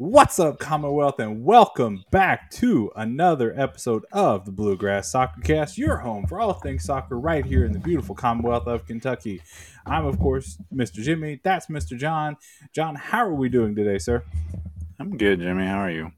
What's 0.00 0.38
up, 0.38 0.60
Commonwealth, 0.60 1.18
and 1.18 1.44
welcome 1.44 2.04
back 2.12 2.52
to 2.52 2.92
another 2.94 3.52
episode 3.58 4.06
of 4.12 4.44
the 4.44 4.52
Bluegrass 4.52 5.10
Soccer 5.10 5.40
Cast, 5.40 5.76
your 5.76 5.96
home 5.96 6.24
for 6.28 6.38
all 6.38 6.52
things 6.52 6.84
soccer 6.84 7.18
right 7.18 7.44
here 7.44 7.64
in 7.64 7.72
the 7.72 7.80
beautiful 7.80 8.14
Commonwealth 8.14 8.68
of 8.68 8.86
Kentucky. 8.86 9.42
I'm, 9.84 10.06
of 10.06 10.20
course, 10.20 10.56
Mr. 10.72 11.02
Jimmie. 11.02 11.40
That's 11.42 11.66
Mr. 11.66 11.98
Jon. 11.98 12.36
Jon, 12.72 12.94
how 12.94 13.26
are 13.26 13.34
we 13.34 13.48
doing 13.48 13.74
today, 13.74 13.98
sir? 13.98 14.22
I'm 15.00 15.16
good, 15.16 15.40
Jimmie. 15.40 15.66
How 15.66 15.78
are 15.78 15.90
you? 15.90 16.12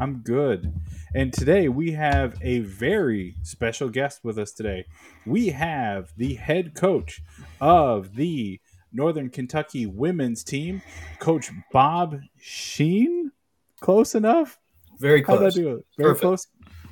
I'm 0.00 0.22
good. 0.22 0.72
And 1.14 1.34
today 1.34 1.68
we 1.68 1.92
have 1.92 2.38
a 2.40 2.60
very 2.60 3.34
special 3.42 3.90
guest 3.90 4.20
with 4.24 4.38
us 4.38 4.52
today. 4.52 4.86
We 5.26 5.48
have 5.50 6.14
the 6.16 6.36
head 6.36 6.74
coach 6.74 7.20
of 7.60 8.14
the 8.14 8.58
Northern 8.92 9.30
Kentucky 9.30 9.86
women's 9.86 10.44
team, 10.44 10.82
Coach 11.18 11.50
Bob 11.72 12.20
Sheen. 12.40 13.32
Close 13.80 14.14
enough? 14.14 14.58
Very 14.98 15.22
How'd 15.22 15.36
I 15.36 15.40
close. 15.40 15.54
do 15.54 15.68
it? 15.76 15.84
Very 15.96 16.10
Perfect. 16.10 16.22
close? 16.22 16.46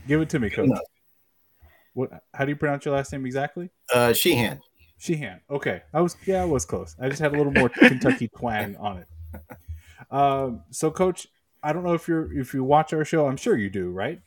Give 0.09 0.21
it 0.21 0.30
to 0.30 0.38
me, 0.38 0.51
Coach. 0.51 0.71
What, 1.95 2.10
how 2.34 2.45
do 2.45 2.51
you 2.51 2.57
pronounce 2.57 2.84
your 2.84 2.95
last 2.95 3.12
name 3.12 3.27
exactly? 3.27 3.71
Uh, 3.93 4.12
Sheehan. 4.12 4.60
Sheehan. 4.98 5.41
Okay, 5.51 5.83
I 5.95 6.01
was 6.01 6.16
yeah, 6.27 6.43
I 6.43 6.45
was 6.45 6.65
close. 6.65 6.95
I 7.01 7.09
just 7.09 7.21
had 7.21 7.34
a 7.34 7.37
little 7.37 7.52
more 7.52 7.69
Kentucky 7.69 8.29
twang 8.38 8.77
on 8.77 8.98
it. 8.98 9.57
Um, 10.10 10.62
so, 10.71 10.91
Coach, 10.91 11.27
I 11.62 11.73
don't 11.73 11.85
know 11.85 11.95
if 11.95 12.07
you're 12.09 12.37
if 12.38 12.55
you 12.55 12.65
watch 12.65 12.93
our 12.93 13.05
show. 13.05 13.27
I'm 13.27 13.37
sure 13.37 13.57
you 13.57 13.71
do, 13.71 13.91
right? 13.91 14.21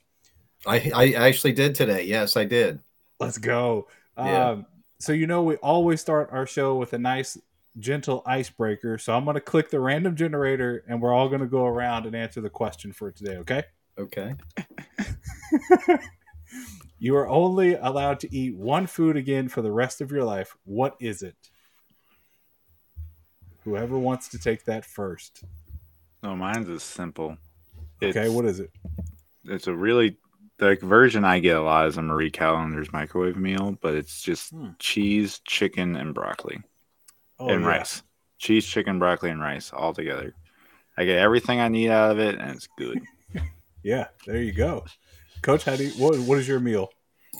I, 0.66 0.91
I 0.95 1.27
actually 1.27 1.53
did 1.53 1.75
today. 1.75 2.05
Yes, 2.05 2.38
I 2.38 2.45
did. 2.45 2.80
Let's 3.19 3.38
go. 3.38 3.88
Yeah. 4.17 4.49
Um, 4.49 4.66
so 4.99 5.11
you 5.11 5.27
know 5.27 5.44
we 5.44 5.55
always 5.58 5.99
start 5.99 6.30
our 6.31 6.45
show 6.47 6.75
with 6.75 6.94
a 6.94 6.97
nice, 6.97 7.38
gentle 7.79 8.21
icebreaker. 8.25 8.97
So 8.97 9.15
I'm 9.15 9.25
going 9.25 9.35
to 9.35 9.41
click 9.41 9.69
the 9.69 9.79
random 9.79 10.15
generator, 10.15 10.83
and 10.88 11.02
we're 11.02 11.13
all 11.13 11.27
going 11.29 11.41
to 11.41 11.47
go 11.47 11.66
around 11.66 12.05
and 12.05 12.15
answer 12.15 12.41
the 12.41 12.49
question 12.49 12.93
for 12.93 13.11
today. 13.11 13.38
Okay? 13.38 13.63
Okay. 13.97 14.35
You 17.03 17.17
are 17.17 17.27
only 17.27 17.75
allowed 17.75 18.21
to 18.21 18.33
eat 18.33 18.55
one 18.55 18.88
food 18.88 19.17
again 19.17 19.49
for 19.49 19.61
the 19.61 19.73
rest 19.73 19.99
of 19.99 20.09
your 20.09 20.23
life. 20.23 20.55
What 20.63 20.95
is 21.02 21.21
it? 21.21 21.35
Whoever 23.65 23.99
wants 23.99 24.30
to 24.30 24.39
take 24.39 24.63
that 24.65 24.85
first. 24.85 25.43
No, 26.23 26.33
mine's 26.33 26.69
is 26.69 26.81
simple. 26.81 27.35
Okay, 28.02 28.30
what 28.30 28.45
is 28.45 28.61
it? 28.61 28.71
it's 29.43 29.67
a 29.67 29.75
really 29.75 30.15
the 30.59 30.77
version 30.81 31.25
I 31.25 31.39
get 31.39 31.58
a 31.58 31.61
lot 31.61 31.87
is 31.87 31.97
a 31.97 32.02
Marie 32.02 32.31
Callender's 32.31 32.93
microwave 32.93 33.35
meal, 33.35 33.77
but 33.81 33.95
it's 33.95 34.21
just 34.21 34.52
Hmm. 34.52 34.69
cheese, 34.80 35.41
chicken, 35.43 35.97
and 35.97 36.13
broccoli 36.13 36.61
Oh, 37.39 37.50
and 37.50 37.62
yeah. 37.62 37.67
rice. 37.67 38.03
Cheese, 38.38 38.66
chicken, 38.66 39.00
broccoli, 39.00 39.30
and 39.30 39.42
rice 39.42 39.72
all 39.73 39.94
together. 39.94 40.34
I 40.98 41.06
get 41.06 41.17
everything 41.17 41.59
I 41.59 41.70
need 41.70 41.89
out 41.89 42.12
of 42.12 42.20
it, 42.20 42.39
and 42.39 42.52
it's 42.52 42.67
good. 42.78 43.00
Yeah, 43.86 44.08
there 44.26 44.42
you 44.42 44.53
go. 44.53 44.86
Coach, 45.42 45.66
how 45.66 45.76
do 45.76 45.84
you, 45.84 45.92
what, 46.02 46.17
what 46.20 46.38
is 46.38 46.48
your 46.48 46.61
meal? 46.61 46.89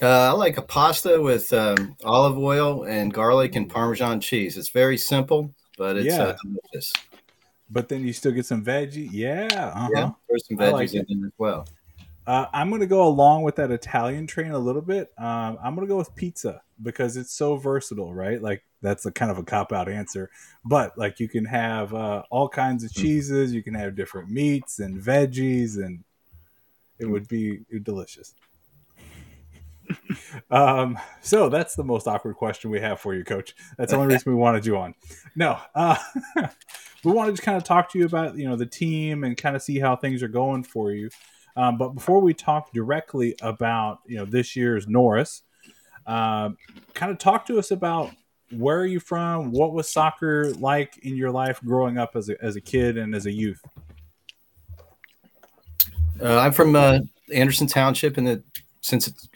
Uh, 0.02 0.08
I 0.08 0.32
like 0.32 0.58
a 0.58 0.62
pasta 0.62 1.22
with 1.22 1.54
um, 1.54 1.96
olive 2.04 2.38
oil 2.38 2.84
and 2.84 3.14
garlic 3.14 3.56
and 3.56 3.70
Parmesan 3.70 4.20
cheese. 4.20 4.58
It's 4.58 4.68
very 4.68 4.98
simple, 4.98 5.54
but 5.78 5.96
it's 5.96 6.08
Yeah. 6.08 6.24
uh, 6.24 6.38
delicious. 6.44 6.92
But 7.70 7.88
then 7.88 8.06
you 8.06 8.12
still 8.12 8.34
get 8.34 8.46
some 8.46 8.62
veggie. 8.62 9.08
Yeah. 9.10 9.48
Uh-huh. 9.54 9.90
Yeah, 9.96 10.10
there's 10.28 10.46
some 10.48 10.58
veggies 10.58 10.74
like 10.74 10.94
in 10.94 11.22
there 11.22 11.28
as 11.28 11.34
well. 11.38 11.66
Uh, 12.26 12.46
I'm 12.54 12.70
going 12.70 12.82
to 12.82 12.88
go 12.88 13.06
along 13.06 13.44
with 13.44 13.58
that 13.58 13.72
Italian 13.72 14.28
train 14.28 14.52
a 14.52 14.60
little 14.60 14.82
bit. 14.82 15.12
Um, 15.18 15.58
I'm 15.64 15.76
going 15.76 15.86
to 15.86 15.92
go 15.92 15.98
with 15.98 16.16
pizza 16.16 16.62
because 16.82 17.18
it's 17.18 17.34
so 17.34 17.58
versatile, 17.58 18.14
right? 18.14 18.42
Like 18.42 18.64
that's 18.82 19.06
a 19.06 19.12
kind 19.12 19.30
of 19.30 19.38
a 19.38 19.44
cop 19.44 19.74
out 19.74 19.90
answer, 19.90 20.30
but 20.64 20.98
like 20.98 21.20
you 21.20 21.28
can 21.28 21.46
have 21.46 21.94
uh, 21.94 22.24
all 22.30 22.48
kinds 22.48 22.84
of 22.84 22.94
cheeses, 22.94 23.54
you 23.54 23.62
can 23.62 23.74
have 23.74 23.96
different 23.96 24.30
meats 24.30 24.80
and 24.80 25.02
veggies, 25.02 25.76
and 25.76 26.04
it 26.98 27.06
would 27.06 27.28
be 27.28 27.60
delicious. 27.84 28.34
um, 30.52 30.98
so 31.22 31.50
that's 31.50 31.76
the 31.76 31.84
most 31.84 32.08
awkward 32.08 32.36
question 32.36 32.72
we 32.72 32.80
have 32.80 33.00
for 33.00 33.14
you, 33.14 33.24
Coach. 33.24 33.54
That's 33.78 33.92
the 33.92 33.98
only 33.98 34.14
reason 34.14 34.32
we 34.32 34.38
wanted 34.38 34.66
you 34.66 34.78
on. 34.78 34.96
No, 35.36 35.60
uh, 35.76 35.98
we 37.04 37.12
wanted 37.12 37.32
to 37.32 37.34
just 37.34 37.44
kind 37.44 37.58
of 37.58 37.64
talk 37.64 37.92
to 37.92 38.00
you 38.00 38.06
about 38.06 38.38
you 38.38 38.48
know 38.48 38.56
the 38.56 38.66
team 38.66 39.24
and 39.24 39.36
kind 39.36 39.56
of 39.56 39.62
see 39.62 39.80
how 39.80 39.96
things 39.96 40.24
are 40.24 40.30
going 40.30 40.64
for 40.64 40.92
you. 40.92 41.10
Um, 41.56 41.78
but 41.78 41.90
before 41.90 42.20
we 42.20 42.34
talk 42.34 42.74
directly 42.74 43.36
about 43.42 44.00
you 44.06 44.18
know 44.18 44.26
this 44.26 44.56
year's 44.56 44.88
Norse, 44.88 45.44
um, 46.08 46.58
kind 46.94 47.12
of 47.12 47.20
talk 47.20 47.46
to 47.48 47.60
us 47.60 47.72
about 47.72 48.12
where 48.52 48.80
are 48.80 48.86
you 48.86 49.00
from? 49.00 49.52
What 49.52 49.74
was 49.74 49.92
soccer 49.92 50.52
like 50.54 50.98
in 51.00 51.16
your 51.16 51.32
life 51.32 51.60
growing 51.64 51.98
up 51.98 52.16
as 52.16 52.30
a, 52.30 52.44
as 52.44 52.56
a 52.56 52.62
kid 52.62 52.98
and 52.98 53.16
as 53.16 53.26
a 53.26 53.32
youth? 53.32 53.62
Uh, 56.22 56.40
I'm 56.40 56.52
from 56.52 56.76
uh, 56.76 57.00
Anderson 57.34 57.68
Township 57.68 58.18
in 58.18 58.24
the 58.26 58.44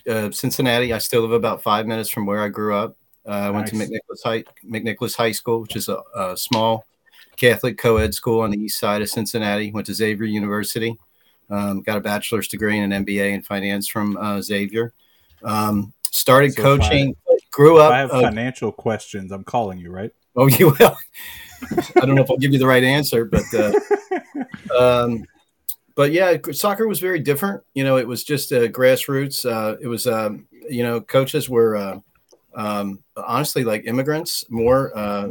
uh, 0.10 0.32
Cincinnati. 0.32 0.94
I 0.94 0.98
still 1.00 1.22
live 1.22 1.32
about 1.32 1.64
five 1.64 1.88
minutes 1.88 2.10
from 2.10 2.26
where 2.26 2.42
I 2.42 2.50
grew 2.50 2.76
up. 2.76 2.96
Uh, 3.26 3.32
I 3.32 3.50
went 3.50 3.68
to 3.68 3.76
Nice. 3.76 3.90
McNicholas 3.90 4.24
High, 4.24 4.44
McNicholas 4.66 5.16
High 5.16 5.32
School, 5.34 5.62
which 5.62 5.76
is 5.76 5.90
a, 5.90 6.02
a 6.16 6.38
small 6.38 6.86
Catholic 7.36 7.78
co-ed 7.78 8.14
school 8.14 8.42
on 8.42 8.52
the 8.52 8.58
east 8.58 8.80
side 8.80 9.02
of 9.02 9.10
Cincinnati. 9.10 9.72
Went 9.72 9.88
to 9.88 9.94
Xavier 9.94 10.26
University. 10.26 10.98
Um, 11.50 11.82
got 11.82 11.98
a 11.98 12.02
bachelor's 12.02 12.48
degree 12.48 12.78
and 12.80 12.92
an 12.94 13.06
MBA 13.06 13.32
in 13.34 13.42
finance 13.42 13.88
from 13.88 14.18
uh, 14.18 14.42
Xavier. 14.42 14.94
Um, 15.44 15.94
started 16.12 16.54
So 16.54 16.62
if 16.62 16.66
I- 16.82 16.86
coaching. 16.86 17.16
grew 17.52 17.78
up. 17.80 17.92
I 17.94 18.00
have 18.00 18.12
uh, 18.12 18.22
financial 18.22 18.72
questions, 18.72 19.32
I'm 19.32 19.44
calling 19.44 19.80
you, 19.80 19.92
right? 19.92 20.12
Oh, 20.36 20.48
you 20.48 20.76
will. 20.80 20.96
I 21.96 22.06
don't 22.06 22.14
know 22.16 22.22
if 22.22 22.30
I'll 22.30 22.38
give 22.38 22.54
you 22.54 22.60
the 22.60 22.68
right 22.68 22.84
answer, 22.84 23.26
but 23.26 23.44
uh, 23.54 23.74
um, 24.80 25.26
but 25.96 26.12
yeah, 26.12 26.38
soccer 26.52 26.88
was 26.88 27.00
very 27.00 27.20
different. 27.20 27.64
You 27.74 27.84
know, 27.84 27.98
it 27.98 28.08
was 28.08 28.24
just 28.24 28.52
uh, 28.52 28.68
grassroots. 28.68 29.50
Uh, 29.50 29.78
it 29.82 29.88
was 29.88 30.06
um, 30.06 30.48
you 30.70 30.84
know, 30.84 31.02
coaches 31.02 31.50
were 31.50 31.76
uh, 31.76 32.00
um, 32.56 33.04
honestly 33.16 33.64
like 33.64 33.86
immigrants. 33.88 34.46
More 34.50 34.96
uh, 34.96 35.30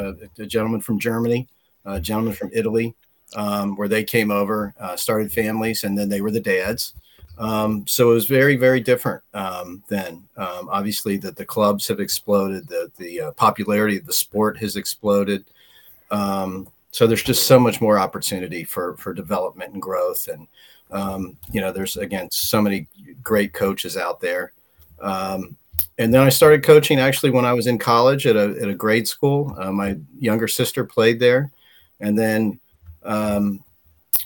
uh, 0.00 0.12
a 0.38 0.46
gentleman 0.46 0.80
from 0.80 0.98
Germany, 0.98 1.46
a 1.84 2.00
gentleman 2.00 2.32
from 2.34 2.50
Italy, 2.52 2.96
um, 3.36 3.76
where 3.76 3.88
they 3.88 4.04
came 4.04 4.30
over, 4.30 4.74
uh, 4.80 4.96
started 4.96 5.32
families, 5.32 5.84
and 5.84 5.96
then 5.96 6.08
they 6.08 6.20
were 6.20 6.30
the 6.30 6.40
dads. 6.40 6.94
Um, 7.38 7.86
so 7.86 8.10
it 8.10 8.14
was 8.14 8.26
very, 8.26 8.56
very 8.56 8.80
different 8.80 9.22
um, 9.34 9.82
then. 9.88 10.24
Um, 10.36 10.68
obviously, 10.70 11.16
that 11.18 11.36
the 11.36 11.44
clubs 11.44 11.86
have 11.88 12.00
exploded, 12.00 12.66
the 12.68 12.90
the 12.96 13.20
uh, 13.20 13.30
popularity 13.32 13.98
of 13.98 14.06
the 14.06 14.12
sport 14.12 14.58
has 14.58 14.76
exploded. 14.76 15.44
Um, 16.10 16.68
so 16.90 17.06
there's 17.06 17.22
just 17.22 17.46
so 17.46 17.60
much 17.60 17.80
more 17.80 17.98
opportunity 17.98 18.64
for 18.64 18.96
for 18.96 19.14
development 19.14 19.72
and 19.72 19.82
growth, 19.82 20.28
and 20.28 20.48
um, 20.90 21.36
you 21.52 21.60
know, 21.60 21.70
there's 21.70 21.96
again 21.96 22.28
so 22.32 22.60
many 22.60 22.88
great 23.22 23.52
coaches 23.52 23.96
out 23.96 24.20
there. 24.20 24.52
And 25.98 26.14
then 26.14 26.22
I 26.22 26.28
started 26.28 26.62
coaching 26.62 27.00
actually 27.00 27.30
when 27.30 27.44
I 27.44 27.52
was 27.52 27.66
in 27.66 27.76
college 27.76 28.26
at 28.26 28.36
a 28.36 28.56
at 28.62 28.68
a 28.68 28.74
grade 28.74 29.08
school. 29.08 29.54
Uh, 29.58 29.72
my 29.72 29.96
younger 30.18 30.46
sister 30.46 30.84
played 30.84 31.18
there, 31.18 31.50
and 32.00 32.16
then 32.16 32.60
um, 33.08 33.64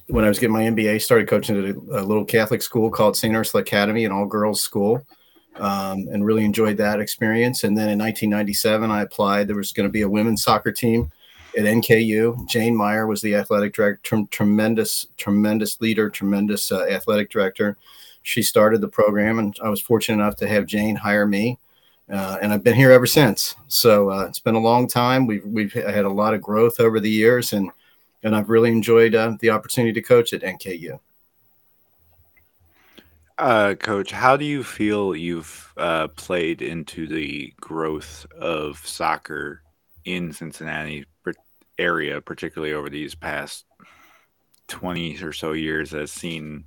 when 0.09 0.25
I 0.25 0.29
was 0.29 0.39
getting 0.39 0.53
my 0.53 0.65
MBA, 0.65 1.01
started 1.01 1.29
coaching 1.29 1.57
at 1.57 1.75
a, 1.75 1.79
a 2.01 2.05
little 2.05 2.25
Catholic 2.25 2.61
school 2.63 2.91
called 2.91 3.17
St. 3.17 3.35
Ursula 3.35 3.63
Academy, 3.63 4.05
an 4.05 4.13
all 4.13 4.27
girls 4.27 4.61
school, 4.61 5.07
um, 5.57 6.09
and 6.13 6.25
really 6.25 6.45
enjoyed 6.45 6.77
that 6.79 7.01
experience. 7.01 7.65
And 7.65 7.77
then 7.77 7.89
in 7.89 7.99
1997, 7.99 8.91
I 8.91 9.03
applied. 9.03 9.49
There 9.49 9.57
was 9.57 9.73
going 9.73 9.89
to 9.89 9.93
be 9.93 10.03
a 10.03 10.09
women's 10.09 10.43
soccer 10.43 10.73
team 10.73 11.11
at 11.57 11.65
NKU. 11.65 12.49
Jane 12.49 12.77
Meyer 12.77 13.07
was 13.07 13.23
the 13.23 13.37
athletic 13.37 13.75
director, 13.75 14.01
trem- 14.03 14.27
tremendous, 14.29 15.07
tremendous 15.17 15.81
leader, 15.81 16.11
tremendous 16.11 16.73
uh, 16.73 16.85
athletic 16.87 17.31
director. 17.31 17.77
She 18.25 18.43
started 18.43 18.81
the 18.81 18.89
program, 18.89 19.39
and 19.39 19.57
I 19.63 19.69
was 19.69 19.81
fortunate 19.81 20.23
enough 20.23 20.37
to 20.37 20.49
have 20.49 20.67
Jane 20.67 20.97
hire 20.97 21.27
me. 21.27 21.59
Uh, 22.11 22.39
and 22.43 22.53
I've 22.53 22.65
been 22.65 22.75
here 22.75 22.91
ever 22.91 23.07
since. 23.07 23.55
So 23.69 24.11
uh, 24.11 24.27
it's 24.29 24.41
been 24.41 24.57
a 24.57 24.61
long 24.61 24.89
time. 24.89 25.27
We've 25.27 25.47
we've 25.47 25.73
had 25.73 26.05
a 26.05 26.11
lot 26.11 26.35
of 26.35 26.43
growth 26.43 26.81
over 26.81 27.01
the 27.01 27.11
years, 27.11 27.53
and 27.53 27.71
and 28.23 28.37
I've 28.37 28.51
really 28.51 28.71
enjoyed 28.71 29.15
uh, 29.15 29.37
the 29.41 29.51
opportunity 29.51 29.93
to 29.95 30.03
coach 30.03 30.33
at 30.33 30.43
NKU. 30.43 30.99
Uh, 33.39 33.75
Coach, 33.75 34.13
how 34.13 34.37
do 34.37 34.45
you 34.45 34.63
feel 34.63 35.17
you've 35.17 35.73
uh, 35.77 36.09
played 36.09 36.63
into 36.63 37.07
the 37.07 37.53
growth 37.61 38.27
of 38.39 38.79
soccer 38.87 39.63
in 40.05 40.33
Cincinnati 40.33 41.07
area, 41.79 42.21
particularly 42.21 42.75
over 42.75 42.89
these 42.89 43.15
past 43.15 43.65
twenty 44.69 45.21
or 45.23 45.33
so 45.33 45.53
years? 45.53 45.91
Has 45.91 46.13
seen, 46.13 46.67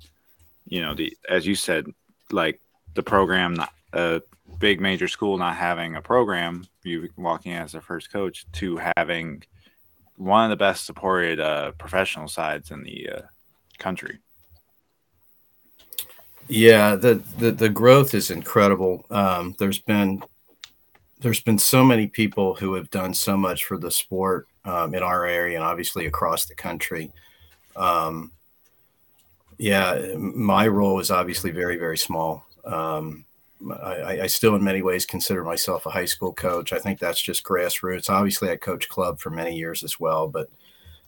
you 0.66 0.82
know, 0.82 0.92
the 0.92 1.16
as 1.30 1.46
you 1.46 1.54
said, 1.54 1.86
like 2.30 2.60
the 2.94 3.02
program, 3.02 3.54
not 3.54 3.72
a 3.92 4.20
big 4.58 4.80
major 4.80 5.08
school 5.08 5.38
not 5.38 5.56
having 5.56 5.96
a 5.96 6.02
program, 6.02 6.66
you 6.82 7.08
walking 7.16 7.52
as 7.52 7.72
their 7.72 7.80
first 7.80 8.12
coach, 8.12 8.44
to 8.52 8.80
having 8.96 9.42
one 10.16 10.44
of 10.44 10.50
the 10.50 10.64
best 10.64 10.86
supported 10.86 11.40
uh, 11.40 11.72
professional 11.72 12.28
sides 12.28 12.70
in 12.70 12.82
the 12.82 13.10
uh, 13.16 13.22
country. 13.78 14.18
Yeah, 16.48 16.96
the, 16.96 17.22
the 17.38 17.50
the 17.50 17.68
growth 17.68 18.14
is 18.14 18.30
incredible. 18.30 19.04
Um, 19.10 19.54
there's 19.58 19.80
been 19.80 20.22
there's 21.20 21.42
been 21.42 21.58
so 21.58 21.84
many 21.84 22.06
people 22.06 22.54
who 22.54 22.74
have 22.74 22.88
done 22.90 23.14
so 23.14 23.36
much 23.36 23.64
for 23.64 23.78
the 23.78 23.90
sport 23.90 24.46
um, 24.64 24.94
in 24.94 25.02
our 25.02 25.26
area 25.26 25.56
and 25.56 25.64
obviously 25.64 26.06
across 26.06 26.46
the 26.46 26.54
country. 26.54 27.12
Um, 27.74 28.32
Yeah, 29.58 30.14
my 30.16 30.68
role 30.68 31.00
is 31.00 31.10
obviously 31.10 31.50
very, 31.50 31.78
very 31.78 31.96
small. 31.96 32.46
Um, 32.64 33.24
I, 33.82 34.20
I, 34.22 34.26
still, 34.26 34.54
in 34.54 34.62
many 34.62 34.82
ways, 34.82 35.06
consider 35.06 35.42
myself 35.42 35.86
a 35.86 35.90
high 35.90 36.04
school 36.04 36.32
coach. 36.32 36.72
I 36.72 36.78
think 36.78 36.98
that's 36.98 37.20
just 37.20 37.44
grassroots. 37.44 38.10
Obviously, 38.10 38.50
I 38.50 38.56
coach 38.56 38.88
club 38.88 39.18
for 39.18 39.30
many 39.30 39.56
years 39.56 39.82
as 39.82 39.98
well, 39.98 40.28
but 40.28 40.48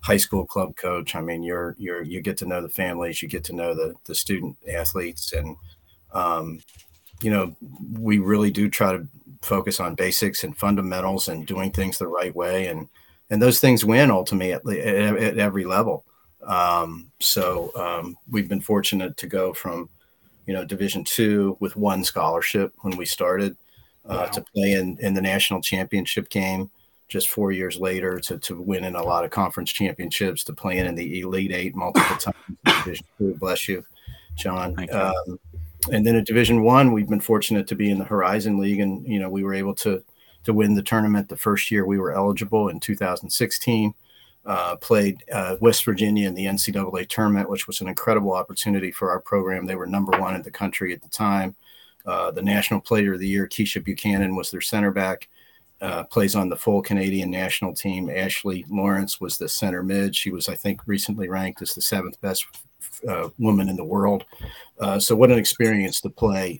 high 0.00 0.16
school 0.16 0.46
club 0.46 0.76
coach. 0.76 1.14
I 1.14 1.20
mean, 1.20 1.42
you're 1.42 1.74
you're 1.78 2.02
you 2.02 2.20
get 2.20 2.36
to 2.38 2.46
know 2.46 2.62
the 2.62 2.68
families, 2.68 3.22
you 3.22 3.28
get 3.28 3.44
to 3.44 3.54
know 3.54 3.74
the 3.74 3.94
the 4.04 4.14
student 4.14 4.56
athletes, 4.72 5.32
and 5.32 5.56
um, 6.12 6.60
you 7.20 7.30
know, 7.30 7.54
we 7.98 8.18
really 8.18 8.50
do 8.50 8.68
try 8.68 8.92
to 8.92 9.06
focus 9.42 9.80
on 9.80 9.94
basics 9.94 10.44
and 10.44 10.56
fundamentals 10.56 11.28
and 11.28 11.46
doing 11.46 11.70
things 11.70 11.98
the 11.98 12.06
right 12.06 12.34
way, 12.34 12.66
and 12.66 12.88
and 13.30 13.42
those 13.42 13.60
things 13.60 13.84
win 13.84 14.10
ultimately 14.10 14.80
at, 14.80 14.96
at 14.96 15.38
every 15.38 15.64
level. 15.64 16.04
Um, 16.46 17.10
so 17.20 17.72
um, 17.76 18.16
we've 18.30 18.48
been 18.48 18.60
fortunate 18.60 19.16
to 19.18 19.26
go 19.26 19.52
from 19.52 19.90
you 20.48 20.54
know 20.54 20.64
Division 20.64 21.04
two 21.04 21.58
with 21.60 21.76
one 21.76 22.02
scholarship 22.02 22.72
when 22.80 22.96
we 22.96 23.04
started 23.04 23.56
uh, 24.06 24.24
wow. 24.24 24.26
to 24.26 24.44
play 24.54 24.72
in 24.72 24.98
in 24.98 25.12
the 25.12 25.20
national 25.20 25.60
championship 25.60 26.30
game 26.30 26.70
just 27.08 27.28
four 27.28 27.52
years 27.52 27.78
later 27.78 28.18
to, 28.20 28.38
to 28.38 28.60
win 28.60 28.84
in 28.84 28.94
a 28.94 29.02
lot 29.02 29.24
of 29.24 29.30
conference 29.30 29.70
championships, 29.70 30.44
to 30.44 30.52
playing 30.52 30.86
in 30.86 30.94
the 30.94 31.20
Elite 31.20 31.52
Eight 31.52 31.76
multiple 31.76 32.16
times. 32.18 32.36
Division 32.64 33.06
two, 33.18 33.34
bless 33.34 33.68
you, 33.68 33.84
Jon. 34.36 34.74
You. 34.78 34.98
Um, 34.98 35.38
and 35.92 36.06
then 36.06 36.16
at 36.16 36.26
Division 36.26 36.64
One, 36.64 36.92
we've 36.92 37.08
been 37.08 37.20
fortunate 37.20 37.66
to 37.68 37.74
be 37.74 37.90
in 37.90 37.98
the 37.98 38.04
Horizon 38.04 38.58
League, 38.58 38.80
and 38.80 39.06
you 39.06 39.20
know 39.20 39.28
we 39.28 39.44
were 39.44 39.54
able 39.54 39.74
to 39.76 40.02
to 40.44 40.54
win 40.54 40.74
the 40.74 40.82
tournament 40.82 41.28
the 41.28 41.36
first 41.36 41.70
year 41.70 41.84
we 41.84 41.98
were 41.98 42.12
eligible 42.12 42.68
in 42.68 42.80
2016. 42.80 43.92
Uh, 44.48 44.74
played 44.76 45.22
uh, 45.30 45.56
West 45.60 45.84
Virginia 45.84 46.26
in 46.26 46.34
the 46.34 46.46
NCAA 46.46 47.06
tournament, 47.06 47.50
which 47.50 47.66
was 47.66 47.82
an 47.82 47.88
incredible 47.88 48.32
opportunity 48.32 48.90
for 48.90 49.10
our 49.10 49.20
program. 49.20 49.66
They 49.66 49.74
were 49.74 49.86
number 49.86 50.18
one 50.18 50.34
in 50.34 50.40
the 50.40 50.50
country 50.50 50.94
at 50.94 51.02
the 51.02 51.08
time. 51.10 51.54
Uh, 52.06 52.30
the 52.30 52.40
National 52.40 52.80
Player 52.80 53.12
of 53.12 53.20
the 53.20 53.28
Year, 53.28 53.46
Keisha 53.46 53.84
Buchanan, 53.84 54.34
was 54.34 54.50
their 54.50 54.62
center 54.62 54.90
back 54.90 55.28
uh, 55.82 56.04
plays 56.04 56.34
on 56.34 56.48
the 56.48 56.56
full 56.56 56.80
Canadian 56.80 57.30
national 57.30 57.74
team. 57.74 58.08
Ashley 58.08 58.64
Lawrence 58.70 59.20
was 59.20 59.36
the 59.36 59.50
center 59.50 59.82
mid. 59.82 60.16
She 60.16 60.30
was, 60.30 60.48
I 60.48 60.54
think, 60.54 60.80
recently 60.86 61.28
ranked 61.28 61.60
as 61.60 61.74
the 61.74 61.82
seventh 61.82 62.18
best 62.22 62.46
uh, 63.06 63.28
woman 63.38 63.68
in 63.68 63.76
the 63.76 63.84
world. 63.84 64.24
Uh, 64.80 64.98
so, 64.98 65.14
what 65.14 65.30
an 65.30 65.38
experience 65.38 66.00
to 66.00 66.08
play 66.08 66.58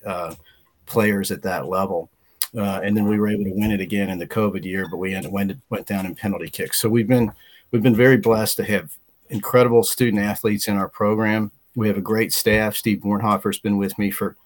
players 0.84 1.30
at 1.30 1.40
that 1.40 1.68
level. 1.68 2.10
And 2.52 2.94
then 2.94 3.08
we 3.08 3.18
were 3.18 3.28
able 3.28 3.44
to 3.44 3.54
win 3.54 3.72
it 3.72 3.80
again 3.80 4.10
in 4.10 4.18
the 4.18 4.26
COVID 4.26 4.62
year, 4.62 4.86
but 4.90 4.98
we 4.98 5.14
ended, 5.14 5.32
went 5.32 5.56
went 5.70 5.86
down 5.86 6.04
in 6.04 6.14
penalty 6.14 6.50
kicks. 6.50 6.82
So 6.82 6.90
we've 6.90 7.08
been 7.08 7.32
we've 7.70 7.82
been 7.82 7.96
very 7.96 8.16
blessed 8.16 8.56
to 8.58 8.64
have 8.64 8.96
incredible 9.30 9.82
student 9.82 10.22
athletes 10.22 10.68
in 10.68 10.76
our 10.76 10.88
program. 10.88 11.50
We 11.74 11.88
have 11.88 11.98
a 11.98 12.02
great 12.02 12.32
staff. 12.32 12.76
Steve 12.76 12.98
Bornhofer's 12.98 13.58
been 13.58 13.76
with 13.76 13.98
me 13.98 14.10
for 14.10 14.36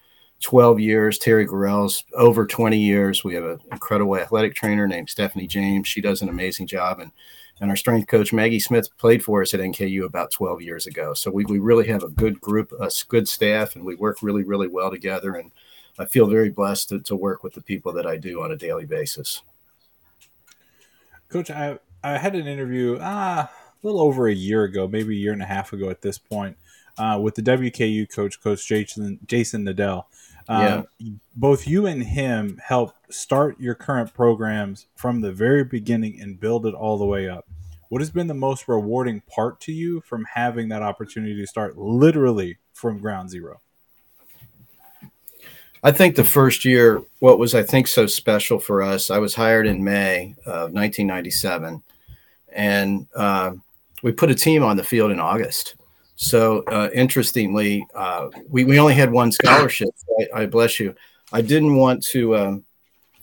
12 0.43 0.81
years. 0.81 1.19
Terry 1.19 1.47
Gorell's 1.47 2.05
over 2.15 2.47
20 2.47 2.77
years. 2.77 3.25
We 3.25 3.35
have 3.35 3.45
an 3.45 3.61
incredible 3.71 4.17
athletic 4.17 4.55
trainer 4.55 4.89
named 4.89 5.09
Stephanie 5.09 5.47
James. 5.47 5.89
She 5.89 6.01
does 6.01 6.21
an 6.21 6.29
amazing 6.29 6.67
job. 6.67 6.99
And, 6.99 7.13
and 7.61 7.71
our 7.71 7.77
strength 7.77 8.09
coach, 8.09 8.33
Maggie 8.33 8.59
Smith, 8.59 8.89
played 8.99 9.25
for 9.25 9.41
us 9.41 9.55
at 9.55 9.61
NKU 9.61 10.05
about 10.05 10.33
12 10.33 10.61
years 10.61 10.87
ago. 10.87 11.15
So 11.15 11.31
we, 11.31 11.45
we 11.45 11.61
really 11.61 11.87
have 11.87 12.03
a 12.03 12.09
good 12.09 12.41
group, 12.41 12.73
a 12.81 12.91
good 13.09 13.29
staff, 13.29 13.77
and 13.77 13.85
we 13.85 13.95
work 13.95 14.19
really, 14.21 14.43
really 14.43 14.69
well 14.69 14.91
together. 14.91 15.37
And 15.37 15.53
I 15.99 16.07
feel 16.07 16.27
very 16.27 16.51
blessed 16.51 16.89
to, 16.89 17.01
to 17.01 17.15
work 17.15 17.45
with 17.45 17.55
the 17.55 17.63
people 17.63 17.93
that 17.93 18.07
I 18.07 18.17
do 18.17 18.43
on 18.43 18.51
a 18.51 18.57
daily 18.57 18.85
basis. 18.85 19.43
Coach, 21.29 21.51
I, 21.51 21.79
I 22.05 22.19
had 22.19 22.35
an 22.35 22.47
interview 22.47 22.99
ah, 23.01 23.51
a 23.51 23.87
little 23.87 24.01
over 24.01 24.29
a 24.29 24.35
year 24.35 24.65
ago, 24.65 24.89
maybe 24.89 25.15
a 25.15 25.19
year 25.19 25.33
and 25.33 25.43
a 25.43 25.47
half 25.47 25.73
ago 25.73 25.89
at 25.91 26.03
this 26.03 26.19
point, 26.19 26.57
uh, 26.99 27.19
with 27.23 27.35
the 27.35 27.43
WKU 27.43 28.11
coach, 28.13 28.41
Coach 28.41 28.67
Jason, 28.67 29.19
Jason 29.27 29.65
Neidell. 29.65 30.05
Um, 30.49 30.87
yeah. 30.99 31.11
Both 31.37 31.67
you 31.67 31.87
and 31.87 32.03
him 32.03 32.61
helped 32.65 33.15
start 33.15 33.61
your 33.61 33.75
current 33.75 34.13
programs 34.13 34.87
from 34.97 35.21
the 35.21 35.33
very 35.33 35.65
beginning 35.65 36.21
and 36.21 36.39
build 36.39 36.67
it 36.67 36.75
all 36.75 36.99
the 36.99 37.05
way 37.05 37.29
up. 37.29 37.47
What 37.89 38.01
has 38.01 38.11
been 38.11 38.27
the 38.27 38.35
most 38.35 38.69
rewarding 38.69 39.21
part 39.29 39.61
to 39.61 39.73
you 39.73 40.01
from 40.01 40.25
having 40.35 40.69
that 40.71 40.83
opportunity 40.83 41.37
to 41.37 41.47
start 41.47 41.77
literally 41.77 42.59
from 42.73 42.99
ground 42.99 43.31
zero? 43.31 43.61
I 45.85 45.91
think 45.91 46.15
the 46.15 46.25
first 46.25 46.65
year, 46.65 47.03
what 47.19 47.39
was 47.39 47.55
I 47.55 47.63
think 47.65 47.89
so 47.89 48.07
special 48.07 48.61
for 48.61 48.83
us, 48.83 49.11
I 49.11 49.19
was 49.19 49.35
hired 49.35 49.67
in 49.67 49.83
May 49.83 50.37
of 50.47 50.73
1997, 50.73 51.83
and 52.55 53.07
uh, 53.15 53.53
we 54.03 54.13
put 54.13 54.31
a 54.31 54.35
team 54.35 54.63
on 54.63 54.77
the 54.77 54.85
field 54.85 55.11
in 55.11 55.21
August. 55.21 55.77
So 56.17 56.63
uh, 56.69 56.89
interestingly, 56.95 57.87
uh, 57.95 58.29
we, 58.49 58.65
we 58.65 58.79
only 58.79 58.95
had 58.95 59.11
one 59.11 59.33
scholarship. 59.33 59.89
I, 60.35 60.43
I, 60.43 60.47
bless 60.47 60.79
you. 60.79 60.95
I 61.33 61.43
didn't 61.43 61.77
want 61.77 62.03
to 62.07 62.37
um, 62.37 62.65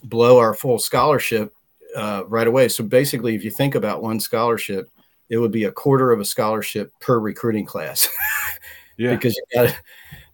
blow 0.04 0.38
our 0.40 0.54
full 0.54 0.80
scholarship 0.80 1.54
uh, 1.96 2.24
right 2.28 2.48
away. 2.48 2.68
So 2.68 2.84
basically, 2.84 3.36
if 3.36 3.44
you 3.44 3.52
think 3.52 3.76
about 3.76 4.02
one 4.02 4.20
scholarship, 4.20 4.90
it 5.30 5.38
would 5.38 5.52
be 5.52 5.66
a 5.66 5.72
quarter 5.72 6.12
of 6.12 6.20
a 6.20 6.26
scholarship 6.26 6.92
per 7.00 7.20
recruiting 7.20 7.66
class. 7.66 8.10
yeah. 8.98 9.12
Because 9.12 9.36
you 9.36 9.44
got 9.54 9.76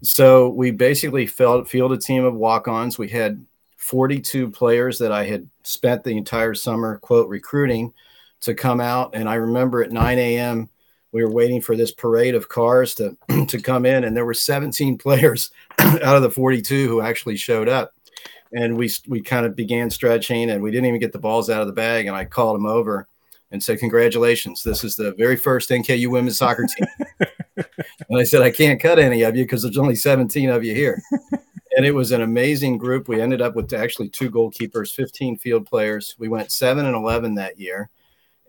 So 0.02 0.50
we 0.50 0.72
basically 0.72 1.28
felt, 1.28 1.70
field 1.70 1.92
a 1.92 1.98
team 1.98 2.24
of 2.24 2.34
walk-ons. 2.34 2.98
We 2.98 3.10
had 3.10 3.46
42 3.78 4.50
players 4.50 4.98
that 5.00 5.12
I 5.12 5.26
had 5.26 5.48
spent 5.64 6.04
the 6.04 6.18
entire 6.18 6.56
summer 6.56 6.98
quote 7.00 7.30
recruiting 7.30 7.94
to 8.46 8.56
come 8.56 8.82
out. 8.82 9.12
And 9.14 9.30
I 9.30 9.36
remember 9.36 9.84
at 9.84 9.92
9 9.92 10.18
a.m 10.18 10.70
we 11.16 11.24
were 11.24 11.32
waiting 11.32 11.62
for 11.62 11.78
this 11.78 11.94
parade 11.94 12.36
of 12.36 12.50
cars 12.50 12.94
to 12.96 13.16
to 13.48 13.62
come 13.62 13.86
in, 13.86 14.04
and 14.04 14.16
there 14.16 14.26
were 14.26 14.34
17 14.34 14.98
players 15.00 15.50
out 15.80 16.18
of 16.18 16.22
the 16.22 16.30
42 16.30 16.90
who 16.90 17.00
actually 17.00 17.38
showed 17.38 17.70
up. 17.70 17.94
And 18.52 18.76
we 18.78 18.92
we 19.08 19.22
kind 19.22 19.46
of 19.46 19.56
began 19.56 19.90
stretching, 19.90 20.50
and 20.50 20.62
we 20.62 20.72
didn't 20.72 20.88
even 20.88 21.00
get 21.00 21.14
the 21.14 21.20
balls 21.20 21.50
out 21.50 21.62
of 21.62 21.68
the 21.68 21.74
bag. 21.74 22.08
And 22.08 22.18
I 22.18 22.26
called 22.26 22.56
them 22.56 22.66
over 22.66 23.08
and 23.52 23.64
said, 23.64 23.80
"Congratulations! 23.80 24.62
This 24.62 24.84
is 24.84 24.98
the 24.98 25.14
very 25.14 25.38
first 25.38 25.70
NKU 25.70 26.10
women's 26.10 26.38
soccer 26.38 26.68
team." 26.68 26.88
and 28.10 28.20
I 28.20 28.24
said, 28.24 28.42
"I 28.42 28.52
can't 28.52 28.82
cut 28.82 29.00
any 29.00 29.22
of 29.22 29.38
you 29.38 29.46
because 29.46 29.64
there's 29.64 29.78
only 29.78 29.96
17 29.96 30.50
of 30.50 30.66
you 30.66 30.76
here." 30.76 31.02
and 31.78 31.86
it 31.86 31.96
was 31.96 32.12
an 32.12 32.24
amazing 32.24 32.78
group. 32.78 33.08
We 33.08 33.22
ended 33.22 33.42
up 33.42 33.56
with 33.56 33.72
actually 33.72 34.10
two 34.10 34.30
goalkeepers, 34.30 34.94
15 34.94 35.38
field 35.38 35.66
players. 35.66 36.16
We 36.20 36.28
went 36.28 36.52
seven 36.52 36.86
and 36.86 36.96
11 36.96 37.36
that 37.36 37.58
year 37.58 37.90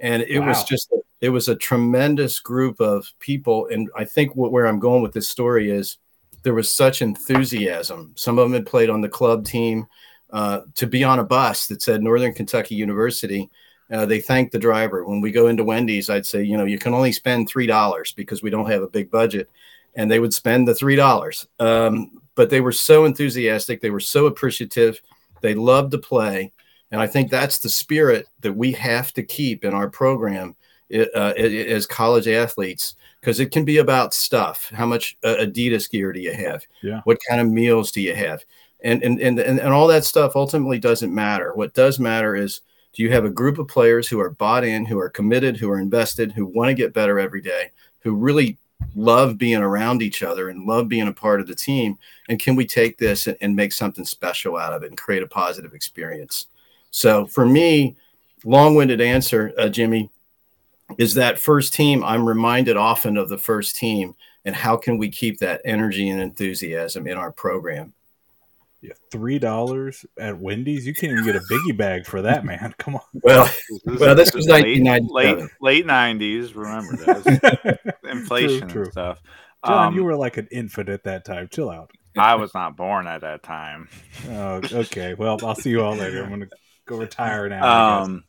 and 0.00 0.22
it 0.22 0.40
wow. 0.40 0.48
was 0.48 0.64
just 0.64 0.92
it 1.20 1.30
was 1.30 1.48
a 1.48 1.56
tremendous 1.56 2.40
group 2.40 2.80
of 2.80 3.10
people. 3.18 3.68
And 3.70 3.88
i 3.96 4.04
think 4.04 4.34
what, 4.36 4.52
where 4.52 4.66
i'm 4.66 4.78
going 4.78 5.02
with 5.02 5.12
this 5.12 5.28
story 5.28 5.70
is 5.70 5.98
there 6.42 6.54
was 6.54 6.70
such 6.70 7.02
enthusiasm. 7.02 8.12
Some 8.14 8.38
of 8.38 8.44
them 8.44 8.52
had 8.52 8.66
played 8.66 8.88
on 8.88 9.00
the 9.00 9.08
club 9.08 9.44
team 9.44 9.86
uh, 10.30 10.60
to 10.76 10.86
be 10.86 11.02
on 11.02 11.18
a 11.18 11.24
bus 11.24 11.66
that 11.66 11.82
said 11.82 12.02
northern 12.02 12.32
kentucky 12.32 12.74
university. 12.74 13.50
Uh, 13.90 14.04
they 14.04 14.20
thanked 14.20 14.52
the 14.52 14.58
driver. 14.58 15.04
When 15.04 15.20
we 15.20 15.30
go 15.30 15.48
into 15.48 15.64
wendy's 15.64 16.10
i'd 16.10 16.26
say 16.26 16.42
you 16.42 16.56
know 16.56 16.64
you 16.64 16.78
can 16.78 16.94
only 16.94 17.12
spend 17.12 17.48
three 17.48 17.66
dollars 17.66 18.12
because 18.12 18.42
we 18.42 18.50
don't 18.50 18.70
have 18.70 18.82
a 18.82 18.88
big 18.88 19.10
budget. 19.10 19.48
And 19.98 20.10
they 20.10 20.18
would 20.18 20.34
spend 20.34 20.68
the 20.68 20.74
three 20.74 20.96
dollars. 20.96 21.46
Um, 21.58 22.20
but 22.34 22.50
they 22.50 22.60
were 22.60 22.72
so 22.72 23.06
enthusiastic. 23.06 23.80
They 23.80 23.90
were 23.90 23.98
so 23.98 24.26
appreciative. 24.26 25.00
They 25.40 25.54
loved 25.54 25.92
to 25.92 25.98
play 25.98 26.52
and 26.90 27.00
I 27.00 27.06
think 27.06 27.30
that's 27.30 27.58
the 27.58 27.68
spirit 27.68 28.26
that 28.40 28.52
we 28.52 28.72
have 28.72 29.12
to 29.14 29.22
keep 29.22 29.64
in 29.64 29.74
our 29.74 29.88
program 29.88 30.54
uh, 30.92 31.32
as 31.36 31.86
college 31.86 32.28
athletes 32.28 32.94
because 33.20 33.40
it 33.40 33.50
can 33.50 33.64
be 33.64 33.78
about 33.78 34.14
stuff. 34.14 34.70
How 34.72 34.86
much 34.86 35.18
uh, 35.24 35.36
Adidas 35.40 35.90
gear 35.90 36.12
do 36.12 36.20
you 36.20 36.32
have? 36.32 36.64
Yeah. 36.82 37.00
What 37.04 37.18
kind 37.28 37.40
of 37.40 37.48
meals 37.48 37.90
do 37.90 38.00
you 38.00 38.14
have? 38.14 38.44
And, 38.84 39.02
and, 39.02 39.20
and, 39.20 39.38
and, 39.40 39.58
and 39.58 39.72
all 39.72 39.88
that 39.88 40.04
stuff 40.04 40.36
ultimately 40.36 40.78
doesn't 40.78 41.12
matter. 41.12 41.52
What 41.54 41.74
does 41.74 41.98
matter 41.98 42.36
is 42.36 42.60
do 42.92 43.02
you 43.02 43.10
have 43.10 43.24
a 43.24 43.30
group 43.30 43.58
of 43.58 43.66
players 43.66 44.06
who 44.06 44.20
are 44.20 44.30
bought 44.30 44.64
in, 44.64 44.86
who 44.86 44.98
are 44.98 45.10
committed, 45.10 45.56
who 45.56 45.68
are 45.70 45.80
invested, 45.80 46.32
who 46.32 46.46
want 46.46 46.68
to 46.68 46.74
get 46.74 46.94
better 46.94 47.18
every 47.18 47.40
day, 47.40 47.72
who 48.00 48.14
really 48.14 48.58
love 48.94 49.38
being 49.38 49.60
around 49.60 50.02
each 50.02 50.22
other 50.22 50.50
and 50.50 50.66
love 50.66 50.88
being 50.88 51.08
a 51.08 51.12
part 51.12 51.40
of 51.40 51.48
the 51.48 51.54
team? 51.54 51.98
And 52.28 52.38
can 52.38 52.54
we 52.54 52.64
take 52.64 52.96
this 52.96 53.26
and 53.26 53.56
make 53.56 53.72
something 53.72 54.04
special 54.04 54.56
out 54.56 54.72
of 54.72 54.84
it 54.84 54.90
and 54.90 54.96
create 54.96 55.22
a 55.24 55.26
positive 55.26 55.74
experience? 55.74 56.46
So 56.96 57.26
for 57.26 57.44
me, 57.44 57.94
long-winded 58.42 59.02
answer, 59.02 59.52
uh, 59.58 59.68
Jimmie, 59.68 60.08
is 60.96 61.12
that 61.12 61.38
first 61.38 61.74
team. 61.74 62.02
I'm 62.02 62.26
reminded 62.26 62.78
often 62.78 63.18
of 63.18 63.28
the 63.28 63.36
first 63.36 63.76
team, 63.76 64.14
and 64.46 64.54
how 64.54 64.78
can 64.78 64.96
we 64.96 65.10
keep 65.10 65.40
that 65.40 65.60
energy 65.66 66.08
and 66.08 66.22
enthusiasm 66.22 67.06
in 67.06 67.18
our 67.18 67.30
program? 67.32 67.92
Yeah, 68.80 68.94
three 69.10 69.38
dollars 69.38 70.06
at 70.18 70.38
Wendy's. 70.38 70.86
You 70.86 70.94
can't 70.94 71.12
even 71.12 71.24
get 71.24 71.36
a 71.36 71.40
biggie 71.40 71.76
bag 71.76 72.06
for 72.06 72.22
that, 72.22 72.46
man. 72.46 72.74
Come 72.78 72.94
on. 72.96 73.02
Well, 73.22 73.50
well, 73.84 74.14
this 74.14 74.32
was 74.32 74.46
late 74.46 74.82
late 75.10 75.42
late 75.60 75.84
nineties. 75.84 76.54
Remember 76.56 76.96
that 76.96 77.94
inflation 78.04 78.60
true, 78.60 78.68
true. 78.68 78.82
and 78.84 78.92
stuff. 78.92 79.22
Jon, 79.66 79.88
um, 79.88 79.94
you 79.94 80.02
were 80.02 80.16
like 80.16 80.38
an 80.38 80.48
infant 80.50 80.88
at 80.88 81.04
that 81.04 81.26
time. 81.26 81.48
Chill 81.48 81.68
out. 81.68 81.90
I 82.16 82.36
was 82.36 82.54
not 82.54 82.74
born 82.74 83.06
at 83.06 83.20
that 83.20 83.42
time. 83.42 83.88
Oh, 84.30 84.62
okay. 84.72 85.12
Well, 85.12 85.38
I'll 85.42 85.54
see 85.54 85.68
you 85.68 85.82
all 85.82 85.94
later. 85.94 86.22
I'm 86.22 86.30
gonna 86.30 86.46
go 86.86 86.96
retire 86.96 87.48
now. 87.48 88.02
Um, 88.02 88.24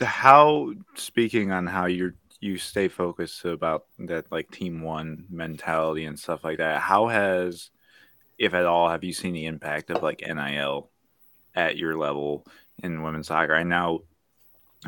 how 0.00 0.72
speaking 0.96 1.50
on 1.50 1.66
how 1.66 1.86
you're 1.86 2.14
you 2.40 2.58
stay 2.58 2.88
focused 2.88 3.44
about 3.44 3.86
that 3.98 4.30
like 4.30 4.50
team 4.50 4.80
one 4.82 5.24
mentality 5.28 6.04
and 6.04 6.18
stuff 6.18 6.44
like 6.44 6.58
that. 6.58 6.80
How 6.80 7.08
has, 7.08 7.70
if 8.38 8.54
at 8.54 8.66
all, 8.66 8.88
have 8.88 9.04
you 9.04 9.12
seen 9.12 9.34
the 9.34 9.46
impact 9.46 9.90
of 9.90 10.02
like 10.02 10.22
NIL 10.26 10.90
at 11.54 11.76
your 11.76 11.96
level 11.96 12.46
in 12.82 13.02
women's 13.02 13.26
soccer? 13.26 13.54
I 13.54 13.64
know 13.64 14.04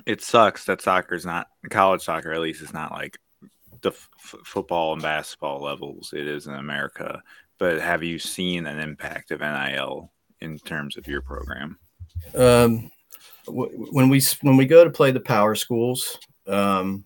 it 0.07 0.23
sucks 0.23 0.66
that 0.66 0.80
soccer 0.80 1.14
is 1.14 1.26
not 1.26 1.49
college 1.71 2.02
soccer, 2.02 2.33
at 2.33 2.40
least, 2.40 2.62
it's 2.62 2.73
not 2.73 2.92
like 2.92 3.19
the 3.83 3.90
f- 3.90 4.09
football 4.45 4.92
and 4.92 5.02
basketball 5.02 5.61
levels 5.61 6.12
it 6.12 6.26
is 6.26 6.47
in 6.47 6.54
America. 6.54 7.23
But 7.59 7.80
have 7.80 8.02
you 8.02 8.19
seen 8.19 8.66
an 8.66 8.78
impact 8.78 9.33
of 9.33 9.40
NIL 9.40 10.12
in 10.40 10.59
terms 10.59 10.97
of 10.97 11.09
your 11.09 11.21
program? 11.21 11.78
Um, 12.35 12.90
when 13.47 14.09
we 14.09 14.23
when 14.43 14.57
we 14.57 14.67
go 14.67 14.85
to 14.85 14.90
play 14.90 15.11
the 15.11 15.21
power 15.21 15.55
schools, 15.55 16.19
um, 16.47 17.05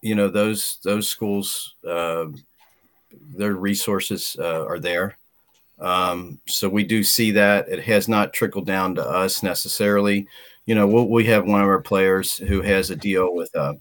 you 0.00 0.14
know 0.14 0.28
those 0.28 0.78
those 0.82 1.08
schools, 1.08 1.74
uh, 1.86 2.26
their 3.36 3.54
resources 3.54 4.36
uh, 4.38 4.64
are 4.66 4.78
there. 4.78 5.18
Um, 5.78 6.40
so 6.46 6.68
we 6.68 6.84
do 6.84 7.02
see 7.02 7.30
that 7.32 7.68
it 7.68 7.82
has 7.84 8.08
not 8.08 8.32
trickled 8.32 8.66
down 8.66 8.94
to 8.96 9.02
us 9.02 9.42
necessarily. 9.42 10.26
You 10.66 10.74
know, 10.74 10.86
we'll, 10.86 11.08
we 11.08 11.24
have 11.26 11.46
one 11.46 11.62
of 11.62 11.66
our 11.66 11.80
players 11.80 12.36
who 12.36 12.60
has 12.60 12.90
a 12.90 12.96
deal 12.96 13.34
with 13.34 13.54
a 13.54 13.60
uh, 13.60 13.74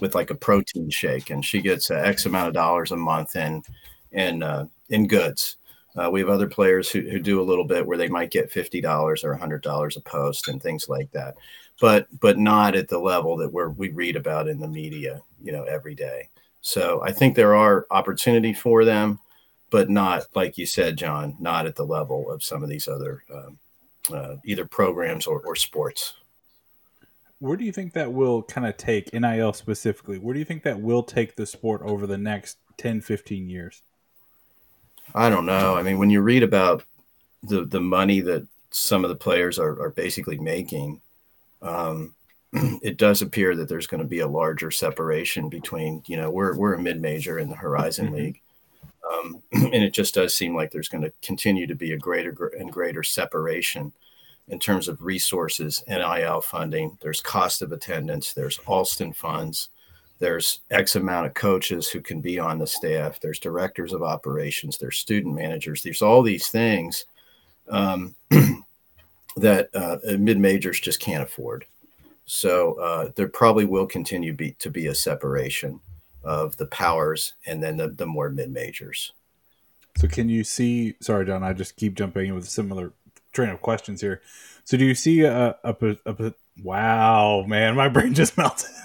with 0.00 0.14
like 0.14 0.30
a 0.30 0.34
protein 0.34 0.90
shake, 0.90 1.30
and 1.30 1.44
she 1.44 1.60
gets 1.60 1.90
X 1.90 2.26
amount 2.26 2.48
of 2.48 2.54
dollars 2.54 2.92
a 2.92 2.96
month 2.96 3.36
in 3.36 3.62
in 4.12 4.42
uh, 4.42 4.66
in 4.90 5.06
goods. 5.06 5.56
Uh, 5.96 6.10
we 6.10 6.20
have 6.20 6.28
other 6.28 6.48
players 6.48 6.90
who, 6.90 7.00
who 7.00 7.18
do 7.18 7.40
a 7.40 7.44
little 7.44 7.64
bit 7.64 7.86
where 7.86 7.96
they 7.98 8.08
might 8.08 8.30
get 8.30 8.50
fifty 8.50 8.80
dollars 8.80 9.24
or 9.24 9.34
hundred 9.34 9.62
dollars 9.62 9.96
a 9.96 10.00
post 10.00 10.48
and 10.48 10.62
things 10.62 10.88
like 10.88 11.10
that, 11.12 11.36
but 11.80 12.06
but 12.20 12.38
not 12.38 12.76
at 12.76 12.88
the 12.88 12.98
level 12.98 13.36
that 13.36 13.52
where 13.52 13.70
we 13.70 13.90
read 13.90 14.16
about 14.16 14.48
in 14.48 14.60
the 14.60 14.68
media, 14.68 15.20
you 15.42 15.52
know, 15.52 15.64
every 15.64 15.94
day. 15.94 16.28
So 16.60 17.00
I 17.04 17.12
think 17.12 17.34
there 17.34 17.54
are 17.54 17.86
opportunity 17.90 18.52
for 18.52 18.84
them, 18.84 19.20
but 19.70 19.88
not 19.88 20.24
like 20.34 20.58
you 20.58 20.66
said, 20.66 20.96
Jon, 20.96 21.36
not 21.38 21.66
at 21.66 21.76
the 21.76 21.86
level 21.86 22.30
of 22.30 22.42
some 22.42 22.62
of 22.62 22.68
these 22.68 22.88
other 22.88 23.22
um, 23.32 23.58
uh, 24.12 24.36
either 24.44 24.66
programs 24.66 25.26
or, 25.26 25.40
or 25.40 25.56
sports. 25.56 26.14
Where 27.38 27.56
do 27.56 27.64
you 27.64 27.72
think 27.72 27.92
that 27.92 28.12
will 28.12 28.42
kind 28.42 28.66
of 28.66 28.76
take 28.76 29.12
NIL 29.12 29.52
specifically? 29.52 30.18
Where 30.18 30.32
do 30.32 30.38
you 30.38 30.44
think 30.44 30.62
that 30.62 30.80
will 30.80 31.02
take 31.02 31.36
the 31.36 31.46
sport 31.46 31.82
over 31.84 32.06
the 32.06 32.18
next 32.18 32.58
10, 32.78 33.02
15 33.02 33.48
years? 33.48 33.82
I 35.14 35.30
don't 35.30 35.46
know. 35.46 35.74
I 35.74 35.82
mean, 35.82 35.98
when 35.98 36.10
you 36.10 36.20
read 36.20 36.42
about 36.42 36.84
the 37.42 37.64
the 37.64 37.80
money 37.80 38.20
that 38.20 38.46
some 38.70 39.04
of 39.04 39.08
the 39.08 39.16
players 39.16 39.58
are, 39.58 39.80
are 39.80 39.90
basically 39.90 40.38
making, 40.38 41.00
um, 41.62 42.14
it 42.52 42.96
does 42.96 43.22
appear 43.22 43.54
that 43.56 43.68
there's 43.68 43.86
going 43.86 44.02
to 44.02 44.06
be 44.06 44.20
a 44.20 44.28
larger 44.28 44.70
separation 44.70 45.48
between, 45.48 46.02
you 46.06 46.16
know, 46.16 46.30
we're 46.30 46.56
we're 46.56 46.74
a 46.74 46.80
mid 46.80 47.00
major 47.00 47.38
in 47.38 47.48
the 47.48 47.56
Horizon 47.56 48.06
mm-hmm. 48.06 48.16
League, 48.16 48.40
um, 49.10 49.42
and 49.52 49.74
it 49.74 49.92
just 49.92 50.14
does 50.14 50.34
seem 50.34 50.54
like 50.54 50.70
there's 50.70 50.88
going 50.88 51.04
to 51.04 51.12
continue 51.22 51.66
to 51.66 51.74
be 51.74 51.92
a 51.92 51.98
greater 51.98 52.52
and 52.58 52.72
greater 52.72 53.02
separation 53.02 53.92
in 54.48 54.58
terms 54.60 54.86
of 54.86 55.02
resources, 55.02 55.82
NIL 55.88 56.40
funding. 56.40 56.96
There's 57.00 57.20
cost 57.20 57.62
of 57.62 57.72
attendance. 57.72 58.32
There's 58.32 58.60
Alston 58.66 59.12
funds 59.12 59.70
there's 60.18 60.60
X 60.70 60.96
amount 60.96 61.26
of 61.26 61.34
coaches 61.34 61.88
who 61.88 62.00
can 62.00 62.20
be 62.20 62.38
on 62.38 62.58
the 62.58 62.66
staff. 62.66 63.20
There's 63.20 63.38
directors 63.38 63.92
of 63.92 64.02
operations. 64.02 64.78
There's 64.78 64.98
student 64.98 65.34
managers. 65.34 65.82
There's 65.82 66.02
all 66.02 66.22
these 66.22 66.48
things 66.48 67.04
um, 67.68 68.14
that 69.36 69.68
uh, 69.74 69.98
mid 70.18 70.38
majors 70.38 70.80
just 70.80 71.00
can't 71.00 71.22
afford. 71.22 71.66
So 72.24 72.74
uh, 72.74 73.10
there 73.14 73.28
probably 73.28 73.66
will 73.66 73.86
continue 73.86 74.32
be, 74.32 74.52
to 74.52 74.70
be 74.70 74.86
a 74.86 74.94
separation 74.94 75.80
of 76.24 76.56
the 76.56 76.66
powers 76.66 77.34
and 77.46 77.62
then 77.62 77.76
the, 77.76 77.88
the 77.88 78.06
more 78.06 78.30
mid 78.30 78.50
majors. 78.50 79.12
So 79.96 80.08
can 80.08 80.28
you 80.28 80.44
see? 80.44 80.96
Sorry, 81.00 81.24
Jon. 81.24 81.42
I 81.42 81.52
just 81.52 81.76
keep 81.76 81.94
jumping 81.94 82.28
in 82.28 82.34
with 82.34 82.44
a 82.44 82.50
similar 82.50 82.92
train 83.32 83.50
of 83.50 83.62
questions 83.62 84.00
here. 84.00 84.20
So 84.64 84.76
do 84.76 84.84
you 84.84 84.94
see 84.94 85.22
a, 85.22 85.56
a, 85.62 85.76
a, 86.04 86.24
a 86.24 86.34
wow, 86.62 87.44
man, 87.46 87.76
my 87.76 87.88
brain 87.88 88.14
just 88.14 88.36
melted. 88.36 88.70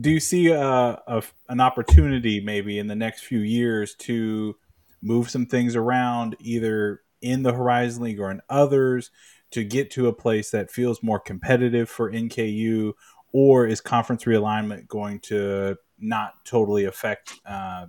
do 0.00 0.10
you 0.10 0.20
see 0.20 0.48
a, 0.48 0.62
a, 0.62 1.22
an 1.48 1.60
opportunity 1.60 2.40
maybe 2.40 2.78
in 2.78 2.86
the 2.86 2.94
next 2.94 3.24
few 3.24 3.40
years 3.40 3.94
to 3.94 4.56
move 5.02 5.30
some 5.30 5.46
things 5.46 5.76
around 5.76 6.36
either 6.40 7.02
in 7.20 7.42
the 7.42 7.52
horizon 7.52 8.02
league 8.04 8.20
or 8.20 8.30
in 8.30 8.40
others 8.48 9.10
to 9.50 9.64
get 9.64 9.90
to 9.90 10.06
a 10.06 10.12
place 10.12 10.50
that 10.50 10.70
feels 10.70 11.02
more 11.02 11.18
competitive 11.18 11.88
for 11.88 12.10
nku 12.12 12.92
or 13.32 13.66
is 13.66 13.80
conference 13.80 14.24
realignment 14.24 14.86
going 14.86 15.18
to 15.18 15.76
not 15.98 16.34
totally 16.44 16.84
affect 16.84 17.34
uh, 17.46 17.86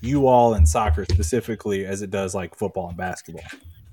you 0.00 0.26
all 0.26 0.54
in 0.54 0.66
soccer 0.66 1.04
specifically 1.04 1.86
as 1.86 2.02
it 2.02 2.10
does 2.10 2.34
like 2.34 2.54
football 2.54 2.88
and 2.88 2.96
basketball 2.96 3.44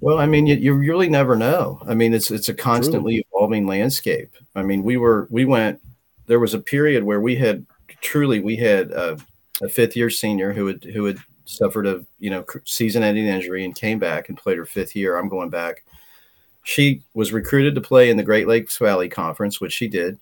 well, 0.01 0.17
I 0.17 0.27
mean, 0.27 0.47
you, 0.47 0.55
you 0.55 0.73
really 0.73 1.09
never 1.09 1.35
know. 1.35 1.81
I 1.85 1.93
mean, 1.93 2.13
it's 2.13 2.31
it's 2.31 2.47
a 2.47 2.53
constantly 2.53 3.15
True. 3.15 3.23
evolving 3.33 3.67
landscape. 3.67 4.33
I 4.55 4.63
mean, 4.63 4.83
we 4.83 4.95
were 4.95 5.27
we 5.29 5.43
went 5.43 5.81
there 6.29 6.39
was 6.39 6.53
a 6.53 6.59
period 6.59 7.03
where 7.03 7.19
we 7.19 7.35
had 7.35 7.65
truly 8.01 8.39
we 8.39 8.55
had 8.55 8.91
a, 8.91 9.17
a 9.61 9.67
fifth 9.67 9.97
year 9.97 10.11
senior 10.11 10.53
who 10.53 10.67
had 10.67 10.83
who 10.83 11.03
had 11.05 11.17
suffered 11.45 11.87
a 11.87 12.05
you 12.19 12.29
know 12.29 12.45
season 12.65 13.01
ending 13.01 13.25
injury 13.25 13.65
and 13.65 13.75
came 13.75 13.97
back 13.97 14.29
and 14.29 14.37
played 14.37 14.57
her 14.57 14.65
fifth 14.65 14.95
year. 14.95 15.17
I'm 15.17 15.27
going 15.27 15.49
back. 15.49 15.83
She 16.63 17.01
was 17.15 17.33
recruited 17.33 17.73
to 17.75 17.81
play 17.81 18.11
in 18.11 18.17
the 18.17 18.23
Great 18.23 18.47
Lakes 18.47 18.77
Valley 18.77 19.09
Conference, 19.09 19.59
which 19.59 19.73
she 19.73 19.87
did. 19.87 20.19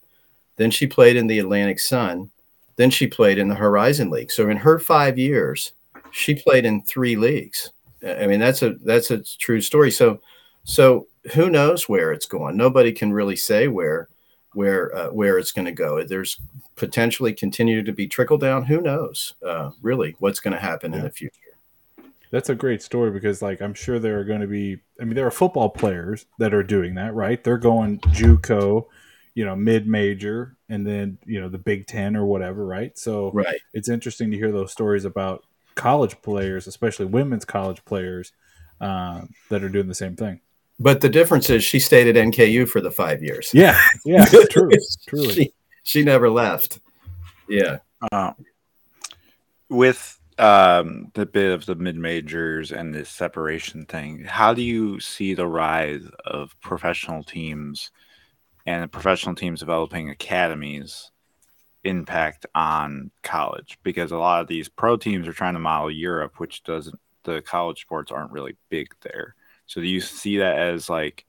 Then 0.56 0.72
she 0.72 0.88
played 0.88 1.18
in 1.18 1.28
the 1.28 1.40
Atlantic 1.40 1.80
Sun. 1.80 2.32
Then 2.78 2.90
she 2.90 3.06
played 3.06 3.38
in 3.38 3.50
the 3.50 3.56
Horizon 3.56 4.10
League. 4.10 4.32
So 4.32 4.50
in 4.50 4.58
her 4.58 4.80
five 4.80 5.18
years, 5.18 5.74
she 6.12 6.36
played 6.36 6.66
in 6.66 6.84
three 6.84 7.18
leagues. 7.18 7.72
I 8.02 8.28
mean, 8.28 8.40
that's 8.40 8.62
a 8.62 8.76
that's 8.86 9.12
a 9.12 9.24
true 9.40 9.60
story. 9.60 9.92
So 9.92 10.22
so 10.64 11.08
who 11.34 11.50
knows 11.50 11.90
where 11.90 12.14
it's 12.14 12.28
going? 12.28 12.56
Nobody 12.56 12.94
can 12.94 13.12
really 13.12 13.36
say 13.36 13.68
where 13.68 14.08
where 14.58 14.94
uh, 14.96 15.10
where 15.10 15.38
it's 15.38 15.52
going 15.52 15.66
to 15.66 15.72
go. 15.72 16.04
There's 16.04 16.42
potentially 16.76 17.32
continue 17.32 17.84
to 17.84 17.92
be 17.92 18.08
trickle 18.08 18.40
down. 18.40 18.66
Who 18.66 18.82
knows? 18.82 19.36
Uh, 19.46 19.70
really, 19.84 20.16
what's 20.18 20.40
going 20.40 20.56
to 20.56 20.60
happen 20.60 20.92
yeah. 20.92 20.98
in 20.98 21.04
the 21.04 21.12
future? 21.12 21.40
That's 22.32 22.50
a 22.50 22.56
great 22.56 22.82
story 22.82 23.12
because, 23.12 23.44
like, 23.44 23.62
I'm 23.62 23.76
sure 23.76 24.00
there 24.00 24.20
are 24.20 24.24
going 24.24 24.42
to 24.42 24.48
be. 24.48 24.80
I 25.00 25.04
mean, 25.04 25.14
there 25.14 25.28
are 25.28 25.32
football 25.32 25.70
players 25.70 26.26
that 26.40 26.56
are 26.56 26.64
doing 26.64 26.96
that, 26.96 27.14
right? 27.14 27.42
They're 27.44 27.60
going 27.60 28.00
JUCO, 28.00 28.86
you 29.36 29.46
know, 29.46 29.56
mid 29.56 29.86
major, 29.88 30.58
and 30.70 30.86
then 30.88 31.20
you 31.28 31.40
know 31.40 31.50
the 31.50 31.60
Big 31.60 31.86
Ten 31.86 32.16
or 32.16 32.26
whatever, 32.26 32.66
right? 32.66 32.98
So, 32.98 33.32
right. 33.34 33.62
It's 33.76 33.90
interesting 33.90 34.32
to 34.32 34.38
hear 34.38 34.52
those 34.52 34.72
stories 34.72 35.06
about 35.06 35.44
college 35.76 36.20
players, 36.24 36.66
especially 36.66 37.06
women's 37.06 37.46
college 37.46 37.86
players, 37.86 38.32
uh, 38.82 39.22
that 39.52 39.64
are 39.64 39.70
doing 39.70 39.88
the 39.88 39.94
same 39.94 40.16
thing. 40.16 40.42
But 40.80 41.02
the 41.02 41.10
difference 41.10 41.50
is 41.50 41.64
she 41.64 41.80
stayed 41.80 42.16
at 42.16 42.24
NKU 42.24 42.70
for 42.70 42.82
the 42.82 42.92
five 42.92 43.24
years. 43.24 43.52
Yeah, 43.54 43.80
yeah, 44.06 44.26
true, 44.52 44.72
truly. 45.08 45.34
She, 45.34 45.54
she 45.84 46.04
never 46.04 46.30
left. 46.30 46.80
Yeah. 47.50 47.80
Uh, 48.12 48.34
with 49.70 50.20
um, 50.38 51.12
the 51.16 51.26
bit 51.26 51.52
of 51.52 51.66
the 51.66 51.76
mid 51.76 51.96
majors 51.96 52.72
and 52.72 52.94
this 52.94 53.10
separation 53.10 53.86
thing, 53.86 54.24
how 54.24 54.54
do 54.54 54.62
you 54.62 55.00
see 55.00 55.34
the 55.34 55.48
rise 55.48 56.04
of 56.26 56.56
professional 56.62 57.24
teams 57.24 57.92
and 58.66 58.84
the 58.84 58.88
professional 58.88 59.34
teams 59.34 59.62
developing 59.62 60.10
academies 60.10 61.12
impact 61.84 62.46
on 62.54 63.10
college? 63.24 63.80
Because 63.82 64.12
a 64.12 64.18
lot 64.18 64.42
of 64.42 64.48
these 64.48 64.70
pro 64.70 64.96
teams 64.96 65.28
are 65.28 65.34
trying 65.34 65.56
to 65.56 65.60
model 65.60 65.90
Europe, 65.90 66.40
which 66.40 66.64
doesn't 66.64 67.00
the 67.24 67.42
college 67.42 67.82
sports 67.82 68.12
aren't 68.12 68.32
really 68.32 68.56
big 68.70 68.94
there. 69.02 69.36
So 69.68 69.82
do 69.82 69.88
you 69.88 70.02
see 70.02 70.38
that 70.38 70.58
as 70.58 70.90
like 70.90 71.26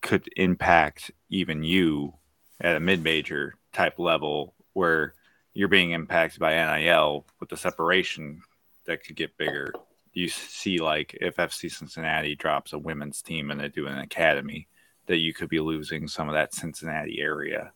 could 0.00 0.28
impact 0.36 1.10
even 1.28 1.62
you 1.62 2.14
at 2.60 2.76
a 2.76 2.80
mid 2.80 3.02
major 3.02 3.54
type 3.72 3.98
level 3.98 4.54
where 4.72 5.14
you're 5.52 5.68
being 5.68 5.90
impacted 5.90 6.40
by 6.40 6.54
NIL 6.54 7.26
with 7.38 7.48
the 7.48 7.56
separation 7.56 8.42
that 8.86 9.04
could 9.04 9.16
get 9.16 9.36
bigger? 9.36 9.72
Do 10.14 10.20
you 10.20 10.28
see 10.28 10.78
like 10.78 11.16
if 11.20 11.36
FC 11.36 11.70
Cincinnati 11.70 12.34
drops 12.34 12.72
a 12.72 12.78
women's 12.78 13.22
team 13.22 13.50
and 13.50 13.60
they 13.60 13.68
do 13.68 13.86
an 13.86 13.98
academy 13.98 14.68
that 15.06 15.18
you 15.18 15.34
could 15.34 15.48
be 15.48 15.60
losing 15.60 16.08
some 16.08 16.28
of 16.28 16.34
that 16.34 16.54
Cincinnati 16.54 17.20
area 17.20 17.72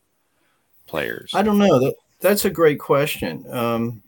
players? 0.87 1.33
I 1.35 1.43
don't 1.43 1.59
know. 1.59 1.81
That, 1.81 1.95
that's 2.21 2.45
a 2.45 2.51
great 2.51 2.79
question. 2.79 3.45
Um, 3.51 4.03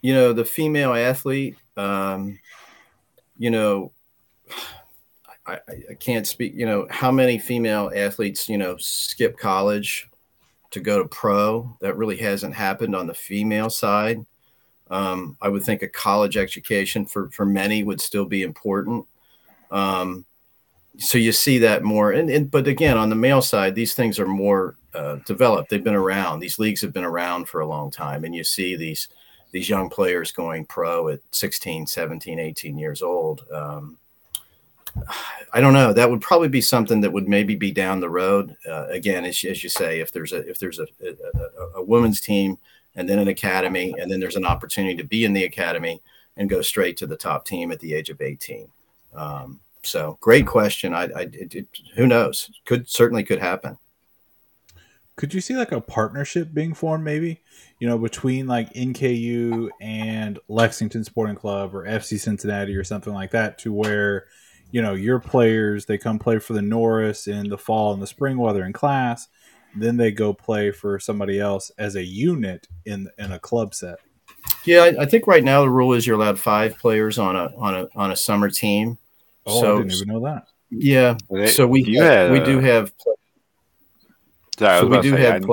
you 0.00 0.14
know, 0.14 0.32
the 0.32 0.44
female 0.44 0.94
athlete, 0.94 1.56
um, 1.76 2.38
you 3.36 3.50
know, 3.50 3.92
I, 5.48 5.60
I 5.90 5.94
can't 5.94 6.26
speak, 6.26 6.54
you 6.54 6.66
know, 6.66 6.86
how 6.90 7.10
many 7.10 7.38
female 7.38 7.90
athletes, 7.94 8.48
you 8.48 8.58
know, 8.58 8.76
skip 8.78 9.38
college 9.38 10.08
to 10.70 10.80
go 10.80 11.02
to 11.02 11.08
pro. 11.08 11.76
That 11.80 11.96
really 11.96 12.18
hasn't 12.18 12.54
happened 12.54 12.94
on 12.94 13.06
the 13.06 13.14
female 13.14 13.70
side. 13.70 14.24
Um, 14.90 15.36
I 15.40 15.48
would 15.48 15.64
think 15.64 15.82
a 15.82 15.88
college 15.88 16.36
education 16.36 17.04
for, 17.06 17.30
for 17.30 17.44
many 17.44 17.82
would 17.82 18.00
still 18.00 18.24
be 18.24 18.42
important. 18.42 19.06
Um, 19.70 20.24
so 20.98 21.18
you 21.18 21.32
see 21.32 21.58
that 21.58 21.82
more. 21.82 22.12
And, 22.12 22.28
and, 22.28 22.50
but 22.50 22.66
again, 22.66 22.96
on 22.96 23.08
the 23.08 23.16
male 23.16 23.42
side, 23.42 23.74
these 23.74 23.94
things 23.94 24.18
are 24.18 24.26
more 24.26 24.76
uh, 24.94 25.16
develop. 25.26 25.68
They've 25.68 25.82
been 25.84 25.94
around. 25.94 26.40
These 26.40 26.58
leagues 26.58 26.80
have 26.82 26.92
been 26.92 27.04
around 27.04 27.48
for 27.48 27.60
a 27.60 27.66
long 27.66 27.90
time, 27.90 28.24
and 28.24 28.34
you 28.34 28.44
see 28.44 28.76
these 28.76 29.08
these 29.50 29.68
young 29.68 29.88
players 29.88 30.30
going 30.30 30.66
pro 30.66 31.08
at 31.08 31.20
16, 31.30 31.86
17, 31.86 32.38
18 32.38 32.76
years 32.76 33.00
old. 33.00 33.44
Um, 33.50 33.96
I 35.52 35.60
don't 35.60 35.72
know. 35.72 35.92
That 35.92 36.10
would 36.10 36.20
probably 36.20 36.48
be 36.48 36.60
something 36.60 37.00
that 37.00 37.12
would 37.12 37.28
maybe 37.28 37.54
be 37.54 37.70
down 37.70 38.00
the 38.00 38.10
road. 38.10 38.56
Uh, 38.68 38.86
again, 38.88 39.24
as, 39.24 39.42
as 39.44 39.62
you 39.62 39.68
say, 39.68 40.00
if 40.00 40.12
there's 40.12 40.32
a 40.32 40.48
if 40.48 40.58
there's 40.58 40.78
a, 40.78 40.86
a, 41.02 41.78
a 41.78 41.82
women's 41.82 42.20
team 42.20 42.58
and 42.94 43.08
then 43.08 43.18
an 43.18 43.28
academy, 43.28 43.94
and 43.98 44.10
then 44.10 44.20
there's 44.20 44.36
an 44.36 44.44
opportunity 44.44 44.96
to 44.96 45.04
be 45.04 45.24
in 45.24 45.32
the 45.32 45.44
academy 45.44 46.02
and 46.36 46.48
go 46.48 46.62
straight 46.62 46.96
to 46.96 47.06
the 47.06 47.16
top 47.16 47.44
team 47.44 47.70
at 47.72 47.80
the 47.80 47.94
age 47.94 48.10
of 48.10 48.20
18. 48.20 48.68
Um, 49.14 49.60
so 49.82 50.18
great 50.20 50.46
question. 50.46 50.94
I, 50.94 51.04
I 51.04 51.20
it, 51.32 51.54
it, 51.54 51.66
who 51.94 52.06
knows? 52.06 52.50
Could 52.64 52.88
certainly 52.88 53.24
could 53.24 53.40
happen. 53.40 53.78
Could 55.16 55.34
you 55.34 55.40
see 55.40 55.56
like 55.56 55.72
a 55.72 55.80
partnership 55.80 56.54
being 56.54 56.74
formed, 56.74 57.04
maybe? 57.04 57.40
You 57.80 57.88
know, 57.88 57.98
between 57.98 58.46
like 58.46 58.72
NKU 58.74 59.68
and 59.80 60.38
Lexington 60.48 61.04
Sporting 61.04 61.34
Club 61.34 61.74
or 61.74 61.84
FC 61.84 62.20
Cincinnati 62.20 62.76
or 62.76 62.84
something 62.84 63.12
like 63.12 63.32
that, 63.32 63.58
to 63.60 63.72
where 63.72 64.26
you 64.70 64.82
know 64.82 64.94
your 64.94 65.18
players 65.18 65.86
they 65.86 65.98
come 65.98 66.18
play 66.18 66.38
for 66.38 66.52
the 66.52 66.62
Norse 66.62 67.26
in 67.26 67.48
the 67.48 67.58
fall 67.58 67.92
and 67.92 68.02
the 68.02 68.06
spring 68.06 68.38
while 68.38 68.54
they're 68.54 68.66
in 68.66 68.72
class, 68.72 69.28
then 69.74 69.96
they 69.96 70.10
go 70.10 70.32
play 70.32 70.70
for 70.70 70.98
somebody 70.98 71.40
else 71.40 71.70
as 71.78 71.94
a 71.94 72.04
unit 72.04 72.68
in 72.84 73.08
in 73.18 73.32
a 73.32 73.38
club 73.38 73.74
set. 73.74 73.98
Yeah, 74.64 74.84
I, 74.84 75.02
I 75.02 75.06
think 75.06 75.26
right 75.26 75.44
now 75.44 75.62
the 75.62 75.70
rule 75.70 75.94
is 75.94 76.06
you're 76.06 76.16
allowed 76.16 76.38
five 76.38 76.78
players 76.78 77.18
on 77.18 77.36
a 77.36 77.52
on 77.56 77.74
a 77.74 77.88
on 77.94 78.10
a 78.10 78.16
summer 78.16 78.50
team. 78.50 78.98
Oh, 79.46 79.60
so, 79.60 79.74
I 79.74 79.78
didn't 79.78 79.92
even 79.94 80.08
know 80.08 80.24
that. 80.24 80.46
Yeah, 80.70 81.16
so 81.46 81.66
we 81.66 81.94
have, 81.94 82.30
we 82.30 82.40
do 82.40 82.60
have. 82.60 82.92
Sorry, 84.58 84.80
so 84.80 84.86
we 84.86 85.00
do 85.00 85.12
say, 85.12 85.22
have. 85.22 85.46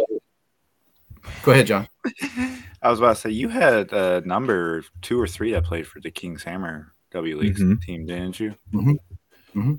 Go 1.44 1.52
ahead, 1.52 1.68
Jon. 1.68 1.88
I 2.82 2.90
was 2.90 3.00
about 3.00 3.16
to 3.16 3.22
say 3.22 3.30
you 3.32 3.48
had 3.48 3.94
a 3.94 4.22
number 4.26 4.84
two 5.02 5.20
or 5.20 5.26
three 5.26 5.54
that 5.54 5.64
played 5.64 5.88
for 5.88 6.02
the 6.02 6.12
Kings 6.12 6.44
Hammer 6.44 6.95
W 7.16 7.38
League 7.38 7.56
mm-hmm. 7.56 7.76
team, 7.78 8.06
didn't 8.06 8.40
you? 8.40 8.56
Mm-hmm. 8.74 9.60
Mm-hmm. 9.60 9.74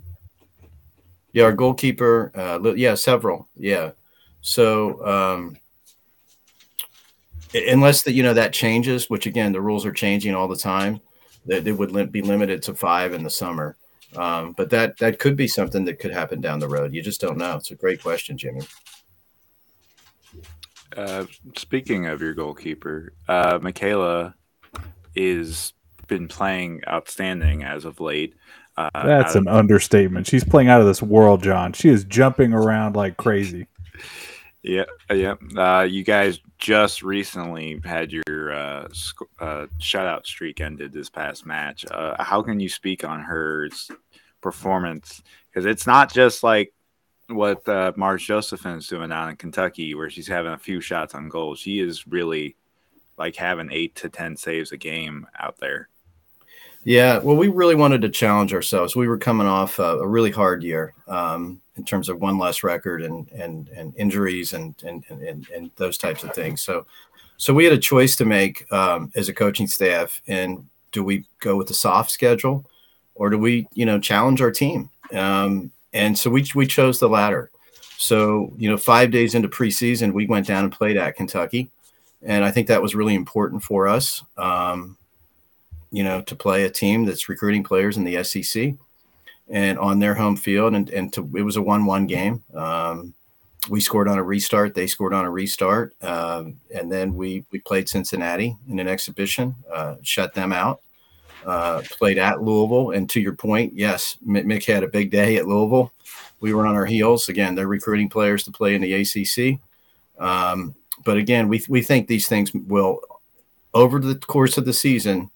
Yeah, 1.33 1.45
our 1.45 1.53
goalkeeper. 1.53 2.33
Uh, 2.35 2.75
yeah, 2.75 2.95
several. 2.95 3.47
Yeah. 3.55 3.91
So 4.41 5.05
um, 5.07 5.59
unless 7.55 8.03
that 8.05 8.13
you 8.13 8.23
know 8.23 8.33
that 8.33 8.55
changes, 8.55 9.11
which 9.11 9.27
again 9.27 9.53
the 9.53 9.61
rules 9.61 9.85
are 9.85 9.93
changing 9.93 10.35
all 10.35 10.49
the 10.49 10.57
time, 10.57 11.01
that 11.45 11.67
it 11.67 11.73
would 11.73 11.93
li- 11.93 12.07
be 12.07 12.23
limited 12.23 12.63
to 12.63 12.75
five 12.75 13.13
in 13.13 13.23
the 13.23 13.31
summer. 13.31 13.77
Um, 14.17 14.53
but 14.53 14.71
that 14.71 14.97
that 14.99 15.19
could 15.19 15.37
be 15.37 15.47
something 15.47 15.85
that 15.85 15.99
could 15.99 16.13
happen 16.13 16.41
down 16.41 16.59
the 16.59 16.69
road. 16.69 16.95
You 16.95 17.03
just 17.03 17.21
don't 17.21 17.37
know. 17.37 17.57
It's 17.57 17.71
a 17.71 17.75
great 17.75 18.03
question, 18.03 18.39
Jimmie. 18.39 18.67
Uh, 20.97 21.27
speaking 21.55 22.07
of 22.07 22.23
your 22.23 22.33
goalkeeper, 22.33 23.13
uh, 23.29 23.59
Michaela 23.61 24.35
is 25.15 25.75
been 26.07 26.29
playing 26.29 26.83
outstanding 26.89 27.63
as 27.65 27.85
of 27.85 28.01
late. 28.01 28.35
Uh, 28.77 28.91
That's 28.95 29.35
an 29.35 29.49
of- 29.49 29.55
understatement. 29.57 30.27
She's 30.27 30.45
playing 30.45 30.69
out 30.69 30.81
of 30.81 30.87
this 30.87 31.03
world, 31.03 31.43
Jon. 31.43 31.73
She 31.73 31.89
is 31.89 32.05
jumping 32.05 32.53
around 32.53 32.97
like 32.97 33.17
crazy. 33.17 33.67
Yeah, 34.63 34.83
yeah. 35.15 35.35
Uh, 35.57 35.83
you 35.83 36.03
guys 36.03 36.41
just 36.59 37.05
recently 37.05 37.81
had 37.85 38.11
your 38.13 38.53
uh, 38.53 38.89
sc- 38.93 39.23
uh, 39.39 39.67
shutout 39.79 40.27
streak 40.27 40.61
ended 40.61 40.93
this 40.93 41.09
past 41.09 41.47
match. 41.47 41.87
Uh, 41.89 42.21
how 42.21 42.43
can 42.43 42.59
you 42.59 42.69
speak 42.69 43.05
on 43.05 43.21
her 43.21 43.69
performance? 44.41 45.23
Because 45.49 45.67
it's 45.67 45.87
not 45.87 46.13
just 46.13 46.43
like 46.43 46.73
what 47.29 47.69
uh, 47.69 47.93
Marge 47.95 48.27
Josephine's 48.27 48.89
doing 48.89 49.11
down 49.11 49.31
in 49.31 49.37
Kentucky, 49.37 49.95
where 49.95 50.11
she's 50.11 50.27
having 50.27 50.53
a 50.53 50.59
few 50.59 50.81
shots 50.81 51.15
on 51.15 51.29
goal. 51.29 51.55
She 51.55 51.79
is 51.79 52.05
really 52.09 52.57
like 53.17 53.37
having 53.37 53.69
eight 53.71 53.95
to 53.97 54.09
ten 54.09 54.37
saves 54.37 54.73
a 54.73 54.77
game 54.77 55.29
out 55.39 55.59
there. 55.59 55.89
Yeah, 56.87 57.19
well, 57.19 57.35
we 57.35 57.49
really 57.49 57.75
wanted 57.75 58.01
to 58.03 58.09
challenge 58.09 58.55
ourselves. 58.55 58.95
We 58.95 59.09
were 59.09 59.19
coming 59.19 59.49
off 59.49 59.81
a, 59.81 59.99
a 59.99 60.07
really 60.07 60.31
hard 60.31 60.63
year 60.63 60.95
um, 61.09 61.61
in 61.75 61.85
terms 61.85 62.09
of 62.09 62.21
one 62.21 62.39
less 62.39 62.63
record 62.63 63.03
and 63.03 63.29
and 63.33 63.69
and 63.71 63.93
injuries 63.97 64.53
and 64.53 64.73
and 64.85 65.05
and, 65.11 65.49
and 65.51 65.71
those 65.75 65.99
types 65.99 66.23
of 66.23 66.33
things. 66.33 66.63
So, 66.63 66.87
so 67.39 67.53
we 67.53 67.65
had 67.65 67.73
a 67.73 67.79
choice 67.79 68.15
to 68.17 68.25
make 68.25 68.73
um, 68.73 69.11
as 69.17 69.29
a 69.29 69.35
coaching 69.35 69.67
staff. 69.67 70.23
And 70.29 70.65
do 70.93 71.03
we 71.03 71.25
go 71.41 71.57
with 71.57 71.67
the 71.67 71.75
soft 71.75 72.13
schedule, 72.13 72.65
or 73.17 73.31
do 73.31 73.39
we, 73.39 73.67
you 73.75 73.85
know, 73.85 73.99
challenge 73.99 74.41
our 74.41 74.53
team? 74.53 74.89
Um, 75.13 75.73
and 75.93 76.17
so 76.17 76.31
we 76.31 76.47
we 76.55 76.69
chose 76.69 77.01
the 77.01 77.09
latter. 77.09 77.51
So 77.99 78.53
you 78.57 78.71
know, 78.71 78.77
five 78.77 79.11
days 79.11 79.35
into 79.35 79.49
preseason, 79.49 80.13
we 80.13 80.29
went 80.29 80.47
down 80.47 80.63
and 80.63 80.73
played 80.73 80.97
at 80.97 81.17
Kentucky, 81.17 81.69
and 82.23 82.45
I 82.45 82.53
think 82.53 82.69
that 82.69 82.81
was 82.81 82.95
really 82.95 83.17
important 83.17 83.65
for 83.65 83.89
us. 83.89 84.23
Um, 84.37 84.96
you 85.91 86.05
know, 86.05 86.21
to 86.23 86.37
play 86.37 86.65
a 86.65 86.71
team 86.71 87.05
that's 87.05 87.29
recruiting 87.29 87.65
players 87.65 87.97
in 87.97 88.05
the 88.05 88.23
SEC 88.23 88.75
and 89.49 89.79
on 89.79 89.99
their 89.99 90.15
home 90.15 90.37
field. 90.37 90.75
And, 90.75 90.91
and 90.91 91.13
to, 91.15 91.29
it 91.37 91.43
was 91.43 91.57
a 91.57 91.63
1 91.63 91.87
1 91.87 92.07
game. 92.07 92.43
Um, 92.55 93.15
we 93.69 93.81
scored 93.81 94.09
on 94.09 94.19
a 94.19 94.23
restart. 94.23 94.75
They 94.75 94.87
scored 94.87 95.15
on 95.15 95.25
a 95.25 95.31
restart. 95.31 95.95
Um, 96.03 96.59
and 96.75 96.91
then 96.91 97.15
we, 97.15 97.45
we 97.51 97.59
played 97.61 97.89
Cincinnati 97.89 98.57
in 98.69 98.79
an 98.79 98.89
exhibition, 98.89 99.55
uh, 99.73 99.97
shut 100.03 100.35
them 100.35 100.53
out. 100.53 100.81
Uh, 101.45 101.81
played 101.93 102.19
at 102.19 102.43
Louisville. 102.43 102.91
And 102.91 103.09
to 103.11 103.21
your 103.21 103.35
point, 103.35 103.73
yes, 103.73 104.19
Mick 104.27 104.65
had 104.65 104.83
a 104.83 104.89
big 104.89 105.11
day 105.11 105.37
at 105.37 105.47
Louisville. 105.47 105.93
We 106.41 106.53
were 106.53 106.67
on 106.67 106.75
our 106.75 106.87
heels. 106.87 107.29
Again, 107.29 107.55
they're 107.55 107.69
recruiting 107.69 108.09
players 108.09 108.43
to 108.45 108.51
play 108.51 108.75
in 108.75 108.83
the 108.83 108.93
ACC. 108.93 109.61
Um, 110.19 110.75
but 111.05 111.17
again, 111.17 111.49
we, 111.49 111.65
we 111.69 111.83
think 111.83 112.09
these 112.09 112.27
things 112.27 112.53
will, 112.53 113.01
over 113.75 114.01
the 114.01 114.17
course 114.17 114.59
of 114.59 114.65
the 114.65 114.73
season, 114.73 115.31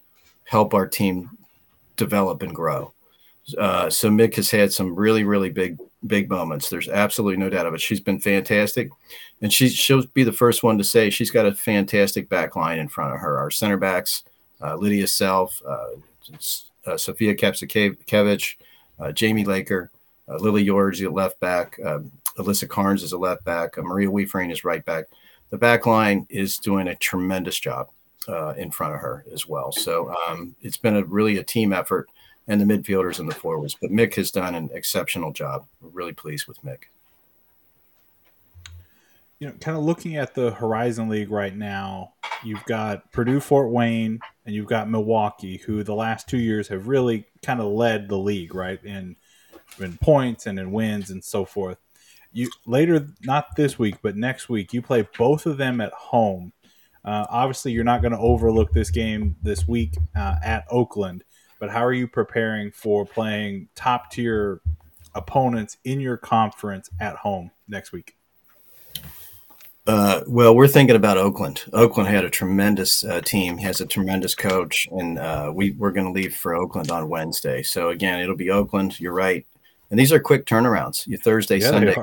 help 0.51 0.75
our 0.75 0.87
team 0.87 1.31
develop 1.97 2.43
and 2.43 2.53
grow. 2.53 2.93
Uh, 3.57 3.89
so 3.89 4.11
Mick 4.11 4.35
has 4.35 4.51
had 4.51 4.73
some 4.73 4.97
really, 4.97 5.23
really 5.23 5.49
big, 5.49 5.79
big 6.09 6.29
moments. 6.29 6.69
There's 6.69 6.89
absolutely 6.89 7.37
no 7.37 7.49
doubt 7.49 7.67
of 7.67 7.75
it. 7.75 7.81
She's 7.81 8.01
been 8.01 8.19
fantastic, 8.19 8.91
and 9.41 9.53
she 9.53 9.69
she'll 9.69 10.05
be 10.07 10.25
the 10.25 10.33
first 10.33 10.65
one 10.65 10.77
to 10.79 10.83
say 10.83 11.09
she's 11.09 11.31
got 11.31 11.47
a 11.47 11.55
fantastic 11.55 12.29
back 12.29 12.57
line 12.57 12.81
in 12.81 12.89
front 12.89 13.15
of 13.15 13.21
her. 13.21 13.39
Our 13.39 13.53
center 13.53 13.77
backs, 13.77 14.25
uh, 14.61 14.75
Lydia 14.75 15.07
Self, 15.07 15.63
uh, 15.65 15.95
uh 16.85 16.97
Sophia 16.97 17.37
Kapsakevich, 17.37 18.57
uh, 18.99 19.13
Jamie 19.13 19.45
Laker, 19.45 19.93
uh, 20.29 20.37
Lily 20.39 20.65
George, 20.65 20.99
the 20.99 21.09
left 21.09 21.39
back, 21.39 21.79
um, 21.85 22.11
Alyssa 22.39 22.69
Carnes 22.69 23.05
is 23.05 23.13
a 23.13 23.19
left 23.19 23.45
back, 23.45 23.77
Maria 23.77 24.09
Weefrain 24.09 24.51
is 24.51 24.65
right 24.65 24.85
back. 24.85 25.05
The 25.51 25.59
back 25.59 25.87
line 25.87 26.27
is 26.29 26.59
doing 26.59 26.89
a 26.89 26.97
tremendous 26.97 27.59
job 27.61 27.89
uh, 28.29 28.55
in 28.57 28.71
front 28.71 28.95
of 28.95 29.01
her 29.01 29.25
as 29.33 29.47
well. 29.47 29.73
So 29.73 30.15
um, 30.27 30.55
it's 30.61 30.77
been 30.77 30.97
a 30.97 31.05
really 31.05 31.39
a 31.39 31.43
team 31.43 31.73
effort 31.73 32.09
and 32.47 32.61
the 32.61 32.65
midfielders 32.65 33.19
and 33.19 33.29
the 33.31 33.35
forwards. 33.35 33.77
But 33.81 33.91
Mick 33.91 34.15
has 34.15 34.31
done 34.31 34.55
an 34.55 34.71
exceptional 34.73 35.33
job. 35.33 35.67
We're 35.81 35.91
really 35.91 36.13
pleased 36.13 36.47
with 36.47 36.63
Mick. 36.63 36.85
You 39.39 39.49
know, 39.49 39.55
kind 39.55 39.77
of 39.77 39.85
looking 39.85 40.17
at 40.17 40.35
the 40.35 40.51
Horizon 40.51 41.09
League 41.09 41.31
right 41.31 41.57
now, 41.57 42.13
you've 42.45 42.65
got 42.65 43.11
Purdue 43.11 43.41
Fort 43.41 43.71
Wayne 43.71 44.21
and 44.45 44.55
you've 44.55 44.67
got 44.67 44.91
Milwaukee, 44.91 45.57
who 45.59 45.83
the 45.83 45.95
last 45.95 46.29
two 46.29 46.39
years 46.39 46.69
have 46.69 46.89
really 46.89 47.25
kind 47.43 47.61
of 47.61 47.67
led 47.73 48.09
the 48.09 48.19
league, 48.19 48.55
right? 48.55 48.83
In 48.85 49.17
in 49.79 49.97
points 49.99 50.47
and 50.47 50.59
in 50.59 50.73
wins 50.73 51.11
and 51.11 51.23
so 51.23 51.45
forth. 51.45 51.79
You 52.33 52.51
later, 52.67 53.07
not 53.23 53.57
this 53.57 53.79
week, 53.79 53.97
but 54.03 54.17
next 54.17 54.49
week, 54.49 54.73
you 54.73 54.83
play 54.83 55.09
both 55.17 55.47
of 55.47 55.57
them 55.57 55.81
at 55.81 55.93
home 55.93 56.53
uh, 57.05 57.27
obviously, 57.31 57.73
you're 57.73 57.85
not 57.85 58.03
going 58.03 58.13
to 58.13 58.19
overlook 58.19 58.73
this 58.73 58.91
game 58.91 59.37
this 59.43 59.67
week 59.67 59.97
uh, 60.17 60.37
at 60.45 60.65
Oakland, 60.71 61.25
but 61.59 61.71
how 61.71 61.85
are 61.85 61.93
you 61.93 62.07
preparing 62.07 62.71
for 62.71 63.07
playing 63.07 63.69
top 63.75 64.11
tier 64.11 64.61
opponents 65.15 65.77
in 65.85 66.01
your 66.01 66.17
conference 66.17 66.91
at 67.01 67.17
home 67.17 67.51
next 67.69 67.93
week? 67.93 68.17
Uh, 69.87 70.21
well, 70.27 70.55
we're 70.55 70.69
thinking 70.69 70.95
about 70.95 71.17
Oakland. 71.17 71.65
Oakland 71.73 72.09
had 72.09 72.25
a 72.25 72.31
tremendous 72.31 73.03
uh, 73.03 73.21
team, 73.23 73.59
has 73.59 73.81
a 73.81 73.87
tremendous 73.87 74.35
coach, 74.35 74.87
and 74.93 75.19
uh, 75.19 75.51
we 75.53 75.73
we're 75.73 75.91
going 75.91 76.07
to 76.07 76.13
leave 76.13 76.37
for 76.37 76.55
Oakland 76.55 76.91
on 76.91 77.09
Wednesday. 77.09 77.63
So 77.63 77.89
again, 77.89 78.21
it'll 78.21 78.37
be 78.37 78.51
Oakland. 78.51 79.01
You're 79.01 79.15
right, 79.15 79.45
and 79.91 79.99
these 79.99 80.13
are 80.13 80.21
quick 80.21 80.45
turnarounds. 80.45 81.07
You 81.07 81.17
Thursday, 81.17 81.59
yeah, 81.59 81.71
Sunday, 81.71 81.97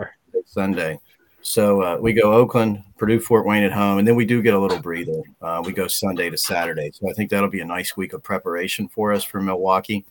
Sunday. 0.45 0.99
So 1.47 1.81
uh, 1.81 1.97
we 1.97 2.11
go 2.11 2.33
Oakland, 2.33 2.83
Purdue, 2.97 3.21
Fort 3.21 3.45
Wayne 3.45 3.63
at 3.63 3.71
home, 3.71 3.99
and 3.99 4.07
then 4.07 4.17
we 4.17 4.25
do 4.25 4.41
get 4.41 4.53
a 4.53 4.59
little 4.59 4.81
breather. 4.81 5.21
Uh, 5.41 5.63
we 5.63 5.71
go 5.71 5.87
Sunday 5.87 6.29
to 6.29 6.37
Saturday. 6.37 6.91
So 6.91 7.09
I 7.09 7.13
think 7.13 7.29
that'll 7.29 7.49
be 7.49 7.61
a 7.61 7.65
nice 7.65 7.95
week 7.95 8.11
of 8.11 8.21
preparation 8.21 8.89
for 8.89 9.13
us 9.13 9.23
for 9.23 9.39
Milwaukee. 9.39 10.03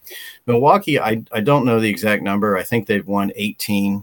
Milwaukee, 0.47 0.99
I, 0.99 1.23
I 1.33 1.43
don't 1.43 1.67
know 1.67 1.79
the 1.79 1.91
exact 1.91 2.23
number. 2.23 2.57
I 2.57 2.63
think 2.63 2.87
they've 2.87 3.07
won 3.07 3.33
18 3.37 4.03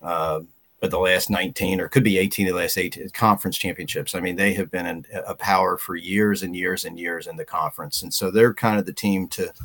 uh, 0.00 0.42
the 0.80 0.96
last 0.96 1.28
19, 1.28 1.80
or 1.80 1.88
could 1.88 2.04
be 2.04 2.18
18 2.18 2.46
of 2.46 2.54
the 2.54 2.60
last 2.60 2.78
18 2.78 3.10
conference 3.10 3.58
championships. 3.58 4.14
I 4.14 4.20
mean, 4.20 4.36
they 4.36 4.54
have 4.54 4.70
been 4.70 4.86
in, 4.86 5.04
a 5.26 5.34
power 5.34 5.76
for 5.76 5.96
years 5.96 6.44
and 6.44 6.54
years 6.54 6.84
and 6.84 7.00
years 7.00 7.26
in 7.26 7.34
the 7.34 7.44
conference. 7.44 8.04
And 8.04 8.14
so 8.14 8.30
they're 8.30 8.54
kind 8.54 8.78
of 8.78 8.86
the 8.86 8.92
team 8.92 9.26
to– 9.30 9.52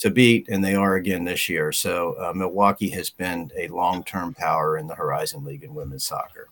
to 0.00 0.10
beat, 0.10 0.48
and 0.48 0.64
they 0.64 0.74
are 0.74 0.96
again 0.96 1.24
this 1.24 1.48
year. 1.48 1.72
So 1.72 2.14
uh, 2.18 2.32
Milwaukee 2.34 2.88
has 2.90 3.10
been 3.10 3.50
a 3.56 3.68
long-term 3.68 4.34
power 4.34 4.78
in 4.78 4.86
the 4.86 4.94
Horizon 4.94 5.44
League 5.44 5.62
in 5.62 5.74
women's 5.74 6.04
soccer. 6.04 6.48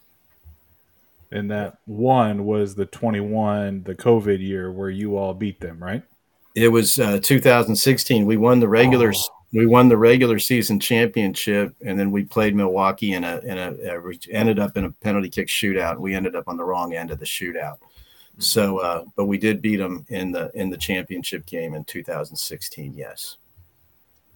And 1.31 1.51
that 1.51 1.79
one 1.87 2.45
was 2.45 2.75
the 2.75 2.87
21, 2.87 3.83
the 3.83 3.95
COVID 3.95 4.41
year 4.41 4.71
where 4.71 4.91
you 4.91 5.17
all 5.17 5.35
beat 5.35 5.61
them, 5.61 5.83
right? 5.83 6.03
It 6.55 6.69
was 6.69 6.99
uh, 6.99 7.21
2016. 7.23 8.25
We 8.27 8.37
won 8.37 8.61
the 8.61 8.69
regular. 8.69 9.13
Oh. 9.15 9.35
We 9.51 9.65
won 9.65 9.89
the 9.89 9.97
regular 9.97 10.39
season 10.39 10.79
championship, 10.79 11.75
and 11.83 11.99
then 11.99 12.11
we 12.11 12.25
played 12.25 12.55
Milwaukee 12.55 13.15
in 13.15 13.25
a 13.25 13.39
in 13.39 13.57
a, 13.57 13.73
a 13.73 14.13
ended 14.31 14.59
up 14.59 14.77
in 14.77 14.85
a 14.85 14.91
penalty 14.91 15.31
kick 15.31 15.49
shootout. 15.49 15.99
We 15.99 16.15
ended 16.15 16.37
up 16.37 16.49
on 16.49 16.59
the 16.59 16.65
wrong 16.65 16.95
end 16.95 17.11
of 17.11 17.19
the 17.19 17.25
shootout. 17.25 17.79
So, 18.39 18.79
uh, 18.79 19.05
but 19.17 19.27
we 19.27 19.37
did 19.37 19.61
beat 19.61 19.77
them 19.77 20.07
in 20.09 20.31
the 20.33 20.51
in 20.55 20.71
the 20.71 20.77
championship 20.77 21.45
game 21.47 21.75
in 21.75 21.85
2016. 21.85 22.95
Yes. 22.95 23.37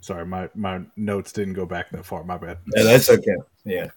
Sorry, 0.01 0.27
my 0.27 0.49
my 0.55 0.83
notes 0.97 1.33
didn't 1.33 1.55
go 1.55 1.65
back 1.65 1.91
that 1.91 2.05
far. 2.05 2.25
My 2.25 2.37
bad. 2.37 2.59
Yeah, 2.75 2.83
that's 2.83 3.09
okay. 3.09 3.37
Yeah. 3.65 3.91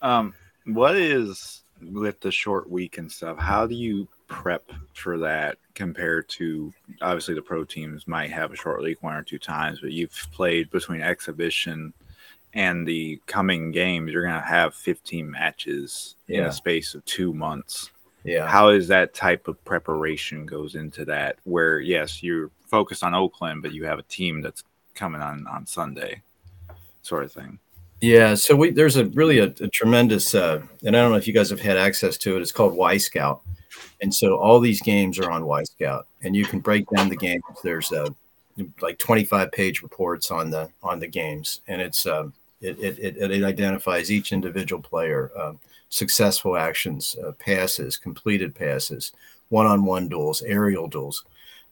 Um, 0.00 0.34
what 0.64 0.96
is 0.96 1.62
with 1.82 2.20
the 2.20 2.30
short 2.30 2.70
week 2.70 2.98
and 2.98 3.10
stuff? 3.12 3.38
How 3.38 3.66
do 3.66 3.74
you 3.74 4.08
prep 4.28 4.70
for 4.94 5.18
that 5.18 5.58
compared 5.74 6.28
to 6.28 6.72
obviously 7.00 7.34
the 7.34 7.42
pro 7.42 7.64
teams 7.64 8.06
might 8.06 8.30
have 8.30 8.52
a 8.52 8.56
short 8.56 8.82
week 8.82 9.02
one 9.02 9.14
or 9.14 9.22
two 9.22 9.38
times, 9.38 9.80
but 9.80 9.92
you've 9.92 10.12
played 10.32 10.70
between 10.70 11.00
exhibition 11.00 11.92
and 12.54 12.86
the 12.86 13.20
coming 13.26 13.70
games. 13.70 14.12
You're 14.12 14.22
going 14.22 14.34
to 14.34 14.40
have 14.40 14.74
15 14.74 15.30
matches 15.30 16.16
yeah. 16.26 16.38
in 16.38 16.44
a 16.46 16.52
space 16.52 16.94
of 16.94 17.04
two 17.04 17.32
months. 17.32 17.90
Yeah. 18.28 18.46
How 18.46 18.68
is 18.68 18.88
that 18.88 19.14
type 19.14 19.48
of 19.48 19.62
preparation 19.64 20.44
goes 20.44 20.74
into 20.74 21.06
that? 21.06 21.38
Where 21.44 21.80
yes, 21.80 22.22
you're 22.22 22.50
focused 22.66 23.02
on 23.02 23.14
Oakland, 23.14 23.62
but 23.62 23.72
you 23.72 23.86
have 23.86 23.98
a 23.98 24.02
team 24.02 24.42
that's 24.42 24.64
coming 24.94 25.22
on 25.22 25.46
on 25.46 25.66
Sunday, 25.66 26.20
sort 27.02 27.24
of 27.24 27.32
thing. 27.32 27.58
Yeah, 28.02 28.34
so 28.34 28.54
we 28.54 28.70
there's 28.70 28.96
a 28.96 29.06
really 29.06 29.38
a, 29.38 29.46
a 29.46 29.68
tremendous, 29.68 30.34
uh, 30.34 30.60
and 30.84 30.94
I 30.94 31.00
don't 31.00 31.10
know 31.10 31.16
if 31.16 31.26
you 31.26 31.32
guys 31.32 31.48
have 31.48 31.60
had 31.60 31.78
access 31.78 32.18
to 32.18 32.36
it. 32.36 32.42
It's 32.42 32.52
called 32.52 32.76
Wyscout, 32.76 33.40
and 34.02 34.14
so 34.14 34.36
all 34.36 34.60
these 34.60 34.82
games 34.82 35.18
are 35.18 35.30
on 35.30 35.42
Wyscout, 35.42 36.04
and 36.22 36.36
you 36.36 36.44
can 36.44 36.60
break 36.60 36.86
down 36.94 37.08
the 37.08 37.16
games. 37.16 37.42
There's 37.64 37.90
a 37.92 38.14
like 38.82 38.98
25 38.98 39.50
page 39.52 39.82
reports 39.82 40.30
on 40.30 40.50
the 40.50 40.68
on 40.82 41.00
the 41.00 41.08
games, 41.08 41.62
and 41.66 41.80
it's 41.80 42.06
um, 42.06 42.34
it, 42.60 42.78
it, 42.78 42.98
it, 42.98 43.32
it 43.32 43.42
identifies 43.42 44.12
each 44.12 44.32
individual 44.32 44.82
player, 44.82 45.30
um, 45.36 45.58
successful 45.88 46.56
actions, 46.56 47.16
uh, 47.24 47.32
passes, 47.32 47.96
completed 47.96 48.54
passes, 48.54 49.12
one 49.48 49.66
on 49.66 49.84
one 49.84 50.08
duels, 50.08 50.42
aerial 50.42 50.88
duels, 50.88 51.24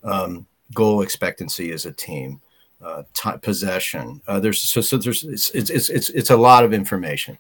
um, 0.04 0.46
goal 0.74 1.02
expectancy 1.02 1.72
as 1.72 1.86
a 1.86 1.92
team, 1.92 2.40
uh, 2.82 3.02
t- 3.14 3.38
possession. 3.42 4.20
Uh, 4.26 4.40
there's 4.40 4.62
so, 4.62 4.80
so 4.80 4.96
there's 4.96 5.24
it's, 5.24 5.50
it's 5.50 5.70
it's 5.70 6.10
it's 6.10 6.30
a 6.30 6.36
lot 6.36 6.64
of 6.64 6.72
information. 6.72 7.36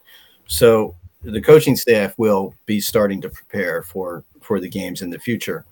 So 0.46 0.94
the 1.22 1.40
coaching 1.40 1.76
staff 1.76 2.14
will 2.18 2.54
be 2.66 2.80
starting 2.80 3.20
to 3.22 3.28
prepare 3.28 3.82
for 3.82 4.24
for 4.40 4.60
the 4.60 4.68
games 4.68 5.02
in 5.02 5.10
the 5.10 5.18
future. 5.18 5.64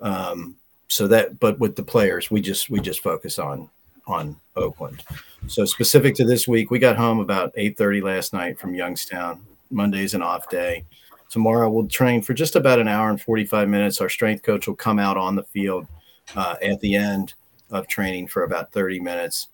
Um, 0.00 0.56
so 0.88 1.06
that, 1.08 1.40
but 1.40 1.58
with 1.58 1.76
the 1.76 1.82
players, 1.82 2.30
we 2.30 2.40
just 2.40 2.70
we 2.70 2.80
just 2.80 3.02
focus 3.02 3.38
on 3.38 3.68
on 4.06 4.36
Oakland. 4.56 5.02
So 5.46 5.64
specific 5.64 6.14
to 6.16 6.24
this 6.24 6.46
week, 6.48 6.70
we 6.70 6.78
got 6.78 6.96
home 6.96 7.20
about 7.20 7.54
8:30 7.56 8.02
last 8.02 8.32
night 8.32 8.58
from 8.58 8.74
Youngstown. 8.74 9.44
Monday's 9.72 10.14
an 10.14 10.22
off 10.22 10.48
day. 10.48 10.84
Tomorrow 11.30 11.70
we'll 11.70 11.86
train 11.86 12.20
for 12.20 12.34
just 12.34 12.56
about 12.56 12.78
an 12.78 12.88
hour 12.88 13.08
and 13.08 13.20
45 13.20 13.68
minutes. 13.68 14.00
Our 14.00 14.08
strength 14.08 14.42
coach 14.42 14.66
will 14.66 14.76
come 14.76 14.98
out 14.98 15.16
on 15.16 15.34
the 15.34 15.44
field 15.44 15.86
uh, 16.36 16.56
at 16.62 16.80
the 16.80 16.94
end 16.94 17.34
of 17.70 17.88
training 17.88 18.28
for 18.28 18.44
about 18.44 18.72
30 18.72 19.00
minutes. 19.00 19.48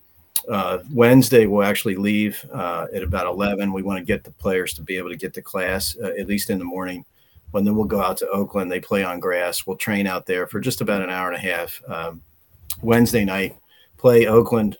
Uh, 0.47 0.79
Wednesday, 0.91 1.45
we'll 1.45 1.63
actually 1.63 1.95
leave 1.95 2.43
uh, 2.51 2.87
at 2.93 3.03
about 3.03 3.27
11. 3.27 3.71
We 3.71 3.81
want 3.81 3.99
to 3.99 4.05
get 4.05 4.23
the 4.23 4.31
players 4.31 4.73
to 4.73 4.81
be 4.81 4.97
able 4.97 5.09
to 5.09 5.15
get 5.15 5.33
to 5.33 5.41
class, 5.41 5.95
uh, 6.01 6.13
at 6.19 6.27
least 6.27 6.49
in 6.49 6.59
the 6.59 6.65
morning. 6.65 7.05
And 7.53 7.65
then 7.65 7.75
we'll 7.75 7.85
go 7.85 8.01
out 8.01 8.17
to 8.17 8.29
Oakland. 8.29 8.71
They 8.71 8.79
play 8.79 9.03
on 9.03 9.19
grass. 9.19 9.65
We'll 9.65 9.77
train 9.77 10.05
out 10.05 10.25
there 10.25 10.47
for 10.47 10.59
just 10.59 10.81
about 10.81 11.01
an 11.01 11.09
hour 11.09 11.27
and 11.27 11.37
a 11.37 11.39
half. 11.39 11.81
Um, 11.87 12.21
Wednesday 12.81 13.25
night, 13.25 13.57
play 13.97 14.27
Oakland 14.27 14.77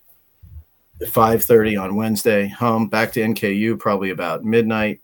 5.30 1.01 1.81
on 1.81 1.95
Wednesday. 1.95 2.47
Home 2.47 2.87
back 2.87 3.11
to 3.13 3.21
NKU 3.21 3.79
probably 3.79 4.11
about 4.11 4.43
midnight. 4.43 5.01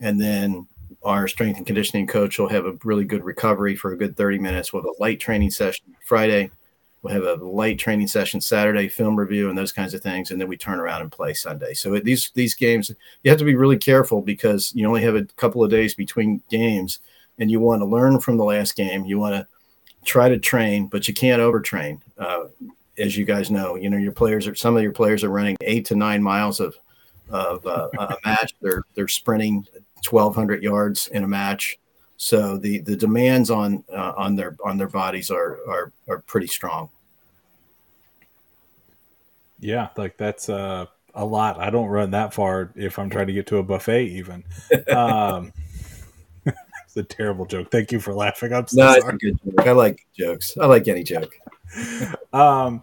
And 0.00 0.20
then 0.20 0.66
our 1.02 1.28
strength 1.28 1.58
and 1.58 1.66
conditioning 1.66 2.06
coach 2.06 2.38
will 2.38 2.48
have 2.48 2.66
a 2.66 2.76
really 2.84 3.04
good 3.04 3.24
recovery 3.24 3.76
for 3.76 3.92
a 3.92 3.96
good 3.96 4.16
30 4.16 4.38
minutes 4.38 4.72
We'll 4.72 4.82
have 4.82 4.90
a 4.98 5.02
light 5.02 5.20
training 5.20 5.50
session 5.50 5.94
Friday– 6.04 6.50
We'll 7.04 7.12
have 7.12 7.42
a 7.42 7.44
light 7.44 7.78
training 7.78 8.06
session 8.06 8.40
Saturday, 8.40 8.88
film 8.88 9.14
review, 9.14 9.50
and 9.50 9.58
those 9.58 9.72
kinds 9.72 9.92
of 9.92 10.00
things, 10.00 10.30
and 10.30 10.40
then 10.40 10.48
we 10.48 10.56
turn 10.56 10.80
around 10.80 11.02
and 11.02 11.12
play 11.12 11.34
Sunday. 11.34 11.74
So 11.74 11.98
these 12.00 12.30
these 12.32 12.54
games, 12.54 12.90
you 13.22 13.30
have 13.30 13.38
to 13.40 13.44
be 13.44 13.56
really 13.56 13.76
careful 13.76 14.22
because 14.22 14.72
you 14.74 14.88
only 14.88 15.02
have 15.02 15.14
a 15.14 15.24
couple 15.36 15.62
of 15.62 15.70
days 15.70 15.94
between 15.94 16.40
games, 16.48 17.00
and 17.38 17.50
you 17.50 17.60
want 17.60 17.82
to 17.82 17.86
learn 17.86 18.20
from 18.20 18.38
the 18.38 18.44
last 18.44 18.74
game. 18.74 19.04
You 19.04 19.18
want 19.18 19.34
to 19.34 19.46
try 20.06 20.30
to 20.30 20.38
train, 20.38 20.86
but 20.86 21.06
you 21.06 21.12
can't 21.12 21.42
overtrain. 21.42 22.00
Uh, 22.16 22.44
as 22.96 23.18
you 23.18 23.26
guys 23.26 23.50
know, 23.50 23.74
you 23.74 23.90
know 23.90 23.98
your 23.98 24.12
players 24.12 24.46
are 24.46 24.54
some 24.54 24.74
of 24.74 24.82
your 24.82 24.92
players 24.92 25.22
are 25.22 25.28
running 25.28 25.58
eight 25.60 25.84
to 25.84 25.96
nine 25.96 26.22
miles 26.22 26.58
of 26.58 26.74
of 27.28 27.66
uh, 27.66 27.90
a 27.98 28.16
match. 28.24 28.54
They're 28.62 28.84
they're 28.94 29.08
sprinting 29.08 29.66
1,200 30.10 30.62
yards 30.62 31.08
in 31.08 31.24
a 31.24 31.28
match. 31.28 31.78
So 32.16 32.56
the 32.56 32.78
the 32.78 32.96
demands 32.96 33.50
on 33.50 33.82
uh, 33.92 34.12
on 34.16 34.36
their 34.36 34.56
on 34.64 34.78
their 34.78 34.88
bodies 34.88 35.30
are 35.30 35.58
are 35.68 35.92
are 36.08 36.18
pretty 36.20 36.46
strong. 36.46 36.88
Yeah, 39.58 39.88
like 39.96 40.16
that's 40.16 40.48
uh, 40.48 40.86
a 41.14 41.24
lot. 41.24 41.58
I 41.58 41.70
don't 41.70 41.88
run 41.88 42.10
that 42.12 42.32
far 42.32 42.72
if 42.76 42.98
I'm 42.98 43.10
trying 43.10 43.26
to 43.28 43.32
get 43.32 43.46
to 43.48 43.58
a 43.58 43.62
buffet, 43.62 44.06
even. 44.06 44.44
Um, 44.94 45.52
it's 46.46 46.96
a 46.96 47.02
terrible 47.02 47.46
joke. 47.46 47.70
Thank 47.70 47.90
you 47.90 47.98
for 47.98 48.14
laughing. 48.14 48.52
I'm 48.52 48.66
so 48.66 48.80
no, 48.80 49.00
sorry. 49.00 49.18
good 49.18 49.38
joke. 49.44 49.66
I 49.66 49.72
like 49.72 50.06
jokes. 50.16 50.56
I 50.60 50.66
like 50.66 50.86
any 50.86 51.02
joke. 51.02 51.36
um, 52.32 52.82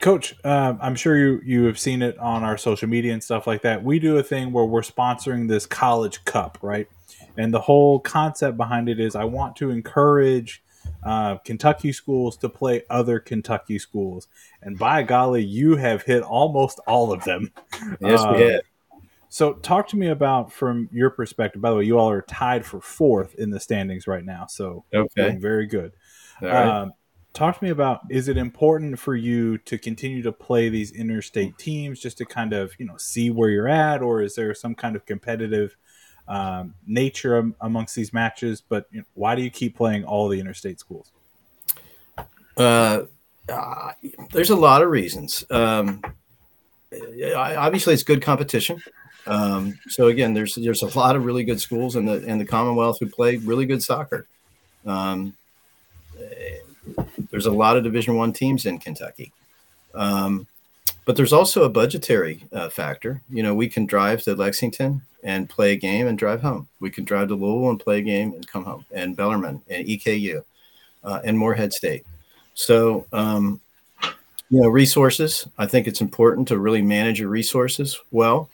Coach, 0.00 0.34
um, 0.44 0.78
I'm 0.80 0.94
sure 0.94 1.16
you 1.16 1.40
you 1.44 1.64
have 1.64 1.78
seen 1.78 2.02
it 2.02 2.18
on 2.18 2.44
our 2.44 2.56
social 2.56 2.88
media 2.88 3.12
and 3.12 3.22
stuff 3.22 3.46
like 3.46 3.62
that. 3.62 3.82
We 3.82 3.98
do 3.98 4.18
a 4.18 4.22
thing 4.22 4.52
where 4.52 4.64
we're 4.64 4.82
sponsoring 4.82 5.48
this 5.48 5.66
college 5.66 6.24
cup, 6.24 6.58
right? 6.62 6.88
And 7.36 7.52
the 7.52 7.60
whole 7.60 7.98
concept 8.00 8.56
behind 8.56 8.88
it 8.88 9.00
is 9.00 9.14
I 9.14 9.24
want 9.24 9.56
to 9.56 9.70
encourage 9.70 10.62
uh, 11.02 11.36
Kentucky 11.38 11.92
schools 11.92 12.36
to 12.38 12.48
play 12.48 12.82
other 12.90 13.18
Kentucky 13.18 13.78
schools. 13.78 14.28
And 14.62 14.78
by 14.78 15.02
golly, 15.02 15.44
you 15.44 15.76
have 15.76 16.02
hit 16.02 16.22
almost 16.22 16.78
all 16.86 17.12
of 17.12 17.24
them. 17.24 17.52
Yes, 18.00 18.20
uh, 18.20 18.32
we 18.34 18.42
have. 18.42 18.60
So, 19.28 19.54
talk 19.54 19.88
to 19.88 19.96
me 19.96 20.08
about 20.08 20.52
from 20.52 20.90
your 20.92 21.08
perspective. 21.08 21.62
By 21.62 21.70
the 21.70 21.76
way, 21.76 21.84
you 21.84 21.98
all 21.98 22.10
are 22.10 22.22
tied 22.22 22.66
for 22.66 22.80
fourth 22.80 23.34
in 23.36 23.50
the 23.50 23.58
standings 23.58 24.06
right 24.06 24.24
now. 24.24 24.46
So, 24.46 24.84
okay, 24.92 25.36
very 25.36 25.66
good. 25.66 25.92
Um, 26.42 26.92
talk 27.32 27.58
to 27.58 27.64
me 27.64 27.70
about 27.70 28.00
is 28.10 28.28
it 28.28 28.36
important 28.36 28.98
for 28.98 29.14
you 29.14 29.58
to 29.58 29.78
continue 29.78 30.22
to 30.22 30.32
play 30.32 30.68
these 30.68 30.92
interstate 30.92 31.56
teams 31.58 32.00
just 32.00 32.18
to 32.18 32.24
kind 32.24 32.52
of 32.52 32.72
you 32.78 32.86
know 32.86 32.96
see 32.96 33.30
where 33.30 33.50
you're 33.50 33.68
at, 33.68 34.02
or 34.02 34.22
is 34.22 34.34
there 34.34 34.54
some 34.54 34.74
kind 34.74 34.96
of 34.96 35.06
competitive 35.06 35.76
um, 36.28 36.74
nature 36.86 37.52
amongst 37.60 37.94
these 37.94 38.12
matches, 38.12 38.60
but 38.60 38.86
you 38.90 39.00
know, 39.00 39.06
why 39.14 39.34
do 39.34 39.42
you 39.42 39.50
keep 39.50 39.76
playing 39.76 40.04
all 40.04 40.28
the 40.28 40.38
interstate 40.38 40.78
schools? 40.78 41.10
Uh, 42.56 43.02
uh, 43.48 43.92
there's 44.32 44.50
a 44.50 44.56
lot 44.56 44.82
of 44.82 44.90
reasons. 44.90 45.44
Um, 45.50 46.02
obviously, 46.92 47.94
it's 47.94 48.02
good 48.02 48.22
competition. 48.22 48.80
Um, 49.26 49.78
so 49.88 50.08
again, 50.08 50.34
there's 50.34 50.54
there's 50.56 50.82
a 50.82 50.98
lot 50.98 51.16
of 51.16 51.24
really 51.24 51.44
good 51.44 51.60
schools 51.60 51.96
in 51.96 52.06
the 52.06 52.24
in 52.24 52.38
the 52.38 52.44
Commonwealth 52.44 52.98
who 53.00 53.06
play 53.06 53.36
really 53.36 53.66
good 53.66 53.82
soccer. 53.82 54.26
There's 57.32 57.46
a 57.46 57.50
lot 57.50 57.76
of 57.76 57.82
Division 57.82 58.14
One 58.14 58.32
teams 58.32 58.66
in 58.66 58.78
Kentucky. 58.78 59.32
Um, 59.94 60.46
but 61.04 61.16
there's 61.16 61.32
also 61.32 61.64
a 61.64 61.70
budgetary 61.70 62.44
uh, 62.52 62.68
factor. 62.68 63.22
You 63.28 63.42
know, 63.42 63.54
we 63.54 63.68
can 63.68 63.86
drive 63.86 64.22
to 64.22 64.36
Lexington 64.36 65.02
and 65.24 65.48
play 65.48 65.72
a 65.72 65.76
game 65.76 66.06
and 66.06 66.18
drive 66.18 66.42
home. 66.42 66.68
We 66.78 66.90
can 66.90 67.04
drive 67.04 67.28
to 67.28 67.34
Louisville 67.34 67.70
and 67.70 67.80
play 67.80 67.98
a 67.98 68.02
game 68.02 68.34
and 68.34 68.46
come 68.46 68.64
home, 68.64 68.84
and 68.92 69.16
Bellarmine 69.16 69.62
and 69.68 69.86
EKU 69.86 70.44
uh, 71.02 71.20
and 71.24 71.38
Morehead 71.38 71.72
State. 71.72 72.04
So, 72.54 73.06
um, 73.12 73.60
you 74.50 74.60
know, 74.60 74.68
resources. 74.68 75.48
I 75.56 75.66
think 75.66 75.86
it's 75.86 76.02
important 76.02 76.48
to 76.48 76.58
really 76.58 76.82
manage 76.82 77.18
your 77.18 77.30
resources 77.30 77.98
well, 78.10 78.50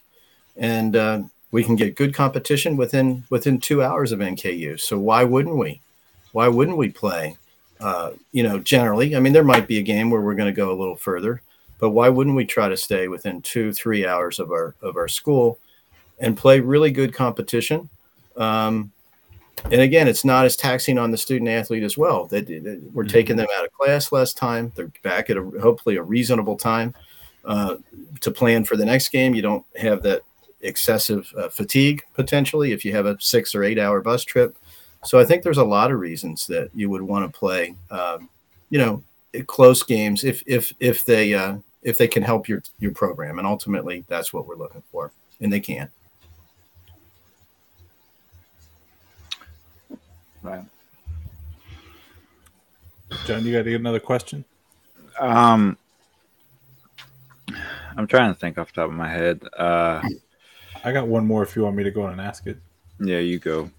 and 0.57 0.95
uh, 0.95 1.23
we 1.51 1.65
can 1.65 1.75
get 1.75 1.97
good 1.97 2.15
competition 2.15 2.77
within 2.77 3.25
within 3.29 3.59
two 3.59 3.83
hours 3.83 4.13
of 4.13 4.21
NKU. 4.21 4.79
So 4.79 4.99
why 4.99 5.25
wouldn't 5.25 5.57
we? 5.57 5.81
Why 6.33 6.47
wouldn't 6.47 6.77
we 6.77 6.91
play? 6.91 7.37
Uh, 7.81 8.13
you 8.33 8.43
know, 8.43 8.59
generally, 8.59 9.15
I 9.15 9.21
mean, 9.21 9.33
there 9.33 9.45
might 9.45 9.69
be 9.69 9.79
a 9.79 9.83
game 9.83 10.11
where 10.11 10.21
we're 10.21 10.35
going 10.35 10.53
to 10.53 10.57
go 10.57 10.73
a 10.73 10.79
little 10.79 10.97
further, 10.97 11.43
but 11.79 11.91
why 11.91 12.09
wouldn't 12.09 12.37
we 12.37 12.45
try 12.45 12.69
to 12.69 12.77
stay 12.77 13.09
within 13.09 13.41
two, 13.43 13.73
three 13.73 14.07
hours 14.07 14.41
of 14.41 14.51
our 14.51 14.75
of 14.83 14.97
our 14.97 15.09
school 15.09 15.59
and 16.19 16.37
play 16.37 16.61
really 16.61 16.91
good 16.91 17.15
competition? 17.15 17.89
Um, 18.37 18.93
and 19.65 19.81
again, 19.81 20.09
it's 20.09 20.25
not 20.25 20.45
as 20.45 20.57
taxing 20.57 20.99
on 20.99 21.11
the 21.11 21.17
student 21.17 21.49
athlete 21.51 21.83
as 21.83 21.99
well. 21.99 22.27
That, 22.27 22.47
that 22.47 22.83
we're 22.93 23.05
mm-hmm. 23.05 23.11
taking 23.11 23.37
them 23.37 23.49
out 23.57 23.65
of 23.65 23.73
class 23.73 24.13
less 24.13 24.33
time. 24.33 24.73
They're 24.75 24.91
back 25.03 25.31
at 25.31 25.37
a 25.37 25.43
hopefully 25.61 25.97
a 25.97 26.03
reasonable 26.03 26.57
time 26.57 26.95
uh, 27.45 27.77
to 28.21 28.31
plan 28.31 28.65
for 28.65 28.77
the 28.77 28.85
next 28.85 29.09
game. 29.09 29.35
You 29.35 29.43
don't 29.43 29.65
have 29.77 30.03
that 30.03 30.23
excessive 30.61 31.33
uh, 31.37 31.49
fatigue 31.49 32.03
potentially 32.15 32.73
if 32.73 32.85
you 32.85 32.93
have 32.93 33.07
a 33.07 33.17
six 33.21 33.55
or 33.55 33.63
eight 33.63 33.79
hour 33.79 34.01
bus 34.01 34.25
trip. 34.25 34.57
So 35.09 35.19
I 35.19 35.25
think 35.25 35.43
there's 35.43 35.57
a 35.57 35.65
lot 35.65 35.91
of 35.91 35.99
reasons 35.99 36.47
that 36.49 36.69
you 36.75 36.91
would 36.91 37.01
want 37.01 37.25
to 37.25 37.39
play, 37.39 37.75
um, 37.91 38.29
you 38.69 38.79
know, 38.79 39.03
close 39.47 39.83
games 39.83 40.23
if 40.23 40.43
if 40.47 40.75
if 40.81 41.03
they 41.03 41.33
uh, 41.33 41.57
if 41.83 41.97
they 41.97 42.07
can 42.07 42.23
help 42.23 42.47
your 42.47 42.63
your 42.79 42.93
program, 42.93 43.39
and 43.39 43.47
ultimately 43.47 44.05
that's 44.07 44.35
what 44.35 44.47
we're 44.47 44.57
looking 44.57 44.83
for, 44.93 45.11
and 45.41 45.51
they 45.51 45.61
can. 45.61 45.89
Right. 50.43 50.65
Jon, 53.25 53.47
you 53.47 53.53
got 53.53 53.63
to 53.63 53.71
get 53.71 53.81
another 53.81 54.01
question? 54.01 54.45
Um, 55.19 55.79
I'm 57.97 58.07
trying 58.07 58.35
to 58.35 58.39
think 58.39 58.59
off 58.59 58.75
the 58.75 58.83
top 58.83 58.91
of 58.91 58.95
my 58.95 59.09
head. 59.09 59.43
Uh, 59.57 60.03
I 60.85 60.93
got 60.93 61.09
one 61.09 61.27
more 61.27 61.43
if 61.43 61.57
you 61.57 61.63
want 61.63 61.77
me 61.77 61.85
to 61.85 61.91
go 61.91 62.03
on 62.03 62.13
and 62.13 62.21
ask 62.21 62.47
it. 62.47 62.59
Yeah, 63.01 63.21
you 63.21 63.39
go. 63.39 63.71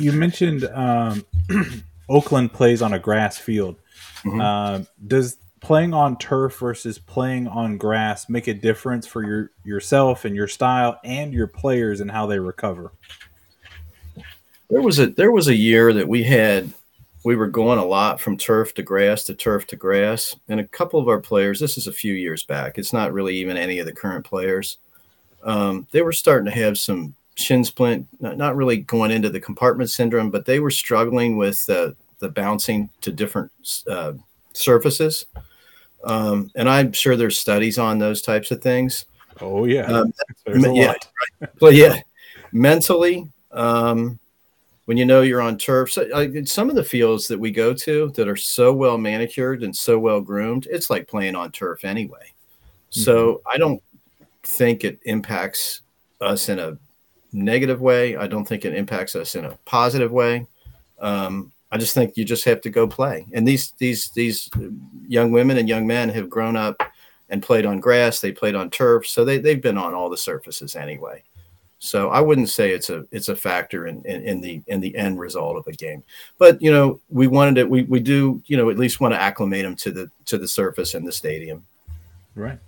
You 0.00 0.12
mentioned 0.12 0.64
um, 0.64 1.24
Oakland 2.08 2.52
plays 2.52 2.82
on 2.82 2.92
a 2.92 2.98
grass 2.98 3.38
field. 3.38 3.76
Mm-hmm. 4.24 4.40
Uh, 4.40 4.80
does 5.06 5.36
playing 5.60 5.92
on 5.94 6.16
turf 6.16 6.58
versus 6.58 6.98
playing 6.98 7.46
on 7.46 7.76
grass 7.76 8.28
make 8.28 8.48
a 8.48 8.54
difference 8.54 9.06
for 9.06 9.22
your 9.22 9.50
yourself 9.64 10.24
and 10.24 10.34
your 10.34 10.48
style 10.48 10.98
and 11.04 11.32
your 11.32 11.46
players 11.46 12.00
and 12.00 12.10
how 12.10 12.26
they 12.26 12.38
recover? 12.38 12.92
There 14.68 14.82
was 14.82 14.98
a 14.98 15.06
there 15.06 15.32
was 15.32 15.48
a 15.48 15.54
year 15.54 15.92
that 15.92 16.08
we 16.08 16.22
had 16.22 16.72
we 17.24 17.36
were 17.36 17.48
going 17.48 17.78
a 17.78 17.84
lot 17.84 18.20
from 18.20 18.36
turf 18.36 18.74
to 18.74 18.82
grass 18.82 19.24
to 19.24 19.34
turf 19.34 19.66
to 19.68 19.76
grass. 19.76 20.36
And 20.48 20.58
a 20.58 20.66
couple 20.66 20.98
of 20.98 21.08
our 21.08 21.20
players, 21.20 21.60
this 21.60 21.76
is 21.76 21.86
a 21.86 21.92
few 21.92 22.14
years 22.14 22.42
back, 22.42 22.78
it's 22.78 22.92
not 22.92 23.12
really 23.12 23.36
even 23.36 23.56
any 23.56 23.78
of 23.78 23.86
the 23.86 23.92
current 23.92 24.24
players. 24.24 24.78
Um, 25.42 25.86
they 25.90 26.02
were 26.02 26.12
starting 26.12 26.46
to 26.46 26.58
have 26.58 26.78
some 26.78 27.14
shin 27.40 27.64
splint, 27.64 28.06
not, 28.20 28.56
really 28.56 28.78
going 28.78 29.10
into 29.10 29.30
the 29.30 29.40
compartment 29.40 29.90
syndrome, 29.90 30.30
but 30.30 30.44
they 30.44 30.60
were 30.60 30.70
struggling 30.70 31.36
with 31.36 31.64
the, 31.66 31.94
the 32.18 32.28
bouncing 32.28 32.90
to 33.00 33.12
different 33.12 33.50
uh, 33.88 34.12
surfaces. 34.52 35.26
Um, 36.04 36.50
and 36.54 36.68
I'm 36.68 36.92
sure 36.92 37.16
there's 37.16 37.38
studies 37.38 37.78
on 37.78 37.98
those 37.98 38.22
types 38.22 38.50
of 38.50 38.62
things. 38.62 39.06
Oh, 39.40 39.64
yeah. 39.64 39.82
Um, 39.82 40.12
yeah, 40.46 40.94
right. 41.40 41.50
but 41.58 41.74
yeah, 41.74 42.00
mentally, 42.52 43.28
um, 43.52 44.18
when 44.86 44.96
you 44.96 45.04
know 45.04 45.22
you're 45.22 45.40
on 45.40 45.56
turf. 45.56 45.92
So, 45.92 46.10
uh, 46.10 46.26
some 46.44 46.68
of 46.68 46.74
the 46.74 46.82
fields 46.82 47.28
that 47.28 47.38
we 47.38 47.50
go 47.50 47.72
to 47.72 48.10
that 48.16 48.28
are 48.28 48.36
so 48.36 48.72
well 48.72 48.98
manicured 48.98 49.62
and 49.62 49.76
so 49.76 49.98
well 49.98 50.20
groomed, 50.20 50.66
it's 50.70 50.90
like 50.90 51.06
playing 51.06 51.36
on 51.36 51.52
turf 51.52 51.84
anyway. 51.84 52.32
Mm-hmm. 52.90 53.00
So 53.02 53.40
I 53.52 53.56
don't 53.56 53.82
think 54.42 54.84
it 54.84 54.98
impacts 55.04 55.82
us 56.20 56.48
in 56.48 56.58
a 56.58 56.76
negative 57.32 57.80
way. 57.80 58.16
I 58.16 58.26
don't 58.26 58.46
think 58.46 58.64
it 58.64 58.74
impacts 58.74 59.14
us 59.16 59.34
in 59.34 59.44
a 59.44 59.56
positive 59.64 60.12
way. 60.12 60.46
Um, 61.00 61.52
I 61.72 61.78
just 61.78 61.94
think 61.94 62.16
you 62.16 62.24
just 62.24 62.44
have 62.44 62.60
to 62.62 62.70
go 62.70 62.86
play. 62.86 63.26
And 63.32 63.46
these 63.46 63.72
these 63.78 64.10
these 64.10 64.50
young 65.06 65.30
women 65.30 65.58
and 65.58 65.68
young 65.68 65.86
men 65.86 66.08
have 66.10 66.28
grown 66.28 66.56
up 66.56 66.82
and 67.28 67.42
played 67.42 67.64
on 67.64 67.80
grass. 67.80 68.20
They 68.20 68.32
played 68.32 68.54
on 68.54 68.70
turf, 68.70 69.06
so 69.06 69.24
they 69.24 69.38
they've 69.38 69.62
been 69.62 69.78
on 69.78 69.94
all 69.94 70.10
the 70.10 70.16
surfaces 70.16 70.74
anyway. 70.74 71.22
So 71.78 72.10
I 72.10 72.20
wouldn't 72.20 72.50
say 72.50 72.72
it's 72.72 72.90
a 72.90 73.06
it's 73.10 73.28
a 73.28 73.36
factor 73.36 73.86
in, 73.86 74.04
in, 74.04 74.22
in, 74.22 74.40
the 74.42 74.62
in 74.66 74.80
the 74.80 74.94
end 74.96 75.18
result 75.18 75.56
of 75.56 75.66
a 75.66 75.72
game. 75.72 76.02
But 76.36 76.60
you 76.60 76.70
know, 76.70 77.00
we 77.08 77.26
wanted 77.26 77.56
it. 77.56 77.70
We, 77.70 77.84
we 77.84 78.00
do 78.00 78.42
you 78.46 78.56
know 78.56 78.68
at 78.68 78.78
least 78.78 79.00
want 79.00 79.14
to 79.14 79.20
acclimate 79.20 79.64
them 79.64 79.76
to 79.76 79.90
the 79.90 80.10
to 80.26 80.36
the 80.36 80.48
surface 80.48 80.94
and 80.94 81.06
the 81.06 81.12
stadium. 81.12 81.64
Right. 82.34 82.58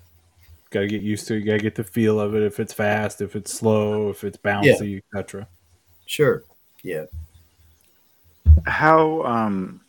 Got 0.72 0.80
to 0.80 0.86
get 0.88 1.02
used 1.02 1.28
to. 1.28 1.34
it. 1.34 1.40
You 1.40 1.44
got 1.44 1.52
to 1.52 1.58
get 1.58 1.74
the 1.74 1.84
feel 1.84 2.18
of 2.18 2.34
it. 2.34 2.42
If 2.42 2.58
it's 2.58 2.72
fast, 2.72 3.20
if 3.20 3.36
it's 3.36 3.52
slow, 3.52 4.08
if 4.08 4.24
it's 4.24 4.38
bouncy, 4.38 4.94
yeah. 4.94 5.18
etc. 5.20 5.46
Sure. 6.06 6.42
Yeah. 6.82 7.04
How 8.66 9.22
um 9.22 9.80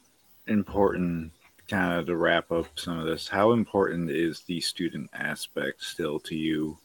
important 0.47 1.31
kind 1.69 1.97
of 1.97 2.05
to 2.05 2.17
wrap 2.17 2.51
up 2.51 2.67
some 2.75 2.99
of 2.99 3.05
this 3.05 3.29
how 3.29 3.53
important 3.53 4.11
is 4.11 4.41
the 4.41 4.59
student 4.59 5.09
aspect 5.13 5.81
still 5.81 6.19
to 6.19 6.35
you 6.35 6.77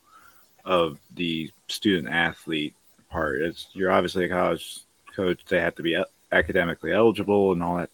of 0.64 0.98
the 1.14 1.50
student 1.66 2.08
athlete 2.08 2.74
part. 3.10 3.42
It's 3.42 3.68
you're 3.72 3.90
obviously 3.90 4.26
a 4.26 4.28
college 4.28 4.80
coach; 5.14 5.44
they 5.46 5.60
have 5.60 5.74
to 5.76 5.82
be 5.82 6.02
academically 6.30 6.92
eligible 6.92 7.52
and 7.52 7.62
all 7.62 7.76
that 7.78 7.90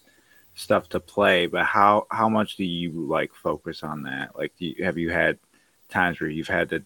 stuff 0.55 0.89
to 0.91 1.01
play. 1.01 1.47
But 1.47 1.65
how 1.65 2.07
how 2.11 2.29
much 2.29 2.57
do 2.57 2.65
you 2.65 2.91
like 2.93 3.35
focus 3.35 3.83
on 3.83 4.03
that? 4.03 4.37
Like, 4.37 4.53
you, 4.59 4.85
have 4.85 4.99
you 4.99 5.11
had 5.11 5.39
times 5.95 6.21
where 6.21 6.29
you've 6.29 6.49
had 6.49 6.69
to, 6.71 6.83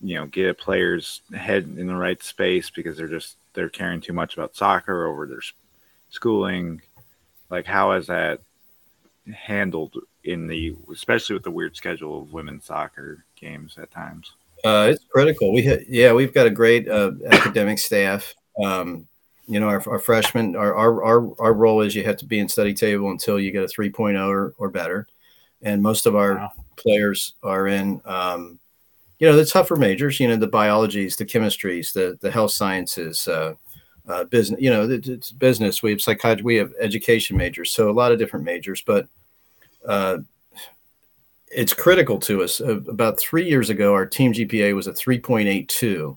you 0.00 0.14
know, 0.14 0.26
get 0.26 0.48
a 0.48 0.54
player's 0.54 1.20
head 1.34 1.64
in 1.64 1.86
the 1.86 1.94
right 1.94 2.22
space 2.22 2.70
because 2.70 2.96
they're 2.96 3.08
just 3.08 3.36
they're 3.52 3.68
caring 3.68 4.00
too 4.00 4.12
much 4.12 4.34
about 4.34 4.56
soccer 4.56 5.06
over 5.06 5.26
their 5.26 5.42
schooling? 6.10 6.80
Like, 7.50 7.66
how 7.66 7.92
has 7.92 8.06
that 8.06 8.40
handled 9.34 9.96
in 10.24 10.46
the 10.46 10.76
especially 10.92 11.34
with 11.34 11.42
the 11.42 11.50
weird 11.50 11.76
schedule 11.76 12.22
of 12.22 12.32
women's 12.32 12.64
soccer 12.64 13.24
games 13.38 13.76
at 13.78 13.90
times? 13.90 14.32
Uh, 14.64 14.88
it's 14.90 15.04
critical. 15.04 15.52
We 15.52 15.66
ha- 15.66 15.84
yeah, 15.88 16.12
we've 16.12 16.32
got 16.32 16.46
a 16.46 16.50
great 16.50 16.88
uh, 16.88 17.12
academic 17.30 17.78
staff. 17.78 18.34
Um, 18.62 19.06
you 19.46 19.60
know, 19.60 19.68
our, 19.68 19.82
our 19.88 19.98
freshmen, 19.98 20.56
our, 20.56 20.74
our, 20.74 21.04
our, 21.04 21.40
our 21.40 21.52
role 21.52 21.82
is 21.82 21.94
you 21.94 22.02
have 22.04 22.16
to 22.16 22.24
be 22.24 22.38
in 22.38 22.48
study 22.48 22.74
table 22.74 23.10
until 23.10 23.38
you 23.38 23.52
get 23.52 23.62
a 23.62 23.66
3.0 23.66 24.26
or, 24.28 24.54
or 24.58 24.70
better. 24.70 25.06
And 25.62 25.82
most 25.82 26.06
of 26.06 26.14
our 26.14 26.34
wow. 26.36 26.52
players 26.76 27.34
are 27.42 27.66
in, 27.66 28.00
um, 28.04 28.58
you 29.18 29.26
know, 29.26 29.36
the 29.36 29.46
tougher 29.46 29.76
majors, 29.76 30.20
you 30.20 30.28
know, 30.28 30.36
the 30.36 30.46
biologies, 30.46 31.16
the 31.16 31.24
chemistries, 31.24 31.92
the, 31.92 32.18
the 32.20 32.30
health 32.30 32.52
sciences, 32.52 33.26
uh, 33.26 33.54
uh, 34.08 34.24
business, 34.24 34.60
you 34.60 34.70
know, 34.70 34.88
it's 34.88 35.32
business. 35.32 35.82
We 35.82 35.90
have 35.90 36.00
psychology 36.00 36.42
we 36.42 36.56
have 36.56 36.72
education 36.80 37.36
majors. 37.36 37.72
So 37.72 37.90
a 37.90 37.92
lot 37.92 38.12
of 38.12 38.18
different 38.18 38.44
majors, 38.44 38.82
but 38.82 39.08
uh, 39.86 40.18
it's 41.48 41.72
critical 41.72 42.18
to 42.20 42.42
us. 42.42 42.60
Uh, 42.60 42.80
about 42.88 43.18
three 43.18 43.48
years 43.48 43.70
ago, 43.70 43.92
our 43.92 44.06
team 44.06 44.32
GPA 44.32 44.74
was 44.74 44.86
a 44.86 44.92
3.82, 44.92 46.16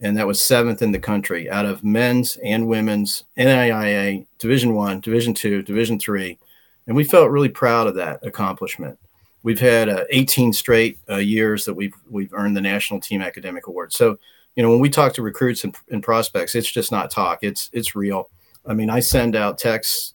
and 0.00 0.16
that 0.16 0.26
was 0.26 0.40
seventh 0.40 0.82
in 0.82 0.92
the 0.92 0.98
country 0.98 1.50
out 1.50 1.66
of 1.66 1.84
men's 1.84 2.36
and 2.44 2.68
women's 2.68 3.24
NAIA 3.36 4.26
Division 4.38 4.74
One, 4.74 5.00
Division 5.00 5.34
Two, 5.34 5.62
Division 5.62 5.98
Three, 5.98 6.38
and 6.86 6.96
we 6.96 7.04
felt 7.04 7.30
really 7.30 7.48
proud 7.48 7.86
of 7.86 7.94
that 7.96 8.24
accomplishment. 8.24 8.98
We've 9.42 9.60
had 9.60 9.88
uh, 9.88 10.04
18 10.10 10.52
straight 10.52 10.98
uh, 11.08 11.16
years 11.16 11.64
that 11.64 11.74
we've 11.74 11.94
we've 12.08 12.32
earned 12.32 12.56
the 12.56 12.60
National 12.60 13.00
Team 13.00 13.20
Academic 13.20 13.66
Award. 13.66 13.92
So, 13.92 14.18
you 14.56 14.62
know, 14.62 14.70
when 14.70 14.80
we 14.80 14.88
talk 14.88 15.12
to 15.14 15.22
recruits 15.22 15.64
and, 15.64 15.76
and 15.90 16.02
prospects, 16.02 16.54
it's 16.54 16.70
just 16.70 16.92
not 16.92 17.10
talk; 17.10 17.40
it's 17.42 17.70
it's 17.72 17.94
real. 17.94 18.30
I 18.66 18.72
mean, 18.74 18.90
I 18.90 19.00
send 19.00 19.36
out 19.36 19.58
texts 19.58 20.14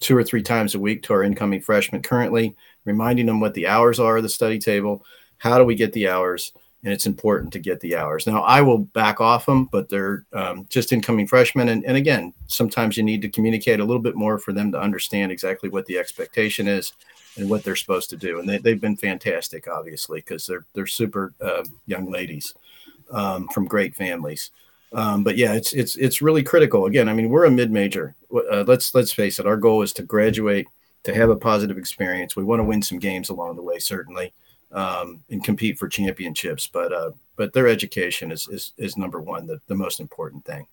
two 0.00 0.16
or 0.16 0.22
three 0.22 0.42
times 0.42 0.74
a 0.74 0.78
week 0.78 1.02
to 1.02 1.12
our 1.12 1.22
incoming 1.22 1.60
freshmen 1.60 2.02
currently 2.02 2.54
reminding 2.88 3.26
them 3.26 3.38
what 3.38 3.54
the 3.54 3.68
hours 3.68 4.00
are 4.00 4.16
of 4.16 4.22
the 4.22 4.28
study 4.28 4.58
table. 4.58 5.04
How 5.36 5.58
do 5.58 5.64
we 5.64 5.76
get 5.76 5.92
the 5.92 6.08
hours? 6.08 6.52
And 6.84 6.92
it's 6.92 7.06
important 7.06 7.52
to 7.54 7.58
get 7.58 7.80
the 7.80 7.96
hours. 7.96 8.26
Now, 8.26 8.42
I 8.42 8.60
will 8.60 8.78
back 8.78 9.20
off 9.20 9.46
them, 9.46 9.64
but 9.64 9.88
they're 9.88 10.24
um, 10.32 10.64
just 10.68 10.92
incoming 10.92 11.26
freshmen. 11.26 11.70
And, 11.70 11.84
and 11.84 11.96
again, 11.96 12.32
sometimes 12.46 12.96
you 12.96 13.02
need 13.02 13.20
to 13.22 13.28
communicate 13.28 13.80
a 13.80 13.84
little 13.84 14.02
bit 14.02 14.14
more 14.14 14.38
for 14.38 14.52
them 14.52 14.70
to 14.72 14.80
understand 14.80 15.32
exactly 15.32 15.68
what 15.68 15.86
the 15.86 15.98
expectation 15.98 16.68
is 16.68 16.92
and 17.36 17.50
what 17.50 17.64
they're 17.64 17.74
supposed 17.74 18.10
to 18.10 18.16
do. 18.16 18.38
And 18.38 18.48
they, 18.48 18.58
they've 18.58 18.80
been 18.80 18.96
fantastic, 18.96 19.66
obviously, 19.66 20.20
because 20.20 20.46
they're, 20.46 20.66
they're 20.72 20.86
super 20.86 21.34
uh, 21.40 21.64
young 21.86 22.12
ladies 22.12 22.54
um, 23.10 23.48
from 23.48 23.66
great 23.66 23.96
families. 23.96 24.52
Um, 24.92 25.22
but 25.22 25.36
yeah, 25.36 25.52
it's 25.52 25.72
it's 25.74 25.96
it's 25.96 26.22
really 26.22 26.42
critical. 26.42 26.86
Again, 26.86 27.08
I 27.08 27.12
mean, 27.12 27.28
we're 27.28 27.44
a 27.44 27.50
mid 27.50 27.70
major. 27.70 28.14
Uh, 28.32 28.64
let's 28.66 28.94
let's 28.94 29.12
face 29.12 29.38
it. 29.38 29.46
Our 29.46 29.56
goal 29.56 29.82
is 29.82 29.92
to 29.94 30.02
graduate 30.02 30.66
to 31.04 31.14
have 31.14 31.30
a 31.30 31.36
positive 31.36 31.76
experience. 31.76 32.36
We 32.36 32.44
want 32.44 32.60
to 32.60 32.64
win 32.64 32.82
some 32.82 32.98
games 32.98 33.28
along 33.28 33.56
the 33.56 33.62
way, 33.62 33.78
certainly, 33.78 34.32
um, 34.72 35.22
and 35.30 35.42
compete 35.42 35.78
for 35.78 35.88
championships. 35.88 36.66
But 36.66 36.92
uh, 36.92 37.10
but 37.36 37.52
their 37.52 37.68
education 37.68 38.32
is 38.32 38.48
is, 38.48 38.72
is 38.78 38.96
number 38.96 39.20
one, 39.20 39.46
the, 39.46 39.60
the 39.66 39.74
most 39.74 40.00
important 40.00 40.44
thing. 40.44 40.66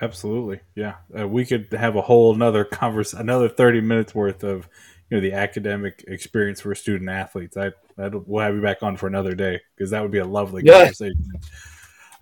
Absolutely, 0.00 0.60
yeah. 0.74 0.94
Uh, 1.16 1.28
we 1.28 1.44
could 1.44 1.68
have 1.72 1.96
a 1.96 2.02
whole 2.02 2.34
another 2.34 2.64
converse, 2.64 3.12
another 3.12 3.48
thirty 3.48 3.80
minutes 3.80 4.14
worth 4.14 4.42
of 4.42 4.68
you 5.08 5.16
know 5.16 5.20
the 5.20 5.32
academic 5.32 6.04
experience 6.08 6.60
for 6.60 6.74
student 6.74 7.10
athletes. 7.10 7.56
I 7.56 7.72
we'll 7.96 8.44
have 8.44 8.54
you 8.54 8.60
back 8.60 8.82
on 8.82 8.96
for 8.96 9.06
another 9.06 9.34
day 9.34 9.60
because 9.76 9.90
that 9.90 10.02
would 10.02 10.10
be 10.10 10.18
a 10.18 10.26
lovely 10.26 10.62
yeah. 10.64 10.78
conversation. 10.78 11.32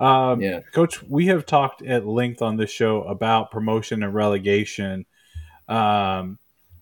Um, 0.01 0.41
yeah, 0.41 0.61
Coach, 0.73 1.03
we 1.05 1.27
have 1.27 1.47
talked 1.47 1.83
at 1.83 2.07
length 2.07 2.43
on 2.43 2.57
this 2.57 2.71
show 2.71 3.05
about 3.05 3.51
promotion 3.51 4.03
and 4.03 4.13
relegation. 4.13 5.07
Um, 5.69 6.39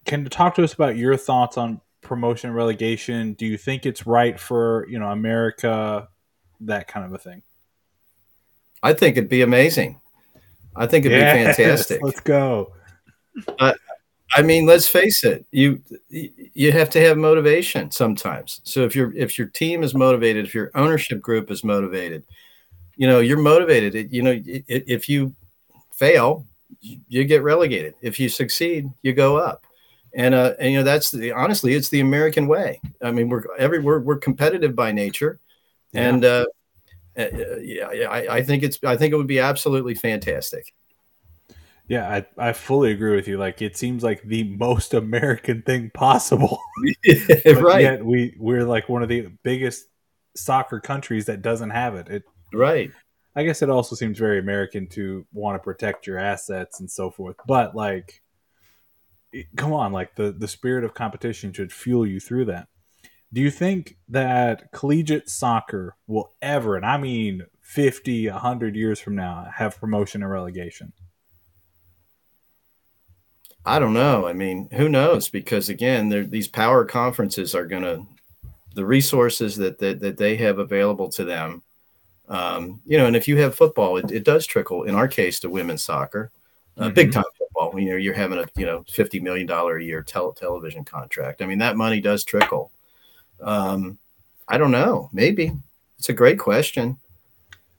can 0.06 0.22
you 0.22 0.28
talk 0.30 0.54
to 0.54 0.64
us 0.64 0.72
about 0.72 0.96
your 0.96 1.16
thoughts 1.16 1.58
on 1.58 1.80
promotion 2.02 2.52
relegation? 2.52 3.34
Do 3.34 3.46
you 3.46 3.56
think 3.56 3.86
it's 3.86 4.06
right 4.06 4.38
for 4.38 4.86
you 4.88 4.98
know 4.98 5.10
America, 5.10 6.08
that 6.60 6.88
kind 6.88 7.06
of 7.06 7.12
a 7.12 7.18
thing? 7.18 7.42
I 8.82 8.92
think 8.92 9.16
it'd 9.16 9.28
be 9.28 9.42
amazing. 9.42 10.00
I 10.74 10.86
think 10.86 11.04
it'd 11.04 11.18
yes, 11.18 11.56
be 11.56 11.62
fantastic. 11.62 12.02
Let's 12.02 12.20
go. 12.20 12.72
Uh, 13.58 13.74
I 14.32 14.42
mean, 14.42 14.66
let's 14.66 14.88
face 14.88 15.24
it. 15.24 15.44
You 15.50 15.82
you 16.08 16.72
have 16.72 16.90
to 16.90 17.00
have 17.00 17.18
motivation 17.18 17.90
sometimes. 17.90 18.60
So 18.64 18.84
if 18.84 18.94
your 18.94 19.14
if 19.16 19.38
your 19.38 19.48
team 19.48 19.82
is 19.82 19.94
motivated, 19.94 20.46
if 20.46 20.54
your 20.54 20.70
ownership 20.74 21.20
group 21.20 21.50
is 21.50 21.64
motivated, 21.64 22.24
you 22.96 23.06
know 23.06 23.18
you're 23.18 23.38
motivated. 23.38 24.12
You 24.12 24.22
know 24.22 24.40
if 24.44 25.08
you 25.08 25.34
fail, 25.90 26.46
you 26.80 27.24
get 27.24 27.42
relegated. 27.42 27.94
If 28.00 28.20
you 28.20 28.28
succeed, 28.28 28.90
you 29.02 29.12
go 29.12 29.36
up. 29.36 29.66
And, 30.14 30.34
uh, 30.34 30.54
and 30.58 30.72
you 30.72 30.78
know 30.78 30.84
that's 30.84 31.10
the 31.10 31.32
honestly, 31.32 31.74
it's 31.74 31.88
the 31.88 32.00
American 32.00 32.48
way. 32.48 32.80
I 33.00 33.12
mean, 33.12 33.28
we're 33.28 33.44
every 33.58 33.78
we're, 33.78 34.00
we're 34.00 34.18
competitive 34.18 34.74
by 34.74 34.92
nature, 34.92 35.38
yeah. 35.92 36.08
and 36.08 36.24
uh, 36.24 36.46
uh, 37.16 37.26
yeah, 37.60 37.86
I, 38.08 38.36
I 38.36 38.42
think 38.42 38.62
it's 38.62 38.78
I 38.84 38.96
think 38.96 39.12
it 39.12 39.16
would 39.16 39.26
be 39.26 39.38
absolutely 39.38 39.94
fantastic. 39.94 40.74
Yeah, 41.90 42.08
I, 42.08 42.50
I 42.50 42.52
fully 42.52 42.92
agree 42.92 43.16
with 43.16 43.26
you. 43.26 43.36
Like 43.36 43.62
it 43.62 43.76
seems 43.76 44.04
like 44.04 44.22
the 44.22 44.44
most 44.44 44.94
American 44.94 45.62
thing 45.62 45.90
possible. 45.92 46.60
right. 47.46 47.80
Yet 47.82 48.04
we 48.04 48.36
we're 48.38 48.64
like 48.64 48.88
one 48.88 49.02
of 49.02 49.08
the 49.08 49.28
biggest 49.42 49.86
soccer 50.36 50.78
countries 50.78 51.26
that 51.26 51.42
doesn't 51.42 51.70
have 51.70 51.96
it. 51.96 52.08
It 52.08 52.22
right. 52.54 52.92
I 53.34 53.42
guess 53.42 53.62
it 53.62 53.70
also 53.70 53.96
seems 53.96 54.18
very 54.18 54.38
American 54.38 54.86
to 54.88 55.26
want 55.32 55.56
to 55.56 55.58
protect 55.58 56.06
your 56.06 56.18
assets 56.18 56.78
and 56.78 56.88
so 56.88 57.10
forth. 57.10 57.34
But 57.46 57.74
like 57.74 58.22
come 59.56 59.72
on, 59.72 59.92
like 59.92 60.14
the 60.14 60.32
the 60.32 60.48
spirit 60.48 60.84
of 60.84 60.94
competition 60.94 61.52
should 61.52 61.72
fuel 61.72 62.06
you 62.06 62.20
through 62.20 62.46
that. 62.46 62.68
Do 63.32 63.40
you 63.40 63.50
think 63.50 63.96
that 64.08 64.72
collegiate 64.72 65.28
soccer 65.28 65.96
will 66.06 66.32
ever, 66.42 66.76
and 66.76 66.84
I 66.84 66.98
mean 66.98 67.46
50, 67.60 68.28
100 68.28 68.74
years 68.74 68.98
from 68.98 69.14
now, 69.14 69.48
have 69.54 69.78
promotion 69.78 70.22
and 70.22 70.30
relegation? 70.30 70.92
I 73.64 73.78
don't 73.78 73.92
know. 73.92 74.26
I 74.26 74.32
mean, 74.32 74.68
who 74.72 74.88
knows? 74.88 75.28
Because 75.28 75.68
again, 75.68 76.28
these 76.30 76.48
power 76.48 76.84
conferences 76.84 77.54
are 77.54 77.66
going 77.66 77.82
to, 77.84 78.06
the 78.74 78.84
resources 78.84 79.56
that, 79.56 79.78
that, 79.78 80.00
that 80.00 80.16
they 80.16 80.36
have 80.36 80.58
available 80.58 81.08
to 81.10 81.24
them, 81.24 81.62
um, 82.28 82.80
you 82.86 82.96
know, 82.96 83.06
and 83.06 83.16
if 83.16 83.28
you 83.28 83.36
have 83.36 83.54
football, 83.54 83.96
it, 83.96 84.10
it 84.10 84.24
does 84.24 84.46
trickle, 84.46 84.84
in 84.84 84.94
our 84.94 85.08
case, 85.08 85.38
to 85.40 85.50
women's 85.50 85.82
soccer 85.82 86.32
uh, 86.78 86.84
mm-hmm. 86.84 86.94
big 86.94 87.12
time 87.12 87.24
football. 87.60 87.80
You 87.80 87.90
know, 87.90 87.96
you're 87.96 88.14
having 88.14 88.38
a 88.38 88.46
you 88.56 88.66
know 88.66 88.84
fifty 88.88 89.20
million 89.20 89.46
dollar 89.46 89.78
a 89.78 89.84
year 89.84 90.02
tel- 90.02 90.32
television 90.32 90.84
contract. 90.84 91.42
I 91.42 91.46
mean, 91.46 91.58
that 91.58 91.76
money 91.76 92.00
does 92.00 92.24
trickle. 92.24 92.70
Um, 93.40 93.98
I 94.48 94.58
don't 94.58 94.70
know. 94.70 95.08
Maybe 95.12 95.52
it's 95.98 96.08
a 96.08 96.14
great 96.14 96.38
question. 96.38 96.98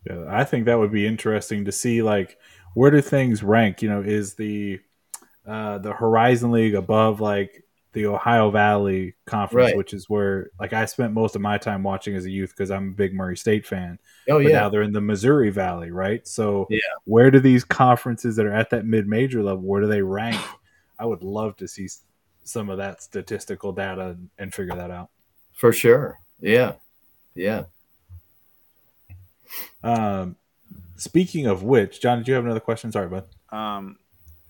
Yeah, 0.10 0.26
I 0.28 0.44
think 0.44 0.65
that 0.65 0.80
would 0.80 0.91
be 0.91 1.06
interesting 1.06 1.65
to 1.65 1.72
see. 1.72 2.02
Like, 2.02 2.38
where 2.74 2.91
do 2.91 3.02
things 3.02 3.44
rank? 3.44 3.82
You 3.82 3.89
know, 3.89 4.02
is 4.02 4.34
the 4.36 4.80
uh, 5.46 5.78
the 5.80 5.94
Horizon 5.94 6.52
League 6.52 6.76
above 6.76 7.22
like 7.22 7.63
the 7.94 8.06
Ohio 8.06 8.52
Valley 8.52 9.16
Conference, 9.26 9.68
right. 9.68 9.78
which 9.78 9.94
is 9.94 10.10
where 10.10 10.52
like 10.60 10.74
I 10.74 10.86
spent 10.86 11.14
most 11.14 11.36
of 11.36 11.42
my 11.42 11.58
time 11.58 11.84
watching 11.84 12.16
as 12.16 12.26
a 12.26 12.30
youth 12.32 12.52
because 12.52 12.72
I'm 12.72 12.90
a 12.90 12.94
big 12.94 13.14
Murray 13.14 13.36
State 13.36 13.66
fan. 13.66 14.00
Oh 14.30 14.38
but 14.38 14.48
yeah. 14.48 14.62
Now 14.62 14.70
they're 14.70 14.82
in 14.82 14.94
the 14.94 15.02
Missouri 15.02 15.50
Valley, 15.50 15.92
right? 15.92 16.26
So 16.28 16.68
yeah. 16.70 16.80
where 17.04 17.32
do 17.32 17.40
these 17.40 17.64
conferences 17.64 18.36
that 18.38 18.46
are 18.46 18.54
at 18.54 18.70
that 18.70 18.86
mid 18.86 19.08
major 19.08 19.44
level, 19.44 19.64
where 19.64 19.82
do 19.82 19.88
they 19.88 20.02
rank? 20.02 20.40
I 21.00 21.06
would 21.06 21.24
love 21.24 21.58
to 21.58 21.68
see 21.68 21.90
some 22.44 22.70
of 22.70 22.78
that 22.78 23.02
statistical 23.02 23.72
data 23.72 24.10
and, 24.10 24.30
and 24.38 24.54
figure 24.54 24.76
that 24.76 24.92
out. 24.92 25.10
For 25.54 25.74
sure. 25.74 26.20
Yeah. 26.40 26.74
Yeah. 27.36 27.64
Um, 29.84 30.38
speaking 30.96 31.48
of 31.48 31.64
which, 31.64 32.02
Jon, 32.02 32.20
did 32.20 32.28
you 32.28 32.34
have 32.36 32.46
another 32.46 32.60
question? 32.60 32.92
Sorry, 32.92 33.08
bud. 33.08 33.26
Um, 33.56 33.98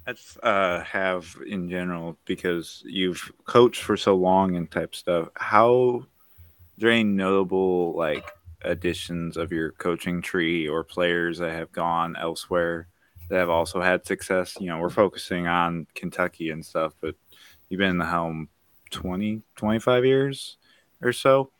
I 0.07 0.15
uh, 0.43 0.83
have 0.83 1.35
in 1.45 1.69
general 1.69 2.17
because 2.25 2.83
you've 2.85 3.31
coached 3.45 3.83
for 3.83 3.95
so 3.95 4.15
long 4.15 4.55
and 4.55 4.69
type 4.69 4.95
stuff. 4.95 5.29
How 5.35 6.05
there 6.77 7.03
notable 7.03 7.93
like 7.95 8.25
additions 8.63 9.37
of 9.37 9.51
your 9.51 9.71
coaching 9.73 10.21
tree 10.21 10.67
or 10.67 10.83
players 10.83 11.37
that 11.37 11.53
have 11.53 11.71
gone 11.71 12.15
elsewhere 12.15 12.87
that 13.29 13.37
have 13.37 13.49
also 13.49 13.79
had 13.79 14.05
success? 14.05 14.57
You 14.59 14.67
know, 14.67 14.79
we're 14.79 14.89
focusing 14.89 15.47
on 15.47 15.85
Kentucky 15.93 16.49
and 16.49 16.65
stuff, 16.65 16.93
but 16.99 17.15
you've 17.69 17.79
been 17.79 17.91
in 17.91 17.97
the 17.99 18.05
helm 18.05 18.49
20, 18.89 19.43
25 19.55 20.05
years 20.05 20.57
or 21.01 21.13
so. 21.13 21.51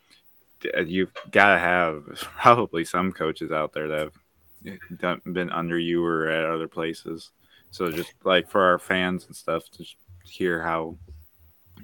You've 0.86 1.14
got 1.30 1.54
to 1.54 1.60
have 1.60 2.06
probably 2.40 2.86
some 2.86 3.12
coaches 3.12 3.52
out 3.52 3.74
there 3.74 3.88
that 3.88 4.12
have 5.02 5.24
been 5.32 5.52
under 5.52 5.78
you 5.78 6.04
or 6.04 6.28
at 6.28 6.46
other 6.46 6.68
places. 6.68 7.32
So 7.72 7.90
just 7.90 8.14
like 8.24 8.50
for 8.50 8.62
our 8.62 8.78
fans 8.78 9.26
and 9.26 9.36
stuff, 9.36 9.64
to 9.72 9.86
hear 10.24 10.62
how 10.62 10.98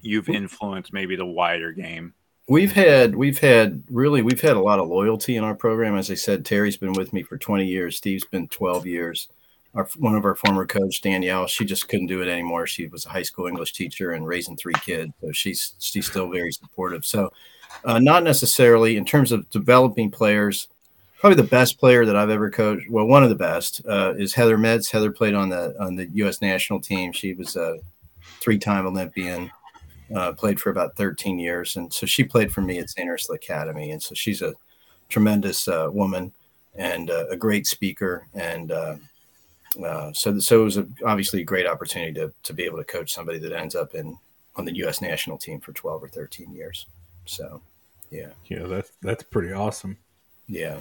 you've 0.01 0.29
influenced 0.29 0.93
maybe 0.93 1.15
the 1.15 1.25
wider 1.25 1.71
game. 1.71 2.13
We've 2.49 2.71
had 2.71 3.15
we've 3.15 3.39
had 3.39 3.83
really 3.89 4.21
we've 4.21 4.41
had 4.41 4.55
a 4.55 4.61
lot 4.61 4.79
of 4.79 4.87
loyalty 4.87 5.35
in 5.35 5.43
our 5.43 5.55
program. 5.55 5.97
As 5.97 6.09
I 6.11 6.15
said, 6.15 6.45
Terry's 6.45 6.77
been 6.77 6.93
with 6.93 7.11
me 7.11 7.23
for 7.23 7.37
20 7.37 7.65
years. 7.65 7.97
Steve's 7.97 8.25
been 8.25 8.47
12 8.47 8.85
years. 8.85 9.27
Our 9.73 9.87
one 9.97 10.15
of 10.15 10.23
our 10.23 10.35
former 10.35 10.65
coach 10.65 11.01
Danielle, 11.01 11.47
she 11.47 11.65
just 11.65 11.89
couldn't 11.89 12.07
do 12.07 12.21
it 12.21 12.29
anymore. 12.29 12.65
She 12.65 12.87
was 12.87 13.05
a 13.05 13.09
high 13.09 13.23
school 13.23 13.47
English 13.47 13.73
teacher 13.73 14.11
and 14.11 14.25
raising 14.25 14.55
three 14.55 14.73
kids, 14.85 15.11
so 15.21 15.31
she's 15.33 15.75
she's 15.79 16.07
still 16.07 16.29
very 16.29 16.51
supportive. 16.51 17.05
So, 17.05 17.31
uh, 17.83 17.99
not 17.99 18.23
necessarily 18.23 18.95
in 18.95 19.05
terms 19.05 19.31
of 19.31 19.49
developing 19.49 20.09
players 20.09 20.69
probably 21.19 21.41
the 21.41 21.49
best 21.49 21.79
player 21.79 22.05
that 22.05 22.15
I've 22.15 22.29
ever 22.29 22.49
coached. 22.49 22.89
Well, 22.89 23.05
one 23.05 23.23
of 23.23 23.29
the 23.29 23.35
best 23.35 23.81
uh, 23.87 24.13
is 24.17 24.33
Heather 24.33 24.57
Mitts. 24.57 24.91
Heather 24.91 25.11
played 25.11 25.33
on 25.33 25.49
the 25.49 25.75
on 25.79 25.95
the 25.95 26.07
U.S. 26.15 26.41
national 26.41 26.79
team. 26.79 27.11
She 27.11 27.33
was 27.33 27.55
a 27.55 27.77
three-time 28.39 28.85
Olympian. 28.85 29.51
Uh, 30.15 30.31
played 30.31 30.57
for 30.57 30.69
about 30.69 30.95
13 30.95 31.37
years, 31.37 31.75
and 31.75 31.93
so 31.93 32.05
she 32.05 32.23
played 32.23 32.49
for 32.49 32.61
me 32.61 32.79
at 32.79 32.89
St. 32.89 33.09
Ursula 33.09 33.35
Academy. 33.35 33.91
And 33.91 34.01
so 34.01 34.15
she's 34.15 34.41
a 34.41 34.53
tremendous 35.09 35.67
uh, 35.67 35.89
woman 35.91 36.31
and 36.75 37.09
uh, 37.09 37.25
a 37.29 37.35
great 37.35 37.67
speaker. 37.67 38.25
And 38.33 38.71
uh, 38.71 38.95
uh, 39.85 40.13
so 40.13 40.39
so 40.39 40.61
it 40.61 40.63
was 40.63 40.77
a, 40.77 40.87
obviously 41.05 41.41
a 41.41 41.45
great 41.45 41.67
opportunity 41.67 42.13
to 42.13 42.31
to 42.43 42.53
be 42.53 42.63
able 42.63 42.77
to 42.77 42.85
coach 42.85 43.13
somebody 43.13 43.37
that 43.39 43.51
ends 43.51 43.75
up 43.75 43.95
in 43.95 44.17
on 44.55 44.65
the 44.65 44.75
U.S. 44.77 45.01
national 45.01 45.37
team 45.37 45.59
for 45.59 45.71
12 45.73 46.03
or 46.03 46.07
13 46.07 46.53
years. 46.53 46.87
So, 47.25 47.61
yeah, 48.09 48.29
yeah, 48.45 48.63
that's 48.63 48.91
that's 49.01 49.23
pretty 49.23 49.51
awesome. 49.51 49.97
Yeah. 50.47 50.79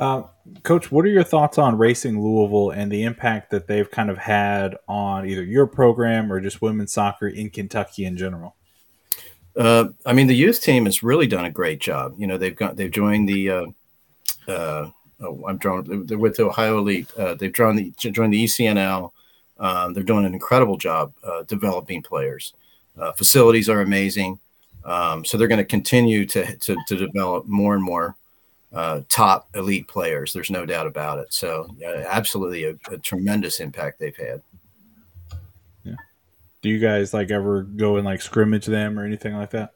Uh, 0.00 0.22
Coach, 0.62 0.90
what 0.90 1.04
are 1.04 1.10
your 1.10 1.22
thoughts 1.22 1.58
on 1.58 1.76
Racing 1.76 2.20
Louisville 2.22 2.70
and 2.70 2.90
the 2.90 3.04
impact 3.04 3.50
that 3.50 3.66
they've 3.66 3.88
kind 3.88 4.08
of 4.10 4.16
had 4.16 4.78
on 4.88 5.28
either 5.28 5.44
your 5.44 5.66
program 5.66 6.32
or 6.32 6.40
just 6.40 6.62
women's 6.62 6.92
soccer 6.92 7.28
in 7.28 7.50
Kentucky 7.50 8.06
in 8.06 8.16
general? 8.16 8.56
Uh, 9.54 9.88
I 10.06 10.14
mean, 10.14 10.26
the 10.26 10.34
youth 10.34 10.62
team 10.62 10.86
has 10.86 11.02
really 11.02 11.26
done 11.26 11.44
a 11.44 11.50
great 11.50 11.80
job. 11.80 12.14
You 12.16 12.26
know, 12.26 12.38
they've 12.38 12.56
got 12.56 12.76
they've 12.76 12.90
joined 12.90 13.28
the. 13.28 13.50
Uh, 13.50 13.66
uh 14.48 14.90
oh, 15.20 15.44
I'm 15.46 15.58
drawn. 15.58 16.06
They're 16.06 16.16
with 16.16 16.36
the 16.36 16.46
Ohio 16.46 16.78
Elite. 16.78 17.10
Uh, 17.18 17.34
they've 17.34 17.52
drawn 17.52 17.76
the 17.76 17.92
joined 17.98 18.32
the 18.32 18.44
ECNL. 18.44 19.12
Um, 19.58 19.92
they're 19.92 20.02
doing 20.02 20.24
an 20.24 20.32
incredible 20.32 20.78
job 20.78 21.12
uh, 21.22 21.42
developing 21.42 22.02
players. 22.02 22.54
facilities 23.16 23.68
are 23.68 23.82
amazing. 23.82 24.38
Um, 24.82 25.26
so 25.26 25.36
they're 25.36 25.46
going 25.46 25.58
to 25.58 25.64
continue 25.64 26.24
to 26.24 26.56
to 26.56 26.96
develop 26.96 27.46
more 27.46 27.74
and 27.74 27.84
more 27.84 28.16
uh, 28.72 29.00
top 29.08 29.48
elite 29.54 29.88
players. 29.88 30.32
There's 30.32 30.50
no 30.50 30.64
doubt 30.64 30.86
about 30.86 31.18
it. 31.18 31.32
So, 31.32 31.66
uh, 31.84 32.04
absolutely 32.08 32.64
a, 32.64 32.74
a, 32.90 32.98
tremendous 32.98 33.60
impact 33.60 33.98
they've 33.98 34.16
had. 34.16 34.42
Yeah. 35.84 35.96
Do 36.62 36.68
you 36.68 36.78
guys 36.78 37.12
like 37.12 37.30
ever 37.30 37.62
go 37.62 37.96
and 37.96 38.04
like 38.04 38.22
scrimmage 38.22 38.66
them 38.66 38.98
or 38.98 39.04
anything 39.04 39.34
like 39.34 39.50
that? 39.50 39.72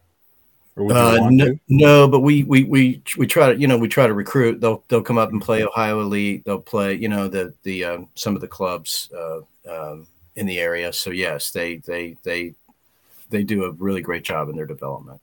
Uh, 0.77 1.29
no, 1.31 1.57
no, 1.69 2.09
but 2.09 2.21
we, 2.21 2.43
we 2.43 2.65
we 2.65 3.01
we 3.17 3.29
try 3.29 3.53
to 3.53 3.61
you 3.61 3.69
know 3.69 3.79
we 3.79 3.87
try 3.87 4.09
to 4.09 4.15
recruit. 4.15 4.61
They'll 4.61 4.83
they'll 4.89 5.05
come 5.05 5.19
up 5.19 5.31
and 5.31 5.41
play 5.41 5.65
Ohio 5.65 6.01
Elite. 6.01 6.45
They'll 6.45 6.59
play 6.59 6.95
you 6.95 7.09
know 7.09 7.29
the 7.29 7.55
the 7.63 7.85
um, 7.85 8.09
some 8.17 8.35
of 8.35 8.41
the 8.41 8.49
clubs 8.49 9.09
uh, 9.17 9.41
um, 9.71 10.09
in 10.35 10.47
the 10.47 10.59
area. 10.59 10.93
So 10.93 11.11
yes, 11.11 11.53
they 11.53 11.77
they 11.77 12.17
they 12.25 12.55
they 13.31 13.45
do 13.45 13.65
a 13.65 13.71
really 13.73 14.03
great 14.03 14.25
job 14.25 14.49
in 14.49 14.57
their 14.57 14.67
development. 14.67 15.21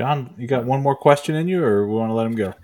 Jon, 0.00 0.32
you 0.38 0.46
got 0.46 0.64
one 0.64 0.82
more 0.82 0.96
question 0.96 1.34
in 1.34 1.46
you, 1.46 1.62
or 1.62 1.86
we 1.86 1.94
want 1.94 2.08
to 2.08 2.14
let 2.14 2.24
him 2.24 2.34
go? 2.34 2.54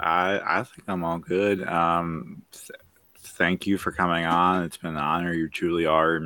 I 0.00 0.40
I 0.44 0.64
think 0.64 0.88
I'm 0.88 1.04
all 1.04 1.18
good. 1.18 1.64
Um, 1.64 2.42
th- 2.50 2.80
thank 3.16 3.64
you 3.64 3.78
for 3.78 3.92
coming 3.92 4.24
on. 4.24 4.64
It's 4.64 4.76
been 4.76 4.90
an 4.90 4.96
honor. 4.96 5.32
You 5.32 5.48
truly 5.48 5.86
are, 5.86 6.20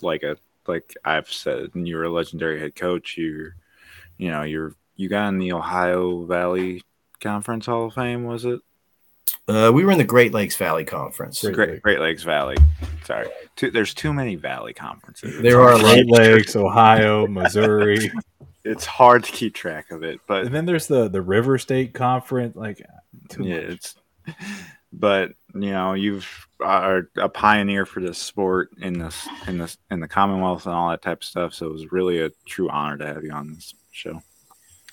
like 0.00 0.22
a 0.22 0.38
like 0.66 0.94
I've 1.04 1.30
said, 1.30 1.72
you're 1.74 2.04
a 2.04 2.08
legendary 2.08 2.58
head 2.58 2.74
coach. 2.74 3.18
You're, 3.18 3.54
you 4.16 4.30
know, 4.30 4.44
you're 4.44 4.74
you 4.94 5.10
got 5.10 5.28
in 5.28 5.38
the 5.40 5.52
Ohio 5.52 6.24
Valley 6.24 6.82
Conference 7.20 7.66
Hall 7.66 7.88
of 7.88 7.92
Fame, 7.92 8.24
was 8.24 8.46
it? 8.46 8.60
Uh, 9.46 9.70
we 9.74 9.84
were 9.84 9.92
in 9.92 9.98
the 9.98 10.04
Great 10.04 10.32
Lakes 10.32 10.56
Valley 10.56 10.86
Conference. 10.86 11.42
Great, 11.42 11.54
Great, 11.54 11.82
Great 11.82 12.00
Lakes 12.00 12.22
Valley. 12.22 12.56
Sorry, 13.04 13.28
too, 13.56 13.70
there's 13.70 13.92
too 13.92 14.14
many 14.14 14.36
Valley 14.36 14.72
conferences. 14.72 15.42
There 15.42 15.60
are 15.60 15.78
Great 15.78 16.10
Lakes, 16.10 16.56
Ohio, 16.56 17.26
Missouri. 17.26 18.10
it's 18.66 18.84
hard 18.84 19.24
to 19.24 19.32
keep 19.32 19.54
track 19.54 19.90
of 19.90 20.02
it. 20.02 20.20
But 20.26 20.46
and 20.46 20.54
then 20.54 20.66
there's 20.66 20.86
the 20.86 21.08
the 21.08 21.22
River 21.22 21.58
State 21.58 21.94
Conference, 21.94 22.56
like 22.56 22.80
yeah, 22.80 23.38
much. 23.38 23.48
it's. 23.48 23.94
But 24.92 25.32
you 25.54 25.70
know, 25.72 25.94
you've 25.94 26.26
are 26.60 27.08
a 27.16 27.28
pioneer 27.28 27.84
for 27.84 28.00
this 28.00 28.18
sport 28.18 28.70
in 28.80 28.98
this 28.98 29.28
in 29.46 29.58
this 29.58 29.76
in 29.90 30.00
the 30.00 30.08
Commonwealth 30.08 30.66
and 30.66 30.74
all 30.74 30.90
that 30.90 31.02
type 31.02 31.18
of 31.18 31.24
stuff. 31.24 31.54
So 31.54 31.66
it 31.66 31.72
was 31.72 31.92
really 31.92 32.20
a 32.20 32.30
true 32.46 32.68
honor 32.70 32.96
to 32.98 33.06
have 33.06 33.24
you 33.24 33.32
on 33.32 33.52
this 33.52 33.74
show. 33.92 34.22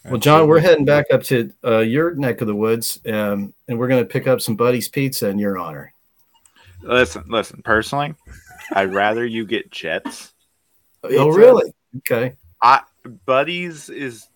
Well, 0.06 0.20
Jon, 0.20 0.48
we're 0.48 0.60
heading 0.60 0.84
back 0.84 1.06
up 1.14 1.24
to 1.24 1.54
uh, 1.64 1.80
your 1.80 2.14
neck 2.16 2.42
of 2.42 2.48
the 2.48 2.56
woods, 2.56 3.00
um, 3.06 3.54
and 3.70 3.80
we're 3.80 3.88
going 3.88 4.04
to 4.04 4.10
pick 4.10 4.28
up 4.28 4.42
some 4.42 4.58
Buddy's 4.58 4.90
Pizza 4.90 5.30
in 5.30 5.40
your 5.40 5.58
honor. 5.58 5.94
Listen, 6.82 7.24
listen. 7.30 7.62
Personally, 7.64 8.14
I'd 8.74 8.94
rather 8.94 9.26
you 9.26 9.46
get 9.46 9.72
Jets. 9.72 10.34
Oh, 11.04 11.30
really? 11.30 11.72
Okay. 12.00 12.36
I 12.62 12.82
Buddy's 13.26 13.90
is 13.90 14.28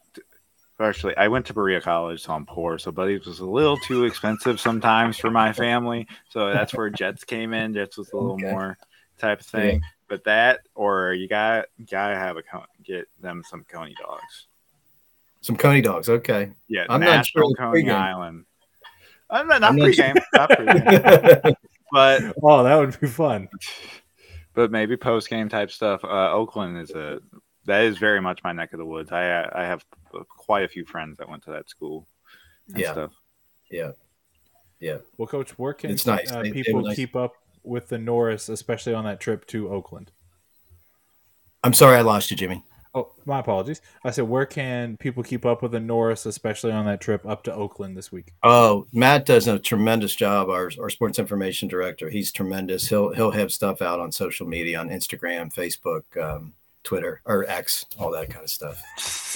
actually 0.79 1.15
I 1.17 1.27
went 1.27 1.45
to 1.47 1.53
Berea 1.53 1.81
College, 1.81 2.21
so 2.21 2.33
I'm 2.33 2.45
poor. 2.45 2.77
So 2.77 2.91
Buddy's 2.91 3.25
was 3.25 3.39
a 3.39 3.45
little 3.45 3.77
too 3.77 4.05
expensive 4.05 4.59
sometimes 4.59 5.17
for 5.17 5.31
my 5.31 5.53
family. 5.53 6.07
So 6.29 6.51
that's 6.53 6.73
where 6.73 6.89
Jets 6.89 7.23
came 7.23 7.53
in. 7.53 7.73
Jets 7.73 7.97
was 7.97 8.11
a 8.11 8.15
little 8.17 8.33
Okay. 8.33 8.51
more 8.51 8.77
type 9.17 9.39
of 9.39 9.45
thing. 9.45 9.81
But 10.07 10.23
that 10.25 10.61
or 10.75 11.13
you 11.13 11.27
got 11.27 11.65
gotta 11.89 12.15
have 12.15 12.37
a 12.37 12.43
get 12.83 13.07
them 13.21 13.43
some 13.49 13.65
Coney 13.69 13.95
dogs. 13.99 14.47
Some 15.41 15.55
Coney 15.55 15.81
dogs. 15.81 16.09
Okay. 16.09 16.51
Yeah, 16.67 16.85
I'm 16.89 17.01
not 17.01 17.25
sure 17.25 17.41
National 17.41 17.55
Coney. 17.55 17.89
Island. 17.89 18.45
I'm 19.29 19.47
not, 19.47 19.59
not 19.61 19.71
I'm 19.71 19.75
not 19.77 19.93
sure. 19.93 20.05
pregame, 20.05 20.21
not 20.33 20.49
pregame, 20.51 21.55
but 21.91 22.21
Oh, 22.41 22.63
that 22.63 22.75
would 22.75 22.97
be 22.99 23.07
fun. 23.07 23.49
but 24.53 24.71
maybe 24.71 24.95
post 24.95 25.29
game 25.29 25.49
type 25.49 25.69
stuff. 25.71 26.03
Uh, 26.05 26.31
Oakland 26.31 26.77
is 26.77 26.91
a 26.91 27.19
that 27.67 27.83
is 27.83 27.97
very 27.97 28.19
much 28.21 28.43
my 28.43 28.51
neck 28.51 28.73
of 28.73 28.79
the 28.79 28.85
woods. 28.85 29.11
I 29.11 29.47
I 29.53 29.63
have 29.65 29.85
quite 30.27 30.65
a 30.65 30.67
few 30.67 30.83
friends 30.85 31.17
that 31.17 31.29
went 31.29 31.43
to 31.43 31.51
that 31.51 31.69
school. 31.69 32.07
And 32.69 32.79
Yeah. 32.79 32.91
stuff. 32.93 33.11
yeah. 33.71 33.91
Yeah. 34.79 34.97
Well, 35.17 35.27
coach, 35.27 35.51
where 35.57 35.73
can 35.73 35.89
It's 35.91 36.05
nice. 36.05 36.31
uh, 36.31 36.41
They- 36.41 36.49
they 36.51 36.63
people 36.63 36.81
were 36.81 36.87
nice. 36.89 36.95
keep 36.95 37.15
up 37.15 37.33
with 37.63 37.87
the 37.89 37.97
Norse, 37.97 38.49
especially 38.49 38.93
on 38.93 39.05
that 39.05 39.19
trip 39.19 39.45
to 39.47 39.69
Oakland? 39.69 40.11
I'm 41.63 41.73
sorry 41.73 41.97
I 41.97 42.01
lost 42.01 42.29
you, 42.31 42.37
Jimmie. 42.37 42.63
Oh, 42.93 43.11
my 43.25 43.39
apologies. 43.39 43.81
I 44.03 44.11
said, 44.11 44.25
where 44.27 44.45
can 44.45 44.97
people 44.97 45.21
keep 45.23 45.45
up 45.45 45.61
with 45.61 45.71
the 45.71 45.79
Norse, 45.79 46.25
especially 46.25 46.71
on 46.71 46.85
that 46.85 47.01
trip 47.01 47.25
up 47.27 47.43
to 47.43 47.53
Oakland 47.53 47.95
this 47.97 48.11
week? 48.11 48.31
Oh, 48.43 48.87
Matt 48.93 49.25
does 49.25 49.47
a 49.47 49.59
tremendous 49.59 50.15
job. 50.15 50.49
Our, 50.49 50.71
our 50.81 50.89
sports 50.89 51.19
information 51.19 51.67
director. 51.67 52.09
He's 52.09 52.31
tremendous. 52.31 52.87
He'll 52.87 53.13
he'll 53.13 53.31
have 53.31 53.51
stuff 53.51 53.81
out 53.81 53.99
on 53.99 54.11
social 54.11 54.47
media, 54.47 54.79
on 54.79 54.89
Instagram, 54.89 55.53
Facebook, 55.53 56.03
um, 56.21 56.53
Twitter, 56.87 57.21
or 57.25 57.45
X, 57.49 57.85
all 57.99 58.11
that 58.11 58.29
kind 58.29 58.45
of 58.45 58.49
stuff. 58.49 58.81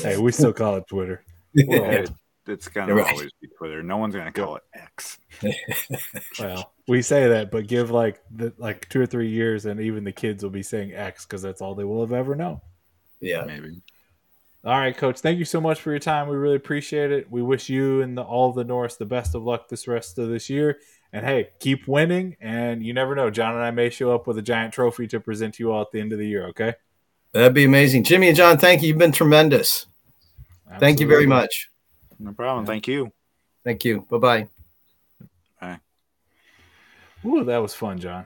Hey, 0.01 0.17
we 0.17 0.31
still 0.31 0.53
call 0.53 0.77
it 0.77 0.87
Twitter. 0.87 1.21
We're 1.53 1.81
old. 1.81 1.93
It- 1.93 2.11
it's 2.47 2.67
gonna 2.67 2.95
right. 2.95 3.13
always 3.13 3.29
be 3.39 3.47
Twitter. 3.55 3.83
No 3.83 3.97
one's 3.97 4.15
gonna 4.15 4.31
call 4.31 4.55
it 4.55 4.63
X. 4.73 5.19
Well, 6.39 6.73
we 6.87 7.03
say 7.03 7.27
that, 7.27 7.51
but 7.51 7.67
give 7.67 7.91
like 7.91 8.19
the, 8.31 8.51
like 8.57 8.89
two 8.89 8.99
or 8.99 9.05
three 9.05 9.29
years, 9.29 9.67
and 9.67 9.79
even 9.79 10.03
the 10.03 10.11
kids 10.11 10.41
will 10.41 10.49
be 10.49 10.63
saying 10.63 10.93
X 10.93 11.23
because 11.25 11.43
that's 11.43 11.61
all 11.61 11.75
they 11.75 11.83
will 11.83 12.01
have 12.01 12.13
ever 12.13 12.33
known. 12.33 12.59
Yeah. 13.19 13.43
Maybe. 13.45 13.81
All 14.63 14.77
right, 14.77 14.95
coach. 14.97 15.19
Thank 15.19 15.37
you 15.37 15.45
so 15.45 15.61
much 15.61 15.81
for 15.81 15.91
your 15.91 15.99
time. 15.99 16.29
We 16.29 16.35
really 16.35 16.55
appreciate 16.55 17.11
it. 17.11 17.29
We 17.29 17.41
wish 17.43 17.69
you 17.69 18.01
and 18.01 18.17
the, 18.17 18.23
all 18.23 18.49
of 18.49 18.55
the 18.55 18.63
Norse 18.63 18.95
the 18.95 19.05
best 19.05 19.35
of 19.35 19.43
luck 19.43 19.69
this 19.69 19.87
rest 19.87 20.17
of 20.17 20.29
this 20.29 20.49
year. 20.49 20.79
And 21.13 21.25
hey, 21.25 21.49
keep 21.59 21.87
winning. 21.87 22.37
And 22.41 22.83
you 22.83 22.93
never 22.93 23.13
know, 23.13 23.29
Jon 23.29 23.53
and 23.53 23.63
I 23.63 23.71
may 23.71 23.89
show 23.89 24.15
up 24.15 24.25
with 24.25 24.37
a 24.39 24.41
giant 24.41 24.73
trophy 24.73 25.07
to 25.07 25.19
present 25.19 25.55
to 25.55 25.63
you 25.63 25.71
all 25.71 25.81
at 25.81 25.91
the 25.91 25.99
end 25.99 26.11
of 26.11 26.17
the 26.19 26.27
year. 26.27 26.47
Okay. 26.47 26.73
That'd 27.33 27.53
be 27.53 27.63
amazing. 27.63 28.03
Jimmie 28.03 28.27
and 28.27 28.37
Jon, 28.37 28.57
thank 28.57 28.81
you. 28.81 28.89
You've 28.89 28.97
been 28.97 29.11
tremendous. 29.11 29.85
Thank 30.79 30.99
you 30.99 31.07
very 31.07 31.25
much. 31.27 31.69
No 32.19 32.33
problem. 32.33 32.65
Thank 32.65 32.87
you. 32.87 33.11
Thank 33.63 33.85
you. 33.85 34.05
Bye 34.09 34.17
bye. 34.17 34.47
Bye. 35.59 35.79
Ooh, 37.25 37.43
that 37.43 37.57
was 37.57 37.73
fun, 37.73 37.99
Jon. 37.99 38.25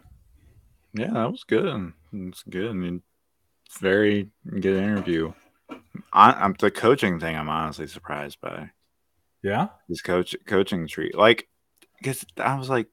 Yeah, 0.94 1.12
that 1.12 1.32
was 1.32 1.44
good. 1.44 1.92
It's 2.14 2.44
good. 2.44 2.70
I 2.70 2.74
mean, 2.74 3.02
very 3.80 4.30
good 4.48 4.82
interview. 4.82 5.34
I, 6.14 6.32
I'm 6.32 6.56
the 6.60 6.72
coaching 6.72 7.20
thing. 7.20 7.36
I'm 7.36 7.50
honestly 7.50 7.88
surprised 7.88 8.40
by 8.42 8.70
Yeah. 9.44 9.68
his 9.90 10.02
coach 10.02 10.36
coaching 10.46 10.88
tree. 10.88 11.12
Like, 11.14 11.48
because 11.98 12.26
I 12.38 12.56
was 12.58 12.70
like, 12.70 12.88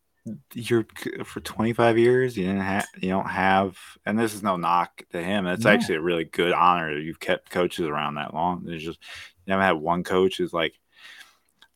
you're 0.54 0.86
for 1.24 1.40
25 1.40 1.98
years. 1.98 2.36
You 2.36 2.46
didn't 2.46 2.60
have. 2.60 2.86
You 3.00 3.10
don't 3.10 3.28
have. 3.28 3.76
And 4.06 4.18
this 4.18 4.34
is 4.34 4.42
no 4.42 4.56
knock 4.56 5.02
to 5.10 5.22
him. 5.22 5.46
It's 5.46 5.64
No. 5.64 5.70
actually 5.70 5.96
a 5.96 6.02
really 6.02 6.24
good 6.24 6.52
honor 6.52 6.94
that 6.94 7.02
you've 7.02 7.20
kept 7.20 7.50
coaches 7.50 7.86
around 7.86 8.14
that 8.14 8.34
long. 8.34 8.62
There's 8.64 8.84
just 8.84 9.00
you 9.46 9.52
haven't 9.52 9.66
had 9.66 9.76
one 9.76 10.04
coach 10.04 10.38
who's 10.38 10.52
like, 10.52 10.78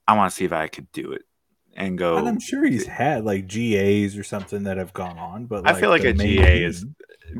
I 0.07 0.17
want 0.17 0.31
to 0.31 0.37
see 0.37 0.45
if 0.45 0.53
I 0.53 0.69
could 0.69 0.91
do 0.93 1.13
it 1.13 1.23
and 1.75 1.99
go. 1.99 2.17
And 2.17 2.29
I'm 2.29 2.41
sure 2.41 2.65
he's 2.65 2.87
had 2.87 3.25
like 3.25 3.49
GAs 3.49 4.17
or 4.17 4.23
something 4.23 4.63
that 4.65 4.77
have 4.77 4.93
gone 4.93 5.19
on, 5.19 5.47
but 5.47 5.69
I 5.69 5.75
feel 5.75 5.91
like 5.91 6.05
a 6.05 6.15
main 6.15 6.17
GA 6.17 6.63
is 6.63 6.87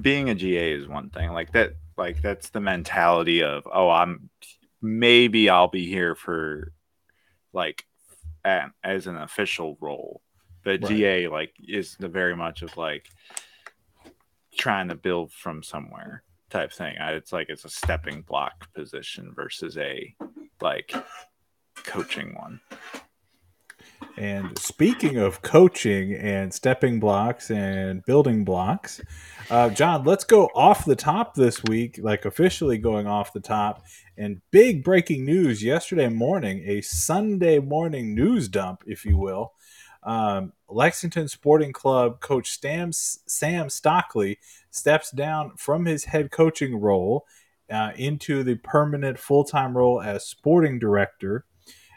being 0.01 0.29
a 0.29 0.35
GA 0.35 0.73
is 0.73 0.89
one 0.89 1.11
thing. 1.11 1.31
Like 1.33 1.53
that, 1.53 1.75
like 1.97 2.21
that's 2.21 2.51
the 2.51 2.61
mentality 2.61 3.43
of 3.45 3.69
oh, 3.73 3.89
I'm 3.89 4.29
maybe 4.83 5.49
I'll 5.49 5.69
be 5.69 5.87
here 5.87 6.15
for 6.17 6.73
like 7.53 7.85
as 8.45 9.07
an 9.07 9.17
official 9.17 9.79
role, 9.81 10.21
but 10.67 10.83
Right. 10.83 10.89
GA 10.89 11.29
like 11.29 11.53
is 11.67 11.97
the 12.01 12.09
very 12.09 12.35
much 12.35 12.63
of 12.63 12.77
like 12.77 13.09
trying 14.59 14.89
to 14.89 14.97
build 14.97 15.33
from 15.33 15.63
somewhere 15.63 16.25
type 16.51 16.73
thing. 16.73 16.97
It's 16.99 17.33
like 17.33 17.49
it's 17.49 17.65
a 17.65 17.71
stepping 17.71 18.23
block 18.23 18.75
position 18.75 19.33
versus 19.33 19.79
a 19.79 20.13
like 20.61 20.93
coaching 21.85 22.35
one. 22.35 22.61
And 24.19 24.59
speaking 24.59 25.19
of 25.19 25.43
coaching 25.43 26.15
and 26.15 26.53
stepping 26.53 26.99
blocks 26.99 27.51
and 27.51 28.05
building 28.05 28.45
blocks, 28.45 29.01
uh, 29.51 29.71
Jon, 29.71 30.05
let's 30.05 30.25
go 30.25 30.47
off 30.55 30.85
the 30.85 30.97
top 30.97 31.35
this 31.35 31.63
week, 31.65 32.01
like 32.03 32.25
officially 32.25 32.79
going 32.79 33.07
off 33.07 33.33
the 33.33 33.41
top. 33.41 33.85
And 34.19 34.41
big 34.51 34.83
breaking 34.83 35.25
news 35.25 35.63
yesterday 35.63 36.09
morning, 36.09 36.65
a 36.67 36.81
Sunday 36.81 37.61
morning 37.61 38.17
news 38.17 38.49
dump, 38.49 38.83
if 38.87 39.05
you 39.05 39.17
will. 39.17 39.53
Um, 40.07 40.53
Lexington 40.69 41.29
Sporting 41.29 41.73
Club 41.73 42.21
coach 42.21 42.59
Sam, 42.61 42.93
Sam 42.93 43.69
Stockley 43.69 44.39
steps 44.71 45.11
down 45.11 45.53
from 45.57 45.85
his 45.85 46.05
head 46.05 46.31
coaching 46.31 46.81
role 46.81 47.27
uh, 47.71 47.91
into 47.97 48.45
the 48.45 48.55
permanent 48.57 49.19
full 49.19 49.45
time 49.45 49.77
role 49.77 50.01
as 50.01 50.25
sporting 50.25 50.79
director. 50.79 51.45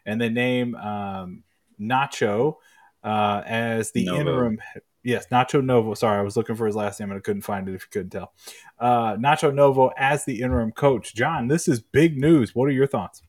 And 0.05 0.19
they 0.19 0.29
name 0.29 0.75
um, 0.75 1.43
Nacho 1.79 2.55
uh, 3.03 3.43
as 3.45 3.91
the 3.91 4.05
Novo. 4.05 4.19
interim. 4.19 4.61
Yes, 5.03 5.27
Nacho 5.27 5.63
Novo. 5.63 5.93
Sorry, 5.93 6.19
I 6.19 6.23
was 6.23 6.35
looking 6.35 6.55
for 6.55 6.65
his 6.65 6.75
last 6.75 6.99
name 6.99 7.11
and 7.11 7.17
I 7.17 7.21
couldn't 7.21 7.43
find 7.43 7.69
it. 7.69 7.75
If 7.75 7.83
you 7.83 7.87
couldn't 7.91 8.09
tell, 8.09 8.33
uh, 8.79 9.15
Nacho 9.15 9.53
Novo 9.53 9.91
as 9.97 10.25
the 10.25 10.41
interim 10.41 10.71
coach. 10.71 11.13
Jon, 11.13 11.47
this 11.47 11.67
is 11.67 11.79
big 11.79 12.17
news. 12.17 12.55
What 12.55 12.65
are 12.65 12.71
your 12.71 12.87
thoughts? 12.87 13.21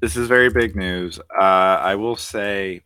This 0.00 0.16
is 0.16 0.28
very 0.28 0.50
big 0.50 0.76
news. 0.76 1.18
Uh, 1.18 1.78
I 1.80 1.94
will 1.94 2.16
say, 2.16 2.82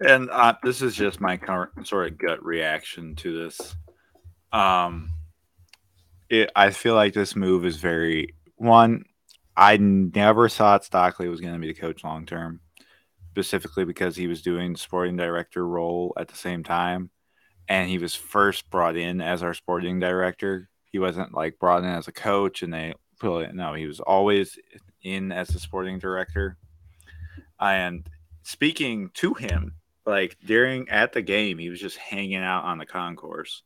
and 0.00 0.30
uh, 0.30 0.54
this 0.62 0.82
is 0.82 0.94
just 0.94 1.20
my 1.20 1.36
current 1.36 1.86
sort 1.86 2.10
of 2.10 2.18
gut 2.18 2.44
reaction 2.44 3.16
to 3.16 3.44
this. 3.44 3.74
Um, 4.52 5.10
it, 6.30 6.50
I 6.54 6.70
feel 6.70 6.94
like 6.94 7.14
this 7.14 7.34
move 7.34 7.64
is 7.64 7.76
very 7.76 8.34
one. 8.56 9.04
I 9.56 9.76
never 9.76 10.48
thought 10.48 10.84
Stockley 10.84 11.28
was 11.28 11.40
going 11.40 11.54
to 11.54 11.58
be 11.58 11.68
the 11.72 11.80
coach 11.80 12.04
long 12.04 12.26
term, 12.26 12.60
specifically 13.32 13.84
because 13.84 14.14
he 14.14 14.28
was 14.28 14.42
doing 14.42 14.76
sporting 14.76 15.16
director 15.16 15.66
role 15.66 16.12
at 16.16 16.28
the 16.28 16.36
same 16.36 16.62
time, 16.62 17.10
and 17.68 17.88
he 17.88 17.98
was 17.98 18.14
first 18.14 18.70
brought 18.70 18.96
in 18.96 19.20
as 19.20 19.42
our 19.42 19.54
sporting 19.54 19.98
director. 19.98 20.68
He 20.92 20.98
wasn't 20.98 21.34
like 21.34 21.58
brought 21.58 21.82
in 21.82 21.88
as 21.88 22.08
a 22.08 22.12
coach, 22.12 22.62
and 22.62 22.72
they 22.72 22.94
put. 23.18 23.52
No, 23.52 23.74
he 23.74 23.86
was 23.86 24.00
always 24.00 24.58
in 25.02 25.32
as 25.32 25.48
the 25.48 25.58
sporting 25.58 25.98
director. 25.98 26.56
And 27.60 28.08
speaking 28.42 29.10
to 29.14 29.34
him, 29.34 29.74
like 30.08 30.36
during 30.44 30.88
at 30.88 31.12
the 31.12 31.22
game, 31.22 31.58
he 31.58 31.68
was 31.68 31.80
just 31.80 31.96
hanging 31.96 32.42
out 32.42 32.64
on 32.64 32.78
the 32.78 32.86
concourse 32.86 33.62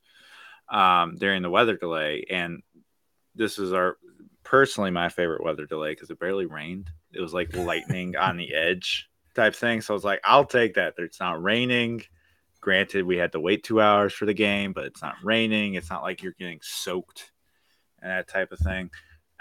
um, 0.68 1.16
during 1.16 1.42
the 1.42 1.50
weather 1.50 1.76
delay. 1.76 2.24
And 2.28 2.62
this 3.34 3.58
is 3.58 3.72
our 3.72 3.96
personally 4.42 4.90
my 4.90 5.08
favorite 5.08 5.44
weather 5.44 5.66
delay 5.66 5.92
because 5.92 6.10
it 6.10 6.18
barely 6.18 6.46
rained. 6.46 6.90
It 7.12 7.20
was 7.20 7.32
like 7.32 7.56
lightning 7.56 8.16
on 8.20 8.36
the 8.36 8.54
edge 8.54 9.08
type 9.34 9.54
thing. 9.54 9.80
So 9.80 9.94
I 9.94 9.96
was 9.96 10.04
like, 10.04 10.20
I'll 10.24 10.44
take 10.44 10.74
that. 10.74 10.94
It's 10.98 11.20
not 11.20 11.42
raining. 11.42 12.02
Granted, 12.60 13.04
we 13.04 13.16
had 13.16 13.32
to 13.32 13.40
wait 13.40 13.64
two 13.64 13.80
hours 13.80 14.12
for 14.12 14.26
the 14.26 14.34
game, 14.34 14.72
but 14.72 14.84
it's 14.84 15.02
not 15.02 15.14
raining. 15.22 15.74
It's 15.74 15.90
not 15.90 16.02
like 16.02 16.22
you're 16.22 16.34
getting 16.38 16.60
soaked 16.62 17.32
and 18.00 18.10
that 18.10 18.28
type 18.28 18.52
of 18.52 18.58
thing 18.58 18.90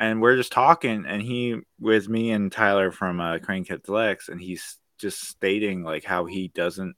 and 0.01 0.19
we're 0.19 0.35
just 0.35 0.51
talking 0.51 1.05
and 1.07 1.21
he 1.21 1.57
with 1.79 2.09
me 2.09 2.31
and 2.31 2.51
tyler 2.51 2.91
from 2.91 3.21
uh, 3.21 3.37
crane 3.37 3.63
kids 3.63 3.87
lex 3.87 4.29
and 4.29 4.41
he's 4.41 4.77
just 5.01 5.27
stating 5.27 5.83
like 5.83 6.03
how 6.03 6.25
he 6.25 6.47
doesn't 6.49 6.95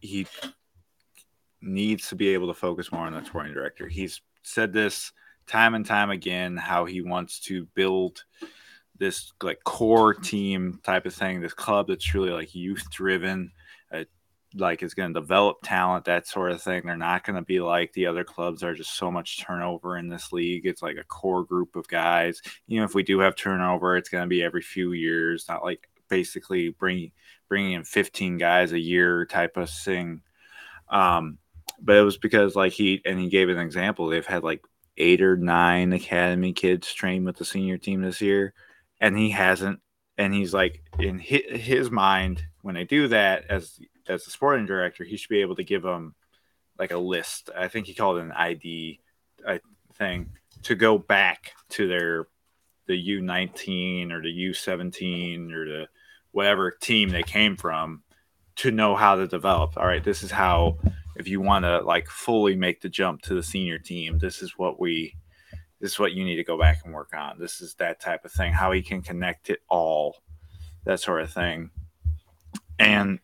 he 0.00 0.26
needs 1.60 2.08
to 2.08 2.16
be 2.16 2.28
able 2.28 2.48
to 2.48 2.54
focus 2.54 2.92
more 2.92 3.06
on 3.06 3.12
the 3.12 3.24
sporting 3.24 3.52
director 3.54 3.88
he's 3.88 4.20
said 4.42 4.72
this 4.72 5.12
time 5.46 5.74
and 5.74 5.86
time 5.86 6.10
again 6.10 6.56
how 6.56 6.84
he 6.84 7.02
wants 7.02 7.40
to 7.40 7.66
build 7.74 8.24
this 8.98 9.32
like 9.42 9.62
core 9.64 10.14
team 10.14 10.80
type 10.84 11.06
of 11.06 11.14
thing 11.14 11.40
this 11.40 11.54
club 11.54 11.88
that's 11.88 12.14
really 12.14 12.30
like 12.30 12.54
youth 12.54 12.84
driven 12.90 13.50
uh, 13.92 14.04
like 14.56 14.82
is 14.82 14.94
going 14.94 15.12
to 15.12 15.20
develop 15.20 15.58
talent, 15.62 16.04
that 16.04 16.26
sort 16.26 16.52
of 16.52 16.62
thing. 16.62 16.82
They're 16.84 16.96
not 16.96 17.24
going 17.24 17.36
to 17.36 17.42
be 17.42 17.60
like 17.60 17.92
the 17.92 18.06
other 18.06 18.24
clubs. 18.24 18.60
There's 18.60 18.78
just 18.78 18.96
so 18.96 19.10
much 19.10 19.42
turnover 19.42 19.96
in 19.96 20.08
this 20.08 20.32
league. 20.32 20.66
It's 20.66 20.82
like 20.82 20.96
a 20.96 21.04
core 21.04 21.44
group 21.44 21.76
of 21.76 21.88
guys. 21.88 22.40
You 22.66 22.78
know, 22.78 22.84
if 22.84 22.94
we 22.94 23.02
do 23.02 23.18
have 23.20 23.36
turnover, 23.36 23.96
it's 23.96 24.08
going 24.08 24.22
to 24.22 24.28
be 24.28 24.42
every 24.42 24.62
few 24.62 24.92
years, 24.92 25.46
not 25.48 25.64
like 25.64 25.88
basically 26.14 26.68
bringing 26.68 27.10
bringing 27.48 27.72
in 27.72 27.82
15 27.82 28.38
guys 28.38 28.70
a 28.70 28.78
year 28.78 29.26
type 29.26 29.56
of 29.56 29.68
thing. 29.68 30.22
Um, 30.88 31.38
but 31.80 31.96
it 31.96 32.02
was 32.02 32.18
because 32.18 32.54
like 32.54 32.72
he 32.72 33.02
and 33.04 33.18
he 33.18 33.28
gave 33.28 33.48
an 33.48 33.58
example. 33.58 34.06
They've 34.06 34.24
had 34.24 34.44
like 34.44 34.64
eight 34.96 35.20
or 35.22 35.36
nine 35.36 35.92
academy 35.92 36.52
kids 36.52 36.92
train 36.94 37.24
with 37.24 37.36
the 37.36 37.44
senior 37.44 37.78
team 37.78 38.00
this 38.00 38.20
year, 38.20 38.54
and 39.00 39.18
he 39.18 39.30
hasn't. 39.30 39.80
And 40.16 40.32
he's 40.32 40.54
like 40.54 40.84
in 41.00 41.18
his 41.18 41.90
mind 41.90 42.44
when 42.62 42.76
they 42.76 42.84
do 42.84 43.08
that 43.08 43.46
as 43.50 43.80
as 44.06 44.24
the 44.24 44.30
sporting 44.30 44.66
director, 44.66 45.02
he 45.02 45.16
should 45.16 45.30
be 45.30 45.40
able 45.40 45.56
to 45.56 45.64
give 45.64 45.82
them 45.82 46.14
like 46.78 46.92
a 46.92 46.98
list. 46.98 47.50
I 47.56 47.66
think 47.66 47.88
he 47.88 47.94
called 47.94 48.18
it 48.18 48.24
an 48.24 48.32
ID 48.32 49.00
thing 49.94 50.30
to 50.62 50.76
go 50.76 50.96
back 50.96 51.52
to 51.70 51.88
their 51.88 52.28
the 52.86 52.96
U 52.96 53.20
nineteen 53.20 54.12
or 54.12 54.22
the 54.22 54.30
U 54.30 54.54
seventeen 54.54 55.52
or 55.52 55.64
the 55.64 55.88
whatever 56.34 56.72
team 56.72 57.10
they 57.10 57.22
came 57.22 57.56
from 57.56 58.02
to 58.56 58.70
know 58.70 58.96
how 58.96 59.14
to 59.14 59.26
develop. 59.26 59.76
All 59.76 59.86
right, 59.86 60.02
this 60.02 60.22
is 60.22 60.30
how 60.30 60.78
if 61.16 61.28
you 61.28 61.40
want 61.40 61.64
to 61.64 61.80
like 61.80 62.08
fully 62.08 62.56
make 62.56 62.80
the 62.80 62.88
jump 62.88 63.22
to 63.22 63.34
the 63.34 63.42
senior 63.42 63.78
team, 63.78 64.18
this 64.18 64.42
is 64.42 64.58
what 64.58 64.80
we 64.80 65.14
this 65.80 65.92
is 65.92 65.98
what 65.98 66.12
you 66.12 66.24
need 66.24 66.36
to 66.36 66.44
go 66.44 66.58
back 66.58 66.80
and 66.84 66.92
work 66.92 67.12
on. 67.16 67.38
This 67.38 67.60
is 67.60 67.74
that 67.74 68.00
type 68.00 68.24
of 68.24 68.32
thing. 68.32 68.52
How 68.52 68.72
he 68.72 68.82
can 68.82 69.00
connect 69.00 69.48
it 69.48 69.60
all, 69.68 70.22
that 70.84 71.00
sort 71.00 71.22
of 71.22 71.30
thing, 71.30 71.70
and 72.78 73.20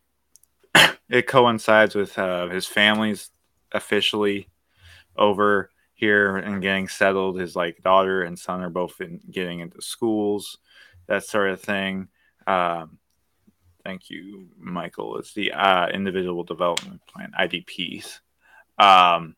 it 1.08 1.26
coincides 1.26 1.96
with 1.96 2.16
uh, 2.16 2.48
his 2.48 2.66
family's 2.66 3.30
officially 3.72 4.48
over 5.16 5.70
here 5.94 6.36
and 6.36 6.62
getting 6.62 6.86
settled. 6.86 7.40
His 7.40 7.56
like 7.56 7.82
daughter 7.82 8.22
and 8.22 8.38
son 8.38 8.62
are 8.62 8.70
both 8.70 9.00
in 9.00 9.20
getting 9.30 9.58
into 9.58 9.82
schools, 9.82 10.58
that 11.08 11.24
sort 11.24 11.50
of 11.50 11.60
thing. 11.60 12.08
Um, 12.46 12.98
thank 13.84 14.10
you, 14.10 14.48
Michael. 14.58 15.18
It's 15.18 15.32
the 15.32 15.52
uh, 15.52 15.88
individual 15.88 16.44
development 16.44 17.00
plan 17.06 17.32
(IDPs). 17.38 18.20
Um, 18.78 19.36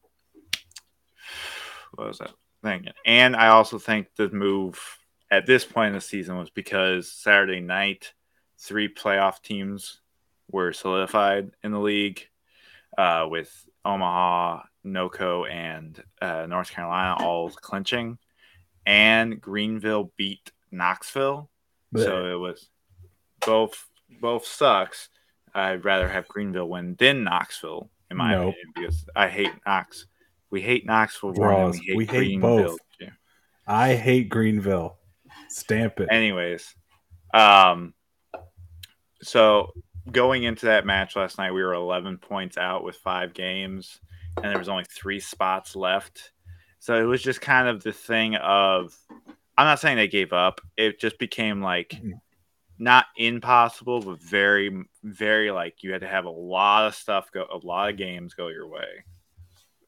what 1.95 2.09
was 2.09 2.18
that 2.18 2.32
thing? 2.62 2.86
And 3.05 3.36
I 3.36 3.49
also 3.49 3.78
think 3.78 4.09
the 4.16 4.30
move 4.30 4.80
at 5.30 5.47
this 5.47 5.64
point 5.64 5.88
in 5.88 5.95
the 5.95 6.01
season 6.01 6.36
was 6.36 6.51
because 6.51 7.11
Saturday 7.11 7.61
night, 7.61 8.12
three 8.59 8.93
playoff 8.93 9.43
teams 9.43 10.01
were 10.51 10.72
solidified 10.72 11.51
in 11.62 11.72
the 11.72 11.80
league, 11.80 12.28
uh, 12.99 13.26
with 13.28 13.66
Omaha, 13.84 14.62
NoCo, 14.84 15.51
and 15.51 16.03
uh, 16.20 16.47
North 16.47 16.70
Carolina 16.70 17.16
all 17.24 17.51
clinching, 17.51 18.18
and 18.86 19.40
Greenville 19.40 20.12
beat 20.16 20.53
Knoxville. 20.70 21.49
But, 21.90 22.05
so 22.05 22.26
it 22.26 22.38
was 22.38 22.68
both 23.45 23.88
both 24.21 24.47
sucks. 24.47 25.09
I'd 25.55 25.85
rather 25.85 26.09
have 26.09 26.29
Greenville 26.29 26.69
win 26.69 26.97
than 26.99 27.25
Knoxville, 27.25 27.91
in 28.11 28.17
my 28.17 28.33
nope. 28.33 28.55
opinion, 28.55 28.73
because 28.75 29.07
I 29.15 29.29
hate 29.29 29.53
Knox. 29.67 30.07
We 30.51 30.63
hate 30.63 30.87
Knoxville. 30.87 31.33
Draws. 31.33 31.79
We 31.79 31.87
hate, 31.87 31.97
we 31.97 32.07
hate 32.07 32.41
both. 32.41 32.79
Too. 32.99 33.09
I 33.67 33.95
hate 33.95 34.29
Greenville. 34.29 34.99
Stamp 35.49 36.01
it. 36.01 36.09
Anyways, 36.11 36.75
um, 37.35 37.95
so 39.23 39.73
going 40.11 40.45
into 40.45 40.67
that 40.67 40.87
match 40.87 41.17
last 41.17 41.39
night, 41.39 41.53
we 41.53 41.63
were 41.63 41.75
11 41.75 42.19
points 42.19 42.57
out 42.57 42.85
with 42.85 42.97
five 42.97 43.35
games, 43.35 44.01
and 44.37 44.47
there 44.47 44.59
was 44.59 44.69
only 44.69 44.85
three 44.85 45.21
spots 45.21 45.77
left. 45.77 46.33
So 46.79 47.01
it 47.01 47.05
was 47.05 47.23
just 47.23 47.41
kind 47.41 47.69
of 47.69 47.83
the 47.83 47.93
thing 47.93 48.35
of, 48.37 48.97
I'm 49.57 49.67
not 49.67 49.79
saying 49.79 49.97
they 49.97 50.09
gave 50.09 50.33
up. 50.33 50.61
It 50.77 50.99
just 50.99 51.19
became 51.19 51.61
like 51.63 51.91
mm-hmm 51.91 52.13
not 52.83 53.07
impossible, 53.16 54.01
but 54.01 54.20
very, 54.20 54.85
very 55.05 55.53
like 55.53 55.85
you 55.85 55.93
had 55.93 56.01
to 56.01 56.09
have 56.09 56.24
a 56.24 56.30
lot 56.30 56.89
of 56.89 56.97
stuff 56.97 57.30
go, 57.30 57.47
a 57.49 57.64
lot 57.64 57.89
of 57.89 57.97
games 57.97 58.35
go 58.35 58.49
your 58.49 58.66
way, 58.66 59.05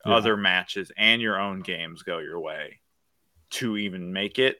yeah. 0.07 0.14
other 0.14 0.36
matches 0.36 0.92
and 0.97 1.20
your 1.20 1.40
own 1.40 1.61
games 1.61 2.05
go 2.05 2.18
your 2.18 2.38
way 2.38 2.78
to 3.51 3.76
even 3.76 4.12
make 4.12 4.38
it. 4.38 4.59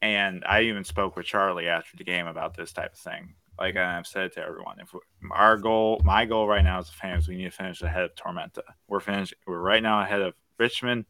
And 0.00 0.44
I 0.46 0.62
even 0.62 0.84
spoke 0.84 1.16
with 1.16 1.26
Charlie 1.26 1.68
after 1.68 1.96
the 1.96 2.04
game 2.04 2.28
about 2.28 2.56
this 2.56 2.72
type 2.72 2.92
of 2.92 2.98
thing. 3.00 3.34
Like 3.58 3.76
I've 3.76 4.06
said 4.06 4.32
to 4.34 4.44
everyone, 4.44 4.78
if 4.78 4.94
our 5.32 5.56
goal, 5.56 6.00
my 6.04 6.24
goal 6.24 6.46
right 6.46 6.62
now 6.62 6.78
as 6.78 6.88
a 6.88 6.92
fan 6.92 7.18
is 7.18 7.26
we 7.26 7.36
need 7.36 7.44
to 7.44 7.50
finish 7.50 7.82
ahead 7.82 8.04
of 8.04 8.14
Tormenta. 8.14 8.62
We're 8.86 9.00
finished. 9.00 9.34
We're 9.44 9.58
right 9.58 9.82
now 9.82 10.02
ahead 10.02 10.20
of 10.22 10.34
Richmond 10.56 11.06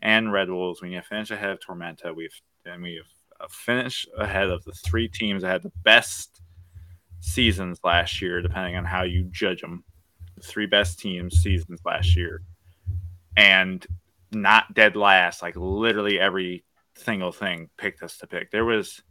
and 0.00 0.32
Red 0.32 0.48
Wolves. 0.48 0.80
We 0.80 0.88
need 0.88 0.96
to 0.96 1.02
finish 1.02 1.30
ahead 1.30 1.50
of 1.50 1.60
Tormenta. 1.60 2.16
We've 2.16 2.32
and 2.64 2.82
we 2.82 2.94
have 2.94 3.06
a 3.40 3.48
finish 3.48 4.06
ahead 4.16 4.50
of 4.50 4.64
the 4.64 4.72
three 4.72 5.08
teams 5.08 5.42
that 5.42 5.50
had 5.50 5.62
the 5.62 5.72
best 5.84 6.40
seasons 7.20 7.80
last 7.84 8.20
year, 8.20 8.40
depending 8.40 8.76
on 8.76 8.84
how 8.84 9.02
you 9.02 9.24
judge 9.30 9.60
them. 9.60 9.84
The 10.36 10.42
three 10.42 10.66
best 10.66 10.98
teams 11.00 11.42
seasons 11.42 11.80
last 11.84 12.16
year, 12.16 12.42
and 13.36 13.84
not 14.30 14.74
dead 14.74 14.96
last. 14.96 15.42
Like 15.42 15.56
literally 15.56 16.20
every 16.20 16.64
single 16.94 17.32
thing 17.32 17.70
picked 17.76 18.02
us 18.02 18.18
to 18.18 18.26
pick. 18.26 18.50
There 18.50 18.64
was, 18.64 19.02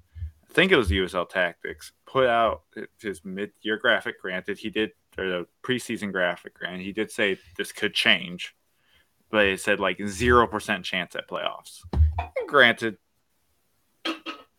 I 0.49 0.53
think 0.53 0.71
it 0.71 0.77
was 0.77 0.89
USL 0.89 1.27
Tactics 1.27 1.91
put 2.05 2.27
out 2.27 2.61
his 3.01 3.25
mid-year 3.25 3.77
graphic. 3.77 4.21
Granted, 4.21 4.57
he 4.57 4.69
did 4.69 4.91
or 5.17 5.27
the 5.27 5.47
preseason 5.63 6.11
graphic. 6.11 6.53
Granted, 6.53 6.81
he 6.81 6.93
did 6.93 7.11
say 7.11 7.37
this 7.57 7.71
could 7.71 7.93
change, 7.93 8.55
but 9.29 9.45
it 9.45 9.59
said 9.59 9.79
like 9.79 9.99
zero 10.07 10.47
percent 10.47 10.85
chance 10.85 11.15
at 11.15 11.27
playoffs. 11.27 11.81
And 12.19 12.47
granted, 12.47 12.97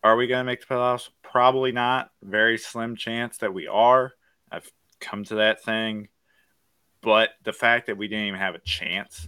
are 0.03 0.15
we 0.15 0.27
going 0.27 0.39
to 0.39 0.45
make 0.45 0.61
the 0.61 0.73
playoffs? 0.73 1.09
Probably 1.23 1.71
not. 1.71 2.11
Very 2.23 2.57
slim 2.57 2.95
chance 2.95 3.37
that 3.39 3.53
we 3.53 3.67
are. 3.67 4.13
I've 4.51 4.69
come 4.99 5.23
to 5.25 5.35
that 5.35 5.63
thing. 5.63 6.09
But 7.01 7.29
the 7.43 7.53
fact 7.53 7.87
that 7.87 7.97
we 7.97 8.07
didn't 8.07 8.27
even 8.27 8.39
have 8.39 8.55
a 8.55 8.59
chance, 8.59 9.27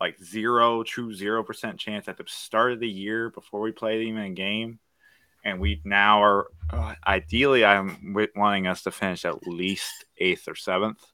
like 0.00 0.18
zero, 0.22 0.82
true 0.82 1.14
0% 1.14 1.78
chance 1.78 2.08
at 2.08 2.16
the 2.16 2.24
start 2.26 2.72
of 2.72 2.80
the 2.80 2.88
year 2.88 3.30
before 3.30 3.60
we 3.60 3.72
played 3.72 4.06
even 4.06 4.22
a 4.22 4.30
game, 4.30 4.78
and 5.44 5.60
we 5.60 5.80
now 5.84 6.22
are 6.22 6.46
uh, 6.70 6.94
ideally, 7.06 7.64
I'm 7.64 8.14
wanting 8.36 8.66
us 8.66 8.82
to 8.82 8.90
finish 8.90 9.24
at 9.24 9.46
least 9.46 10.04
eighth 10.18 10.48
or 10.48 10.54
seventh. 10.54 11.04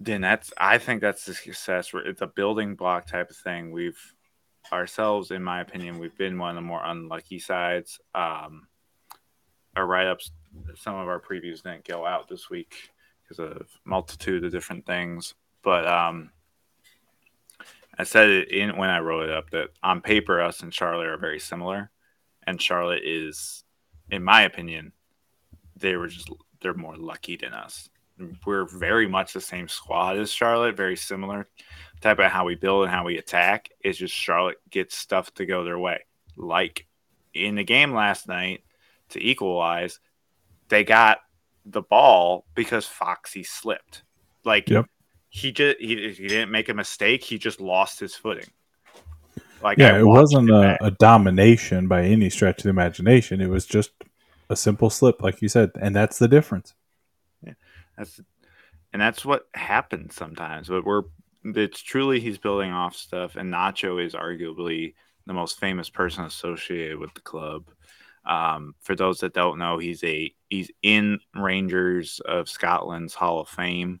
Then 0.00 0.20
that's, 0.20 0.52
I 0.56 0.78
think 0.78 1.00
that's 1.00 1.26
a 1.28 1.34
success. 1.34 1.90
It's 1.94 2.22
a 2.22 2.26
building 2.26 2.76
block 2.76 3.06
type 3.06 3.30
of 3.30 3.36
thing. 3.36 3.72
We've 3.72 3.98
ourselves, 4.72 5.30
in 5.30 5.42
my 5.42 5.60
opinion, 5.60 5.98
we've 5.98 6.16
been 6.16 6.38
one 6.38 6.50
of 6.50 6.56
the 6.56 6.60
more 6.62 6.82
unlucky 6.84 7.38
sides. 7.38 8.00
Um, 8.14 8.68
our 9.76 9.86
write 9.86 10.06
ups, 10.06 10.30
some 10.76 10.96
of 10.96 11.08
our 11.08 11.20
previews 11.20 11.62
didn't 11.62 11.86
go 11.86 12.04
out 12.04 12.28
this 12.28 12.50
week 12.50 12.74
because 13.22 13.38
of 13.38 13.68
multitude 13.84 14.44
of 14.44 14.52
different 14.52 14.86
things. 14.86 15.34
But 15.62 15.86
um, 15.86 16.30
I 17.98 18.04
said 18.04 18.28
it 18.28 18.50
in 18.50 18.76
when 18.76 18.90
I 18.90 19.00
wrote 19.00 19.28
it 19.28 19.34
up 19.34 19.50
that 19.50 19.70
on 19.82 20.00
paper, 20.00 20.40
us 20.40 20.60
and 20.60 20.72
Charlotte 20.72 21.08
are 21.08 21.18
very 21.18 21.40
similar, 21.40 21.90
and 22.46 22.60
Charlotte 22.60 23.02
is, 23.04 23.64
in 24.10 24.22
my 24.22 24.42
opinion, 24.42 24.92
they 25.76 25.96
were 25.96 26.08
just 26.08 26.30
they're 26.60 26.74
more 26.74 26.96
lucky 26.96 27.36
than 27.36 27.52
us. 27.52 27.88
We're 28.44 28.64
very 28.64 29.06
much 29.06 29.32
the 29.32 29.40
same 29.40 29.68
squad 29.68 30.18
as 30.18 30.32
Charlotte, 30.32 30.76
very 30.76 30.96
similar 30.96 31.46
type 32.00 32.18
of 32.18 32.30
how 32.30 32.44
we 32.44 32.54
build 32.54 32.84
and 32.84 32.92
how 32.92 33.04
we 33.04 33.18
attack 33.18 33.70
is 33.82 33.98
just 33.98 34.14
Charlotte 34.14 34.58
gets 34.70 34.96
stuff 34.96 35.32
to 35.34 35.46
go 35.46 35.64
their 35.64 35.78
way. 35.78 36.04
Like 36.36 36.86
in 37.34 37.54
the 37.54 37.64
game 37.64 37.92
last 37.92 38.28
night 38.28 38.62
to 39.10 39.24
equalize, 39.24 40.00
they 40.68 40.84
got 40.84 41.18
the 41.64 41.82
ball 41.82 42.44
because 42.54 42.86
Foxy 42.86 43.42
slipped. 43.42 44.02
Like 44.44 44.68
yep. 44.68 44.86
he 45.28 45.52
just 45.52 45.78
he, 45.78 46.12
he 46.12 46.28
didn't 46.28 46.50
make 46.50 46.68
a 46.68 46.74
mistake, 46.74 47.24
he 47.24 47.38
just 47.38 47.60
lost 47.60 48.00
his 48.00 48.14
footing. 48.14 48.48
Like 49.62 49.78
yeah, 49.78 49.98
it 49.98 50.06
wasn't 50.06 50.50
a, 50.50 50.82
a, 50.84 50.92
domination 50.92 51.88
by 51.88 52.04
any 52.04 52.30
stretch 52.30 52.58
of 52.58 52.62
the 52.64 52.70
imagination. 52.70 53.40
It 53.40 53.48
was 53.48 53.66
just 53.66 53.90
a 54.48 54.54
simple 54.54 54.88
slip, 54.88 55.20
like 55.20 55.42
you 55.42 55.48
said, 55.48 55.72
and 55.80 55.96
that's 55.96 56.20
the 56.20 56.28
difference. 56.28 56.74
Yeah, 57.44 57.54
that's 57.96 58.20
and 58.92 59.02
that's 59.02 59.24
what 59.24 59.48
happens 59.54 60.14
sometimes. 60.14 60.68
But 60.68 60.84
we're 60.84 61.02
it's 61.44 61.80
truly 61.80 62.20
he's 62.20 62.38
building 62.38 62.72
off 62.72 62.96
stuff, 62.96 63.36
and 63.36 63.52
Nacho 63.52 64.04
is 64.04 64.14
arguably 64.14 64.94
the 65.26 65.34
most 65.34 65.58
famous 65.58 65.90
person 65.90 66.24
associated 66.24 66.98
with 66.98 67.12
the 67.14 67.20
club. 67.20 67.70
Um, 68.24 68.74
for 68.80 68.94
those 68.94 69.20
that 69.20 69.34
don't 69.34 69.58
know, 69.58 69.78
he's 69.78 70.02
a 70.04 70.34
he's 70.48 70.70
in 70.82 71.20
Rangers 71.34 72.20
of 72.24 72.48
Scotland's 72.48 73.14
Hall 73.14 73.40
of 73.40 73.48
Fame. 73.48 74.00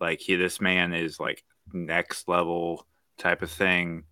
Like 0.00 0.20
he, 0.20 0.36
this 0.36 0.60
man 0.60 0.94
is 0.94 1.20
like 1.20 1.44
next 1.72 2.28
level 2.28 2.86
type 3.18 3.42
of 3.42 3.50
thing. 3.50 4.04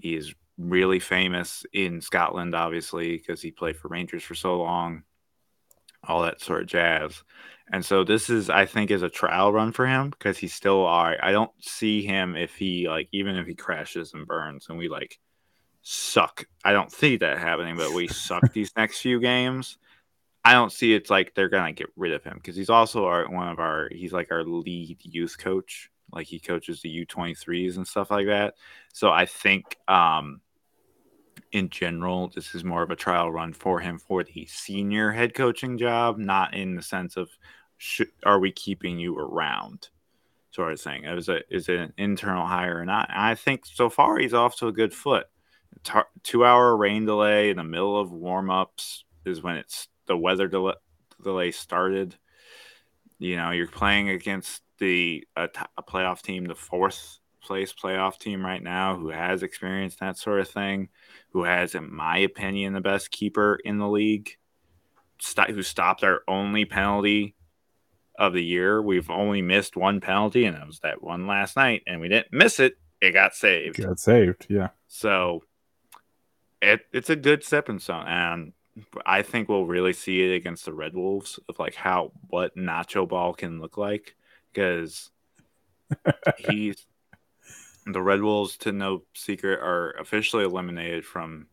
He 0.00 0.14
is 0.14 0.34
really 0.58 1.00
famous 1.00 1.64
in 1.72 2.00
Scotland, 2.00 2.54
obviously, 2.54 3.16
because 3.16 3.40
he 3.40 3.50
played 3.50 3.76
for 3.76 3.88
Rangers 3.88 4.22
for 4.22 4.34
so 4.34 4.58
long. 4.58 5.02
all 6.06 6.22
that 6.22 6.40
sort 6.40 6.62
of 6.62 6.68
jazz. 6.68 7.22
And 7.70 7.84
so 7.84 8.04
this 8.04 8.28
is, 8.28 8.50
I 8.50 8.66
think, 8.66 8.90
is 8.90 9.02
a 9.02 9.08
trial 9.08 9.52
run 9.52 9.72
for 9.72 9.86
him 9.86 10.10
because 10.10 10.38
he's 10.38 10.54
still 10.54 10.84
are. 10.84 11.16
I 11.22 11.32
don't 11.32 11.52
see 11.60 12.04
him 12.04 12.36
if 12.36 12.54
he 12.56 12.88
like 12.88 13.08
even 13.12 13.36
if 13.36 13.46
he 13.46 13.54
crashes 13.54 14.14
and 14.14 14.26
burns 14.26 14.66
and 14.68 14.78
we 14.78 14.88
like 14.88 15.18
suck. 15.82 16.44
I 16.64 16.72
don't 16.72 16.92
see 16.92 17.16
that 17.18 17.38
happening, 17.38 17.76
but 17.76 17.92
we 17.92 18.08
suck 18.08 18.52
these 18.52 18.72
next 18.76 19.00
few 19.00 19.20
games. 19.20 19.78
I 20.44 20.54
don't 20.54 20.72
see 20.72 20.92
it's 20.92 21.10
like 21.10 21.34
they're 21.34 21.48
gonna 21.48 21.72
get 21.72 21.92
rid 21.96 22.12
of 22.12 22.24
him 22.24 22.34
because 22.34 22.56
he's 22.56 22.70
also 22.70 23.04
our 23.04 23.28
one 23.30 23.48
of 23.48 23.60
our 23.60 23.88
he's 23.92 24.12
like 24.12 24.32
our 24.32 24.44
lead 24.44 24.98
youth 25.02 25.38
coach. 25.38 25.90
Like 26.12 26.26
he 26.26 26.40
coaches 26.40 26.82
the 26.82 26.90
U 26.90 27.06
twenty 27.06 27.34
threes 27.34 27.76
and 27.76 27.86
stuff 27.86 28.10
like 28.10 28.26
that. 28.26 28.54
So 28.92 29.10
I 29.10 29.26
think 29.26 29.76
um 29.88 30.40
in 31.52 31.68
general, 31.68 32.28
this 32.34 32.54
is 32.54 32.64
more 32.64 32.82
of 32.82 32.90
a 32.90 32.96
trial 32.96 33.30
run 33.30 33.52
for 33.52 33.78
him 33.80 33.98
for 33.98 34.24
the 34.24 34.46
senior 34.46 35.12
head 35.12 35.34
coaching 35.34 35.78
job, 35.78 36.18
not 36.18 36.54
in 36.54 36.74
the 36.74 36.82
sense 36.82 37.16
of 37.16 37.30
should, 37.76 38.08
are 38.24 38.38
we 38.38 38.50
keeping 38.50 38.98
you 38.98 39.18
around 39.18 39.88
sort 40.50 40.72
of 40.72 40.80
thing. 40.80 41.04
It 41.04 41.14
was 41.14 41.28
a 41.28 41.40
is 41.54 41.68
it 41.68 41.78
an 41.78 41.92
internal 41.98 42.46
hire 42.46 42.78
or 42.78 42.84
not? 42.84 43.10
And 43.10 43.20
I 43.20 43.34
think 43.34 43.66
so 43.66 43.90
far 43.90 44.18
he's 44.18 44.34
off 44.34 44.56
to 44.56 44.68
a 44.68 44.72
good 44.72 44.94
foot. 44.94 45.26
Tar- 45.84 46.08
two 46.22 46.44
hour 46.44 46.76
rain 46.76 47.04
delay 47.04 47.50
in 47.50 47.56
the 47.56 47.64
middle 47.64 47.98
of 47.98 48.12
warm 48.12 48.50
ups 48.50 49.04
is 49.24 49.42
when 49.42 49.56
it's 49.56 49.88
the 50.06 50.16
weather 50.16 50.48
delay, 50.48 50.74
delay 51.22 51.50
started. 51.50 52.16
You 53.18 53.36
know, 53.36 53.50
you're 53.50 53.68
playing 53.68 54.08
against 54.08 54.62
the 54.78 55.26
a, 55.36 55.48
t- 55.48 55.60
a 55.76 55.82
playoff 55.82 56.22
team, 56.22 56.44
the 56.44 56.54
fourth 56.54 57.18
place 57.42 57.72
playoff 57.72 58.18
team 58.18 58.44
right 58.44 58.62
now, 58.62 58.96
who 58.96 59.08
has 59.08 59.42
experienced 59.42 60.00
that 60.00 60.18
sort 60.18 60.40
of 60.40 60.48
thing, 60.48 60.88
who 61.30 61.44
has, 61.44 61.74
in 61.74 61.92
my 61.92 62.18
opinion, 62.18 62.72
the 62.72 62.80
best 62.80 63.10
keeper 63.10 63.58
in 63.64 63.78
the 63.78 63.88
league, 63.88 64.36
st- 65.20 65.50
who 65.50 65.62
stopped 65.62 66.04
our 66.04 66.22
only 66.28 66.64
penalty 66.64 67.34
of 68.18 68.32
the 68.32 68.44
year. 68.44 68.80
We've 68.80 69.10
only 69.10 69.42
missed 69.42 69.76
one 69.76 70.00
penalty, 70.00 70.44
and 70.44 70.56
it 70.56 70.66
was 70.66 70.80
that 70.80 71.02
one 71.02 71.26
last 71.26 71.56
night, 71.56 71.82
and 71.86 72.00
we 72.00 72.08
didn't 72.08 72.32
miss 72.32 72.60
it. 72.60 72.76
It 73.00 73.12
got 73.12 73.34
saved. 73.34 73.82
Got 73.82 73.98
saved, 73.98 74.46
yeah. 74.48 74.68
So 74.86 75.42
it 76.60 76.86
it's 76.92 77.10
a 77.10 77.16
good 77.16 77.44
stepping 77.44 77.80
stone, 77.80 78.06
and 78.06 78.52
I 79.04 79.22
think 79.22 79.48
we'll 79.48 79.66
really 79.66 79.92
see 79.92 80.22
it 80.22 80.34
against 80.34 80.64
the 80.64 80.72
Red 80.72 80.94
Wolves 80.94 81.38
of 81.48 81.58
like 81.58 81.74
how 81.74 82.12
what 82.28 82.56
Nacho 82.56 83.08
Ball 83.08 83.34
can 83.34 83.60
look 83.60 83.76
like 83.76 84.14
because 84.52 85.10
he's 86.38 86.86
the 87.86 88.02
Red 88.02 88.22
Wolves 88.22 88.56
to 88.58 88.72
no 88.72 89.02
secret 89.14 89.60
are 89.60 89.92
officially 89.92 90.44
eliminated 90.44 91.04
from 91.04 91.46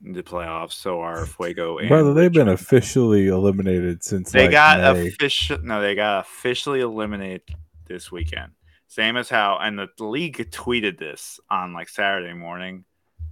the 0.00 0.22
playoffs. 0.22 0.72
So 0.72 1.00
are 1.00 1.26
Fuego 1.26 1.78
and 1.78 1.88
Brother, 1.88 2.14
they've 2.14 2.32
been 2.32 2.48
officially 2.48 3.28
eliminated 3.28 4.04
since 4.04 4.30
They 4.30 4.42
like, 4.42 4.52
got 4.52 4.94
May. 4.94 5.08
official. 5.08 5.58
No, 5.62 5.80
they 5.80 5.94
got 5.94 6.20
officially 6.20 6.80
eliminated 6.80 7.42
this 7.86 8.12
weekend. 8.12 8.52
Same 8.88 9.16
as 9.16 9.28
how, 9.28 9.58
and 9.60 9.78
the 9.78 9.88
league 9.98 10.36
tweeted 10.50 10.98
this 10.98 11.40
on 11.50 11.72
like 11.72 11.88
Saturday 11.88 12.34
morning, 12.34 12.84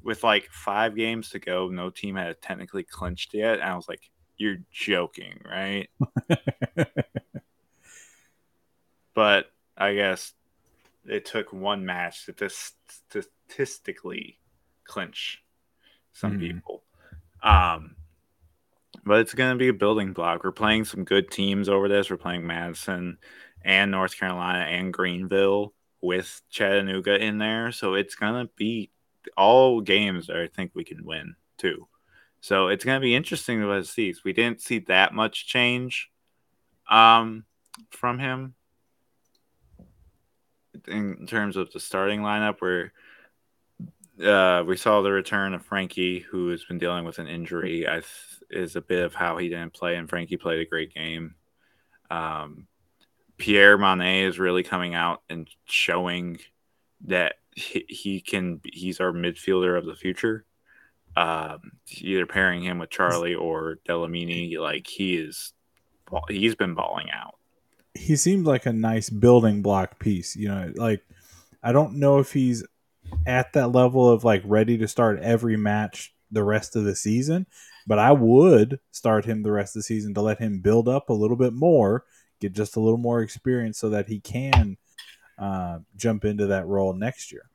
with 0.03 0.25
like 0.25 0.49
five 0.51 0.97
games 0.97 1.31
to 1.31 1.39
go. 1.39 1.69
No 1.69 1.91
team 1.91 2.17
had 2.17 2.41
technically 2.43 2.83
clinched 2.83 3.35
yet, 3.35 3.61
and 3.61 3.63
I 3.63 3.77
was 3.77 3.89
like, 3.89 4.11
"You're 4.37 4.59
joking, 4.71 5.41
right?" 5.45 5.89
but 9.15 9.47
I 9.77 9.95
guess 9.95 10.33
it 11.07 11.25
took 11.25 11.53
one 11.53 11.85
match 11.85 12.27
to 12.27 12.49
statistically 12.49 14.39
clinch 14.85 15.43
some 16.13 16.39
Mhm. 16.39 16.41
people. 16.41 16.85
Um, 17.43 17.97
but 19.05 19.21
it's 19.21 19.35
going 19.35 19.53
to 19.53 19.59
be 19.59 19.69
a 19.69 19.75
building 19.75 20.13
block. 20.13 20.45
We're 20.45 20.53
playing 20.53 20.85
some 20.85 21.05
good 21.05 21.31
teams 21.31 21.69
over 21.69 21.89
this. 21.89 22.11
We're 22.11 22.17
playing 22.17 22.47
Madison 22.47 23.19
and 23.63 23.91
North 23.91 24.17
Carolina 24.17 24.65
and 24.65 24.93
Greenville 24.93 25.75
with 26.01 26.43
Chattanooga 26.51 27.23
in 27.23 27.39
there. 27.39 27.73
So 27.73 27.95
it's 27.95 28.15
going 28.15 28.47
to 28.47 28.53
be 28.57 28.91
all 29.37 29.81
games 29.81 30.27
that 30.29 30.37
I 30.37 30.47
think 30.47 30.73
we 30.75 30.85
can 30.85 31.05
win 31.05 31.35
too. 31.59 31.89
So 32.41 32.69
it's 32.69 32.85
going 32.85 33.01
to 33.01 33.05
be 33.05 33.15
interesting 33.15 33.61
to 33.61 33.85
see. 33.85 34.15
We 34.25 34.33
didn't 34.33 34.61
see 34.61 34.81
that 34.81 35.15
much 35.15 35.47
change 35.47 36.11
um, 36.91 37.45
from 37.91 38.19
him 38.19 38.55
in 40.87 41.27
terms 41.27 41.57
of 41.57 41.73
the 41.73 41.81
starting 41.81 42.21
lineup 42.21 42.61
where 42.61 42.93
uh, 44.23 44.63
we 44.65 44.77
saw 44.77 45.03
the 45.03 45.11
return 45.11 45.55
of 45.55 45.65
Frankie, 45.65 46.21
who 46.21 46.51
has 46.51 46.65
been 46.65 46.79
dealing 46.79 47.05
with 47.05 47.19
an 47.19 47.27
injury. 47.27 47.89
I 47.89 47.95
th- 47.95 48.07
is 48.51 48.77
a 48.77 48.81
bit 48.81 49.03
of 49.03 49.15
how 49.15 49.37
he 49.39 49.49
didn't 49.49 49.73
play, 49.73 49.97
and 49.97 50.09
Frankie 50.09 50.37
played 50.37 50.61
a 50.61 50.69
great 50.69 50.95
game. 50.95 51.35
Um, 52.11 52.69
Pierre 53.37 53.77
Monet 53.77 54.23
is 54.23 54.39
really 54.39 54.63
coming 54.63 54.95
out 54.95 55.23
and 55.29 55.49
showing 55.65 56.39
that 57.07 57.37
he, 57.55 57.85
he 57.89 58.21
can. 58.21 58.61
He's 58.65 59.01
our 59.01 59.13
midfielder 59.13 59.77
of 59.77 59.87
the 59.87 59.97
future. 59.97 60.45
Um, 61.17 61.73
either 61.91 62.27
pairing 62.27 62.63
him 62.63 62.79
with 62.79 62.91
Charlie 62.91 63.35
or 63.35 63.79
Delamini, 63.89 64.59
like 64.59 64.87
he 64.87 65.15
is, 65.15 65.53
he's 66.29 66.57
been 66.57 66.75
balling 66.75 67.11
out. 67.13 67.37
He 67.95 68.17
seemed 68.17 68.47
like 68.47 68.67
a 68.67 68.73
nice 68.73 69.09
building 69.09 69.63
block 69.63 69.99
piece. 69.99 70.37
You 70.37 70.49
know, 70.49 70.73
like 70.77 71.03
I 71.63 71.73
don't 71.73 71.95
know 71.95 72.19
if 72.19 72.33
he's 72.33 72.65
at 73.27 73.53
that 73.53 73.69
level 73.69 74.09
of 74.09 74.25
like 74.25 74.43
ready 74.45 74.77
to 74.79 74.89
start 74.89 75.21
every 75.21 75.57
match 75.57 76.13
the 76.31 76.45
rest 76.45 76.77
of 76.77 76.85
the 76.85 76.97
season, 76.97 77.47
but 77.87 77.99
I 77.99 78.13
would 78.13 78.81
start 78.91 79.25
him 79.25 79.43
the 79.43 79.53
rest 79.53 79.77
of 79.77 79.81
the 79.81 79.85
season 79.85 80.15
to 80.15 80.21
let 80.21 80.39
him 80.39 80.59
build 80.59 80.89
up 80.89 81.09
a 81.09 81.15
little 81.15 81.37
bit 81.37 81.53
more, 81.53 82.05
get 82.41 82.53
just 82.53 82.77
a 82.77 82.81
little 82.81 82.99
more 82.99 83.23
experience 83.23 83.79
so 83.79 83.91
that 83.91 84.09
he 84.09 84.21
can 84.21 84.77
uh, 85.39 85.79
jump 85.97 86.25
into 86.25 86.47
that 86.47 86.67
role 86.67 86.93
next 86.93 87.31
year. 87.31 87.49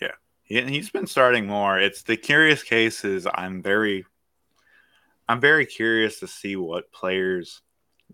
Yeah. 0.00 0.12
He, 0.44 0.62
he's 0.62 0.90
been 0.90 1.06
starting 1.06 1.46
more. 1.46 1.78
It's 1.78 2.02
the 2.02 2.16
curious 2.16 2.62
case 2.62 3.04
is 3.04 3.26
I'm 3.34 3.62
very, 3.62 4.06
I'm 5.28 5.40
very 5.40 5.66
curious 5.66 6.20
to 6.20 6.28
see 6.28 6.56
what 6.56 6.92
players 6.92 7.62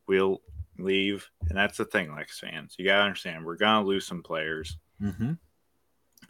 will 0.06 0.40
leave, 0.78 1.28
and 1.48 1.56
that's 1.56 1.78
the 1.78 1.84
thing, 1.84 2.10
like 2.10 2.28
fans, 2.28 2.74
you 2.78 2.84
gotta 2.84 3.02
understand 3.02 3.44
we're 3.44 3.56
gonna 3.56 3.86
lose 3.86 4.06
some 4.06 4.22
players. 4.22 4.78
Mm-hmm. 5.02 5.32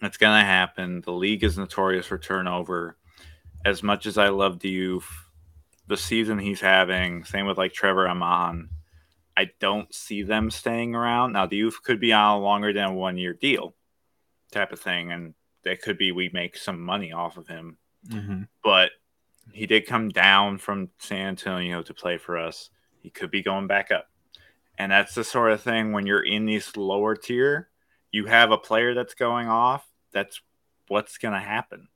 It's 0.03 0.17
gonna 0.17 0.45
happen. 0.45 1.01
The 1.01 1.13
league 1.13 1.45
is 1.45 1.59
notorious 1.59 2.07
for 2.07 2.19
turnover. 2.19 2.97
As 3.65 3.83
much 3.83 4.07
as 4.07 4.19
I 4.19 4.29
love 4.29 4.59
Diouf, 4.59 5.05
the 5.87 5.97
season 5.97 6.39
he's 6.39 6.61
having, 6.61 7.25
same 7.25 7.47
with 7.47 7.59
like 7.59 7.73
Trevor 7.73 8.07
Amann, 8.07 8.69
I 9.37 9.51
don't 9.61 9.93
see 9.95 10.23
them 10.23 10.51
staying 10.51 10.95
around. 10.95 11.33
Now 11.33 11.47
Diouf 11.47 11.75
could 11.83 12.01
be 12.01 12.13
on 12.13 12.39
a 12.39 12.41
longer 12.41 12.73
than 12.73 12.91
a 12.91 12.93
one 12.93 13.17
year 13.17 13.33
deal 13.33 13.75
type 14.53 14.73
of 14.73 14.81
thing, 14.81 15.13
and 15.13 15.35
that 15.65 15.83
could 15.83 15.99
be 15.99 16.13
we 16.13 16.31
make 16.33 16.57
some 16.57 16.81
money 16.81 17.13
off 17.13 17.37
of 17.37 17.49
him. 17.49 17.79
Mm-hmm. 18.09 18.43
But 18.63 18.91
he 19.53 19.67
did 19.67 19.87
come 19.87 20.09
down 20.09 20.59
from 20.59 20.91
San 20.99 21.29
Antonio 21.29 21.83
to 21.83 21.95
play 21.95 22.19
for 22.19 22.37
us. 22.39 22.71
He 23.01 23.11
could 23.11 23.31
be 23.31 23.43
going 23.43 23.67
back 23.67 23.91
up. 23.91 24.08
And 24.79 24.93
that's 24.93 25.15
the 25.15 25.25
sort 25.25 25.51
of 25.53 25.61
thing 25.61 25.93
when 25.93 26.07
you're 26.07 26.25
in 26.25 26.47
this 26.47 26.77
lower 26.77 27.17
tier, 27.17 27.69
you 28.13 28.27
have 28.27 28.53
a 28.53 28.59
player 28.59 28.95
that's 28.95 29.15
going 29.15 29.49
off, 29.49 29.87
that's 30.13 30.41
what's 30.87 31.19
going 31.19 31.35
to 31.35 31.41
happen. 31.41 31.89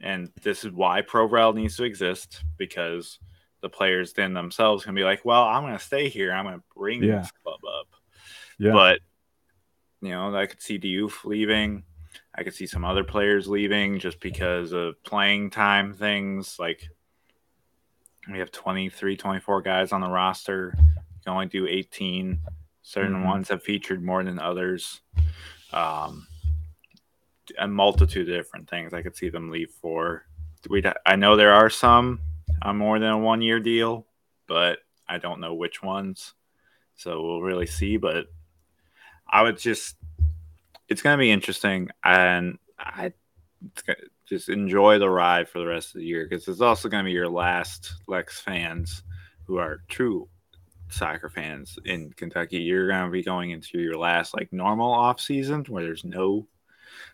And 0.00 0.32
this 0.42 0.64
is 0.64 0.72
why 0.72 1.02
ProRel 1.02 1.54
needs 1.54 1.76
to 1.76 1.84
exist 1.84 2.42
because 2.56 3.18
the 3.60 3.68
players 3.68 4.14
then 4.14 4.32
themselves 4.32 4.84
can 4.84 4.94
be 4.94 5.04
like, 5.04 5.24
well, 5.26 5.44
I'm 5.44 5.62
going 5.62 5.76
to 5.76 5.84
stay 5.84 6.08
here. 6.08 6.32
I'm 6.32 6.46
going 6.46 6.58
to 6.58 6.64
bring 6.74 7.02
Yeah. 7.02 7.18
this 7.18 7.30
club 7.44 7.60
up. 7.64 7.88
Yeah. 8.58 8.72
But, 8.72 9.00
you 10.00 10.08
know, 10.08 10.34
I 10.34 10.46
could 10.46 10.62
see 10.62 10.78
Diouf 10.78 11.24
leaving. 11.26 11.84
I 12.34 12.42
could 12.44 12.54
see 12.54 12.66
some 12.66 12.84
other 12.86 13.04
players 13.04 13.46
leaving 13.46 13.98
just 13.98 14.20
because 14.20 14.72
of 14.72 15.02
playing 15.04 15.50
time 15.50 15.92
things. 15.92 16.56
Like 16.58 16.88
we 18.30 18.38
have 18.38 18.50
23, 18.50 19.18
24 19.18 19.62
guys 19.62 19.92
on 19.92 20.00
the 20.00 20.08
roster. 20.08 20.74
Can 21.24 21.32
only 21.32 21.46
do 21.46 21.66
18. 21.66 22.40
Certain 22.82 23.22
Mhm. 23.22 23.24
ones 23.24 23.48
have 23.48 23.62
featured 23.62 24.02
more 24.02 24.24
than 24.24 24.38
others. 24.38 25.00
Um, 25.72 26.26
a 27.58 27.68
multitude 27.68 28.28
of 28.28 28.34
different 28.36 28.68
things 28.68 28.94
I 28.94 29.02
could 29.02 29.16
see 29.16 29.28
them 29.28 29.50
leave 29.50 29.70
for. 29.70 30.26
We 30.68 30.82
I 31.06 31.16
know 31.16 31.36
there 31.36 31.52
are 31.52 31.70
some 31.70 32.20
on 32.62 32.76
more 32.76 32.98
than 32.98 33.10
a 33.10 33.18
one 33.18 33.42
year 33.42 33.60
deal, 33.60 34.06
but 34.46 34.80
I 35.08 35.18
don't 35.18 35.40
know 35.40 35.54
which 35.54 35.82
ones. 35.82 36.34
So 36.94 37.22
we'll 37.22 37.42
really 37.42 37.66
see. 37.66 37.96
But 37.96 38.26
I 39.28 39.42
would 39.42 39.58
just 39.58 39.96
it's 40.88 41.02
going 41.02 41.16
to 41.16 41.20
be 41.20 41.30
interesting, 41.30 41.88
and 42.02 42.58
I 42.78 43.12
just 44.26 44.48
enjoy 44.48 44.98
the 44.98 45.08
ride 45.08 45.48
for 45.48 45.58
the 45.60 45.66
rest 45.66 45.94
of 45.94 46.00
the 46.00 46.06
year 46.06 46.26
because 46.26 46.48
it's 46.48 46.60
also 46.60 46.88
going 46.88 47.04
to 47.04 47.08
be 47.08 47.12
your 47.12 47.28
last 47.28 47.94
Lex 48.08 48.40
fans 48.40 49.02
who 49.46 49.56
are 49.58 49.82
true 49.88 50.28
soccer 50.90 51.28
fans 51.28 51.78
in 51.84 52.12
Kentucky. 52.12 52.58
You're 52.58 52.88
going 52.88 53.04
to 53.04 53.10
be 53.10 53.22
going 53.22 53.50
into 53.50 53.78
your 53.78 53.96
last 53.96 54.34
like 54.34 54.52
normal 54.52 54.92
off 54.92 55.20
season 55.20 55.64
where 55.68 55.82
there's 55.84 56.04
no 56.04 56.46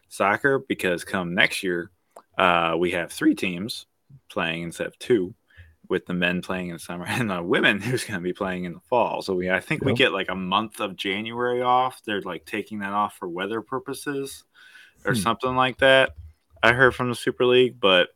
soccer 0.08 0.58
because 0.58 1.04
come 1.04 1.34
next 1.34 1.62
year 1.62 1.90
uh, 2.38 2.76
we 2.78 2.92
have 2.92 3.10
three 3.12 3.34
teams 3.34 3.86
playing 4.28 4.62
instead 4.62 4.86
of 4.86 4.98
two. 4.98 5.34
with 5.88 6.04
the 6.06 6.14
men 6.14 6.42
playing 6.42 6.68
in 6.68 6.74
the 6.74 6.80
summer 6.80 7.04
and 7.08 7.30
the 7.30 7.42
women 7.42 7.80
who's 7.80 8.04
going 8.04 8.18
to 8.18 8.24
be 8.24 8.32
playing 8.32 8.64
in 8.64 8.72
the 8.72 8.80
fall. 8.88 9.22
So 9.22 9.34
we, 9.34 9.50
I 9.50 9.60
think 9.60 9.82
yep. 9.82 9.86
we 9.86 9.94
get 9.94 10.12
like 10.12 10.28
a 10.28 10.34
month 10.34 10.80
of 10.80 10.96
January 10.96 11.62
off. 11.62 12.02
They're 12.04 12.22
like 12.22 12.44
taking 12.44 12.80
that 12.80 12.92
off 12.92 13.16
for 13.16 13.28
weather 13.28 13.60
purposes 13.60 14.44
or 15.04 15.12
hmm. 15.12 15.20
something 15.20 15.54
like 15.54 15.78
that. 15.78 16.14
I 16.62 16.72
heard 16.72 16.94
from 16.94 17.08
the 17.08 17.14
Super 17.14 17.46
League, 17.46 17.78
but 17.78 18.08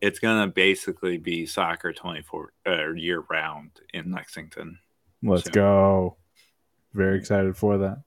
it's 0.00 0.18
going 0.18 0.40
to 0.40 0.52
basically 0.52 1.18
be 1.18 1.46
soccer 1.46 1.92
24 1.92 2.52
uh, 2.66 2.92
year 2.92 3.24
round 3.28 3.70
in 3.92 4.12
Lexington. 4.12 4.78
Let's 5.22 5.48
go. 5.48 6.16
Very 6.94 7.18
excited 7.18 7.56
for 7.56 7.78
that. 7.78 8.02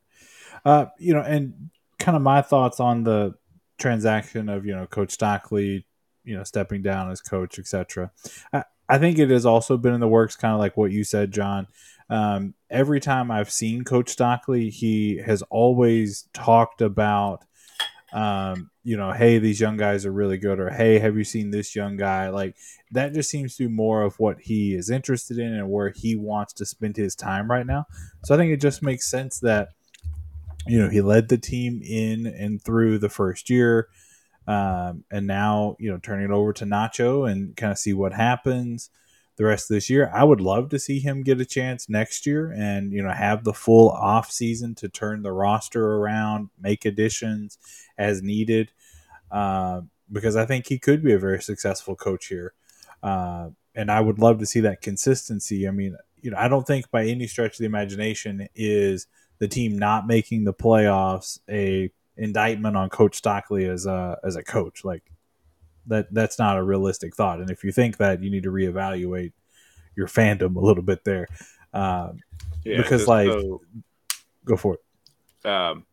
Uh, 0.66 0.86
you 0.98 1.14
know, 1.14 1.22
and 1.22 1.70
kind 2.00 2.16
of 2.16 2.24
my 2.24 2.42
thoughts 2.42 2.80
on 2.80 3.04
the 3.04 3.36
transaction 3.78 4.50
of, 4.50 4.66
you 4.66 4.76
know, 4.76 4.88
Coach 4.88 5.12
Stockley 5.12 5.86
you 6.24 6.36
know 6.36 6.44
stepping 6.44 6.82
down 6.82 7.12
as 7.12 7.22
coach, 7.22 7.60
etc. 7.60 8.12
I, 8.52 8.64
I 8.90 8.98
think 8.98 9.20
it 9.20 9.30
has 9.30 9.46
also 9.46 9.78
been 9.78 9.94
in 9.94 10.00
the 10.00 10.08
works, 10.08 10.36
kind 10.36 10.54
of 10.54 10.60
like 10.60 10.78
what 10.78 10.92
you 10.92 11.04
said, 11.04 11.32
Jon. 11.32 11.68
Um, 12.10 12.54
every 12.70 13.00
time 13.00 13.32
I've 13.32 13.52
seen 13.52 13.84
Coach 13.84 14.10
Stockley, 14.10 14.70
he 14.70 15.18
has 15.26 15.42
always 15.44 16.28
talked 16.34 16.82
about, 16.82 17.46
um, 18.14 18.70
you 18.84 18.96
know, 18.96 19.12
hey, 19.12 19.40
these 19.40 19.60
young 19.60 19.76
guys 19.76 20.06
are 20.06 20.12
really 20.12 20.38
good, 20.38 20.60
or 20.60 20.70
hey, 20.70 21.00
have 21.00 21.18
you 21.18 21.24
seen 21.24 21.50
this 21.50 21.76
young 21.76 21.98
guy? 21.98 22.30
Like 22.30 22.56
that 22.92 23.14
just 23.14 23.30
seems 23.30 23.56
to 23.58 23.68
be 23.68 23.74
more 23.74 24.04
of 24.04 24.20
what 24.20 24.40
he 24.42 24.76
is 24.76 24.90
interested 24.90 25.40
in 25.40 25.54
and 25.54 25.70
where 25.70 25.90
he 25.90 26.16
wants 26.16 26.54
to 26.54 26.66
spend 26.66 26.96
his 26.96 27.16
time 27.16 27.50
right 27.50 27.66
now. 27.66 27.88
So 28.24 28.36
I 28.36 28.38
think 28.38 28.52
it 28.52 28.62
just 28.62 28.84
makes 28.84 29.10
sense 29.10 29.40
that, 29.40 29.70
you 30.68 30.80
know, 30.80 30.90
he 30.90 31.02
led 31.02 31.30
the 31.30 31.38
team 31.38 31.82
in 31.84 32.28
and 32.28 32.62
through 32.62 33.00
the 33.00 33.10
first 33.10 33.50
year. 33.50 33.88
Um, 34.48 35.06
and 35.12 35.26
now, 35.26 35.76
you 35.80 35.92
know, 35.92 35.98
turning 35.98 36.26
it 36.26 36.34
over 36.34 36.54
to 36.54 36.66
Nacho 36.66 37.30
and 37.30 37.56
kind 37.58 37.72
of 37.72 37.80
see 37.80 37.94
what 37.94 38.14
happens 38.14 38.90
the 39.36 39.46
rest 39.46 39.70
of 39.70 39.76
this 39.76 39.90
year. 39.90 40.12
I 40.14 40.24
would 40.24 40.42
love 40.42 40.70
to 40.70 40.80
see 40.80 41.00
him 41.00 41.24
get 41.24 41.42
a 41.42 41.46
chance 41.46 41.90
next 41.90 42.26
year 42.26 42.52
and, 42.56 42.92
you 42.92 43.02
know, 43.02 43.12
have 43.12 43.44
the 43.44 43.54
full 43.54 43.90
off 43.90 44.32
season 44.32 44.76
to 44.76 44.90
turn 44.90 45.24
the 45.24 45.32
roster 45.32 45.96
around, 45.96 46.50
make 46.60 46.86
additions 46.86 47.58
as 47.98 48.22
needed. 48.22 48.72
Uh, 49.32 49.82
because 50.12 50.36
I 50.36 50.46
think 50.46 50.68
he 50.68 50.78
could 50.78 51.04
be 51.04 51.14
a 51.14 51.20
very 51.20 51.42
successful 51.42 51.96
coach 51.96 52.28
here. 52.28 52.54
Uh, 53.02 53.50
and 53.76 53.92
I 53.92 54.00
would 54.00 54.20
love 54.20 54.40
to 54.40 54.46
see 54.46 54.60
that 54.62 54.82
consistency. 54.82 55.68
I 55.68 55.72
mean, 55.72 55.98
you 56.22 56.32
know, 56.32 56.38
I 56.38 56.48
don't 56.48 56.66
think 56.66 56.90
by 56.92 57.06
any 57.06 57.28
stretch 57.28 57.54
of 57.54 57.58
the 57.58 57.66
imagination 57.66 58.48
is 58.56 59.08
the 59.40 59.48
team 59.48 59.78
not 59.78 60.08
making 60.08 60.44
the 60.44 60.54
playoffs 60.54 61.40
a 61.50 61.92
indictment 62.16 62.78
on 62.78 62.90
Coach 62.90 63.16
Stockley 63.16 63.66
as 63.66 63.86
a 63.86 64.18
as 64.24 64.36
a 64.36 64.44
coach. 64.44 64.86
Like 64.86 65.04
that 65.88 66.14
that's 66.14 66.40
not 66.40 66.58
a 66.58 66.64
realistic 66.64 67.16
thought. 67.16 67.40
And 67.40 67.50
if 67.50 67.64
you 67.64 67.72
think 67.72 67.98
that, 67.98 68.22
you 68.22 68.30
need 68.30 68.44
to 68.44 68.52
reevaluate 68.52 69.34
your 69.96 70.08
fandom 70.08 70.56
a 70.56 70.60
little 70.60 70.84
bit 70.84 71.04
there, 71.04 71.28
um, 71.74 72.20
yeah, 72.64 72.78
because 72.78 73.08
like 73.08 73.30
so, 73.30 73.62
go 74.46 74.58
for 74.58 74.76
it. 74.76 75.48
Um, 75.48 75.86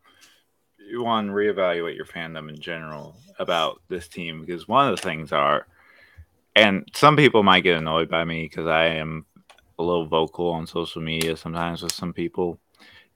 you 0.78 1.02
want 1.02 1.28
to 1.28 1.32
reevaluate 1.32 1.96
your 1.96 2.06
fandom 2.06 2.48
in 2.48 2.58
general 2.58 3.16
about 3.38 3.80
this 3.88 4.08
team 4.08 4.40
because 4.40 4.66
one 4.66 4.88
of 4.88 4.96
the 4.96 5.02
things 5.02 5.32
are, 5.32 5.66
and 6.56 6.88
some 6.94 7.16
people 7.16 7.42
might 7.42 7.60
get 7.62 7.78
annoyed 7.78 8.08
by 8.08 8.24
me 8.24 8.42
because 8.44 8.66
I 8.66 8.86
am 8.86 9.26
a 9.78 9.82
little 9.82 10.06
vocal 10.06 10.50
on 10.50 10.66
social 10.66 11.02
media 11.02 11.36
sometimes 11.36 11.82
with 11.82 11.92
some 11.92 12.12
people, 12.12 12.58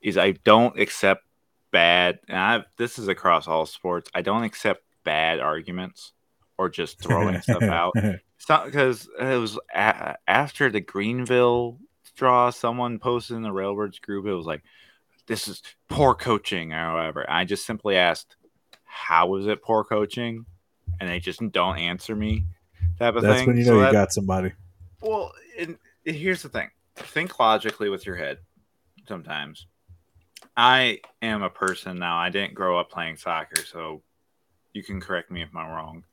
is 0.00 0.18
I 0.18 0.32
don't 0.32 0.78
accept 0.78 1.24
bad, 1.70 2.20
and 2.28 2.38
I 2.38 2.64
this 2.76 2.98
is 2.98 3.08
across 3.08 3.48
all 3.48 3.66
sports. 3.66 4.10
I 4.14 4.22
don't 4.22 4.44
accept 4.44 4.82
bad 5.04 5.40
arguments 5.40 6.12
or 6.58 6.68
just 6.68 7.00
throwing 7.00 7.40
stuff 7.40 7.62
out. 7.62 7.94
because 8.64 9.08
it 9.18 9.38
was 9.38 9.58
a, 9.74 10.16
after 10.26 10.70
the 10.70 10.80
Greenville 10.80 11.78
draw, 12.16 12.50
someone 12.50 12.98
posted 12.98 13.36
in 13.36 13.42
the 13.42 13.50
Railbirds 13.50 14.00
group. 14.00 14.26
It 14.26 14.34
was 14.34 14.46
like, 14.46 14.62
"This 15.26 15.48
is 15.48 15.62
poor 15.88 16.14
coaching," 16.14 16.72
or 16.72 16.94
whatever. 16.94 17.28
I 17.28 17.44
just 17.44 17.66
simply 17.66 17.96
asked, 17.96 18.36
"How 18.84 19.34
is 19.36 19.46
it 19.46 19.62
poor 19.62 19.84
coaching?" 19.84 20.46
And 21.00 21.08
they 21.08 21.18
just 21.18 21.40
don't 21.52 21.78
answer 21.78 22.14
me. 22.14 22.44
Type 22.98 23.16
of 23.16 23.22
That's 23.22 23.38
thing. 23.38 23.48
when 23.48 23.56
you 23.56 23.64
know 23.64 23.70
so 23.70 23.76
you 23.76 23.82
that, 23.82 23.92
got 23.92 24.12
somebody. 24.12 24.52
Well, 25.00 25.32
and 25.58 25.78
here's 26.04 26.42
the 26.42 26.48
thing: 26.48 26.70
think 26.96 27.38
logically 27.38 27.88
with 27.88 28.06
your 28.06 28.16
head. 28.16 28.38
Sometimes 29.08 29.66
I 30.56 31.00
am 31.20 31.42
a 31.42 31.50
person 31.50 31.98
now. 31.98 32.16
I 32.16 32.30
didn't 32.30 32.54
grow 32.54 32.78
up 32.78 32.90
playing 32.90 33.16
soccer, 33.16 33.62
so 33.64 34.02
you 34.72 34.82
can 34.82 35.00
correct 35.00 35.30
me 35.30 35.42
if 35.42 35.54
I'm 35.54 35.70
wrong. 35.70 36.04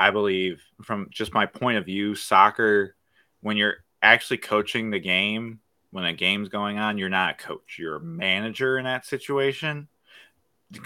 I 0.00 0.10
believe, 0.10 0.62
from 0.82 1.08
just 1.10 1.34
my 1.34 1.44
point 1.44 1.76
of 1.76 1.84
view, 1.84 2.14
soccer, 2.14 2.96
when 3.42 3.58
you're 3.58 3.84
actually 4.00 4.38
coaching 4.38 4.88
the 4.88 4.98
game, 4.98 5.60
when 5.90 6.06
a 6.06 6.14
game's 6.14 6.48
going 6.48 6.78
on, 6.78 6.96
you're 6.96 7.10
not 7.10 7.32
a 7.32 7.42
coach. 7.42 7.76
You're 7.78 7.96
a 7.96 8.00
manager 8.00 8.78
in 8.78 8.84
that 8.84 9.04
situation. 9.04 9.88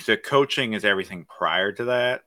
The 0.07 0.17
coaching 0.17 0.73
is 0.73 0.85
everything 0.85 1.27
prior 1.27 1.71
to 1.71 1.85
that. 1.85 2.25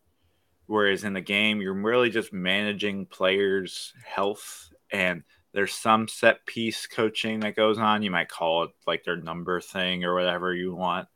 Whereas 0.68 1.04
in 1.04 1.12
the 1.12 1.20
game, 1.20 1.60
you're 1.60 1.74
really 1.74 2.10
just 2.10 2.32
managing 2.32 3.08
players' 3.08 3.92
health 4.06 4.70
and 4.90 5.24
there's 5.52 5.74
some 5.74 6.08
set 6.08 6.46
piece 6.46 6.88
coaching 6.88 7.42
that 7.42 7.58
goes 7.58 7.78
on. 7.78 8.02
You 8.02 8.12
might 8.12 8.30
call 8.30 8.64
it 8.64 8.70
like 8.86 9.04
their 9.04 9.18
number 9.18 9.60
thing 9.60 10.06
or 10.06 10.14
whatever 10.14 10.54
you 10.54 10.74
want. 10.74 11.10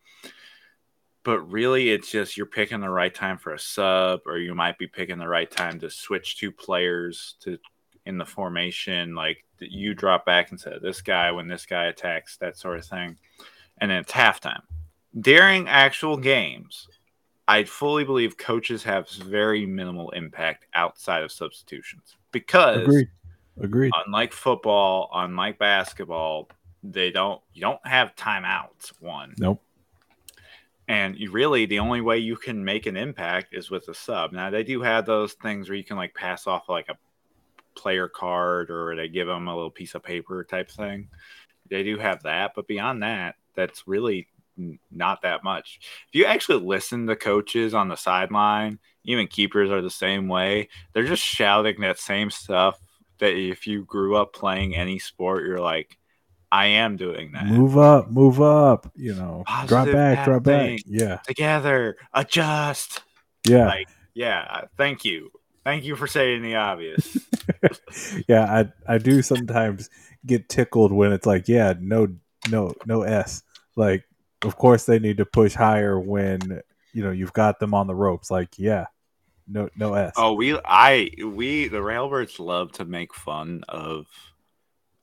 But 1.24 1.42
really, 1.42 1.90
it's 1.90 2.10
just 2.10 2.36
you're 2.36 2.46
picking 2.46 2.82
the 2.82 2.90
right 2.90 3.14
time 3.14 3.38
for 3.38 3.54
a 3.54 3.60
sub, 3.60 4.22
or 4.26 4.38
you 4.38 4.56
might 4.56 4.78
be 4.78 4.88
picking 4.88 5.20
the 5.20 5.28
right 5.28 5.50
time 5.50 5.80
to 5.80 5.90
switch 5.90 6.38
two 6.38 6.52
players 6.52 7.36
to 7.42 7.58
in 8.06 8.18
the 8.18 8.26
formation. 8.26 9.14
Like 9.14 9.44
you 9.60 9.94
drop 9.94 10.26
back 10.26 10.50
and 10.50 10.60
say 10.60 10.74
this 10.82 11.02
guy 11.02 11.32
when 11.32 11.48
this 11.48 11.66
guy 11.66 11.86
attacks, 11.86 12.38
that 12.38 12.58
sort 12.58 12.80
of 12.80 12.86
thing. 12.86 13.18
And 13.80 13.92
then 13.92 14.00
it's 14.00 14.12
halftime. 14.12 14.62
During 15.20 15.68
actual 15.68 16.18
games, 16.18 16.88
I 17.48 17.66
fully 17.66 18.04
believe 18.04 18.38
coaches 18.38 18.84
have 18.84 19.10
very 19.10 19.66
minimal 19.66 20.10
impact 20.12 20.66
outside 20.74 21.22
of 21.22 21.32
substitutions 21.32 22.16
because 22.32 22.82
Agreed 22.82 23.10
Agreed. 23.60 23.92
Unlike 24.06 24.34
football, 24.34 25.10
unlike 25.14 25.60
basketball, 25.60 26.50
they 26.84 27.12
don't 27.12 27.42
you 27.54 27.62
don't 27.62 27.86
have 27.86 28.16
timeouts. 28.16 28.92
One. 29.00 29.36
Nope. 29.38 29.62
And 30.92 31.16
really 31.32 31.66
the 31.66 31.80
only 31.80 32.02
way 32.02 32.18
you 32.18 32.36
can 32.36 32.66
make 32.66 32.86
an 32.86 32.98
impact 32.98 33.54
is 33.54 33.72
with 33.72 33.88
a 33.88 33.94
sub. 33.94 34.34
Now 34.34 34.50
they 34.50 34.62
do 34.62 34.82
have 34.82 35.06
those 35.06 35.32
things 35.32 35.70
where 35.70 35.78
you 35.78 35.86
can 35.86 35.96
like 35.96 36.14
pass 36.14 36.48
off 36.48 36.68
like 36.68 36.90
a 36.90 36.98
player 37.80 38.10
card 38.10 38.70
or 38.70 38.94
they 38.94 39.08
give 39.08 39.26
them 39.26 39.48
a 39.48 39.56
little 39.56 39.72
piece 39.72 39.96
of 39.96 40.04
paper 40.04 40.44
type 40.44 40.70
thing. 40.70 41.08
They 41.70 41.84
do 41.84 41.98
have 41.98 42.24
that, 42.24 42.52
but 42.58 42.68
beyond 42.68 43.04
that, 43.04 43.36
that's 43.56 43.88
really 43.88 44.28
not 44.92 45.22
that 45.22 45.46
much. 45.46 45.80
If 46.10 46.16
you 46.16 46.26
actually 46.26 46.66
listen 46.66 47.08
to 47.08 47.16
coaches 47.16 47.74
on 47.74 47.88
the 47.88 47.96
sideline, 47.96 48.78
even 49.06 49.28
keepers 49.28 49.72
are 49.72 49.82
the 49.82 49.90
same 49.90 50.28
way. 50.28 50.68
They're 50.92 51.06
just 51.06 51.24
shouting 51.24 51.80
that 51.80 52.00
same 52.00 52.30
stuff 52.30 52.78
that 53.20 53.38
if 53.38 53.66
you 53.66 53.86
grew 53.86 54.18
up 54.18 54.34
playing 54.34 54.76
any 54.76 55.00
sport, 55.00 55.46
you're 55.46 55.62
like, 55.62 55.98
I 56.52 56.68
am 56.68 56.98
doing 56.98 57.32
that. 57.32 57.46
Move 57.46 57.78
up, 57.78 58.12
move 58.12 58.42
up. 58.42 58.92
You 58.96 59.16
know, 59.16 59.44
Positive 59.46 59.70
drop 59.70 59.94
back, 59.94 60.26
drop 60.26 60.44
back. 60.44 60.80
Yeah, 60.86 61.18
together, 61.26 61.98
adjust. 62.14 63.02
Yeah, 63.48 63.68
like 63.68 63.88
yeah. 64.14 64.66
Thank 64.78 65.06
you, 65.06 65.32
thank 65.64 65.84
you 65.86 65.96
for 65.96 66.08
saying 66.08 66.42
the 66.42 66.56
obvious. 66.56 67.18
yeah, 68.28 68.44
I 68.88 68.94
I 68.96 68.98
do 68.98 69.22
sometimes 69.22 69.90
get 70.26 70.50
tickled 70.50 70.92
when 70.92 71.14
it's 71.14 71.26
like, 71.26 71.48
yeah, 71.48 71.74
no, 71.80 72.08
no, 72.50 72.74
no 72.86 73.04
s. 73.04 73.44
Like, 73.76 74.04
of 74.44 74.58
course 74.58 74.86
they 74.86 75.00
need 75.00 75.18
to 75.18 75.26
push 75.26 75.54
higher 75.54 76.00
when 76.00 76.62
you 76.94 77.04
know 77.04 77.12
you've 77.12 77.34
got 77.34 77.60
them 77.60 77.74
on 77.74 77.88
the 77.88 77.96
ropes. 77.96 78.30
Like, 78.30 78.60
yeah, 78.60 78.88
no 79.48 79.70
no 79.76 79.94
S. 79.94 80.14
Oh, 80.18 80.34
we 80.34 80.58
I 80.66 81.12
we 81.24 81.68
the 81.68 81.78
Railbirds 81.78 82.40
love 82.40 82.72
to 82.74 82.86
make 82.86 83.14
fun 83.14 83.64
of 83.70 84.08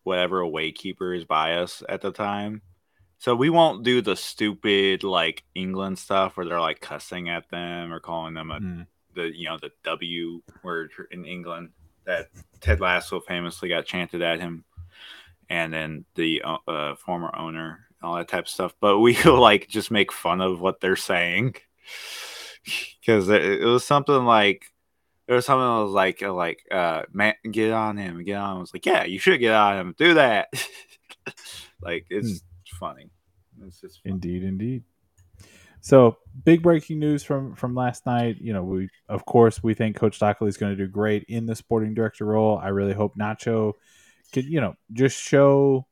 whatever 0.04 0.40
away 0.40 0.72
keeper 0.72 1.14
is 1.14 1.24
by 1.24 1.54
us 1.54 1.82
at 1.88 2.00
the 2.00 2.12
time. 2.12 2.62
So 3.18 3.34
we 3.34 3.50
won't 3.50 3.84
do 3.84 4.00
the 4.00 4.14
stupid 4.14 5.02
like 5.02 5.44
England 5.54 5.98
stuff 5.98 6.36
where 6.36 6.46
they're 6.46 6.60
like 6.60 6.80
cussing 6.80 7.28
at 7.28 7.50
them 7.50 7.92
or 7.92 7.98
calling 7.98 8.34
them 8.34 8.50
a 8.50 8.60
mm. 8.60 8.86
the 9.14 9.36
you 9.36 9.48
know 9.48 9.58
the 9.60 9.70
W 9.84 10.40
word 10.62 10.90
in 11.10 11.24
England 11.24 11.70
that 12.04 12.28
Ted 12.60 12.80
Lasso 12.80 13.20
famously 13.20 13.68
got 13.68 13.86
chanted 13.86 14.22
at 14.22 14.40
him, 14.40 14.64
and 15.50 15.72
then 15.72 16.04
the 16.14 16.42
uh, 16.42 16.58
uh 16.68 16.94
former 16.94 17.34
owner 17.36 17.88
all 18.02 18.16
that 18.16 18.28
type 18.28 18.44
of 18.44 18.48
stuff. 18.48 18.74
But 18.80 18.98
we 18.98 19.20
like 19.24 19.68
just 19.68 19.90
make 19.90 20.12
fun 20.12 20.40
of 20.40 20.60
what 20.60 20.80
they're 20.80 20.96
saying 20.96 21.56
because 23.00 23.28
it, 23.28 23.42
it, 23.44 23.64
was 23.64 23.84
something 23.84 24.24
like 24.24 24.66
there 25.28 25.36
was 25.36 25.46
something 25.46 25.64
that 25.64 25.84
was 25.84 25.92
like 25.92 26.22
uh, 26.22 26.32
like 26.32 26.58
uh 26.72 27.02
man 27.12 27.34
get 27.52 27.70
on 27.72 27.96
him 27.96 28.24
get 28.24 28.34
on 28.36 28.50
him. 28.50 28.56
I 28.56 28.60
was 28.60 28.74
like 28.74 28.86
yeah 28.86 29.04
you 29.04 29.20
should 29.20 29.38
get 29.38 29.54
on 29.54 29.78
him 29.78 29.94
do 29.96 30.14
that 30.14 30.48
like 31.82 32.06
it's 32.10 32.40
hmm. 32.40 32.76
funny 32.80 33.10
it's 33.64 33.80
just 33.80 34.02
funny. 34.02 34.14
indeed 34.14 34.42
indeed 34.42 34.82
So 35.80 36.16
big 36.44 36.62
breaking 36.62 36.98
news 36.98 37.22
from 37.22 37.54
from 37.54 37.74
last 37.74 38.04
night. 38.04 38.36
You 38.40 38.52
know, 38.52 38.62
we 38.62 38.88
of 39.08 39.24
course 39.24 39.62
we 39.62 39.74
think 39.74 39.96
Coach 39.96 40.16
Stockley 40.16 40.48
is 40.48 40.56
going 40.56 40.76
to 40.76 40.84
do 40.84 40.90
great 40.90 41.24
in 41.28 41.46
the 41.46 41.54
sporting 41.54 41.94
director 41.94 42.24
role. 42.24 42.58
I 42.58 42.68
really 42.68 42.94
hope 42.94 43.16
Nacho 43.16 43.74
can 44.32 44.44
you 44.50 44.60
know 44.60 44.74
just 44.92 45.20
show 45.20 45.86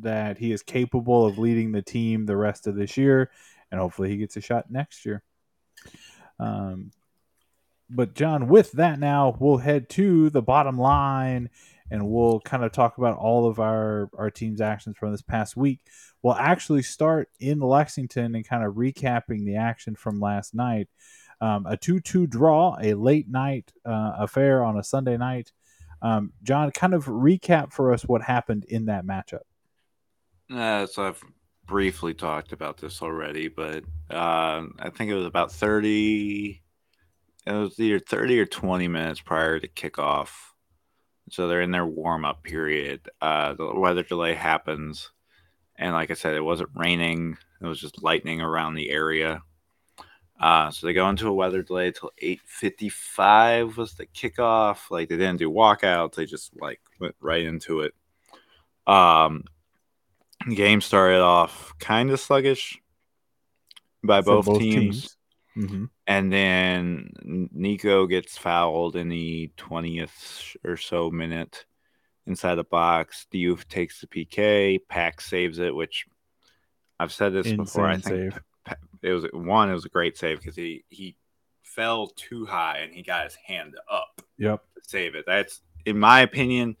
that 0.00 0.38
he 0.38 0.52
is 0.52 0.62
capable 0.62 1.24
of 1.24 1.38
leading 1.38 1.72
the 1.72 1.82
team 1.82 2.26
the 2.26 2.36
rest 2.36 2.66
of 2.66 2.74
this 2.74 2.96
year, 2.96 3.30
and 3.70 3.80
hopefully 3.80 4.10
he 4.10 4.16
gets 4.16 4.36
a 4.36 4.40
shot 4.40 4.70
next 4.70 5.06
year. 5.06 5.22
Um, 6.38 6.90
but 7.88 8.14
Jon, 8.14 8.48
with 8.48 8.72
that 8.72 8.98
now, 8.98 9.36
we'll 9.38 9.58
head 9.58 9.88
to 9.90 10.30
the 10.30 10.42
bottom 10.42 10.78
line 10.78 11.50
and 11.90 12.08
we'll 12.08 12.40
kind 12.40 12.64
of 12.64 12.72
talk 12.72 12.98
about 12.98 13.16
all 13.16 13.48
of 13.48 13.60
our 13.60 14.10
our 14.16 14.30
team's 14.30 14.60
actions 14.60 14.96
from 14.98 15.12
this 15.12 15.22
past 15.22 15.56
week. 15.56 15.80
We'll 16.22 16.34
actually 16.34 16.82
start 16.82 17.28
in 17.38 17.60
Lexington 17.60 18.34
and 18.34 18.46
kind 18.46 18.64
of 18.64 18.74
recapping 18.74 19.44
the 19.44 19.56
action 19.56 19.94
from 19.94 20.20
last 20.20 20.54
night. 20.54 20.88
Um, 21.40 21.66
a 21.66 21.76
two-two 21.76 22.26
draw, 22.26 22.76
a 22.80 22.94
late 22.94 23.28
night 23.28 23.70
uh, 23.84 24.14
affair 24.18 24.64
on 24.64 24.78
a 24.78 24.82
Sunday 24.82 25.16
night. 25.16 25.52
Um, 26.02 26.32
Jon, 26.42 26.70
kind 26.70 26.94
of 26.94 27.06
recap 27.06 27.72
for 27.72 27.92
us 27.92 28.04
what 28.04 28.22
happened 28.22 28.64
in 28.64 28.86
that 28.86 29.04
matchup. 29.04 29.40
Uh, 30.52 30.86
so 30.86 31.06
I've 31.06 31.22
briefly 31.66 32.14
talked 32.14 32.52
about 32.52 32.78
this 32.78 33.02
already, 33.02 33.48
but 33.48 33.84
uh, 34.10 34.64
I 34.78 34.90
think 34.90 35.10
it 35.10 35.14
was 35.14 35.26
about 35.26 35.52
thirty. 35.52 36.62
It 37.46 37.52
was 37.52 37.78
either 37.78 37.98
thirty 37.98 38.40
or 38.40 38.46
twenty 38.46 38.88
minutes 38.88 39.20
prior 39.20 39.58
to 39.60 39.68
kickoff 39.68 40.28
so 41.30 41.48
they're 41.48 41.62
in 41.62 41.72
their 41.72 41.86
warm 41.86 42.24
up 42.24 42.42
period. 42.42 43.08
Uh, 43.20 43.54
the 43.54 43.74
weather 43.74 44.02
delay 44.02 44.34
happens. 44.34 45.10
And 45.76 45.92
like 45.92 46.10
I 46.10 46.14
said, 46.14 46.34
it 46.34 46.44
wasn't 46.44 46.70
raining, 46.74 47.36
it 47.60 47.66
was 47.66 47.80
just 47.80 48.02
lightning 48.02 48.40
around 48.40 48.74
the 48.74 48.90
area. 48.90 49.42
Uh, 50.40 50.70
so 50.70 50.86
they 50.86 50.92
go 50.92 51.08
into 51.08 51.28
a 51.28 51.34
weather 51.34 51.62
delay 51.62 51.90
till 51.90 52.12
8.55 52.22 53.76
was 53.76 53.94
the 53.94 54.06
kickoff. 54.06 54.90
Like 54.90 55.08
they 55.08 55.16
didn't 55.16 55.38
do 55.38 55.50
walkouts, 55.50 56.14
they 56.14 56.26
just 56.26 56.52
like 56.60 56.80
went 57.00 57.16
right 57.20 57.44
into 57.44 57.80
it. 57.80 57.94
Um, 58.86 59.44
game 60.54 60.80
started 60.80 61.20
off 61.20 61.74
kind 61.78 62.10
of 62.10 62.20
sluggish 62.20 62.80
by 64.04 64.20
both, 64.20 64.46
both, 64.46 64.60
teams. 64.60 65.00
teams. 65.00 65.15
Mm-hmm. 65.56 65.84
And 66.06 66.32
then 66.32 67.10
Nico 67.22 68.06
gets 68.06 68.36
fouled 68.36 68.96
in 68.96 69.08
the 69.08 69.50
20th 69.56 70.56
or 70.64 70.76
so 70.76 71.10
minute 71.10 71.64
inside 72.26 72.56
the 72.56 72.64
box. 72.64 73.26
Diouf 73.32 73.66
takes 73.68 74.00
the 74.00 74.06
PK. 74.06 74.80
Pack 74.88 75.20
saves 75.20 75.58
it, 75.58 75.74
which 75.74 76.06
I've 77.00 77.12
said 77.12 77.32
this 77.32 77.46
Insane 77.46 77.56
before. 77.56 77.86
I 77.86 77.96
think 77.98 78.32
save. 78.32 78.40
it 79.02 79.12
was 79.12 79.24
one. 79.32 79.70
It 79.70 79.74
was 79.74 79.84
a 79.84 79.90
great 79.90 80.16
save 80.18 80.38
because 80.38 80.56
he 80.56 80.84
he 80.88 81.16
fell 81.62 82.08
too 82.08 82.46
high 82.46 82.78
and 82.78 82.92
he 82.92 83.02
got 83.02 83.24
his 83.24 83.36
hand 83.36 83.76
up. 83.90 84.22
Yep. 84.38 84.62
To 84.74 84.88
save 84.88 85.14
it. 85.14 85.24
That's 85.26 85.62
in 85.84 85.98
my 85.98 86.20
opinion 86.20 86.76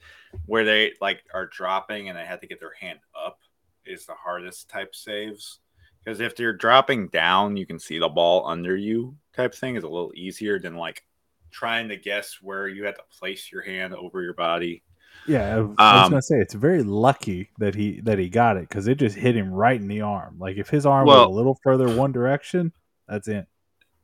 where 0.46 0.64
they 0.64 0.92
like 1.00 1.22
are 1.32 1.46
dropping 1.46 2.08
and 2.08 2.18
they 2.18 2.24
had 2.24 2.40
to 2.40 2.46
get 2.46 2.60
their 2.60 2.74
hand 2.78 2.98
up 3.14 3.38
is 3.84 4.04
the 4.04 4.14
hardest 4.14 4.68
type 4.68 4.94
saves 4.94 5.60
because 6.06 6.20
if 6.20 6.38
you're 6.38 6.52
dropping 6.52 7.08
down, 7.08 7.56
you 7.56 7.66
can 7.66 7.80
see 7.80 7.98
the 7.98 8.08
ball 8.08 8.46
under 8.46 8.76
you 8.76 9.16
type 9.34 9.54
thing 9.54 9.74
is 9.74 9.82
a 9.82 9.88
little 9.88 10.12
easier 10.14 10.58
than 10.58 10.76
like 10.76 11.02
trying 11.50 11.88
to 11.88 11.96
guess 11.96 12.38
where 12.40 12.68
you 12.68 12.84
had 12.84 12.94
to 12.94 13.02
place 13.18 13.50
your 13.50 13.62
hand 13.62 13.92
over 13.92 14.22
your 14.22 14.34
body. 14.34 14.82
Yeah, 15.26 15.56
I, 15.56 15.58
um, 15.58 15.74
I 15.78 16.00
was 16.02 16.10
gonna 16.10 16.22
say 16.22 16.36
it's 16.36 16.54
very 16.54 16.84
lucky 16.84 17.50
that 17.58 17.74
he 17.74 18.00
that 18.02 18.18
he 18.18 18.28
got 18.28 18.56
it 18.56 18.68
because 18.68 18.86
it 18.86 18.98
just 18.98 19.16
hit 19.16 19.36
him 19.36 19.52
right 19.52 19.80
in 19.80 19.88
the 19.88 20.02
arm. 20.02 20.36
Like 20.38 20.56
if 20.56 20.68
his 20.68 20.86
arm 20.86 21.06
well, 21.06 21.26
was 21.26 21.34
a 21.34 21.36
little 21.36 21.58
further 21.64 21.94
one 21.94 22.12
direction, 22.12 22.72
that's 23.08 23.26
it. 23.26 23.46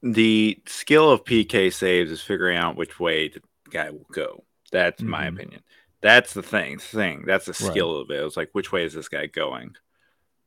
The 0.02 0.60
skill 0.66 1.10
of 1.10 1.22
PK 1.22 1.72
saves 1.72 2.10
is 2.10 2.20
figuring 2.20 2.58
out 2.58 2.76
which 2.76 2.98
way 2.98 3.28
the 3.28 3.40
guy 3.70 3.90
will 3.90 4.08
go. 4.12 4.42
That's 4.72 5.00
mm-hmm. 5.00 5.10
my 5.10 5.26
opinion. 5.26 5.62
That's 6.00 6.34
the 6.34 6.42
thing. 6.42 6.78
Thing. 6.78 7.22
That's 7.24 7.46
the 7.46 7.54
skill 7.54 7.94
right. 7.94 8.02
of 8.02 8.10
it. 8.10 8.26
It's 8.26 8.36
like 8.36 8.50
which 8.52 8.72
way 8.72 8.84
is 8.84 8.94
this 8.94 9.08
guy 9.08 9.26
going? 9.26 9.76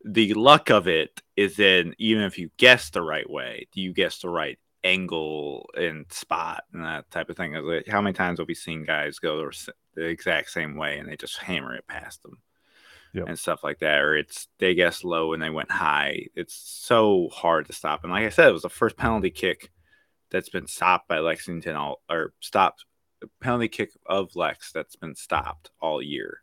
The 0.06 0.34
luck 0.36 0.70
of 0.70 0.88
it 0.88 1.22
is 1.36 1.60
in 1.60 1.96
even 1.98 2.24
if 2.24 2.38
you 2.38 2.52
guess 2.58 2.92
the 2.92 3.02
right 3.02 3.30
way, 3.30 3.68
do 3.74 3.82
you 3.82 3.92
guess 3.92 4.20
the 4.20 4.30
right 4.30 4.60
angle 4.84 5.68
and 5.76 6.06
spot 6.12 6.64
and 6.72 6.86
that 6.86 7.10
type 7.10 7.30
of 7.30 7.36
thing? 7.36 7.54
Like 7.54 7.88
how 7.88 8.02
many 8.02 8.14
times 8.14 8.40
have 8.40 8.48
we 8.48 8.54
seen 8.54 8.86
guys 8.86 9.18
go 9.18 9.50
the 9.96 10.04
exact 10.04 10.52
same 10.52 10.78
way 10.78 11.00
and 11.00 11.10
they 11.10 11.18
just 11.18 11.40
hammer 11.40 11.76
it 11.76 11.88
past 11.88 12.22
them? 12.24 12.38
Yep. 13.14 13.30
and 13.30 13.40
stuff 13.40 13.64
like 13.64 13.80
that, 13.80 14.02
or 14.02 14.18
it's 14.18 14.50
they 14.60 14.76
guessed 14.76 15.06
low 15.06 15.32
and 15.32 15.42
they 15.42 15.50
went 15.50 15.72
high. 15.72 16.28
It's 16.36 16.54
so 16.54 17.30
hard 17.32 17.66
to 17.68 17.74
stop. 17.74 18.04
And 18.04 18.12
like 18.12 18.26
I 18.26 18.30
said, 18.30 18.50
it 18.50 18.52
was 18.52 18.64
the 18.64 18.70
first 18.70 18.98
penalty 18.98 19.30
kick 19.30 19.72
that's 20.32 20.50
been 20.50 20.68
stopped 20.68 21.08
by 21.08 21.20
Lexington 21.20 21.78
all 21.78 22.02
or 22.10 22.34
stopped 22.42 22.84
penalty 23.40 23.70
kick 23.70 23.92
of 24.06 24.36
Lex 24.36 24.74
that's 24.74 24.98
been 24.98 25.16
stopped 25.16 25.72
all 25.80 26.02
year 26.02 26.42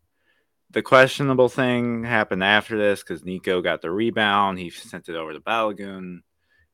the 0.72 0.82
questionable 0.82 1.48
thing 1.48 2.04
happened 2.04 2.42
after 2.42 2.78
this 2.78 3.02
because 3.02 3.24
Nico 3.24 3.60
got 3.60 3.82
the 3.82 3.90
rebound. 3.90 4.58
He 4.58 4.70
sent 4.70 5.08
it 5.08 5.16
over 5.16 5.32
to 5.32 5.40
Balogun, 5.40 6.20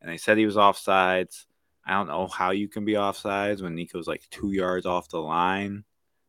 and 0.01 0.11
they 0.11 0.17
said 0.17 0.39
he 0.39 0.47
was 0.47 0.57
offsides. 0.57 1.47
I 1.85 1.95
don't 1.95 2.09
know 2.09 2.29
how 2.29 2.51
you 2.51 2.69
can 2.69 2.85
be 2.85 2.93
offsides 2.93 3.63
when 3.63 3.75
Nico's 3.75 4.07
like 4.07 4.23
two 4.31 4.53
yards 4.53 4.87
off 4.87 5.09
the 5.09 5.19
line 5.19 5.85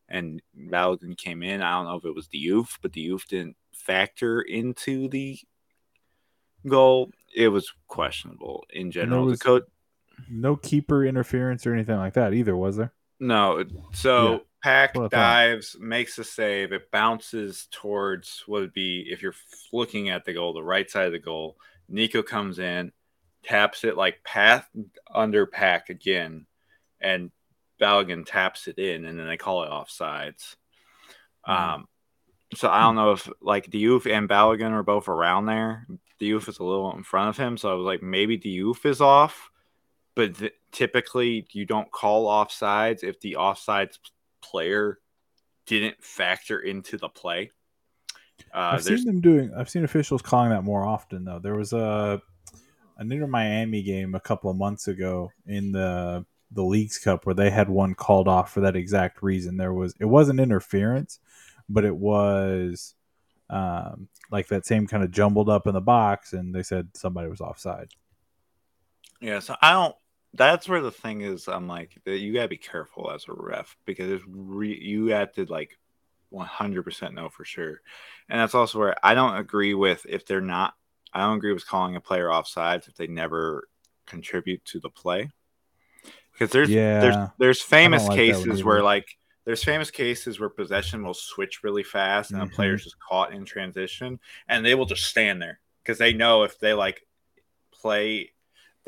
and 0.08 0.42
Balogun 0.58 1.16
came 1.16 1.42
in. 1.42 1.62
I 1.62 1.72
don't 1.72 1.84
know 1.84 1.96
if 1.96 2.04
it 2.04 2.14
was 2.14 2.28
the 2.28 2.38
youth, 2.38 2.78
but 2.82 2.92
the 2.92 3.02
youth 3.02 3.26
didn't 3.28 3.56
factor 3.72 4.40
into 4.40 5.08
the 5.08 5.38
goal. 6.66 7.10
It 7.34 7.48
was 7.48 7.72
questionable 7.86 8.64
in 8.70 8.90
general. 8.90 9.26
The 9.26 9.36
coach, 9.36 9.64
no 10.28 10.56
keeper 10.56 11.04
interference 11.04 11.66
or 11.66 11.74
anything 11.74 11.98
like 11.98 12.14
that 12.14 12.34
either, 12.34 12.56
was 12.56 12.76
there? 12.76 12.92
No. 13.20 13.64
So. 13.92 14.32
Yeah 14.32 14.38
Pack 14.62 14.94
dives, 15.10 15.76
makes 15.80 16.18
a 16.18 16.24
save. 16.24 16.72
It 16.72 16.90
bounces 16.90 17.66
towards 17.70 18.44
what 18.46 18.60
would 18.60 18.74
be 18.74 19.06
if 19.10 19.22
you're 19.22 19.34
looking 19.72 20.10
at 20.10 20.24
the 20.24 20.34
goal, 20.34 20.52
the 20.52 20.62
right 20.62 20.90
side 20.90 21.06
of 21.06 21.12
the 21.12 21.18
goal. 21.18 21.56
Nico 21.88 22.22
comes 22.22 22.58
in, 22.58 22.92
taps 23.42 23.84
it 23.84 23.96
like 23.96 24.22
path 24.22 24.68
under 25.12 25.46
Pack 25.46 25.88
again, 25.88 26.46
and 27.00 27.30
Balogun 27.80 28.24
taps 28.26 28.68
it 28.68 28.78
in, 28.78 29.06
and 29.06 29.18
then 29.18 29.26
they 29.26 29.36
call 29.36 29.62
it 29.64 29.70
offsides. 29.70 30.56
Mm-hmm. 31.48 31.52
Um, 31.52 31.88
so 32.54 32.68
I 32.68 32.82
don't 32.82 32.96
know 32.96 33.12
if 33.12 33.28
like 33.40 33.70
Diouf 33.70 34.10
and 34.10 34.28
Balogun 34.28 34.72
are 34.72 34.82
both 34.82 35.08
around 35.08 35.46
there. 35.46 35.86
Diouf 36.20 36.48
is 36.48 36.58
a 36.58 36.64
little 36.64 36.94
in 36.96 37.02
front 37.02 37.30
of 37.30 37.36
him, 37.36 37.56
so 37.56 37.70
I 37.70 37.74
was 37.74 37.86
like 37.86 38.02
maybe 38.02 38.38
Diouf 38.38 38.84
is 38.84 39.00
off, 39.00 39.50
but 40.14 40.36
th- 40.36 40.52
typically 40.70 41.46
you 41.52 41.64
don't 41.64 41.90
call 41.90 42.26
offsides 42.26 43.02
if 43.02 43.20
the 43.20 43.36
offsides 43.38 43.98
player 44.42 44.98
didn't 45.66 46.02
factor 46.02 46.58
into 46.58 46.96
the 46.96 47.08
play. 47.08 47.50
Uh, 48.54 48.72
I've 48.74 48.84
seen 48.84 49.04
them 49.04 49.20
doing. 49.20 49.52
I've 49.56 49.70
seen 49.70 49.84
officials 49.84 50.22
calling 50.22 50.50
that 50.50 50.64
more 50.64 50.84
often 50.84 51.24
though. 51.24 51.38
There 51.38 51.54
was 51.54 51.72
a 51.72 52.20
an 52.96 53.10
Inter 53.10 53.26
Miami 53.26 53.82
game 53.82 54.14
a 54.14 54.20
couple 54.20 54.50
of 54.50 54.56
months 54.56 54.88
ago 54.88 55.30
in 55.46 55.72
the 55.72 56.24
the 56.52 56.64
Leagues 56.64 56.98
Cup 56.98 57.26
where 57.26 57.34
they 57.34 57.50
had 57.50 57.68
one 57.68 57.94
called 57.94 58.28
off 58.28 58.52
for 58.52 58.60
that 58.60 58.76
exact 58.76 59.22
reason. 59.22 59.56
There 59.56 59.72
was 59.72 59.94
it 60.00 60.06
wasn't 60.06 60.40
interference, 60.40 61.20
but 61.68 61.84
it 61.84 61.96
was 61.96 62.94
um, 63.48 64.08
like 64.30 64.48
that 64.48 64.66
same 64.66 64.86
kind 64.86 65.02
of 65.02 65.10
jumbled 65.10 65.48
up 65.48 65.66
in 65.66 65.74
the 65.74 65.80
box, 65.80 66.32
and 66.32 66.54
they 66.54 66.62
said 66.62 66.88
somebody 66.94 67.28
was 67.28 67.40
offside. 67.40 67.90
Yeah, 69.20 69.40
so 69.40 69.54
I 69.60 69.72
don't 69.72 69.94
that's 70.34 70.68
where 70.68 70.80
the 70.80 70.92
thing 70.92 71.22
is. 71.22 71.48
I'm 71.48 71.66
like, 71.66 71.98
you 72.04 72.32
gotta 72.32 72.48
be 72.48 72.56
careful 72.56 73.10
as 73.10 73.24
a 73.28 73.32
ref 73.32 73.76
because 73.84 74.10
it's 74.10 74.24
re- 74.28 74.80
you 74.80 75.06
have 75.06 75.32
to 75.34 75.44
like 75.46 75.78
100% 76.32 77.14
know 77.14 77.28
for 77.28 77.44
sure. 77.44 77.80
And 78.28 78.40
that's 78.40 78.54
also 78.54 78.78
where 78.78 78.96
I 79.04 79.14
don't 79.14 79.36
agree 79.36 79.74
with 79.74 80.06
if 80.08 80.26
they're 80.26 80.40
not. 80.40 80.74
I 81.12 81.20
don't 81.20 81.38
agree 81.38 81.52
with 81.52 81.66
calling 81.66 81.96
a 81.96 82.00
player 82.00 82.28
offsides 82.28 82.88
if 82.88 82.94
they 82.94 83.08
never 83.08 83.68
contribute 84.06 84.64
to 84.66 84.80
the 84.80 84.90
play. 84.90 85.30
Because 86.32 86.52
there's 86.52 86.70
yeah, 86.70 87.00
there's 87.00 87.16
there's 87.38 87.60
famous 87.60 88.06
like 88.06 88.16
cases 88.16 88.64
where 88.64 88.82
like 88.82 89.18
there's 89.44 89.64
famous 89.64 89.90
cases 89.90 90.38
where 90.38 90.48
possession 90.48 91.04
will 91.04 91.14
switch 91.14 91.62
really 91.64 91.82
fast 91.82 92.30
and 92.30 92.40
mm-hmm. 92.40 92.48
the 92.48 92.54
player's 92.54 92.84
just 92.84 92.98
caught 93.00 93.32
in 93.32 93.44
transition 93.44 94.20
and 94.48 94.64
they 94.64 94.74
will 94.74 94.86
just 94.86 95.04
stand 95.04 95.42
there 95.42 95.58
because 95.82 95.98
they 95.98 96.12
know 96.12 96.44
if 96.44 96.58
they 96.58 96.72
like 96.72 97.04
play 97.72 98.30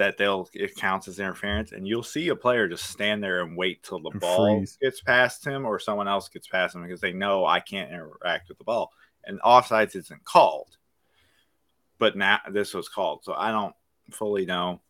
that 0.02 0.18
they'll 0.18 0.48
it 0.52 0.74
counts 0.74 1.06
as 1.06 1.20
interference, 1.20 1.70
and 1.70 1.86
you'll 1.86 2.02
see 2.02 2.28
a 2.28 2.36
player 2.36 2.66
just 2.66 2.90
stand 2.90 3.22
there 3.22 3.42
and 3.42 3.56
wait 3.56 3.84
till 3.84 4.00
the 4.00 4.10
and 4.10 4.20
ball 4.20 4.58
freeze. 4.58 4.76
gets 4.82 5.00
past 5.00 5.46
him 5.46 5.64
or 5.64 5.78
someone 5.78 6.08
else 6.08 6.28
gets 6.28 6.48
past 6.48 6.74
him 6.74 6.82
because 6.82 7.00
they 7.00 7.12
know 7.12 7.46
I 7.46 7.60
can't 7.60 7.92
interact 7.92 8.48
with 8.48 8.58
the 8.58 8.64
ball. 8.64 8.90
And 9.24 9.40
offsides 9.42 9.94
isn't 9.94 10.24
called, 10.24 10.76
but 11.98 12.16
now 12.16 12.40
this 12.50 12.74
was 12.74 12.88
called, 12.88 13.20
so 13.22 13.32
I 13.32 13.52
don't 13.52 13.76
fully 14.10 14.44
know. 14.44 14.80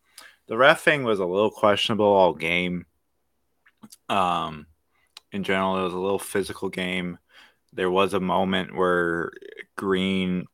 The 0.47 0.57
ref 0.57 0.81
thing 0.81 1.03
was 1.03 1.19
a 1.19 1.25
little 1.25 1.51
questionable 1.51 2.07
all 2.07 2.33
game. 2.33 2.87
Um, 4.09 4.65
in 5.31 5.43
general, 5.43 5.77
it 5.77 5.83
was 5.83 5.93
a 5.93 5.99
little 5.99 6.17
physical 6.17 6.69
game. 6.69 7.19
There 7.71 7.91
was 7.91 8.15
a 8.15 8.19
moment 8.19 8.75
where 8.75 9.31
Green 9.75 10.45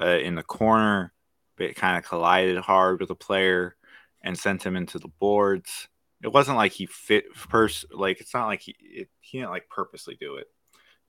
uh, 0.00 0.18
in 0.18 0.34
the 0.34 0.42
corner 0.42 1.12
it 1.58 1.76
kind 1.76 1.96
of 1.96 2.04
collided 2.04 2.58
hard 2.58 3.00
with 3.00 3.10
a 3.10 3.14
player 3.14 3.76
and 4.22 4.38
sent 4.38 4.64
him 4.64 4.76
into 4.76 4.98
the 4.98 5.08
boards. 5.08 5.88
It 6.22 6.32
wasn't 6.32 6.56
like 6.56 6.72
he 6.72 6.86
fit 6.86 7.24
pers 7.34 7.84
like 7.92 8.20
it's 8.20 8.32
not 8.34 8.46
like 8.46 8.60
he 8.60 8.76
it, 8.80 9.08
he 9.20 9.38
didn't 9.38 9.50
like 9.50 9.68
purposely 9.68 10.16
do 10.20 10.36
it. 10.36 10.46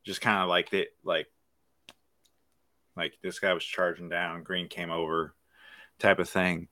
Just 0.03 0.21
kind 0.21 0.41
of 0.41 0.49
like 0.49 0.73
it 0.73 0.89
like 1.03 1.27
like 2.95 3.13
this 3.21 3.39
guy 3.39 3.53
was 3.53 3.63
charging 3.63 4.09
down, 4.09 4.43
Green 4.43 4.67
came 4.67 4.91
over, 4.91 5.33
type 5.99 6.19
of 6.19 6.29
thing. 6.29 6.67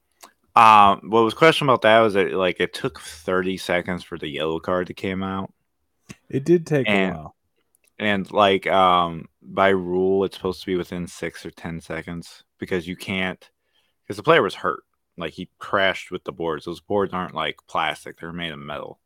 Um, 0.55 1.01
what 1.09 1.23
was 1.23 1.33
question 1.33 1.65
about 1.67 1.81
that 1.83 2.01
was 2.01 2.13
that 2.15 2.33
like 2.33 2.59
it 2.59 2.73
took 2.73 2.99
30 2.99 3.57
seconds 3.57 4.03
for 4.03 4.17
the 4.17 4.27
yellow 4.27 4.59
card 4.59 4.87
to 4.87 4.93
came 4.93 5.23
out. 5.23 5.53
It 6.29 6.43
did 6.43 6.65
take 6.67 6.87
And- 6.89 7.13
a 7.15 7.17
while. 7.17 7.35
And 7.99 8.29
like 8.31 8.65
um 8.65 9.27
by 9.43 9.69
rule 9.69 10.23
it's 10.23 10.35
supposed 10.35 10.61
to 10.61 10.65
be 10.65 10.75
within 10.75 11.05
6 11.05 11.45
or 11.45 11.51
10 11.51 11.81
seconds 11.81 12.43
because 12.57 12.87
you 12.87 12.95
can't 12.95 13.47
cuz 14.07 14.17
the 14.17 14.23
player 14.23 14.41
was 14.41 14.55
hurt. 14.55 14.81
Like 15.21 15.33
he 15.33 15.49
crashed 15.59 16.11
with 16.11 16.23
the 16.23 16.31
boards. 16.31 16.65
Those 16.65 16.81
boards 16.81 17.13
aren't 17.13 17.35
like 17.35 17.59
plastic, 17.67 18.19
they're 18.19 18.33
made 18.33 18.51
of 18.51 18.59
metal. 18.59 18.99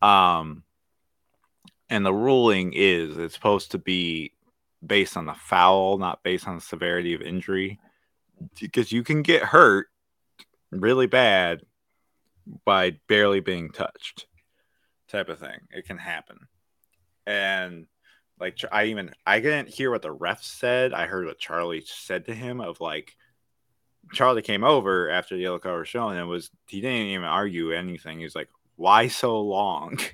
Um 0.00 0.62
and 1.88 2.06
the 2.06 2.14
ruling 2.14 2.72
is 2.74 3.18
it's 3.18 3.34
supposed 3.34 3.72
to 3.72 3.78
be 3.78 4.32
based 4.84 5.16
on 5.16 5.26
the 5.26 5.34
foul, 5.34 5.98
not 5.98 6.22
based 6.22 6.46
on 6.46 6.54
the 6.54 6.60
severity 6.60 7.14
of 7.14 7.22
injury 7.22 7.80
because 8.60 8.92
you 8.92 9.02
can 9.02 9.22
get 9.22 9.42
hurt 9.42 9.88
really 10.70 11.06
bad 11.06 11.62
by 12.64 12.96
barely 13.08 13.40
being 13.40 13.70
touched 13.70 14.26
type 15.08 15.28
of 15.28 15.38
thing. 15.38 15.58
It 15.70 15.86
can 15.86 15.98
happen. 15.98 16.38
And 17.26 17.86
like 18.38 18.58
I 18.72 18.86
even 18.86 19.12
I 19.26 19.40
didn't 19.40 19.68
hear 19.68 19.90
what 19.90 20.02
the 20.02 20.12
ref 20.12 20.42
said. 20.42 20.94
I 20.94 21.06
heard 21.06 21.26
what 21.26 21.38
Charlie 21.38 21.84
said 21.84 22.26
to 22.26 22.34
him 22.34 22.60
of 22.60 22.80
like 22.80 23.16
Charlie 24.12 24.42
came 24.42 24.64
over 24.64 25.10
after 25.10 25.36
the 25.36 25.42
yellow 25.42 25.58
card 25.58 25.80
was 25.80 25.88
shown 25.88 26.16
and 26.16 26.28
was 26.28 26.50
he 26.66 26.80
didn't 26.80 27.08
even 27.08 27.26
argue 27.26 27.72
anything. 27.72 28.18
He 28.18 28.24
was 28.24 28.34
like, 28.34 28.48
"Why 28.76 29.08
so 29.08 29.40
long? 29.40 29.98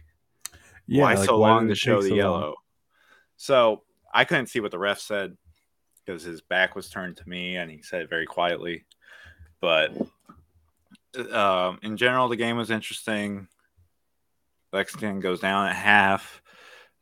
Yeah, 0.88 1.03
why 1.03 1.14
like, 1.14 1.26
so 1.26 1.38
why 1.38 1.49
long 1.49 1.66
to 1.66 1.74
show 1.74 2.01
the 2.01 2.11
so 2.11 2.14
long? 2.14 2.16
yellow?" 2.16 2.55
So 3.36 3.82
I 4.14 4.24
couldn't 4.24 4.47
see 4.47 4.61
what 4.61 4.70
the 4.70 4.78
ref 4.78 5.01
said 5.01 5.36
because 6.05 6.22
his 6.22 6.40
back 6.40 6.76
was 6.76 6.88
turned 6.88 7.16
to 7.16 7.28
me 7.28 7.57
and 7.57 7.68
he 7.68 7.82
said 7.82 8.03
it 8.03 8.09
very 8.09 8.24
quietly. 8.24 8.84
But 9.61 9.97
um, 11.32 11.80
in 11.82 11.97
general, 11.97 12.28
the 12.28 12.36
game 12.36 12.57
was 12.57 12.70
interesting. 12.70 13.49
Lexington 14.72 15.20
goes 15.20 15.40
down 15.40 15.68
at 15.68 15.74
half. 15.74 16.40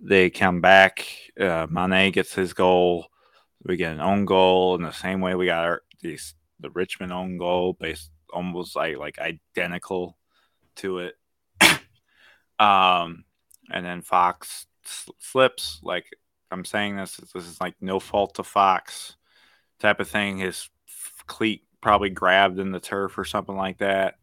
They 0.01 0.31
come 0.31 0.61
back. 0.61 1.07
Uh, 1.39 1.67
Mane 1.69 2.13
gets 2.13 2.35
his 2.35 2.53
goal. 2.53 3.07
We 3.65 3.77
get 3.77 3.93
an 3.93 4.01
own 4.01 4.25
goal 4.25 4.75
in 4.77 4.83
the 4.83 4.93
same 4.93 5.21
way 5.21 5.35
we 5.35 5.47
got 5.47 5.65
our 5.65 5.83
these 6.01 6.35
the 6.65 6.71
Richmond 6.71 7.13
own 7.13 7.37
goal, 7.37 7.75
based 7.75 8.11
almost 8.33 8.75
like 8.75 8.97
like 8.97 9.19
identical 9.19 10.17
to 10.77 10.99
it. 10.99 11.15
um, 12.59 13.25
and 13.71 13.85
then 13.85 14.03
Fox 14.03 14.67
slips. 15.19 15.81
Like 15.83 16.07
I'm 16.51 16.65
saying 16.65 16.97
this, 16.97 17.17
this 17.17 17.47
is 17.47 17.61
like 17.61 17.75
no 17.81 18.01
fault 18.01 18.35
to 18.37 18.43
Fox 18.43 19.17
type 19.79 20.01
of 20.01 20.09
thing. 20.09 20.39
His 20.39 20.69
cleat 21.27 21.63
probably 21.81 22.11
grabbed 22.11 22.59
in 22.59 22.73
the 22.73 22.81
turf 22.81 23.19
or 23.19 23.25
something 23.25 23.57
like 23.57 23.79
that, 23.79 24.15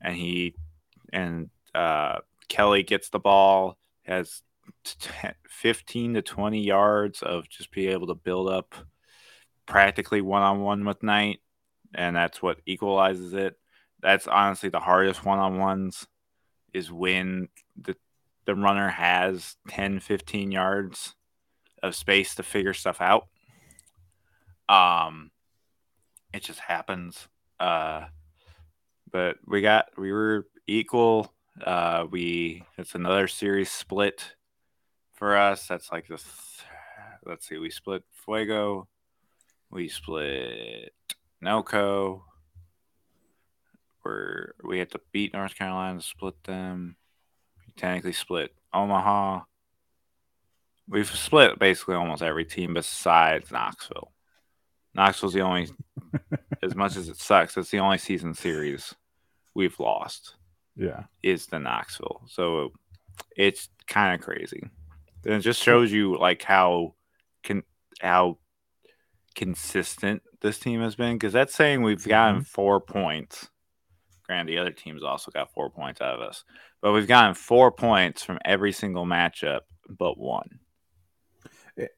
and 0.00 0.14
he 0.14 0.54
and 1.12 1.50
uh, 1.74 2.18
Kelly 2.48 2.82
gets 2.82 3.08
the 3.08 3.18
ball, 3.18 3.78
has 4.02 4.42
t- 4.84 5.10
15 5.48 6.14
to 6.14 6.22
20 6.22 6.62
yards 6.62 7.22
of 7.22 7.48
just 7.48 7.70
be 7.70 7.88
able 7.88 8.08
to 8.08 8.14
build 8.14 8.48
up 8.48 8.74
practically 9.66 10.20
one 10.20 10.42
on 10.42 10.60
one 10.60 10.84
with 10.84 11.02
Knight, 11.02 11.40
and 11.94 12.16
that's 12.16 12.42
what 12.42 12.60
equalizes 12.66 13.32
it. 13.32 13.56
That's 14.00 14.26
honestly 14.26 14.68
the 14.68 14.80
hardest 14.80 15.24
one 15.24 15.38
on 15.38 15.58
ones 15.58 16.06
is 16.72 16.92
when 16.92 17.48
the 17.80 17.96
the 18.44 18.54
runner 18.54 18.88
has 18.88 19.56
10 19.68 20.00
15 20.00 20.52
yards 20.52 21.14
of 21.82 21.94
space 21.94 22.34
to 22.36 22.42
figure 22.42 22.74
stuff 22.74 23.00
out. 23.00 23.26
Um 24.68 25.30
it 26.32 26.42
just 26.42 26.60
happens. 26.60 27.28
Uh 27.58 28.06
but 29.10 29.38
we 29.46 29.62
got 29.62 29.86
we 29.96 30.12
were 30.12 30.46
equal. 30.66 31.32
Uh 31.64 32.06
we 32.10 32.64
it's 32.76 32.94
another 32.94 33.26
series 33.26 33.70
split 33.70 34.34
for 35.14 35.36
us. 35.36 35.66
That's 35.66 35.90
like 35.90 36.06
the 36.08 36.18
th- 36.18 36.66
let's 37.24 37.48
see, 37.48 37.58
we 37.58 37.70
split 37.70 38.04
Fuego, 38.12 38.86
we 39.70 39.88
split 39.88 40.92
Noco. 41.46 42.22
We're 44.04 44.52
we 44.64 44.78
had 44.78 44.90
to 44.92 45.00
beat 45.12 45.32
North 45.32 45.56
Carolina 45.56 46.00
split 46.00 46.42
them. 46.44 46.96
We 47.66 47.72
technically 47.76 48.12
split 48.12 48.54
Omaha. 48.72 49.40
We've 50.88 51.08
split 51.10 51.58
basically 51.58 51.96
almost 51.96 52.22
every 52.22 52.44
team 52.44 52.74
besides 52.74 53.50
Knoxville. 53.50 54.12
Knoxville's 54.94 55.34
the 55.34 55.40
only 55.40 55.68
as 56.62 56.74
much 56.76 56.96
as 56.96 57.08
it 57.08 57.16
sucks, 57.16 57.56
it's 57.56 57.70
the 57.70 57.80
only 57.80 57.98
season 57.98 58.34
series 58.34 58.94
we've 59.54 59.78
lost 59.80 60.36
Yeah. 60.76 61.04
is 61.22 61.46
the 61.46 61.58
Knoxville. 61.58 62.22
So 62.28 62.72
it's 63.36 63.68
kind 63.88 64.14
of 64.14 64.24
crazy. 64.24 64.62
And 65.24 65.34
it 65.34 65.40
just 65.40 65.60
shows 65.62 65.90
you 65.90 66.16
like 66.16 66.42
how 66.44 66.94
can 67.42 67.64
how 68.00 68.38
consistent 69.36 70.22
this 70.40 70.58
team 70.58 70.80
has 70.80 70.96
been 70.96 71.14
because 71.14 71.32
that's 71.32 71.54
saying 71.54 71.82
we've 71.82 72.06
gotten 72.06 72.36
mm-hmm. 72.36 72.44
four 72.44 72.80
points. 72.80 73.50
Granted, 74.26 74.50
the 74.52 74.58
other 74.58 74.72
teams 74.72 75.04
also 75.04 75.30
got 75.30 75.52
four 75.52 75.70
points 75.70 76.00
out 76.00 76.14
of 76.14 76.20
us, 76.20 76.42
but 76.82 76.92
we've 76.92 77.06
gotten 77.06 77.34
four 77.34 77.70
points 77.70 78.24
from 78.24 78.38
every 78.44 78.72
single 78.72 79.04
matchup 79.04 79.60
but 79.88 80.18
one. 80.18 80.58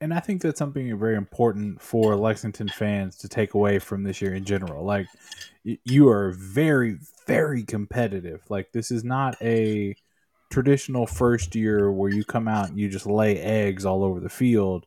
and 0.01 0.12
I 0.12 0.20
think 0.20 0.43
that's 0.43 0.59
something 0.59 0.99
very 0.99 1.16
important 1.16 1.80
for 1.80 2.16
Lexington 2.16 2.68
fans 2.68 3.16
to 3.18 3.28
take 3.28 3.55
away 3.55 3.78
from 3.78 4.03
this 4.03 4.20
year 4.20 4.34
in 4.34 4.45
general. 4.45 4.84
Like, 4.84 5.07
you 5.62 6.09
are 6.09 6.32
very, 6.32 6.99
very 7.26 7.62
competitive. 7.62 8.43
Like, 8.51 8.72
this 8.72 8.91
is 8.91 9.05
not 9.05 9.41
a 9.41 9.95
traditional 10.51 11.07
first 11.07 11.55
year 11.55 11.91
where 11.93 12.11
you 12.11 12.24
come 12.24 12.49
out 12.49 12.68
and 12.68 12.78
you 12.78 12.89
just 12.89 13.07
lay 13.07 13.39
eggs 13.39 13.84
all 13.86 14.03
over 14.03 14.20
the 14.20 14.28
field 14.28 14.86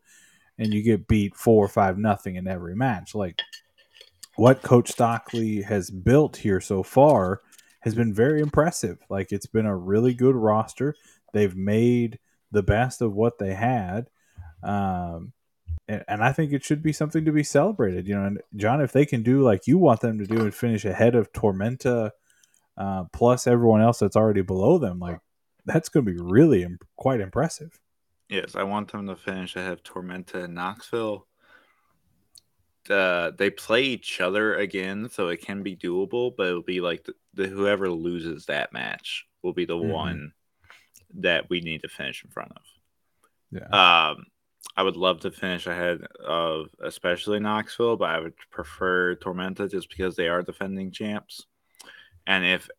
and 0.61 0.73
you 0.73 0.81
get 0.81 1.07
beat 1.07 1.35
four 1.35 1.65
or 1.65 1.69
five 1.69 1.97
nothing 1.97 2.35
in 2.35 2.47
every 2.47 2.75
match. 2.75 3.13
Like, 3.13 3.39
what 4.35 4.61
Coach 4.61 4.91
Stockley 4.91 5.61
has 5.63 5.89
built 5.89 6.37
here 6.37 6.61
so 6.61 6.83
far 6.83 7.41
has 7.81 7.95
been 7.95 8.13
very 8.13 8.41
impressive. 8.41 8.99
Like, 9.09 9.31
it's 9.31 9.47
been 9.47 9.65
a 9.65 9.75
really 9.75 10.13
good 10.13 10.35
roster. 10.35 10.95
They've 11.33 11.55
made 11.55 12.19
the 12.51 12.63
best 12.63 13.01
of 13.01 13.13
what 13.13 13.39
they 13.39 13.53
had 13.53 14.07
um, 14.63 15.33
and, 15.87 16.03
and 16.07 16.23
I 16.23 16.31
think 16.31 16.53
it 16.53 16.63
should 16.63 16.83
be 16.83 16.93
something 16.93 17.25
to 17.25 17.31
be 17.31 17.43
celebrated. 17.43 18.07
You 18.07 18.15
know, 18.15 18.25
and 18.25 18.41
John, 18.55 18.81
if 18.81 18.91
they 18.91 19.05
can 19.05 19.23
do 19.23 19.41
like 19.41 19.67
you 19.67 19.77
want 19.77 20.01
them 20.01 20.19
to 20.19 20.25
do 20.25 20.41
and 20.41 20.53
finish 20.53 20.85
ahead 20.85 21.15
of 21.15 21.31
Tormenta, 21.33 22.11
uh, 22.77 23.03
plus 23.11 23.47
everyone 23.47 23.81
else 23.81 23.99
that's 23.99 24.15
already 24.15 24.41
below 24.41 24.77
them, 24.77 24.99
like 24.99 25.19
that's 25.65 25.89
going 25.89 26.05
to 26.05 26.11
be 26.11 26.19
really 26.19 26.63
Im- 26.63 26.79
quite 26.95 27.21
impressive. 27.21 27.79
Yes, 28.31 28.55
I 28.55 28.63
want 28.63 28.89
them 28.89 29.07
to 29.07 29.15
finish 29.17 29.57
I 29.57 29.61
have 29.61 29.83
Tormenta 29.83 30.45
and 30.45 30.55
Knoxville. 30.55 31.27
Uh, 32.89 33.31
they 33.37 33.49
play 33.49 33.83
each 33.83 34.21
other 34.21 34.55
again, 34.55 35.09
so 35.09 35.27
it 35.27 35.41
can 35.41 35.61
be 35.61 35.75
doable, 35.75 36.33
but 36.35 36.47
it'll 36.47 36.63
be 36.63 36.79
like 36.79 37.03
the, 37.03 37.13
the 37.33 37.47
whoever 37.47 37.89
loses 37.89 38.45
that 38.45 38.71
match 38.71 39.27
will 39.43 39.51
be 39.51 39.65
the 39.65 39.75
Mhm. 39.75 39.91
one 39.93 40.33
that 41.15 41.49
we 41.49 41.59
need 41.59 41.81
to 41.81 41.89
finish 41.89 42.23
in 42.23 42.31
front 42.31 42.53
of. 42.53 42.63
Yeah, 43.51 43.67
Um, 44.11 44.25
I 44.77 44.83
would 44.83 44.95
love 44.95 45.19
to 45.21 45.31
finish 45.31 45.67
ahead 45.67 46.01
of 46.23 46.69
especially 46.81 47.41
Knoxville, 47.41 47.97
but 47.97 48.11
I 48.11 48.19
would 48.19 48.37
prefer 48.49 49.15
Tormenta 49.15 49.69
just 49.69 49.89
because 49.89 50.15
they 50.15 50.29
are 50.29 50.41
defending 50.41 50.91
champs. 50.91 51.47
And 52.25 52.45
if 52.45 52.69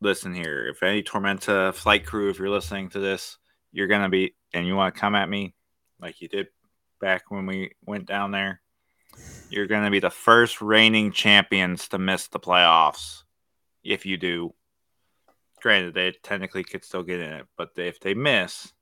listen 0.00 0.34
here, 0.34 0.66
if 0.66 0.82
any 0.82 1.04
Tormenta 1.04 1.72
flight 1.74 2.04
crew, 2.04 2.28
if 2.28 2.40
you're 2.40 2.50
listening 2.50 2.88
to 2.90 2.98
this, 2.98 3.38
you're 3.76 3.88
gonna 3.88 4.08
be 4.08 4.34
and 4.54 4.66
you 4.66 4.74
want 4.74 4.94
to 4.94 5.00
come 5.00 5.14
at 5.14 5.28
me 5.28 5.54
like 6.00 6.22
you 6.22 6.28
did 6.28 6.48
back 6.98 7.30
when 7.30 7.44
we 7.44 7.72
went 7.84 8.06
down 8.06 8.30
there, 8.30 8.62
you're 9.50 9.66
gonna 9.66 9.90
be 9.90 10.00
the 10.00 10.08
first 10.08 10.62
reigning 10.62 11.12
champions 11.12 11.88
to 11.88 11.98
miss 11.98 12.28
the 12.28 12.40
playoffs. 12.40 13.22
If 13.84 14.06
you 14.06 14.16
do, 14.16 14.54
granted 15.60 15.92
they 15.92 16.12
technically 16.22 16.64
could 16.64 16.86
still 16.86 17.02
get 17.02 17.20
in 17.20 17.32
it, 17.32 17.46
but 17.58 17.70
if 17.76 18.00
they 18.00 18.14
miss, 18.14 18.72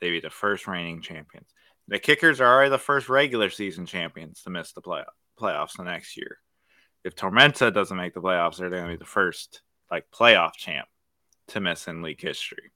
they'd 0.00 0.10
be 0.10 0.20
the 0.20 0.30
first 0.30 0.68
reigning 0.68 1.02
champions. 1.02 1.48
The 1.88 1.98
Kickers 1.98 2.40
are 2.40 2.46
already 2.46 2.70
the 2.70 2.78
first 2.78 3.08
regular 3.08 3.50
season 3.50 3.86
champions 3.86 4.42
to 4.42 4.50
miss 4.50 4.72
the 4.72 4.80
play- 4.80 5.02
playoffs 5.38 5.76
the 5.76 5.82
next 5.82 6.16
year. 6.16 6.38
If 7.02 7.16
Tormenta 7.16 7.74
doesn't 7.74 7.96
make 7.96 8.14
the 8.14 8.22
playoffs, 8.22 8.56
they're 8.56 8.70
going 8.70 8.84
to 8.84 8.88
be 8.90 8.96
the 8.96 9.04
first 9.04 9.62
like 9.90 10.06
playoff 10.14 10.54
champ 10.54 10.88
to 11.48 11.60
miss 11.60 11.88
in 11.88 12.02
league 12.02 12.22
history. 12.22 12.70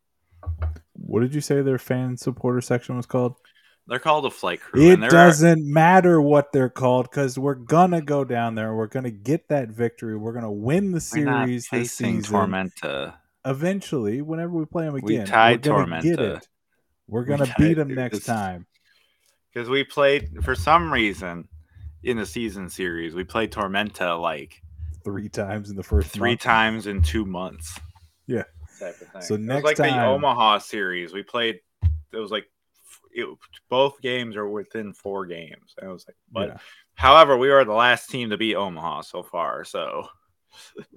What 1.09 1.21
did 1.21 1.35
you 1.35 1.41
say 1.41 1.63
their 1.63 1.79
fan 1.79 2.17
supporter 2.19 2.61
section 2.61 2.97
was 2.97 3.07
called? 3.07 3.35
They're 3.87 3.99
called 3.99 4.27
a 4.27 4.31
flight 4.31 4.61
crew. 4.61 4.91
It 4.93 5.01
doesn't 5.09 5.65
matter 5.65 6.21
what 6.21 6.53
they're 6.53 6.69
called 6.69 7.09
because 7.11 7.39
we're 7.39 7.55
gonna 7.55 8.03
go 8.03 8.23
down 8.23 8.55
there. 8.55 8.75
We're 8.75 8.87
gonna 8.87 9.11
get 9.11 9.49
that 9.49 9.71
victory. 9.71 10.15
We're 10.15 10.35
gonna 10.35 10.53
win 10.53 10.93
the 10.93 11.01
series 11.01 11.63
this 11.63 11.69
facing 11.69 12.23
season. 12.23 12.35
Tormenta. 12.37 13.15
Eventually, 13.47 14.21
whenever 14.21 14.53
we 14.53 14.67
play 14.67 14.85
them 14.85 14.99
We 15.01 15.15
again, 15.17 15.27
tied 15.27 15.67
we're 15.67 15.87
gonna 15.87 16.03
get 16.03 16.21
it. 16.21 16.49
We're 17.07 17.25
gonna 17.25 17.47
tied- 17.47 17.57
beat 17.57 17.75
them 17.75 17.95
next 17.95 18.27
time. 18.27 18.67
Because 19.55 19.71
we 19.71 19.85
played 19.85 20.45
for 20.45 20.55
some 20.55 20.93
reason 20.93 21.49
in 22.03 22.19
the 22.19 22.27
season 22.27 22.69
series, 22.69 23.15
we 23.15 23.25
played 23.25 23.51
Tormenta 23.51 24.21
like 24.21 24.61
Three 25.03 25.31
times 25.31 25.71
in 25.71 25.77
the 25.77 25.83
first 25.83 26.11
three 26.11 26.33
month. 26.33 26.41
times 26.43 26.87
in 26.87 27.01
two 27.01 27.25
months. 27.25 27.81
Yeah. 28.27 28.43
Type 28.79 29.01
of 29.01 29.09
thing. 29.09 29.23
So 29.23 29.37
next 29.37 29.65
like 29.65 29.77
the 29.77 30.05
Omaha 30.05 30.59
series. 30.59 31.13
We 31.13 31.23
played. 31.23 31.61
It 32.13 32.17
was 32.17 32.31
like 32.31 32.47
it, 33.13 33.27
both 33.69 34.01
games 34.01 34.37
are 34.37 34.49
within 34.49 34.93
four 34.93 35.27
games. 35.27 35.75
I 35.83 35.89
was 35.89 36.07
like, 36.07 36.17
but 36.33 36.49
Yeah. 36.49 36.59
however, 36.95 37.37
we 37.37 37.51
are 37.51 37.65
the 37.65 37.73
last 37.73 38.11
team 38.11 38.31
to 38.31 38.37
beat 38.37 38.55
Omaha 38.55 39.01
so 39.03 39.23
far. 39.23 39.65
So 39.65 40.09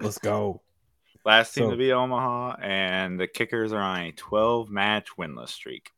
Let's 0.00 0.18
go. 0.18 0.62
last 1.24 1.54
team 1.54 1.64
So- 1.66 1.70
to 1.72 1.76
beat 1.76 1.92
Omaha, 1.92 2.56
and 2.62 3.18
the 3.18 3.26
Kickers 3.26 3.72
are 3.72 3.80
on 3.82 4.00
a 4.00 4.12
12 4.12 4.70
match 4.70 5.08
winless 5.18 5.48
streak. 5.50 5.90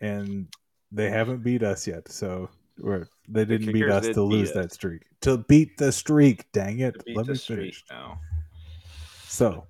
And 0.00 0.46
they 0.92 1.10
haven't 1.10 1.42
beat 1.42 1.62
us 1.62 1.86
yet, 1.86 2.08
so 2.10 2.48
we're 2.78 3.08
they 3.28 3.44
didn't 3.44 3.72
beat 3.72 3.88
us 3.88 4.04
did 4.06 4.14
to 4.14 4.28
beat 4.28 4.36
lose 4.36 4.48
us. 4.50 4.54
that 4.54 4.72
streak. 4.72 5.02
To 5.22 5.38
beat 5.38 5.76
the 5.76 5.90
streak, 5.92 6.50
dang 6.52 6.78
it. 6.80 6.96
Let 7.14 7.26
me 7.26 7.34
streak 7.34 7.58
finish. 7.58 7.84
now. 7.90 8.20
So, 9.24 9.66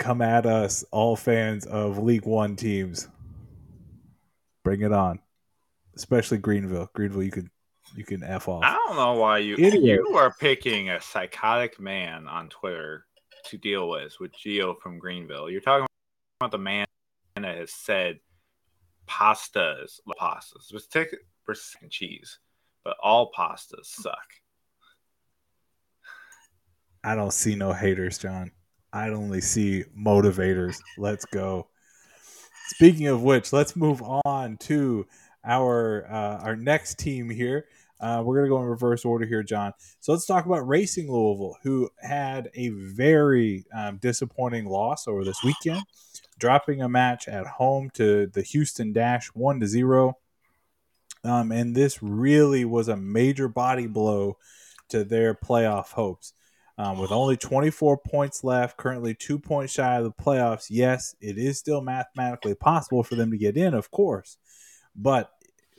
come 0.00 0.22
at 0.22 0.46
us, 0.46 0.84
all 0.90 1.14
fans 1.14 1.66
of 1.66 1.98
League 1.98 2.24
One 2.26 2.56
teams. 2.56 3.06
Bring 4.64 4.80
it 4.80 4.92
on, 4.92 5.20
especially 5.94 6.38
Greenville. 6.38 6.90
Greenville, 6.94 7.22
you 7.22 7.30
can 7.30 7.50
you 7.94 8.04
can 8.04 8.24
f 8.24 8.48
off. 8.48 8.64
I 8.64 8.76
don't 8.86 8.96
know 8.96 9.14
why 9.14 9.38
you 9.38 9.54
Idiot. 9.54 9.82
you 9.82 10.16
are 10.16 10.34
picking 10.40 10.90
a 10.90 11.00
psychotic 11.00 11.78
man 11.78 12.26
on 12.26 12.48
Twitter 12.48 13.06
to 13.44 13.58
deal 13.58 13.88
with 13.88 14.14
with 14.18 14.32
Geo 14.32 14.74
from 14.74 14.98
Greenville. 14.98 15.48
You're 15.48 15.60
talking 15.60 15.86
about 16.40 16.50
the 16.50 16.58
man 16.58 16.86
that 17.36 17.56
has 17.56 17.72
said 17.72 18.18
pastas, 19.08 20.00
pastas, 20.20 20.72
with 20.72 20.88
tick 20.90 21.14
percent 21.44 21.90
cheese, 21.90 22.38
but 22.84 22.96
all 23.02 23.30
pastas 23.36 23.84
suck. 23.84 24.18
I 27.02 27.14
don't 27.14 27.32
see 27.32 27.54
no 27.54 27.72
haters, 27.72 28.18
John. 28.18 28.52
I 28.92 29.08
only 29.10 29.40
see 29.40 29.84
motivators. 29.96 30.78
Let's 30.98 31.24
go. 31.24 31.68
Speaking 32.68 33.06
of 33.06 33.22
which, 33.22 33.52
let's 33.52 33.76
move 33.76 34.02
on 34.24 34.56
to 34.58 35.06
our 35.44 36.06
uh, 36.10 36.38
our 36.38 36.56
next 36.56 36.98
team 36.98 37.30
here. 37.30 37.66
Uh, 38.00 38.22
we're 38.24 38.36
gonna 38.36 38.48
go 38.48 38.60
in 38.62 38.68
reverse 38.68 39.04
order 39.04 39.26
here, 39.26 39.42
John. 39.42 39.72
So 40.00 40.12
let's 40.12 40.26
talk 40.26 40.46
about 40.46 40.66
Racing 40.66 41.10
Louisville, 41.10 41.56
who 41.62 41.90
had 42.00 42.50
a 42.54 42.70
very 42.70 43.64
um, 43.74 43.98
disappointing 43.98 44.66
loss 44.66 45.06
over 45.06 45.24
this 45.24 45.42
weekend, 45.44 45.82
dropping 46.38 46.80
a 46.80 46.88
match 46.88 47.28
at 47.28 47.46
home 47.46 47.90
to 47.94 48.26
the 48.26 48.42
Houston 48.42 48.92
Dash 48.92 49.28
one 49.34 49.60
to 49.60 49.66
zero. 49.66 50.16
Um, 51.22 51.52
and 51.52 51.74
this 51.74 52.02
really 52.02 52.64
was 52.64 52.88
a 52.88 52.96
major 52.96 53.48
body 53.48 53.86
blow 53.86 54.38
to 54.88 55.04
their 55.04 55.34
playoff 55.34 55.92
hopes. 55.92 56.32
Um, 56.80 56.96
with 56.96 57.12
only 57.12 57.36
24 57.36 57.98
points 57.98 58.42
left, 58.42 58.78
currently 58.78 59.12
two 59.12 59.38
points 59.38 59.74
shy 59.74 59.96
of 59.96 60.04
the 60.04 60.12
playoffs. 60.12 60.68
Yes, 60.70 61.14
it 61.20 61.36
is 61.36 61.58
still 61.58 61.82
mathematically 61.82 62.54
possible 62.54 63.02
for 63.02 63.16
them 63.16 63.30
to 63.32 63.36
get 63.36 63.58
in, 63.58 63.74
of 63.74 63.90
course. 63.90 64.38
But 64.96 65.30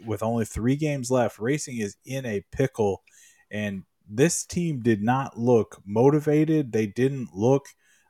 with 0.06 0.22
only 0.22 0.45
three 0.45 0.76
games 0.76 1.10
left, 1.10 1.39
Racing 1.39 1.80
is 1.80 1.97
in 2.06 2.28
a 2.28 2.45
pickle. 2.52 3.02
And 3.49 3.82
this 4.08 4.45
team 4.45 4.82
did 4.82 5.02
not 5.02 5.39
look 5.39 5.82
motivated. 5.88 6.72
They 6.72 6.86
didn't 6.86 7.30
look 7.34 7.66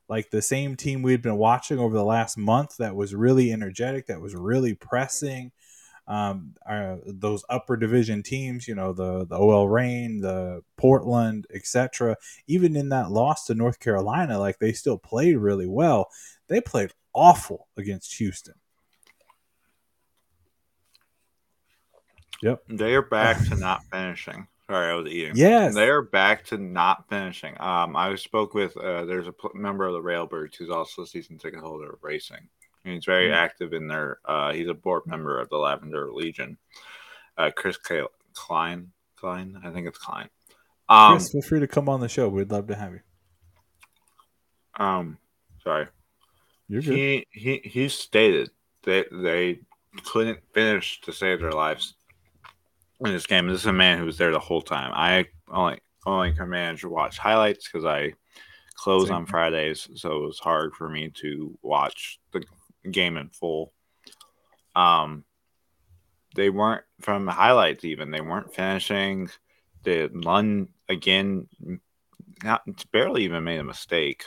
like 0.10 0.30
the 0.30 0.42
same 0.42 0.76
team 0.76 1.02
we'd 1.02 1.22
been 1.22 1.38
watching 1.38 1.80
over 1.80 1.96
the 1.96 2.04
last 2.04 2.38
month 2.38 2.76
that 2.76 2.98
was 2.98 3.16
really 3.16 3.54
energetic, 3.54 4.08
that 4.08 4.20
was 4.20 4.36
really 4.36 4.74
pressing 4.74 5.54
um, 6.08 6.56
uh, 6.68 6.98
those 7.06 7.46
upper 7.50 7.78
division 7.78 8.24
teams, 8.24 8.68
you 8.68 8.76
know, 8.76 8.94
the 8.94 9.26
the 9.26 9.38
OL 9.38 9.70
Reign, 9.70 10.20
the 10.20 10.62
Portland, 10.78 11.48
etc. 11.54 12.18
Even 12.48 12.76
in 12.76 12.90
that 12.90 13.12
loss 13.12 13.46
to 13.46 13.56
North 13.56 13.80
Carolina, 13.80 14.40
like 14.40 14.60
they 14.60 14.74
still 14.74 14.98
played 14.98 15.38
really 15.38 15.68
well. 15.68 16.10
They 16.48 16.62
played 16.62 16.92
awful 17.14 17.68
against 17.78 18.16
Houston. 18.16 18.56
Yep. 22.42 22.64
They 22.70 22.96
are 22.96 23.04
back 23.04 23.38
to 23.50 23.56
not 23.60 23.84
finishing. 23.92 24.48
Sorry, 24.68 24.92
I 24.92 24.96
was 24.96 25.08
eating. 25.08 25.34
Yes. 25.36 25.76
They 25.76 25.90
are 25.90 26.02
back 26.02 26.46
to 26.46 26.58
not 26.58 27.08
finishing. 27.10 27.56
Um, 27.60 27.96
I 27.96 28.16
spoke 28.16 28.54
with 28.54 28.76
uh, 28.78 29.06
there's 29.06 29.28
a 29.28 29.34
pl- 29.34 29.52
member 29.54 29.86
of 29.86 29.94
the 29.94 30.02
Railbirds 30.02 30.56
who's 30.56 30.70
also 30.70 31.04
a 31.04 31.08
season 31.08 31.38
ticket 31.38 31.60
holder 31.60 31.92
of 31.92 32.04
racing. 32.04 32.48
And 32.84 32.96
he's 32.96 33.06
very 33.06 33.30
Mm. 33.30 33.36
active 33.36 33.74
in 33.74 33.88
their. 33.88 34.20
Uh, 34.26 34.54
he's 34.54 34.68
a 34.68 34.74
board 34.74 35.04
member 35.06 35.40
of 35.40 35.50
the 35.50 35.58
Lavender 35.58 36.12
Legion. 36.12 36.58
Uh, 37.38 37.52
Chris 37.56 37.78
K- 37.78 38.04
Klein, 38.34 38.92
Klein, 39.16 39.60
I 39.64 39.70
think 39.72 39.88
it's 39.88 39.98
Klein. 40.00 40.30
Um, 40.90 41.14
Chris, 41.14 41.32
feel 41.32 41.42
free 41.42 41.60
to 41.60 41.68
come 41.68 41.88
on 41.88 42.00
the 42.00 42.10
show. 42.10 42.28
We'd 42.28 42.52
love 42.52 42.68
to 42.68 42.76
have 42.76 42.94
you. 42.94 43.02
um, 44.80 45.18
sorry. 45.64 45.88
You're 46.68 46.82
good. 46.82 46.94
He 46.96 47.28
he 47.32 47.58
he 47.64 47.90
stated 47.90 48.50
that 48.84 49.08
they 49.12 49.60
couldn't 50.06 50.40
finish 50.54 51.02
to 51.02 51.12
save 51.12 51.42
their 51.42 51.52
lives 51.52 51.96
in 53.02 53.12
this 53.12 53.28
game. 53.28 53.48
This 53.48 53.62
is 53.62 53.66
a 53.68 53.74
man 53.74 54.00
who 54.00 54.06
was 54.06 54.18
there 54.18 54.32
the 54.32 54.40
whole 54.40 54.62
time. 54.62 54.92
I 54.94 55.28
only 55.50 55.80
only 56.06 56.34
can 56.34 56.50
manage 56.50 56.82
to 56.82 56.90
watch 56.90 57.18
highlights 57.18 57.70
because 57.70 57.86
I 57.86 58.14
close 58.76 59.08
Same 59.08 59.18
on. 59.18 59.26
Fridays, 59.26 59.90
so 59.96 60.24
it 60.24 60.26
was 60.28 60.40
hard 60.40 60.74
for 60.74 60.90
me 60.90 61.10
to 61.22 61.58
watch 61.62 62.20
the 62.32 62.44
game 62.90 63.18
in 63.18 63.30
full. 63.30 63.74
Um, 64.76 65.24
they 66.36 66.50
weren't 66.50 66.84
from 67.02 67.26
the 67.26 67.32
highlights 67.32 67.84
even. 67.84 68.12
They 68.12 68.22
weren't 68.22 68.54
finishing. 68.54 69.30
The 69.84 70.10
Lund 70.14 70.70
again, 70.88 71.48
not 72.44 72.62
barely 72.92 73.24
even 73.26 73.44
made 73.44 73.60
a 73.60 73.64
mistake. 73.64 74.26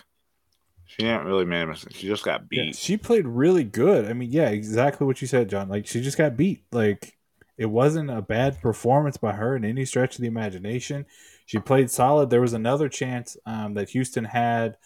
She 0.87 1.03
didn't 1.03 1.25
really 1.27 1.47
make 1.47 1.65
a 1.65 1.67
mistake. 1.69 1.95
She 1.95 2.07
just 2.07 2.25
got 2.25 2.43
Yeah, 2.51 2.65
beat. 2.65 2.77
she 2.77 2.97
played 2.97 3.27
really 3.27 3.65
good. 3.65 4.05
I 4.05 4.13
mean, 4.13 4.31
yeah, 4.31 4.51
exactly 4.51 5.07
what 5.07 5.21
you 5.23 5.27
said, 5.27 5.49
John. 5.49 5.69
Like 5.69 5.87
she 5.87 6.03
just 6.03 6.19
got 6.19 6.37
beat. 6.37 6.65
Like 6.73 7.17
it 7.57 7.67
wasn't 7.67 8.11
a 8.11 8.21
bad 8.21 8.61
performance 8.61 9.17
by 9.17 9.33
her 9.33 9.57
in 9.57 9.65
any 9.65 9.85
stretch 9.85 10.17
of 10.17 10.21
the 10.21 10.27
imagination. 10.29 11.07
She 11.47 11.59
played 11.59 11.91
solid. 11.91 12.29
There 12.31 12.41
was 12.41 12.53
another 12.53 12.89
chance 12.89 13.37
um, 13.47 13.75
that 13.75 13.91
Houston 13.91 14.25
had 14.25 14.77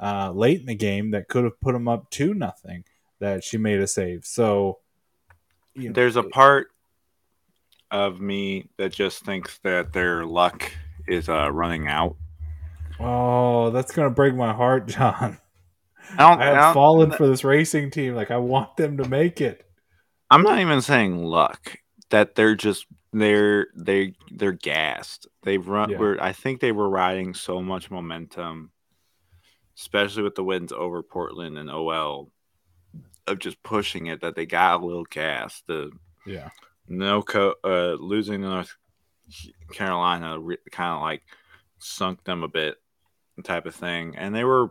uh, 0.00 0.30
late 0.32 0.60
in 0.60 0.66
the 0.66 0.74
game 0.74 1.10
that 1.10 1.28
could 1.28 1.44
have 1.44 1.60
put 1.60 1.72
them 1.72 1.88
up 1.88 2.10
two 2.10 2.34
nothing. 2.34 2.84
That 3.24 3.42
she 3.42 3.56
made 3.58 3.80
a 3.80 3.86
save. 3.86 4.24
So 4.26 4.78
you 5.74 5.88
know, 5.88 5.92
There's 5.94 6.16
a 6.16 6.22
part 6.22 6.68
of 7.90 8.20
me 8.20 8.68
that 8.76 8.92
just 8.92 9.24
thinks 9.24 9.58
that 9.64 9.92
their 9.92 10.24
luck 10.26 10.70
is 11.08 11.28
uh, 11.28 11.50
running 11.50 11.88
out. 11.88 12.16
oh, 13.00 13.70
that's 13.70 13.92
gonna 13.92 14.10
break 14.10 14.34
my 14.34 14.52
heart, 14.52 14.86
John. 14.88 15.38
I 16.12 16.16
don't. 16.18 16.40
I 16.40 16.42
I 16.42 16.46
have 16.46 16.56
don't- 16.56 16.74
fallen 16.74 17.10
for 17.12 17.26
this 17.26 17.44
racing 17.44 17.90
team. 17.90 18.14
Like 18.14 18.30
I 18.30 18.36
want 18.36 18.76
them 18.76 18.98
to 18.98 19.08
make 19.08 19.40
it. 19.40 19.66
I'm 20.30 20.42
not 20.42 20.58
even 20.58 20.80
saying 20.82 21.22
luck. 21.24 21.76
That 22.10 22.34
they're 22.34 22.54
just 22.54 22.86
they're 23.12 23.68
they 23.74 24.14
they're 24.30 24.52
gassed. 24.52 25.26
They've 25.42 25.66
run. 25.66 25.90
Yeah. 25.90 25.98
Were 25.98 26.18
I 26.20 26.32
think 26.32 26.60
they 26.60 26.72
were 26.72 26.88
riding 26.90 27.32
so 27.34 27.62
much 27.62 27.90
momentum, 27.90 28.70
especially 29.78 30.22
with 30.24 30.34
the 30.34 30.44
wins 30.44 30.72
over 30.72 31.02
Portland 31.02 31.56
and 31.58 31.70
OL, 31.70 32.30
of 33.26 33.38
just 33.38 33.62
pushing 33.62 34.06
it 34.06 34.20
that 34.20 34.34
they 34.34 34.46
got 34.46 34.80
a 34.80 34.84
little 34.84 35.04
gas. 35.04 35.62
The 35.66 35.90
Yeah. 36.26 36.50
no 36.88 37.22
co- 37.22 37.56
uh, 37.64 37.96
losing 37.98 38.42
North 38.42 38.74
Carolina 39.72 40.38
re- 40.38 40.58
kind 40.70 40.94
of 40.94 41.00
like 41.00 41.22
sunk 41.78 42.24
them 42.24 42.42
a 42.42 42.48
bit, 42.48 42.76
type 43.42 43.66
of 43.66 43.74
thing. 43.74 44.16
And 44.16 44.34
they 44.34 44.44
were 44.44 44.70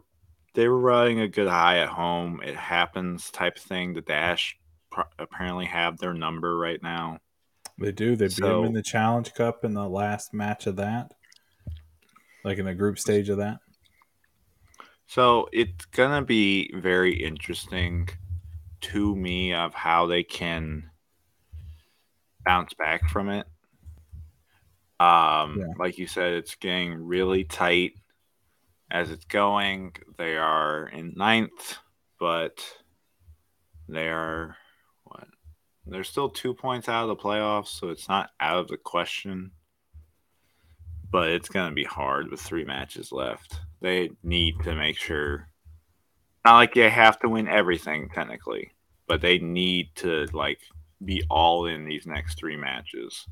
they 0.55 0.67
were 0.67 0.79
riding 0.79 1.19
a 1.19 1.27
good 1.27 1.47
high 1.47 1.79
at 1.79 1.89
home. 1.89 2.39
It 2.43 2.55
happens, 2.55 3.31
type 3.31 3.55
of 3.57 3.63
thing. 3.63 3.93
The 3.93 4.01
Dash 4.01 4.55
pro- 4.91 5.05
apparently 5.17 5.65
have 5.65 5.97
their 5.97 6.13
number 6.13 6.55
right 6.57 6.81
now. 6.83 7.19
They 7.79 7.91
do. 7.91 8.15
They 8.15 8.27
beat 8.27 8.37
them 8.37 8.65
in 8.65 8.73
the 8.73 8.83
Challenge 8.83 9.33
Cup 9.33 9.65
in 9.65 9.73
the 9.73 9.89
last 9.89 10.31
match 10.31 10.67
of 10.67 10.75
that, 10.75 11.11
like 12.43 12.59
in 12.59 12.65
the 12.65 12.75
group 12.75 12.99
stage 12.99 13.29
of 13.29 13.37
that. 13.37 13.57
So 15.07 15.49
it's 15.51 15.85
gonna 15.85 16.21
be 16.23 16.71
very 16.75 17.13
interesting 17.23 18.09
to 18.83 19.15
me 19.15 19.53
of 19.53 19.73
how 19.73 20.07
they 20.07 20.23
can 20.23 20.89
bounce 22.45 22.73
back 22.73 23.09
from 23.09 23.29
it. 23.29 23.47
Um, 24.99 25.57
Yeah. 25.59 25.73
like 25.77 25.97
you 25.97 26.07
said, 26.07 26.33
it's 26.33 26.55
getting 26.55 26.93
really 26.93 27.43
tight 27.43 27.93
as 28.91 29.11
it's 29.11 29.25
going. 29.25 29.93
They 30.17 30.37
are 30.37 30.87
in 30.87 31.13
ninth, 31.15 31.77
but 32.19 32.63
they 33.89 34.09
are 34.09 34.57
what 35.03 35.27
They're 35.85 36.03
still 36.05 36.29
two 36.29 36.53
points 36.53 36.87
out 36.87 37.03
of 37.03 37.09
the 37.09 37.21
playoffs, 37.21 37.67
so 37.67 37.89
it's 37.89 38.07
not 38.07 38.29
out 38.39 38.59
of 38.59 38.67
the 38.69 38.77
question. 38.77 39.51
But 41.11 41.29
it's 41.29 41.49
going 41.49 41.69
to 41.69 41.75
be 41.75 41.83
hard 41.83 42.31
with 42.31 42.39
three 42.41 42.63
matches 42.65 43.11
left. 43.11 43.59
They 43.81 44.11
need 44.23 44.55
to 44.63 44.75
make 44.75 44.97
sure. 44.97 45.49
Not 46.45 46.55
like 46.57 46.73
they 46.73 46.89
have 46.89 47.19
to 47.19 47.29
win 47.29 47.47
everything 47.47 48.09
technically, 48.13 48.71
but 49.07 49.21
they 49.21 49.37
need 49.39 49.89
to 49.95 50.27
like 50.33 50.59
be 51.03 51.23
all 51.29 51.65
in 51.65 51.85
these 51.85 52.05
next 52.05 52.37
three 52.37 52.57
matches. 52.57 53.27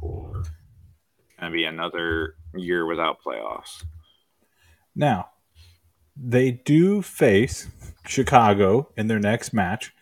Or 0.00 0.44
gonna 1.40 1.52
be 1.52 1.64
another 1.64 2.36
year 2.54 2.86
without 2.86 3.18
playoffs. 3.24 3.84
Now, 4.94 5.30
they 6.16 6.50
do 6.52 7.02
face 7.02 7.68
Chicago 8.06 8.90
in 8.96 9.08
their 9.08 9.18
next 9.18 9.52
match. 9.52 9.92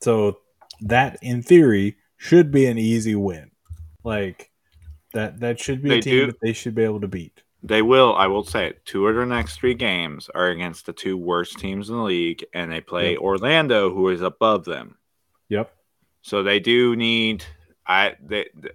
So 0.00 0.38
that 0.80 1.18
in 1.20 1.42
theory 1.42 1.96
should 2.16 2.50
be 2.50 2.66
an 2.66 2.78
easy 2.78 3.14
win. 3.14 3.50
Like 4.04 4.50
that 5.12 5.40
that 5.40 5.60
should 5.60 5.82
be 5.82 5.90
They 5.90 5.98
a 5.98 6.02
team 6.02 6.14
do. 6.20 6.26
that 6.26 6.40
they 6.40 6.52
should 6.52 6.74
be 6.74 6.84
able 6.84 7.00
to 7.00 7.08
beat. 7.08 7.42
They 7.62 7.82
will, 7.82 8.14
I 8.16 8.26
will 8.26 8.44
say 8.44 8.68
it, 8.68 8.86
two 8.86 9.06
of 9.06 9.14
their 9.14 9.26
next 9.26 9.56
three 9.58 9.74
games 9.74 10.30
are 10.34 10.48
against 10.48 10.86
the 10.86 10.92
two 10.94 11.18
worst 11.18 11.58
teams 11.58 11.90
in 11.90 11.96
the 11.96 12.02
league, 12.02 12.44
and 12.54 12.72
they 12.72 12.80
play 12.80 13.12
Yep. 13.12 13.20
Orlando, 13.20 13.92
who 13.92 14.08
is 14.08 14.22
above 14.22 14.64
them. 14.64 14.96
Yep. 15.50 15.70
So 16.22 16.42
they 16.42 16.58
do 16.60 16.96
need 16.96 17.44
I 17.86 18.16
they, 18.22 18.48
the 18.54 18.70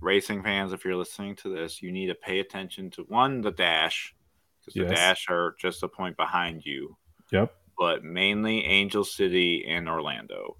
racing 0.00 0.42
fans, 0.42 0.72
if 0.72 0.84
you're 0.84 0.96
listening 0.96 1.36
to 1.36 1.48
this, 1.54 1.80
you 1.80 1.92
need 1.92 2.08
to 2.08 2.14
pay 2.14 2.40
attention 2.40 2.90
to 2.90 3.02
one 3.04 3.40
the 3.40 3.52
dash 3.52 4.14
because 4.60 4.74
the 4.74 4.84
dash 4.94 5.26
are 5.30 5.54
just 5.60 5.82
a 5.82 5.88
point 5.88 6.16
behind 6.16 6.66
you, 6.66 6.96
Yep. 7.30 7.54
but 7.78 8.04
mainly 8.04 8.64
Angel 8.64 9.04
City 9.04 9.64
and 9.68 9.88
Orlando, 9.88 10.56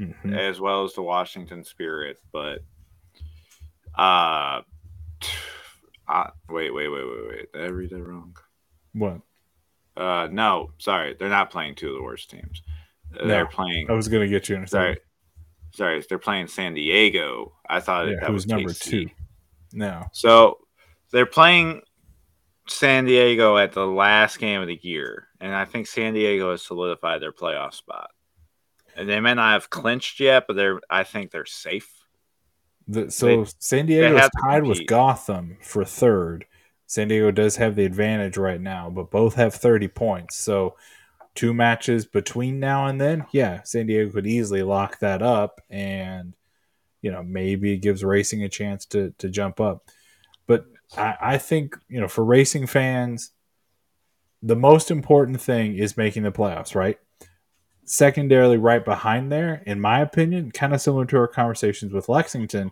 Mhm. 0.00 0.36
as 0.36 0.60
well 0.60 0.84
as 0.84 0.94
the 0.94 1.02
Washington 1.02 1.64
Spirit. 1.64 2.18
But 2.32 2.60
uh, 3.94 4.62
uh 6.08 6.30
wait, 6.48 6.72
wait, 6.72 6.88
wait, 6.88 7.04
wait, 7.04 7.28
wait. 7.28 7.52
Did 7.52 7.62
I 7.62 7.66
read 7.68 7.90
that 7.90 8.02
wrong? 8.02 8.36
What? 8.94 9.20
Uh, 9.96 10.28
no, 10.30 10.70
sorry, 10.78 11.14
they're 11.18 11.28
not 11.28 11.50
playing 11.50 11.74
two 11.74 11.88
of 11.88 11.94
the 11.96 12.02
worst 12.02 12.30
teams. 12.30 12.62
No. 13.12 13.26
They're 13.26 13.46
playing. 13.46 13.90
I 13.90 13.94
was 13.94 14.08
gonna 14.08 14.28
get 14.28 14.48
you 14.48 14.56
in 14.56 14.64
a 14.64 14.66
Sorry, 14.66 14.92
second. 14.94 15.02
sorry, 15.74 16.04
they're 16.08 16.18
playing 16.18 16.46
San 16.48 16.74
Diego. 16.74 17.54
I 17.68 17.80
thought 17.80 18.08
Yeah, 18.08 18.14
that 18.20 18.26
who's 18.26 18.34
was 18.44 18.46
number 18.46 18.72
two? 18.72 19.08
No. 19.72 20.06
So 20.12 20.58
they're 21.10 21.26
playing 21.26 21.82
San 22.68 23.06
Diego 23.06 23.56
at 23.56 23.72
the 23.72 23.86
last 23.86 24.38
game 24.38 24.60
of 24.60 24.68
the 24.68 24.78
year, 24.82 25.28
and 25.40 25.54
I 25.54 25.64
think 25.64 25.86
San 25.86 26.14
Diego 26.14 26.50
has 26.52 26.62
solidified 26.62 27.20
their 27.22 27.32
playoff 27.32 27.74
spot. 27.74 28.10
And 28.96 29.08
they 29.08 29.20
may 29.20 29.34
not 29.34 29.52
have 29.52 29.70
clinched 29.70 30.20
yet, 30.20 30.44
but 30.46 30.54
they're. 30.56 30.80
I 30.90 31.04
think 31.04 31.30
they're 31.30 31.46
safe. 31.46 31.88
The, 32.88 33.10
so 33.10 33.44
San 33.58 33.86
Diego 33.86 34.16
is 34.16 34.30
tied 34.42 34.64
with. 34.64 34.86
Gotham 34.86 35.58
for 35.60 35.84
third. 35.84 36.46
San 36.86 37.08
Diego 37.08 37.30
does 37.30 37.56
have 37.56 37.76
the 37.76 37.84
advantage 37.84 38.38
right 38.38 38.60
now, 38.60 38.88
but 38.88 39.10
both 39.10 39.34
have 39.34 39.54
30 39.54 39.88
points. 39.88 40.36
So 40.36 40.76
two 41.34 41.52
matches 41.52 42.06
between 42.06 42.58
now 42.58 42.86
and 42.86 42.98
then, 42.98 43.26
yeah, 43.30 43.62
San 43.62 43.86
Diego 43.86 44.10
could 44.10 44.26
easily 44.26 44.62
lock 44.62 44.98
that 45.00 45.22
up 45.22 45.60
and 45.68 46.34
you 47.02 47.12
know, 47.12 47.22
maybe 47.22 47.72
it 47.72 47.78
gives 47.78 48.02
racing 48.02 48.42
a 48.42 48.48
chance 48.48 48.84
to 48.86 49.14
to 49.18 49.28
jump 49.28 49.60
up. 49.60 49.84
But 50.46 50.66
I, 50.96 51.16
I 51.20 51.38
think, 51.38 51.76
you 51.88 52.00
know, 52.00 52.08
for 52.08 52.24
racing 52.24 52.66
fans, 52.66 53.32
the 54.42 54.56
most 54.56 54.90
important 54.90 55.40
thing 55.40 55.76
is 55.76 55.96
making 55.96 56.22
the 56.22 56.32
playoffs, 56.32 56.74
right? 56.74 56.98
Secondarily, 57.88 58.58
right 58.58 58.84
behind 58.84 59.32
there, 59.32 59.62
in 59.64 59.80
my 59.80 60.00
opinion, 60.00 60.50
kind 60.50 60.74
of 60.74 60.80
similar 60.80 61.06
to 61.06 61.16
our 61.16 61.26
conversations 61.26 61.92
with 61.92 62.08
Lexington, 62.08 62.70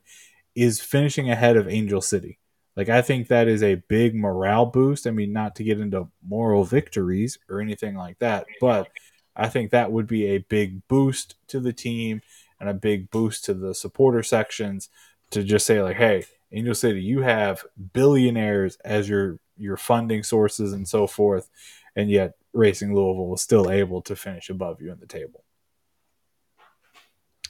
is 0.55 0.81
finishing 0.81 1.31
ahead 1.31 1.57
of 1.57 1.69
Angel 1.69 2.03
City. 2.03 2.39
Like 2.77 2.91
I 2.91 3.01
think 3.01 3.29
that 3.29 3.49
is 3.49 3.63
a 3.63 3.77
big 3.89 4.15
morale 4.15 4.67
boost. 4.67 5.07
I 5.07 5.11
mean, 5.11 5.33
not 5.33 5.57
to 5.57 5.65
get 5.65 5.81
into 5.81 6.09
moral 6.27 6.65
victories 6.65 7.39
or 7.49 7.63
anything 7.63 7.97
like 7.97 8.19
that, 8.19 8.47
but 8.61 8.89
I 9.35 9.49
think 9.49 9.71
that 9.71 9.91
would 9.91 10.07
be 10.07 10.27
a 10.27 10.39
big 10.39 10.87
boost 10.87 11.37
to 11.49 11.61
the 11.61 11.73
team 11.73 12.21
and 12.61 12.69
a 12.69 12.75
big 12.75 13.11
boost 13.11 13.47
to 13.47 13.55
the 13.55 13.75
supporter 13.75 14.23
sections 14.23 14.91
to 15.31 15.43
just 15.43 15.67
say 15.67 15.83
like, 15.83 15.97
"Hey, 15.97 16.25
Angel 16.53 16.75
City, 16.75 17.01
you 17.01 17.23
have 17.23 17.65
billionaires 17.95 18.77
as 18.85 19.09
your 19.09 19.39
your 19.57 19.79
funding 19.79 20.23
sources 20.23 20.75
and 20.75 20.87
so 20.87 21.07
forth, 21.07 21.49
and 21.95 22.11
yet 22.11 22.35
Racing 22.57 22.95
Louisville 22.95 23.29
was 23.29 23.43
still 23.43 23.71
able 23.71 24.03
to 24.03 24.17
finish 24.17 24.51
above 24.51 24.81
you 24.81 24.93
in 24.93 25.01
the 25.01 25.07
table." 25.07 25.45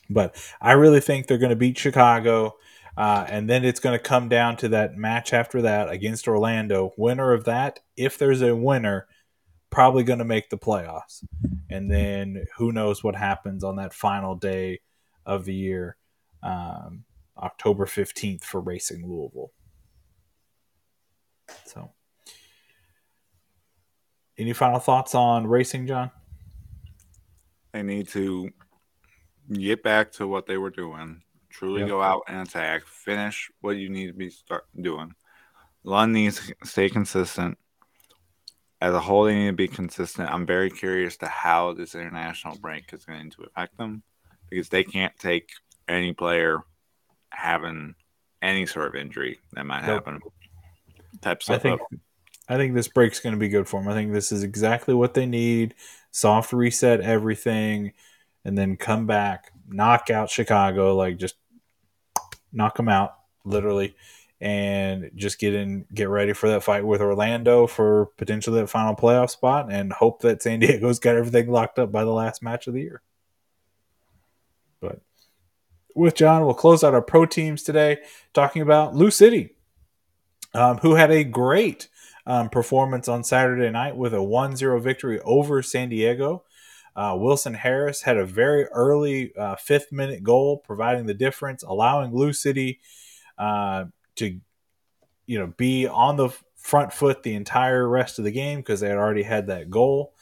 But 0.08 0.36
I 0.60 0.72
really 0.72 1.00
think 1.00 1.26
they're 1.26 1.38
going 1.38 1.50
to 1.50 1.56
beat 1.56 1.78
Chicago. 1.78 2.56
Uh, 2.96 3.26
and 3.28 3.48
then 3.48 3.64
it's 3.64 3.80
going 3.80 3.96
to 3.98 4.02
come 4.02 4.28
down 4.28 4.56
to 4.56 4.68
that 4.68 4.96
match 4.96 5.34
after 5.34 5.62
that 5.62 5.90
against 5.90 6.26
Orlando. 6.26 6.92
Winner 6.96 7.32
of 7.32 7.44
that, 7.44 7.80
if 7.96 8.16
there's 8.16 8.40
a 8.40 8.56
winner, 8.56 9.06
probably 9.70 10.02
going 10.02 10.18
to 10.18 10.24
make 10.24 10.48
the 10.48 10.56
playoffs. 10.56 11.22
And 11.68 11.90
then 11.90 12.46
who 12.56 12.72
knows 12.72 13.04
what 13.04 13.14
happens 13.14 13.62
on 13.62 13.76
that 13.76 13.92
final 13.92 14.34
day 14.34 14.80
of 15.26 15.44
the 15.44 15.54
year, 15.54 15.98
um, 16.42 17.04
October 17.36 17.84
15th 17.84 18.44
for 18.44 18.60
Racing 18.60 19.06
Louisville. 19.06 19.52
So, 21.66 21.92
any 24.38 24.52
final 24.52 24.78
thoughts 24.78 25.14
on 25.14 25.46
racing, 25.46 25.86
John? 25.86 26.10
They 27.72 27.82
need 27.82 28.08
to 28.08 28.50
get 29.52 29.82
back 29.82 30.12
to 30.12 30.26
what 30.26 30.46
they 30.46 30.56
were 30.56 30.70
doing. 30.70 31.22
Truly 31.50 31.80
Yep. 31.80 31.88
go 31.88 32.02
out 32.02 32.22
and 32.28 32.46
attack. 32.46 32.86
Finish 32.86 33.50
what 33.60 33.76
you 33.76 33.88
need 33.88 34.08
to 34.08 34.12
be 34.12 34.30
start 34.30 34.66
doing. 34.78 35.14
Lund 35.84 36.12
needs 36.12 36.46
to 36.46 36.54
stay 36.64 36.88
consistent. 36.88 37.58
As 38.80 38.92
a 38.92 39.00
whole, 39.00 39.24
they 39.24 39.34
need 39.34 39.46
to 39.46 39.52
be 39.54 39.68
consistent. 39.68 40.30
I'm 40.30 40.44
very 40.44 40.70
curious 40.70 41.16
to 41.18 41.26
how 41.26 41.72
this 41.72 41.94
international 41.94 42.56
break 42.58 42.92
is 42.92 43.06
going 43.06 43.30
to 43.30 43.44
affect 43.44 43.78
them 43.78 44.02
because 44.50 44.68
they 44.68 44.84
can't 44.84 45.16
take 45.18 45.50
any 45.88 46.12
player 46.12 46.60
having 47.30 47.94
any 48.42 48.66
sort 48.66 48.88
of 48.88 48.94
injury 48.94 49.38
that 49.52 49.64
might 49.64 49.84
happen. 49.84 50.20
Type 51.22 51.38
I 51.40 51.44
stuff 51.44 51.62
think 51.62 51.80
up. 51.80 51.88
I 52.48 52.56
think 52.56 52.74
this 52.74 52.88
break's 52.88 53.20
going 53.20 53.34
to 53.34 53.38
be 53.38 53.48
good 53.48 53.68
for 53.68 53.80
them. 53.80 53.90
I 53.90 53.94
think 53.94 54.12
this 54.12 54.30
is 54.30 54.42
exactly 54.42 54.94
what 54.94 55.14
they 55.14 55.26
need. 55.26 55.74
Soft 56.10 56.52
reset 56.52 57.00
everything, 57.00 57.92
and 58.44 58.56
then 58.56 58.76
come 58.76 59.06
back, 59.06 59.52
knock 59.68 60.10
out 60.10 60.30
Chicago, 60.30 60.96
like 60.96 61.18
just 61.18 61.34
knock 62.52 62.76
them 62.76 62.88
out, 62.88 63.16
literally, 63.44 63.96
and 64.40 65.10
just 65.16 65.38
get 65.38 65.54
in, 65.54 65.84
get 65.92 66.08
ready 66.08 66.32
for 66.32 66.48
that 66.48 66.62
fight 66.62 66.86
with 66.86 67.00
Orlando 67.00 67.66
for 67.66 68.06
potentially 68.16 68.60
that 68.60 68.68
final 68.68 68.94
playoff 68.94 69.30
spot, 69.30 69.70
and 69.70 69.92
hope 69.92 70.22
that 70.22 70.42
San 70.42 70.60
Diego's 70.60 71.00
got 71.00 71.16
everything 71.16 71.50
locked 71.50 71.78
up 71.78 71.90
by 71.90 72.04
the 72.04 72.12
last 72.12 72.42
match 72.42 72.66
of 72.66 72.74
the 72.74 72.82
year. 72.82 73.02
But 74.80 75.00
with 75.94 76.14
John, 76.14 76.44
we'll 76.44 76.54
close 76.54 76.84
out 76.84 76.94
our 76.94 77.02
pro 77.02 77.26
teams 77.26 77.62
today, 77.62 77.98
talking 78.32 78.62
about 78.62 78.94
Lou 78.94 79.10
City, 79.10 79.56
um, 80.54 80.78
who 80.78 80.94
had 80.94 81.10
a 81.10 81.24
great 81.24 81.88
um, 82.26 82.48
performance 82.48 83.08
on 83.08 83.22
Saturday 83.24 83.70
night 83.70 83.96
with 83.96 84.12
a 84.12 84.22
1 84.22 84.56
0 84.56 84.80
victory 84.80 85.20
over 85.20 85.62
San 85.62 85.88
Diego. 85.88 86.44
Uh, 86.94 87.14
Wilson 87.16 87.54
Harris 87.54 88.02
had 88.02 88.16
a 88.16 88.24
very 88.24 88.64
early 88.66 89.34
uh, 89.36 89.56
fifth 89.56 89.92
minute 89.92 90.22
goal, 90.22 90.58
providing 90.58 91.06
the 91.06 91.14
difference, 91.14 91.62
allowing 91.62 92.14
Lou 92.14 92.32
City 92.32 92.80
uh, 93.38 93.84
to, 94.16 94.40
you 95.26 95.38
know, 95.38 95.52
be 95.58 95.86
on 95.86 96.16
the 96.16 96.30
front 96.56 96.92
foot 96.92 97.22
the 97.22 97.34
entire 97.34 97.86
rest 97.86 98.18
of 98.18 98.24
the 98.24 98.30
game 98.30 98.58
because 98.58 98.80
they 98.80 98.88
had 98.88 98.96
already 98.96 99.22
had 99.22 99.46
that 99.46 99.70
goal. 99.70 100.14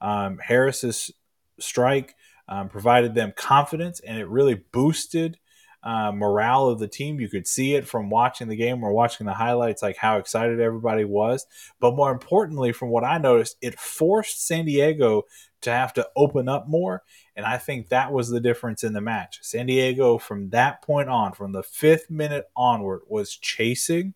Um, 0.00 0.38
Harris's 0.38 1.10
strike 1.58 2.14
um, 2.46 2.68
provided 2.68 3.14
them 3.14 3.32
confidence, 3.34 3.98
and 4.00 4.18
it 4.18 4.28
really 4.28 4.54
boosted 4.54 5.38
uh, 5.82 6.12
morale 6.12 6.68
of 6.68 6.78
the 6.78 6.88
team. 6.88 7.20
You 7.20 7.28
could 7.28 7.46
see 7.46 7.74
it 7.74 7.86
from 7.86 8.10
watching 8.10 8.48
the 8.48 8.56
game 8.56 8.82
or 8.82 8.92
watching 8.92 9.26
the 9.26 9.34
highlights, 9.34 9.82
like 9.82 9.96
how 9.96 10.18
excited 10.18 10.60
everybody 10.60 11.04
was. 11.04 11.46
But 11.80 11.94
more 11.94 12.10
importantly, 12.10 12.72
from 12.72 12.88
what 12.88 13.04
I 13.04 13.18
noticed, 13.18 13.56
it 13.60 13.78
forced 13.78 14.46
San 14.46 14.64
Diego 14.64 15.24
to 15.60 15.70
have 15.70 15.92
to 15.94 16.08
open 16.16 16.48
up 16.48 16.68
more. 16.68 17.02
And 17.36 17.46
I 17.46 17.58
think 17.58 17.88
that 17.88 18.12
was 18.12 18.28
the 18.28 18.40
difference 18.40 18.84
in 18.84 18.92
the 18.92 19.00
match. 19.00 19.38
San 19.42 19.66
Diego, 19.66 20.18
from 20.18 20.50
that 20.50 20.82
point 20.82 21.08
on, 21.08 21.32
from 21.32 21.52
the 21.52 21.62
fifth 21.62 22.10
minute 22.10 22.46
onward, 22.56 23.02
was 23.08 23.36
chasing, 23.36 24.14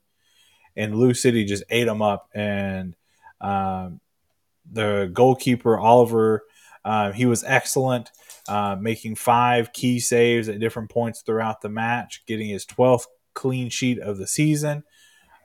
and 0.76 0.97
Lou 0.97 1.14
City 1.14 1.44
just 1.44 1.64
ate 1.70 1.84
them 1.84 2.02
up. 2.02 2.28
And 2.34 2.97
um, 3.40 4.01
the 4.70 5.10
goalkeeper, 5.12 5.78
Oliver, 5.78 6.44
uh, 6.84 7.12
he 7.12 7.26
was 7.26 7.44
excellent 7.44 8.10
uh, 8.48 8.77
making 8.81 9.14
five 9.14 9.73
key 9.73 10.01
saves 10.01 10.48
at 10.48 10.60
different 10.60 10.90
points 10.90 11.23
throughout 11.23 11.60
the 11.60 11.69
match, 11.69 12.23
getting 12.27 12.48
his 12.48 12.66
12th 12.66 13.06
clean 13.35 13.69
sheet 13.70 13.98
of 13.98 14.19
the 14.19 14.27
season. 14.27 14.85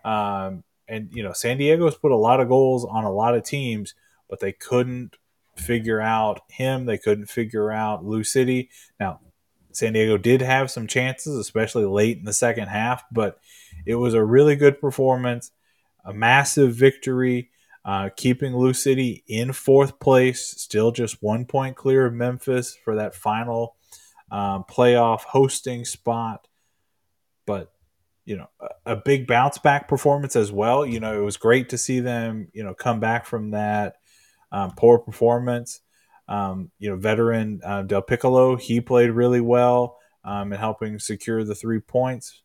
Um, 0.03 0.63
and, 0.87 1.09
you 1.11 1.23
know, 1.23 1.33
San 1.33 1.57
Diego's 1.57 1.97
put 1.97 2.11
a 2.11 2.17
lot 2.17 2.39
of 2.39 2.47
goals 2.47 2.85
on 2.85 3.03
a 3.03 3.11
lot 3.11 3.35
of 3.35 3.43
teams, 3.43 3.93
but 4.29 4.39
they 4.39 4.53
couldn't 4.53 5.17
figure 5.55 5.99
out 5.99 6.41
him. 6.49 6.85
They 6.85 6.97
couldn't 6.97 7.27
figure 7.27 7.71
out 7.71 8.05
Lou 8.05 8.23
City. 8.23 8.69
Now, 8.99 9.19
San 9.71 9.93
Diego 9.93 10.17
did 10.17 10.41
have 10.41 10.71
some 10.71 10.87
chances, 10.87 11.37
especially 11.37 11.85
late 11.85 12.17
in 12.17 12.25
the 12.25 12.33
second 12.33 12.67
half, 12.67 13.03
but 13.11 13.39
it 13.85 13.95
was 13.95 14.13
a 14.13 14.23
really 14.23 14.55
good 14.55 14.81
performance, 14.81 15.51
a 16.03 16.13
massive 16.13 16.73
victory, 16.73 17.51
uh, 17.87 18.09
keeping 18.17 18.53
Lou 18.53 18.73
City 18.73 19.23
in 19.27 19.53
fourth 19.53 19.97
place, 20.01 20.45
still 20.45 20.91
just 20.91 21.23
one 21.23 21.45
point 21.45 21.77
clear 21.77 22.05
of 22.05 22.13
Memphis 22.13 22.77
for 22.83 22.97
that 22.97 23.15
final 23.15 23.77
um, 24.29 24.65
playoff 24.69 25.21
hosting 25.21 25.85
spot. 25.85 26.49
But 27.45 27.71
you 28.25 28.35
know, 28.35 28.49
a, 28.59 28.91
a 28.91 28.95
big 28.97 29.25
bounce 29.25 29.57
back 29.57 29.87
performance 29.87 30.35
as 30.35 30.51
well. 30.51 30.85
You 30.85 30.99
know, 30.99 31.17
it 31.17 31.23
was 31.23 31.37
great 31.37 31.69
to 31.69 31.77
see 31.77 32.01
them, 32.01 32.49
you 32.51 32.61
know, 32.61 32.73
come 32.73 32.99
back 32.99 33.25
from 33.25 33.51
that 33.51 33.95
um, 34.51 34.73
poor 34.75 34.99
performance. 34.99 35.79
Um, 36.27 36.71
you 36.79 36.89
know, 36.89 36.97
veteran 36.97 37.61
uh, 37.63 37.83
Del 37.83 38.01
Piccolo, 38.01 38.57
he 38.57 38.81
played 38.81 39.11
really 39.11 39.39
well 39.39 39.97
um, 40.25 40.51
in 40.51 40.59
helping 40.59 40.99
secure 40.99 41.45
the 41.45 41.55
three 41.55 41.79
points. 41.79 42.41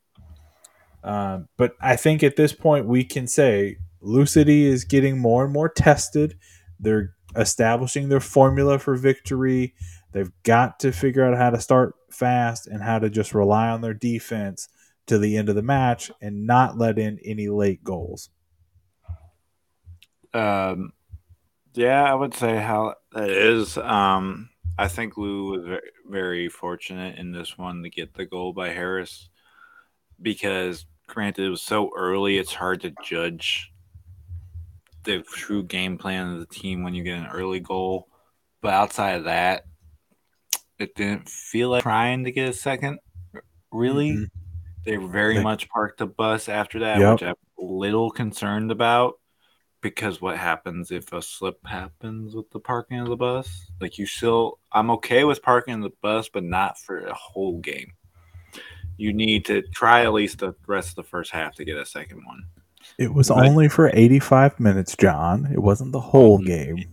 Um, 1.03 1.49
but 1.57 1.75
I 1.81 1.97
think 1.97 2.23
at 2.23 2.37
this 2.37 2.53
point 2.53 2.87
we 2.87 3.03
can 3.03 3.27
say 3.27 3.79
Lou 4.03 4.27
City 4.27 4.67
is 4.67 4.85
getting 4.85 5.19
more 5.19 5.45
and 5.45 5.53
more 5.53 5.69
tested. 5.69 6.37
They're 6.79 7.15
establishing 7.37 8.09
their 8.09 8.21
formula 8.21 8.79
for 8.79 8.95
victory. 8.97 9.75
They've 10.13 10.33
got 10.43 10.81
to 10.81 10.93
figure 10.93 11.25
out 11.25 11.39
how 11.39 11.51
to 11.51 11.61
start 11.61 11.95
fast 12.11 12.67
and 12.67 12.83
how 12.83 12.99
to 12.99 13.09
just 13.09 13.35
rely 13.35 13.69
on 13.69 13.81
their 13.81 13.95
defense 13.95 14.69
to 15.07 15.19
the 15.19 15.37
end 15.37 15.49
of 15.49 15.55
the 15.55 15.63
match 15.63 16.11
and 16.21 16.47
not 16.47 16.77
let 16.77 16.99
in 16.99 17.19
any 17.25 17.49
late 17.49 17.83
goals. 17.83 18.31
Um, 20.35 20.93
yeah, 21.75 22.03
I 22.03 22.15
would 22.15 22.35
say 22.35 22.57
how 22.59 22.95
that 23.13 23.31
is. 23.31 23.77
Um, 23.79 24.51
I 24.79 24.89
think 24.89 25.17
Lou 25.17 25.51
was 25.51 25.81
very 26.09 26.49
fortunate 26.49 27.19
in 27.19 27.33
this 27.33 27.57
one 27.57 27.83
to 27.83 27.91
get 27.91 28.15
the 28.15 28.27
goal 28.27 28.53
by 28.53 28.71
Harris 28.71 29.29
because, 30.21 30.87
granted, 31.07 31.45
it 31.47 31.51
was 31.51 31.63
so 31.63 31.91
early, 31.97 32.39
it's 32.39 32.55
hard 32.55 32.83
to 32.83 32.93
judge 33.03 33.72
the 35.05 35.23
true 35.23 35.63
game 35.63 35.99
plan 35.99 36.35
of 36.35 36.41
the 36.41 36.47
team 36.47 36.83
when 36.83 36.95
you 36.95 37.03
get 37.03 37.19
an 37.19 37.27
early 37.27 37.61
goal. 37.61 38.09
But 38.61 38.75
outside 38.75 39.17
of 39.17 39.25
that, 39.25 39.65
it 40.79 40.95
didn't 40.95 41.29
feel 41.29 41.71
like 41.71 41.83
trying 41.83 42.25
to 42.25 42.33
get 42.33 42.49
a 42.49 42.53
second, 42.53 42.99
really. 43.71 44.13
Mm-hmm. 44.13 44.25
They 44.85 44.97
very 44.97 45.37
they, 45.37 45.43
much 45.43 45.69
parked 45.69 45.99
the 45.99 46.07
bus 46.07 46.49
after 46.49 46.81
that, 46.81 46.99
yep. 46.99 47.13
which 47.13 47.23
I'm 47.23 47.35
a 47.59 47.65
little 47.65 48.11
concerned 48.11 48.73
about 48.73 49.15
because 49.83 50.21
what 50.21 50.39
happens 50.39 50.91
if 50.91 51.13
a 51.13 51.21
slip 51.21 51.59
happens 51.67 52.35
with 52.35 52.49
the 52.51 52.61
parking 52.61 53.01
of 53.01 53.09
the 53.09 53.17
bus? 53.17 53.67
Like 53.81 53.99
you 53.99 54.07
still, 54.07 54.59
I'm 54.73 54.91
okay 54.93 55.25
with 55.25 55.43
parking 55.43 55.81
the 55.81 55.91
bus, 56.01 56.29
but 56.29 56.45
not 56.45 56.79
for 56.79 57.01
a 57.01 57.15
whole 57.15 57.59
game. 57.59 57.93
You 58.97 59.13
need 59.13 59.45
to 59.47 59.63
try 59.63 60.03
at 60.03 60.13
least 60.13 60.39
the 60.39 60.55
rest 60.67 60.91
of 60.91 60.95
the 60.97 61.03
first 61.03 61.33
half 61.33 61.57
to 61.57 61.65
get 61.65 61.77
a 61.77 61.85
second 61.85 62.25
one. 62.25 62.45
It 62.99 63.13
was 63.13 63.29
but, 63.29 63.47
only 63.47 63.69
for 63.69 63.91
85 63.93 64.61
minutes, 64.61 64.97
John. 64.97 65.49
It 65.53 65.59
wasn't 65.59 65.93
the 65.93 66.01
whole 66.01 66.39
game. 66.39 66.85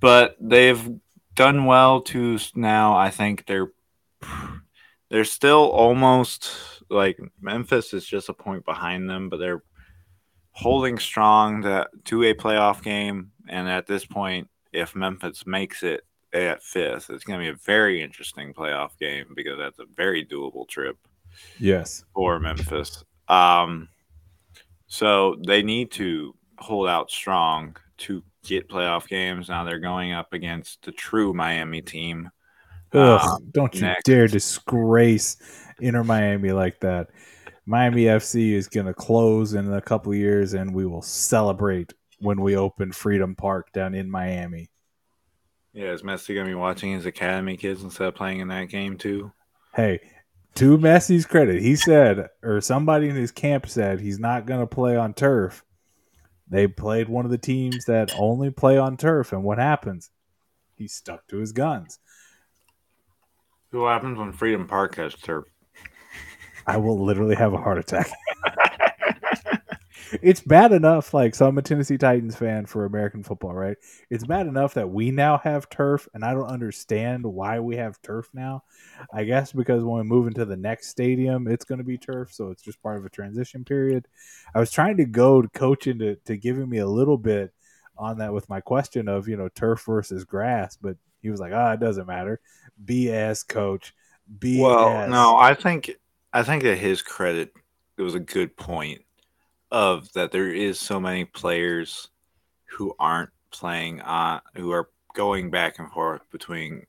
But 0.00 0.36
they've 0.40 0.98
done 1.34 1.64
well 1.64 2.00
to 2.02 2.38
now. 2.54 2.96
I 2.96 3.10
think 3.10 3.46
they're 3.46 3.72
they're 5.10 5.24
still 5.24 5.70
almost 5.70 6.50
like 6.90 7.18
Memphis 7.40 7.94
is 7.94 8.04
just 8.04 8.28
a 8.28 8.34
point 8.34 8.64
behind 8.64 9.08
them, 9.08 9.28
but 9.28 9.38
they're 9.38 9.62
holding 10.52 10.98
strong 10.98 11.62
to, 11.62 11.86
to 12.04 12.24
a 12.24 12.34
playoff 12.34 12.82
game. 12.82 13.30
And 13.48 13.68
at 13.68 13.86
this 13.86 14.04
point, 14.04 14.48
if 14.72 14.96
Memphis 14.96 15.46
makes 15.46 15.82
it 15.82 16.04
at 16.32 16.62
fifth, 16.62 17.10
it's 17.10 17.24
going 17.24 17.38
to 17.38 17.44
be 17.44 17.50
a 17.50 17.64
very 17.64 18.02
interesting 18.02 18.52
playoff 18.52 18.98
game 18.98 19.32
because 19.34 19.58
that's 19.58 19.78
a 19.78 19.86
very 19.94 20.24
doable 20.24 20.68
trip. 20.68 20.96
Yes, 21.58 22.04
for 22.14 22.40
Memphis. 22.40 23.04
Um, 23.28 23.88
so 24.86 25.36
they 25.46 25.62
need 25.62 25.90
to 25.92 26.34
hold 26.58 26.88
out 26.88 27.10
strong 27.10 27.76
to 27.98 28.22
get 28.44 28.68
playoff 28.68 29.08
games. 29.08 29.48
Now 29.48 29.64
they're 29.64 29.78
going 29.78 30.12
up 30.12 30.32
against 30.32 30.84
the 30.84 30.92
true 30.92 31.32
Miami 31.32 31.82
team. 31.82 32.30
Ugh, 32.92 33.20
um, 33.20 33.48
don't 33.50 33.74
you 33.74 33.82
next. 33.82 34.04
dare 34.04 34.28
disgrace 34.28 35.36
Inter 35.80 36.04
Miami 36.04 36.52
like 36.52 36.80
that. 36.80 37.08
Miami 37.66 38.04
FC 38.04 38.52
is 38.52 38.68
going 38.68 38.86
to 38.86 38.94
close 38.94 39.54
in 39.54 39.72
a 39.72 39.80
couple 39.80 40.14
years, 40.14 40.54
and 40.54 40.72
we 40.72 40.86
will 40.86 41.02
celebrate 41.02 41.92
when 42.20 42.40
we 42.40 42.56
open 42.56 42.92
Freedom 42.92 43.34
Park 43.34 43.72
down 43.72 43.94
in 43.94 44.08
Miami. 44.08 44.70
Yeah, 45.72 45.92
is 45.92 46.02
Messi 46.02 46.32
going 46.34 46.46
to 46.46 46.50
be 46.50 46.54
watching 46.54 46.92
his 46.92 47.06
academy 47.06 47.56
kids 47.56 47.82
instead 47.82 48.06
of 48.08 48.14
playing 48.14 48.40
in 48.40 48.48
that 48.48 48.68
game 48.68 48.96
too? 48.96 49.32
Hey, 49.74 50.00
to 50.56 50.78
Messi's 50.78 51.26
credit, 51.26 51.60
he 51.60 51.76
said, 51.76 52.28
or 52.42 52.60
somebody 52.60 53.08
in 53.08 53.16
his 53.16 53.30
camp 53.30 53.68
said, 53.68 54.00
he's 54.00 54.18
not 54.18 54.46
going 54.46 54.60
to 54.60 54.66
play 54.66 54.96
on 54.96 55.12
turf. 55.12 55.62
They 56.48 56.66
played 56.66 57.08
one 57.08 57.24
of 57.24 57.30
the 57.30 57.38
teams 57.38 57.84
that 57.86 58.14
only 58.18 58.50
play 58.50 58.78
on 58.78 58.96
turf, 58.96 59.32
and 59.32 59.42
what 59.42 59.58
happens? 59.58 60.10
He 60.74 60.88
stuck 60.88 61.26
to 61.28 61.38
his 61.38 61.52
guns. 61.52 61.98
What 63.70 63.88
happens 63.88 64.18
when 64.18 64.32
Freedom 64.32 64.66
Park 64.66 64.94
has 64.96 65.14
turf? 65.14 65.44
I 66.66 66.78
will 66.78 67.04
literally 67.04 67.36
have 67.36 67.52
a 67.52 67.58
heart 67.58 67.78
attack. 67.78 68.10
it's 70.22 70.40
bad 70.40 70.72
enough. 70.72 71.12
Like, 71.14 71.34
so 71.34 71.46
I'm 71.46 71.58
a 71.58 71.62
Tennessee 71.62 71.98
Titans 71.98 72.36
fan 72.36 72.66
for 72.66 72.84
American 72.84 73.22
football, 73.22 73.54
right? 73.54 73.76
It's 74.10 74.24
bad 74.24 74.46
enough 74.46 74.74
that 74.74 74.90
we 74.90 75.10
now 75.10 75.38
have 75.38 75.68
turf, 75.68 76.08
and 76.14 76.24
I 76.24 76.34
don't 76.34 76.48
understand 76.48 77.24
why 77.24 77.60
we 77.60 77.76
have 77.76 78.00
turf 78.02 78.28
now. 78.32 78.64
I 79.12 79.24
guess 79.24 79.52
because 79.52 79.82
when 79.82 79.98
we 79.98 80.04
move 80.04 80.26
into 80.26 80.44
the 80.44 80.56
next 80.56 80.88
stadium, 80.88 81.48
it's 81.48 81.64
going 81.64 81.78
to 81.78 81.84
be 81.84 81.98
turf, 81.98 82.32
so 82.32 82.50
it's 82.50 82.62
just 82.62 82.82
part 82.82 82.98
of 82.98 83.04
a 83.04 83.10
transition 83.10 83.64
period. 83.64 84.06
I 84.54 84.60
was 84.60 84.70
trying 84.70 84.96
to 84.98 85.04
goad 85.04 85.52
coach 85.52 85.86
into 85.86 86.16
to 86.26 86.36
giving 86.36 86.68
me 86.68 86.78
a 86.78 86.86
little 86.86 87.18
bit 87.18 87.52
on 87.98 88.18
that 88.18 88.32
with 88.32 88.48
my 88.48 88.60
question 88.60 89.08
of 89.08 89.28
you 89.28 89.36
know 89.36 89.48
turf 89.48 89.84
versus 89.86 90.24
grass, 90.24 90.76
but 90.76 90.96
he 91.22 91.30
was 91.30 91.40
like, 91.40 91.52
"Ah, 91.54 91.70
oh, 91.70 91.72
it 91.72 91.80
doesn't 91.80 92.06
matter." 92.06 92.40
BS, 92.84 93.46
coach. 93.46 93.94
BS. 94.38 94.60
Well, 94.60 95.08
no, 95.08 95.36
I 95.36 95.54
think 95.54 95.92
I 96.32 96.42
think 96.42 96.62
that 96.64 96.76
his 96.76 97.02
credit, 97.02 97.52
it 97.96 98.02
was 98.02 98.14
a 98.14 98.20
good 98.20 98.56
point 98.56 99.02
of 99.70 100.12
that 100.12 100.32
there 100.32 100.52
is 100.52 100.78
so 100.80 101.00
many 101.00 101.24
players 101.24 102.08
who 102.64 102.94
aren't 102.98 103.30
playing 103.50 104.00
on 104.02 104.40
who 104.54 104.70
are 104.70 104.88
going 105.14 105.50
back 105.50 105.78
and 105.78 105.90
forth 105.90 106.22
between 106.30 106.84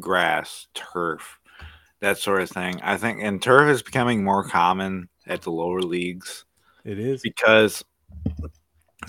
grass, 0.00 0.68
turf, 0.74 1.38
that 2.00 2.18
sort 2.18 2.42
of 2.42 2.50
thing. 2.50 2.80
I 2.82 2.96
think 2.96 3.20
and 3.22 3.42
turf 3.42 3.68
is 3.68 3.82
becoming 3.82 4.24
more 4.24 4.44
common 4.44 5.08
at 5.26 5.42
the 5.42 5.50
lower 5.50 5.82
leagues. 5.82 6.44
It 6.84 6.98
is 6.98 7.22
because 7.22 7.84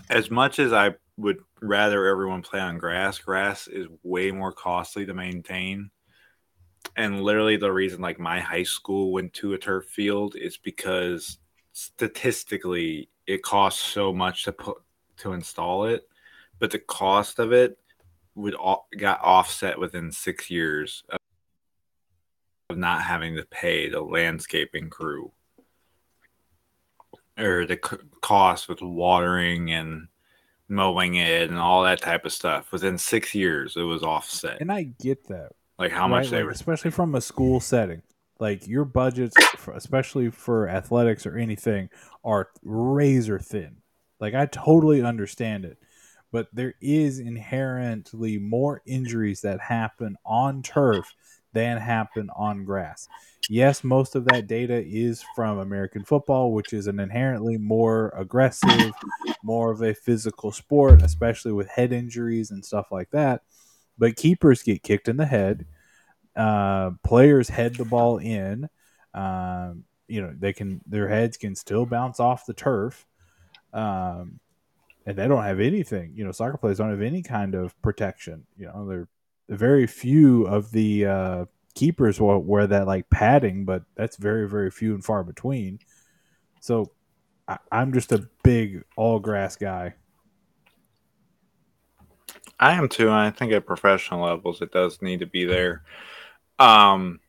as 0.10 0.30
much 0.30 0.60
as 0.60 0.74
I 0.74 0.96
would 1.18 1.38
rather 1.62 2.06
everyone 2.08 2.42
play 2.42 2.60
on 2.60 2.78
grass, 2.78 3.20
grass 3.20 3.68
is 3.68 3.88
way 4.04 4.32
more 4.32 4.52
costly 4.52 5.06
to 5.06 5.14
maintain 5.14 5.92
and 6.96 7.24
literally 7.24 7.58
the 7.58 7.72
reason 7.72 8.02
like 8.02 8.20
my 8.20 8.40
high 8.40 8.64
school 8.64 9.12
went 9.12 9.34
to 9.34 9.54
a 9.54 9.58
turf 9.58 9.86
field 9.86 10.36
is 10.36 10.58
because 10.58 11.40
statistically 11.72 13.10
it 13.28 13.42
costs 13.42 13.82
so 13.82 14.14
much 14.14 14.44
to 14.44 14.52
put 14.52 14.78
to 15.18 15.34
install 15.34 15.86
it 15.86 16.08
but 16.60 16.72
the 16.72 16.80
cost 16.80 17.40
of 17.40 17.52
it 17.52 17.78
would 18.36 18.56
all, 18.56 18.88
got 18.98 19.22
offset 19.22 19.80
within 19.80 20.12
six 20.12 20.50
years 20.50 21.04
of, 21.10 21.18
of 22.70 22.78
not 22.78 23.02
having 23.02 23.36
to 23.36 23.46
pay 23.46 23.90
the 23.90 24.02
landscaping 24.02 24.90
crew 24.90 25.32
or 27.38 27.66
the 27.66 27.80
c- 27.84 27.98
cost 28.22 28.70
with 28.70 28.82
watering 28.82 29.72
and 29.72 30.08
mowing 30.68 31.16
it 31.16 31.50
and 31.50 31.60
all 31.60 31.84
that 31.84 32.02
type 32.02 32.26
of 32.26 32.34
stuff. 32.34 32.72
Within 32.72 32.98
six 32.98 33.36
years 33.36 33.76
it 33.76 33.84
was 33.84 34.04
offset. 34.04 34.62
And 34.62 34.72
i 34.72 34.84
get 34.84 35.28
that. 35.28 35.52
Like 35.78 35.92
how 35.92 36.08
much 36.08 36.30
they 36.30 36.38
like, 36.38 36.46
were, 36.46 36.52
especially 36.52 36.92
from 36.92 37.16
a 37.16 37.22
school 37.22 37.60
setting. 37.60 38.02
Like 38.40 38.68
your 38.68 38.86
budgets, 38.86 39.36
for, 39.58 39.74
especially 39.74 40.30
for 40.30 40.68
athletics 40.68 41.26
or 41.26 41.38
anything, 41.38 41.90
are 42.24 42.50
razor 42.64 43.40
thin. 43.40 43.78
Like 44.20 44.34
I 44.34 44.46
totally 44.48 45.02
understand 45.02 45.66
it, 45.66 45.78
but 46.32 46.48
there 46.54 46.74
is 46.82 47.20
inherently 47.20 48.38
more 48.38 48.82
injuries 48.86 49.42
that 49.42 49.60
happen 49.60 50.18
on 50.26 50.62
turf 50.64 51.14
than 51.54 51.78
happen 51.78 52.30
on 52.36 52.66
grass. 52.66 53.08
Yes, 53.50 53.84
most 53.84 54.16
of 54.16 54.26
that 54.26 54.48
data 54.48 54.84
is 54.84 55.24
from 55.36 55.60
American 55.60 56.04
football, 56.04 56.54
which 56.54 56.74
is 56.74 56.88
an 56.88 57.00
inherently 57.00 57.58
more 57.58 58.14
aggressive, 58.18 58.94
more 59.44 59.72
of 59.72 59.82
a 59.82 59.94
physical 59.94 60.52
sport, 60.52 61.02
especially 61.04 61.52
with 61.52 61.68
head 61.68 61.92
injuries 61.92 62.50
and 62.50 62.66
stuff 62.66 62.88
like 62.92 63.12
that 63.12 63.42
but 63.98 64.16
keepers 64.16 64.64
get 64.64 64.84
kicked 64.84 65.08
in 65.08 65.18
the 65.18 65.26
head. 65.26 65.66
Uh, 66.36 66.92
players 67.04 67.50
head 67.50 67.76
the 67.76 67.86
ball 67.86 68.18
in. 68.18 68.68
Um, 69.14 69.84
you 70.08 70.22
know, 70.22 70.34
they 70.38 70.54
can 70.54 70.82
their 70.88 71.08
heads 71.08 71.38
can 71.38 71.56
still 71.56 71.86
bounce 71.86 72.20
off 72.20 72.46
the 72.46 72.54
turf, 72.54 73.06
um, 73.74 74.40
and 75.06 75.18
they 75.18 75.28
don't 75.28 75.44
have 75.44 75.60
anything. 75.60 76.14
You 76.16 76.26
know, 76.26 76.32
soccer 76.32 76.58
players 76.58 76.78
don't 76.78 76.90
have 76.90 77.02
any 77.02 77.22
kind 77.22 77.56
of 77.56 77.80
protection. 77.82 78.46
You 78.58 78.68
know, 78.68 78.88
they're 78.88 79.08
very 79.50 79.88
few 79.88 80.46
of 80.46 80.72
the 80.72 81.06
uh, 81.06 81.46
keepers 81.76 82.20
will 82.20 82.40
wear 82.40 82.68
that 82.68 82.88
like 82.88 83.10
padding, 83.10 83.66
but 83.66 83.84
that's 83.96 84.18
very 84.18 84.48
very 84.48 84.72
few 84.72 84.94
and 84.94 85.04
far 85.04 85.24
between. 85.24 85.80
So 86.60 86.92
I, 87.48 87.58
I'm 87.72 87.94
just 87.94 88.12
a 88.12 88.28
big 88.44 88.84
all 88.96 89.20
grass 89.20 89.56
guy. 89.56 89.96
I 92.60 92.74
am 92.74 92.88
too. 92.88 93.12
I 93.12 93.30
think 93.32 93.52
at 93.52 93.66
professional 93.66 94.26
levels, 94.26 94.62
it 94.62 94.72
does 94.72 95.02
need 95.02 95.20
to 95.20 95.26
be 95.26 95.44
there. 95.44 95.84
Um, 96.60 97.20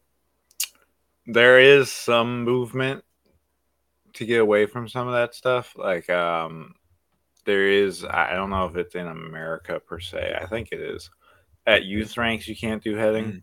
there 1.27 1.59
is 1.59 1.91
some 1.91 2.45
movement 2.45 3.05
to 4.15 4.27
get 4.27 4.41
away 4.41 4.67
from 4.67 4.89
some 4.89 5.09
of 5.09 5.15
that 5.15 5.35
stuff. 5.35 5.75
Like, 5.77 6.09
um, 6.11 6.75
there 7.45 7.69
is. 7.69 8.05
I 8.05 8.35
don't 8.35 8.51
know 8.51 8.67
if 8.67 8.77
it's 8.77 8.95
in 8.95 9.07
America 9.07 9.81
per 9.81 10.01
se. 10.01 10.37
I 10.41 10.47
think 10.47 10.71
it 10.73 10.81
is. 10.81 11.11
At 11.67 11.85
youth 11.85 12.17
ranks, 12.17 12.47
you 12.49 12.57
can't 12.57 12.83
do 12.83 12.95
heading. 12.95 13.43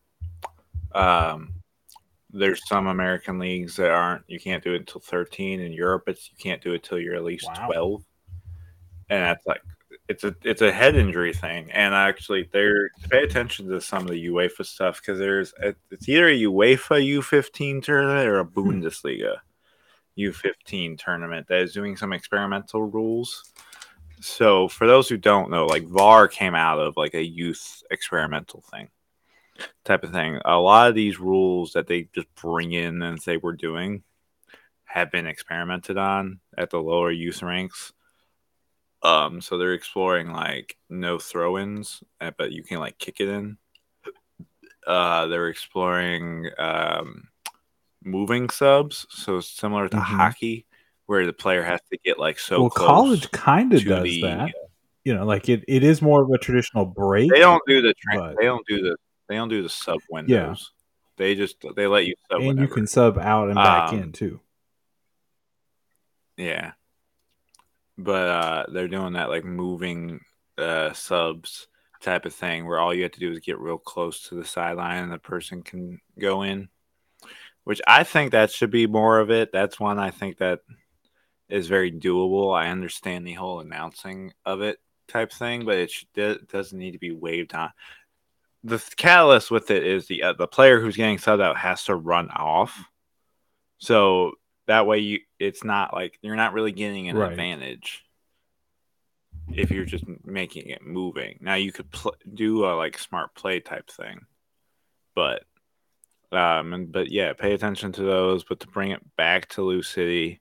Um, 0.93 1.53
there's 2.31 2.67
some 2.67 2.87
American 2.87 3.39
leagues 3.39 3.75
that 3.75 3.91
aren't. 3.91 4.23
You 4.27 4.39
can't 4.39 4.63
do 4.63 4.73
it 4.73 4.81
until 4.81 5.01
13. 5.01 5.59
In 5.59 5.73
Europe, 5.73 6.03
it's 6.07 6.29
you 6.29 6.37
can't 6.37 6.61
do 6.61 6.73
it 6.73 6.83
till 6.83 6.99
you're 6.99 7.15
at 7.15 7.23
least 7.23 7.47
Wow. 7.47 7.67
12. 7.67 8.03
And 9.09 9.23
that's 9.23 9.45
like 9.45 9.61
it's 10.11 10.25
a 10.25 10.35
it's 10.43 10.61
a 10.61 10.71
head 10.71 10.95
injury 10.95 11.33
thing. 11.33 11.71
And 11.71 11.95
actually, 11.95 12.49
there 12.51 12.89
pay 13.09 13.23
attention 13.23 13.69
to 13.69 13.79
some 13.79 14.03
of 14.03 14.09
the 14.09 14.27
UEFA 14.27 14.65
stuff 14.65 14.99
because 15.01 15.17
there's 15.17 15.53
a, 15.63 15.73
it's 15.89 16.09
either 16.09 16.27
a 16.27 16.41
UEFA 16.41 17.01
U15 17.17 17.81
tournament 17.81 18.27
or 18.27 18.39
a 18.39 18.43
hmm. 18.43 18.59
Bundesliga 18.59 19.37
U15 20.17 20.99
tournament 20.99 21.47
that 21.47 21.61
is 21.61 21.73
doing 21.73 21.95
some 21.95 22.11
experimental 22.11 22.83
rules. 22.83 23.51
So 24.19 24.67
for 24.67 24.85
those 24.85 25.09
who 25.09 25.17
don't 25.17 25.49
know, 25.49 25.65
like 25.65 25.87
VAR 25.87 26.27
came 26.27 26.53
out 26.53 26.79
of 26.79 26.97
like 26.97 27.15
a 27.15 27.23
youth 27.23 27.81
experimental 27.89 28.61
thing 28.69 28.89
type 29.85 30.03
of 30.03 30.11
thing. 30.11 30.39
A 30.45 30.57
lot 30.57 30.89
of 30.89 30.95
these 30.95 31.19
rules 31.19 31.73
that 31.73 31.87
they 31.87 32.09
just 32.13 32.27
bring 32.35 32.73
in 32.73 33.01
and 33.01 33.21
say 33.21 33.37
we're 33.37 33.53
doing 33.53 34.03
have 34.83 35.09
been 35.09 35.25
experimented 35.25 35.97
on 35.97 36.39
at 36.57 36.69
the 36.69 36.81
lower 36.81 37.11
youth 37.11 37.41
ranks. 37.41 37.93
Um, 39.03 39.41
so 39.41 39.57
they're 39.57 39.73
exploring 39.73 40.31
like 40.31 40.77
no 40.89 41.17
throw-ins, 41.17 42.03
uh, 42.19 42.31
but 42.37 42.51
you 42.51 42.63
can 42.63 42.79
like 42.79 42.97
kick 42.99 43.19
it 43.19 43.27
in. 43.29 43.57
Uh, 44.85 45.27
they're 45.27 45.47
exploring 45.49 46.49
um, 46.57 47.27
moving 48.03 48.49
subs, 48.49 49.05
so 49.09 49.39
similar 49.39 49.87
to 49.89 49.97
Mhm. 49.97 50.01
hockey, 50.01 50.65
where 51.07 51.25
the 51.25 51.33
player 51.33 51.63
has 51.63 51.79
to 51.91 51.97
get 52.03 52.19
like 52.19 52.37
so 52.39 52.61
well, 52.61 52.69
college 52.69 53.29
kind 53.31 53.73
of 53.73 53.83
does 53.83 54.03
the- 54.03 54.21
that. 54.21 54.51
You 55.03 55.15
know, 55.15 55.25
like 55.25 55.49
it, 55.49 55.63
it 55.67 55.83
is 55.83 55.99
more 55.99 56.21
of 56.23 56.29
a 56.29 56.37
traditional 56.37 56.85
break. 56.85 57.31
They 57.31 57.39
don't 57.39 57.63
do 57.65 57.81
the 57.81 57.95
tra- 57.95 58.19
But- 58.19 58.37
they 58.39 58.45
don't 58.45 58.65
do 58.67 58.81
the 58.83 58.97
they 59.27 59.35
don't 59.35 59.49
do 59.49 59.63
the 59.63 59.69
sub 59.69 59.99
windows. 60.11 60.29
Yeah. 60.29 60.55
They 61.17 61.35
just 61.35 61.57
they 61.75 61.87
let 61.87 62.05
you 62.05 62.13
sub 62.31 62.41
and 62.41 62.59
you 62.59 62.67
can 62.67 62.85
sub 62.85 63.17
out 63.17 63.47
and 63.47 63.55
back 63.55 63.93
Um, 63.93 63.99
in 63.99 64.11
too. 64.11 64.41
Yeah. 66.37 66.73
But 68.03 68.27
uh 68.27 68.65
they're 68.71 68.87
doing 68.87 69.13
that 69.13 69.29
like 69.29 69.45
moving 69.45 70.21
uh 70.57 70.93
subs 70.93 71.67
type 72.01 72.25
of 72.25 72.33
thing 72.33 72.65
where 72.65 72.79
all 72.79 72.93
you 72.93 73.03
have 73.03 73.11
to 73.11 73.19
do 73.19 73.31
is 73.31 73.39
get 73.39 73.59
real 73.59 73.77
close 73.77 74.27
to 74.27 74.35
the 74.35 74.45
sideline 74.45 75.03
and 75.03 75.11
the 75.11 75.19
person 75.19 75.61
can 75.61 76.01
go 76.19 76.41
in. 76.41 76.69
Which 77.63 77.81
I 77.85 78.03
think 78.03 78.31
that 78.31 78.51
should 78.51 78.71
be 78.71 78.87
more 78.87 79.19
of 79.19 79.29
it. 79.29 79.51
That's 79.51 79.79
one 79.79 79.99
I 79.99 80.09
think 80.09 80.37
that 80.37 80.61
is 81.47 81.67
very 81.67 81.91
doable. 81.91 82.57
I 82.57 82.69
understand 82.69 83.27
the 83.27 83.33
whole 83.33 83.59
announcing 83.59 84.33
of 84.45 84.61
it 84.61 84.79
type 85.07 85.31
thing, 85.31 85.65
but 85.65 85.77
it, 85.77 86.47
doesn't 86.49 86.77
need 86.77 86.91
to 86.91 86.99
be 86.99 87.11
waved 87.11 87.53
on. 87.53 87.71
The 88.63 88.83
catalyst 88.95 89.51
with 89.51 89.69
it 89.69 89.85
is 89.85 90.07
the 90.07 90.23
uh, 90.23 90.33
the 90.33 90.47
player 90.47 90.79
who's 90.79 90.95
getting 90.95 91.17
subbed 91.17 91.41
out 91.41 91.57
has 91.57 91.83
to 91.85 91.95
run 91.95 92.29
off. 92.29 92.83
So 93.79 94.33
that 94.67 94.85
way 94.85 94.99
you 94.99 95.19
it's 95.39 95.63
not 95.63 95.93
like 95.93 96.17
you're 96.21 96.35
not 96.35 96.53
really 96.53 96.71
getting 96.71 97.09
an 97.09 97.17
Right. 97.17 97.31
advantage 97.31 98.03
if 99.53 99.71
you're 99.71 99.85
just 99.85 100.05
making 100.23 100.69
it 100.69 100.81
moving. 100.85 101.37
Now 101.41 101.55
you 101.55 101.71
could 101.71 101.91
pl- 101.91 102.15
do 102.33 102.65
a 102.65 102.75
like 102.75 102.97
smart 102.97 103.35
play 103.35 103.59
type 103.59 103.89
thing, 103.89 104.25
but 105.15 105.43
um, 106.31 106.73
and, 106.73 106.91
but 106.91 107.11
yeah, 107.11 107.33
pay 107.33 107.53
attention 107.53 107.91
to 107.93 108.03
those. 108.03 108.43
But 108.45 108.61
to 108.61 108.67
bring 108.67 108.91
it 108.91 109.01
back 109.17 109.49
to 109.49 109.63
Lou 109.63 109.81
City, 109.81 110.39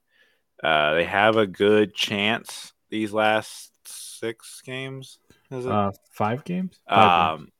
uh, 0.63 0.93
they 0.93 1.03
have 1.03 1.35
a 1.35 1.45
good 1.47 1.93
chance 1.93 2.71
these 2.89 3.11
last 3.11 3.71
six 3.85 4.61
games. 4.61 5.19
Is 5.49 5.65
it? 5.65 5.71
Uh, 5.71 5.91
five 6.13 6.45
games. 6.45 6.79
Five 6.87 7.39
games. 7.39 7.41
um, 7.41 7.51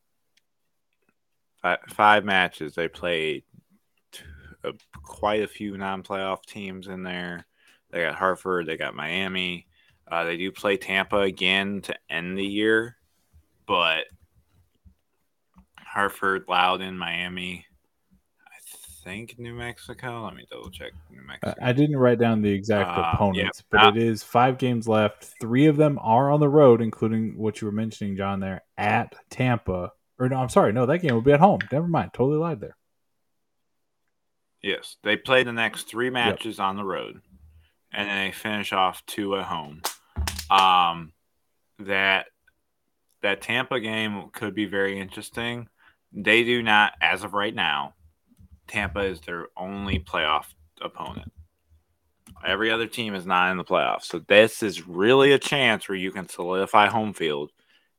fi- 1.62 1.94
five 1.94 2.24
matches 2.24 2.74
they 2.76 2.88
played. 2.88 3.44
Uh, 4.64 4.72
quite 5.04 5.42
a 5.42 5.48
few 5.48 5.78
non-playoff 5.78 6.44
teams 6.46 6.88
in 6.88 7.04
there. 7.04 7.46
They 7.90 8.02
got 8.04 8.16
Hartford, 8.16 8.68
they 8.68 8.78
got 8.78 8.96
Miami. 8.96 9.68
Uh, 10.10 10.24
they 10.26 10.38
do 10.38 10.52
play 10.52 10.78
Tampa 10.78 11.20
again 11.20 11.82
to 11.82 11.96
end 12.10 12.38
the 12.38 12.46
year, 12.46 12.98
but 13.66 14.06
Hartford, 15.78 16.46
Loudoun, 16.48 16.98
Miami. 16.98 17.66
I 18.46 18.60
think 19.04 19.40
New 19.40 19.54
Mexico. 19.54 20.24
Let 20.26 20.36
me 20.36 20.46
double 20.50 20.70
check 20.70 20.92
New 21.10 21.22
I- 21.22 21.28
Mexico. 21.28 21.56
I 21.62 21.74
didn't 21.74 21.98
write 21.98 22.20
down 22.20 22.42
the 22.42 22.52
exact 22.52 22.90
Uh, 22.90 23.02
yeah. 23.02 23.14
opponents, 23.14 23.64
but 23.70 23.96
it 23.96 24.04
is 24.04 24.22
five 24.24 24.58
games 24.58 24.88
left. 24.88 25.34
Three 25.42 25.66
of 25.68 25.78
them 25.78 25.98
are 26.02 26.30
on 26.32 26.40
the 26.40 26.50
road, 26.50 26.82
including 26.82 27.38
what 27.38 27.62
you 27.62 27.66
were 27.68 27.72
mentioning, 27.74 28.16
John, 28.16 28.40
there 28.40 28.62
at 28.78 29.16
Tampa. 29.30 29.92
Or 30.20 30.30
no, 30.30 30.38
I'm 30.38 30.50
sorry, 30.50 30.72
no, 30.72 30.86
that 30.86 31.00
game 31.00 31.14
will 31.16 31.22
be 31.22 31.32
at 31.34 31.40
home. 31.40 31.60
Never 31.72 31.88
mind, 31.88 32.12
totally 32.14 32.38
lied 32.38 32.60
there. 32.62 32.76
Yes, 34.62 34.98
they 35.04 35.18
play 35.18 35.44
the 35.44 35.54
next 35.54 35.88
three 35.88 36.10
matches 36.10 36.60
on 36.60 36.76
the 36.76 36.84
road, 36.84 37.22
and 37.92 38.08
then 38.08 38.26
they 38.28 38.32
finish 38.32 38.72
off 38.74 39.04
two 39.08 39.36
at 39.36 39.46
home. 39.46 39.82
Um, 40.50 41.14
that 41.80 42.28
that 43.24 43.42
Tampa 43.42 43.80
game 43.80 44.30
could 44.34 44.54
be 44.54 44.66
very 44.66 45.00
interesting. 45.00 45.68
They 46.14 46.44
do 46.44 46.62
not, 46.62 46.94
as 47.02 47.24
of 47.24 47.34
right 47.34 47.54
now, 47.54 47.94
Tampa 48.68 49.02
is 49.02 49.22
their 49.22 49.48
only 49.56 50.00
playoff 50.00 50.46
opponent. 50.82 51.32
Every 52.46 52.72
other 52.72 52.88
team 52.88 53.16
is 53.16 53.26
not 53.26 53.52
in 53.52 53.58
the 53.58 53.64
playoffs, 53.64 54.04
so 54.04 54.20
this 54.20 54.62
is 54.62 54.88
really 54.88 55.32
a 55.32 55.40
chance 55.40 55.88
where 55.88 55.98
you 55.98 56.12
can 56.12 56.28
solidify 56.28 56.88
home 56.88 57.14
field, 57.14 57.52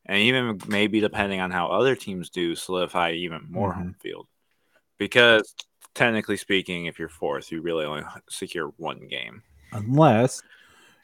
and 0.05 0.17
even 0.17 0.59
maybe 0.67 0.99
depending 0.99 1.39
on 1.39 1.51
how 1.51 1.67
other 1.67 1.95
teams 1.95 2.29
do, 2.29 2.55
solidify 2.55 3.11
even 3.11 3.47
more 3.49 3.71
Mhm. 3.71 3.75
home 3.75 3.95
field. 3.99 4.27
Because 4.97 5.55
technically 5.95 6.37
speaking, 6.37 6.85
if 6.85 6.99
you're 6.99 7.09
fourth, 7.09 7.51
you 7.51 7.61
really 7.61 7.85
only 7.85 8.03
secure 8.29 8.73
one 8.77 9.07
game. 9.07 9.43
Unless, 9.71 10.41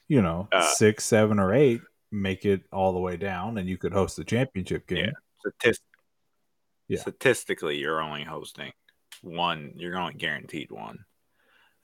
you 0.08 0.22
know, 0.22 0.48
Uh, 0.52 0.62
six, 0.74 1.06
seven, 1.06 1.40
or 1.40 1.54
eight 1.54 1.82
make 2.12 2.46
it 2.46 2.64
all 2.72 2.94
the 2.94 3.00
way 3.00 3.18
down 3.18 3.58
and 3.58 3.70
you 3.70 3.78
could 3.78 3.94
host 3.94 4.18
the 4.18 4.24
championship 4.24 4.88
game. 4.88 5.06
Yeah. 5.06 5.52
Statist- 5.60 5.84
Yeah. 6.88 7.00
Statistically, 7.00 7.78
you're 7.78 8.02
only 8.02 8.24
hosting 8.24 8.74
one. 9.22 9.74
You're 9.76 9.98
only 9.98 10.16
guaranteed 10.16 10.72
one. 10.72 11.06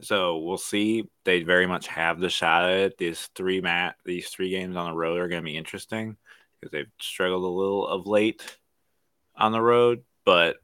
So 0.02 0.40
we'll 0.40 0.58
see. 0.58 1.08
They 1.24 1.44
very 1.44 1.68
much 1.68 1.88
have 1.88 2.20
the 2.20 2.30
shot 2.30 2.66
at 2.66 2.78
it. 2.80 2.98
These 2.98 3.28
three 3.36 3.62
mat, 3.62 3.96
these 4.04 4.30
three 4.30 4.50
games 4.50 4.76
on 4.76 4.90
the 4.90 4.98
road 4.98 5.20
are 5.20 5.28
going 5.28 5.42
to 5.44 5.46
be 5.46 5.56
interesting 5.56 6.18
because 6.60 6.72
they've 6.72 6.92
struggled 7.00 7.44
a 7.44 7.48
little 7.48 7.88
of 7.88 8.08
late 8.08 8.58
on 9.36 9.52
the 9.52 9.62
road, 9.62 10.04
but 10.26 10.58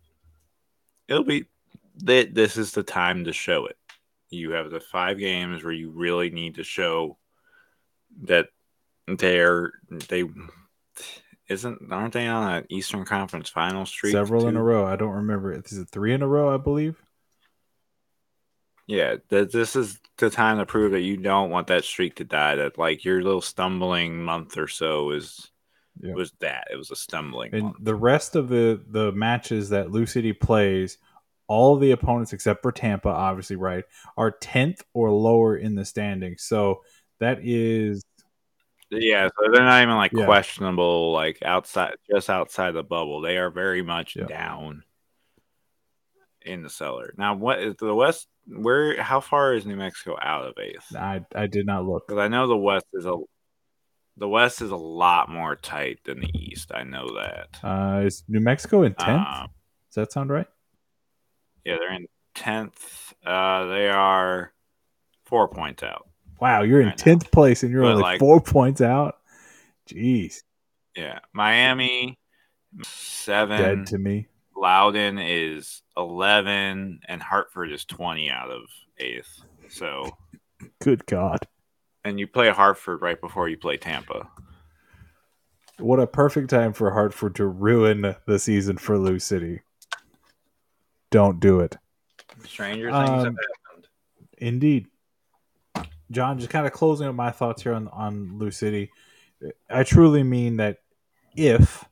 it'll 1.08 1.24
be. 1.24 1.46
They, 2.04 2.26
this 2.26 2.58
is 2.58 2.72
the 2.72 2.84
time 2.84 3.26
to 3.26 3.34
show 3.34 3.66
it. 3.68 3.78
You 4.30 4.52
have 4.52 4.72
the 4.72 4.80
five 4.80 5.18
games 5.20 5.64
where 5.64 5.74
you 5.74 5.92
really 5.92 6.30
need 6.30 6.56
to 6.56 6.64
show 6.64 7.18
that 8.24 8.48
they're 9.08 9.72
they 9.90 10.24
isn't 11.50 11.92
aren't 11.92 12.14
they 12.14 12.28
on 12.28 12.54
an 12.54 12.66
Eastern 12.70 13.04
Conference 13.04 13.50
final 13.50 13.86
streak? 13.86 14.14
Several 14.14 14.48
in 14.48 14.56
a 14.56 14.64
row. 14.64 14.86
I 14.86 14.96
don't 14.96 15.16
remember. 15.16 15.52
Is 15.52 15.78
it 15.78 15.90
three 15.90 16.14
in 16.14 16.22
a 16.22 16.28
row? 16.28 16.54
I 16.54 16.58
believe. 16.58 16.96
Yeah, 18.88 19.16
that 19.30 19.52
this 19.52 19.76
is 19.76 20.00
the 20.18 20.30
time 20.30 20.58
to 20.58 20.66
prove 20.66 20.92
that 20.92 21.02
you 21.02 21.18
don't 21.18 21.50
want 21.50 21.68
that 21.68 21.84
streak 21.84 22.16
to 22.16 22.24
die. 22.24 22.56
That 22.56 22.78
like 22.78 23.06
your 23.06 23.22
little 23.22 23.42
stumbling 23.42 24.24
month 24.24 24.58
or 24.58 24.68
so 24.68 25.12
is 25.12 25.50
Yeah. 26.00 26.14
was 26.14 26.32
that 26.40 26.68
it 26.72 26.76
was 26.78 26.92
a 26.92 26.96
stumbling 26.96 27.54
And 27.54 27.64
month. 27.64 27.78
the 27.82 27.96
rest 27.96 28.36
of 28.36 28.50
the 28.50 28.82
the 28.88 29.12
matches 29.12 29.70
that 29.70 29.92
Lou 29.92 30.06
City 30.06 30.34
plays, 30.34 30.98
all 31.52 31.76
of 31.76 31.82
the 31.82 31.92
opponents 31.92 32.32
except 32.32 32.62
for 32.62 32.72
Tampa, 32.72 33.10
obviously, 33.10 33.58
right, 33.58 33.84
are 34.16 34.32
tenth 34.32 34.82
or 34.94 35.12
lower 35.12 35.58
in 35.58 35.76
the 35.76 35.84
standings. 35.84 36.44
So 36.44 36.82
that 37.20 37.40
is 37.44 38.06
Yeah, 38.90 39.28
so 39.28 39.52
they're 39.52 39.64
not 39.64 39.82
even 39.84 39.96
like 39.96 40.14
Yeah. 40.14 40.26
questionable, 40.26 41.12
like 41.14 41.40
outside, 41.44 41.96
just 42.10 42.30
outside 42.30 42.72
the 42.72 42.84
bubble. 42.84 43.20
They 43.22 43.38
are 43.38 43.50
very 43.50 43.82
much 43.82 44.16
Yeah. 44.16 44.26
down 44.26 44.84
in 46.42 46.62
the 46.64 46.70
cellar. 46.70 47.14
Now, 47.18 47.36
what 47.36 47.60
is 47.60 47.76
the 47.76 47.94
West? 47.94 48.28
Where? 48.48 49.02
How 49.02 49.20
far 49.20 49.54
is 49.54 49.66
New 49.66 49.76
Mexico 49.76 50.18
out 50.22 50.46
of 50.46 50.58
eighth? 50.58 50.96
I 50.96 51.26
I 51.36 51.48
did 51.48 51.66
not 51.66 51.86
look. 51.86 52.08
Because 52.08 52.20
I 52.20 52.28
know 52.28 52.48
the 52.48 52.58
West 52.58 52.86
is 52.94 53.06
a 53.06 53.16
the 54.18 54.28
West 54.28 54.62
is 54.62 54.72
a 54.72 54.76
lot 54.76 55.30
more 55.30 55.56
tight 55.56 56.00
than 56.04 56.20
the 56.20 56.30
East. 56.34 56.72
I 56.74 56.84
know 56.84 57.08
that. 57.16 57.60
Uh, 57.64 58.06
is 58.06 58.24
New 58.28 58.42
Mexico 58.42 58.84
in 58.84 58.94
tenth? 58.96 59.28
Um, 59.28 59.48
Does 59.90 59.96
that 59.96 60.12
sound 60.12 60.30
right? 60.30 60.48
Yeah, 61.66 61.78
they're 61.80 61.94
in 61.94 62.08
tenth. 62.36 63.14
Uh, 63.26 63.66
they 63.68 63.90
are 63.90 64.52
four 65.26 65.48
points 65.48 65.84
out. 65.84 66.08
Wow, 66.40 66.64
you're 66.64 66.82
in 66.82 66.88
Right 66.88 66.98
now. 66.98 67.04
tenth 67.04 67.32
place 67.32 67.62
and 67.64 67.72
you're 67.72 67.84
But, 67.84 67.92
only 67.92 68.02
like- 68.04 68.20
four 68.20 68.42
points 68.42 68.82
out. 68.82 69.20
Jeez, 69.90 70.42
Yeah, 70.96 71.20
Miami 71.34 72.18
seven. 72.84 73.58
dead 73.62 73.88
to 73.88 73.98
me. 73.98 74.28
Loudoun 74.56 75.18
is 75.20 75.82
eleven, 75.98 77.00
and 77.08 77.22
Hartford 77.22 77.72
is 77.72 77.84
twenty 77.86 78.30
out 78.30 78.50
of 78.52 78.62
eighth. 78.98 79.42
So, 79.70 80.18
Good 80.80 81.06
God, 81.08 81.40
and 82.04 82.20
you 82.20 82.28
play 82.28 82.50
Hartford 82.50 83.02
right 83.02 83.20
before 83.20 83.50
you 83.50 83.58
play 83.58 83.78
Tampa. 83.78 84.30
what 85.80 86.00
a 86.00 86.06
perfect 86.08 86.50
time 86.52 86.74
for 86.74 86.92
Hartford 86.92 87.36
to 87.36 87.46
ruin 87.48 88.16
the 88.28 88.40
season 88.40 88.78
for 88.78 88.98
Lou 89.00 89.18
City. 89.20 89.62
Don't 91.12 91.40
do 91.40 91.60
it. 91.60 91.78
Stranger 92.46 92.90
things 92.92 93.08
things 93.10 93.10
have 93.10 93.28
um, 93.28 93.38
happened. 93.68 93.88
Indeed. 94.38 94.88
John, 96.10 96.40
just 96.40 96.50
kind 96.50 96.66
of 96.66 96.74
closing 96.74 97.08
up 97.08 97.16
my 97.16 97.32
thoughts 97.32 97.64
here 97.64 97.74
on, 97.74 97.88
on 97.90 98.38
Lou 98.38 98.52
City. 98.52 98.92
I 99.70 99.84
truly 99.84 100.24
mean 100.24 100.58
that 100.58 100.78
if 101.36 101.86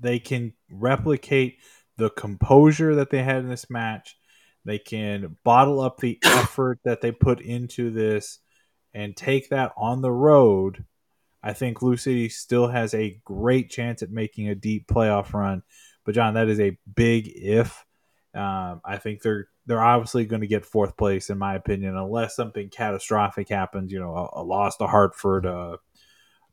they 0.00 0.18
can 0.18 0.54
replicate 0.70 1.58
the 1.96 2.10
composure 2.10 2.94
that 2.94 3.10
they 3.10 3.22
had 3.22 3.38
in 3.38 3.48
this 3.48 3.68
match, 3.68 4.16
they 4.64 4.78
can 4.78 5.36
bottle 5.44 5.80
up 5.80 5.98
the 5.98 6.18
effort 6.24 6.80
that 6.84 7.00
they 7.00 7.12
put 7.12 7.40
into 7.40 7.90
this 7.90 8.38
and 8.94 9.16
take 9.16 9.50
that 9.50 9.72
on 9.76 10.00
the 10.00 10.12
road. 10.12 10.84
I 11.42 11.52
think 11.52 11.82
Lou 11.82 11.96
City 11.96 12.28
still 12.28 12.68
has 12.68 12.94
a 12.94 13.20
great 13.24 13.70
chance 13.70 14.02
at 14.02 14.10
making 14.10 14.48
a 14.48 14.54
deep 14.54 14.86
playoff 14.88 15.32
run. 15.32 15.62
But 16.04 16.14
John, 16.14 16.34
that 16.34 16.48
is 16.48 16.60
a 16.60 16.78
big 16.94 17.28
if. 17.34 17.84
Um, 18.34 18.80
I 18.84 18.98
think 18.98 19.22
they're 19.22 19.48
they're 19.66 19.82
obviously 19.82 20.24
going 20.26 20.40
to 20.42 20.46
get 20.46 20.64
fourth 20.64 20.96
place 20.96 21.30
in 21.30 21.38
my 21.38 21.54
opinion, 21.54 21.96
unless 21.96 22.36
something 22.36 22.68
catastrophic 22.70 23.48
happens. 23.48 23.92
You 23.92 24.00
know, 24.00 24.14
a, 24.14 24.40
a 24.40 24.42
loss 24.42 24.76
to 24.76 24.86
Hartford, 24.86 25.46
uh, 25.46 25.76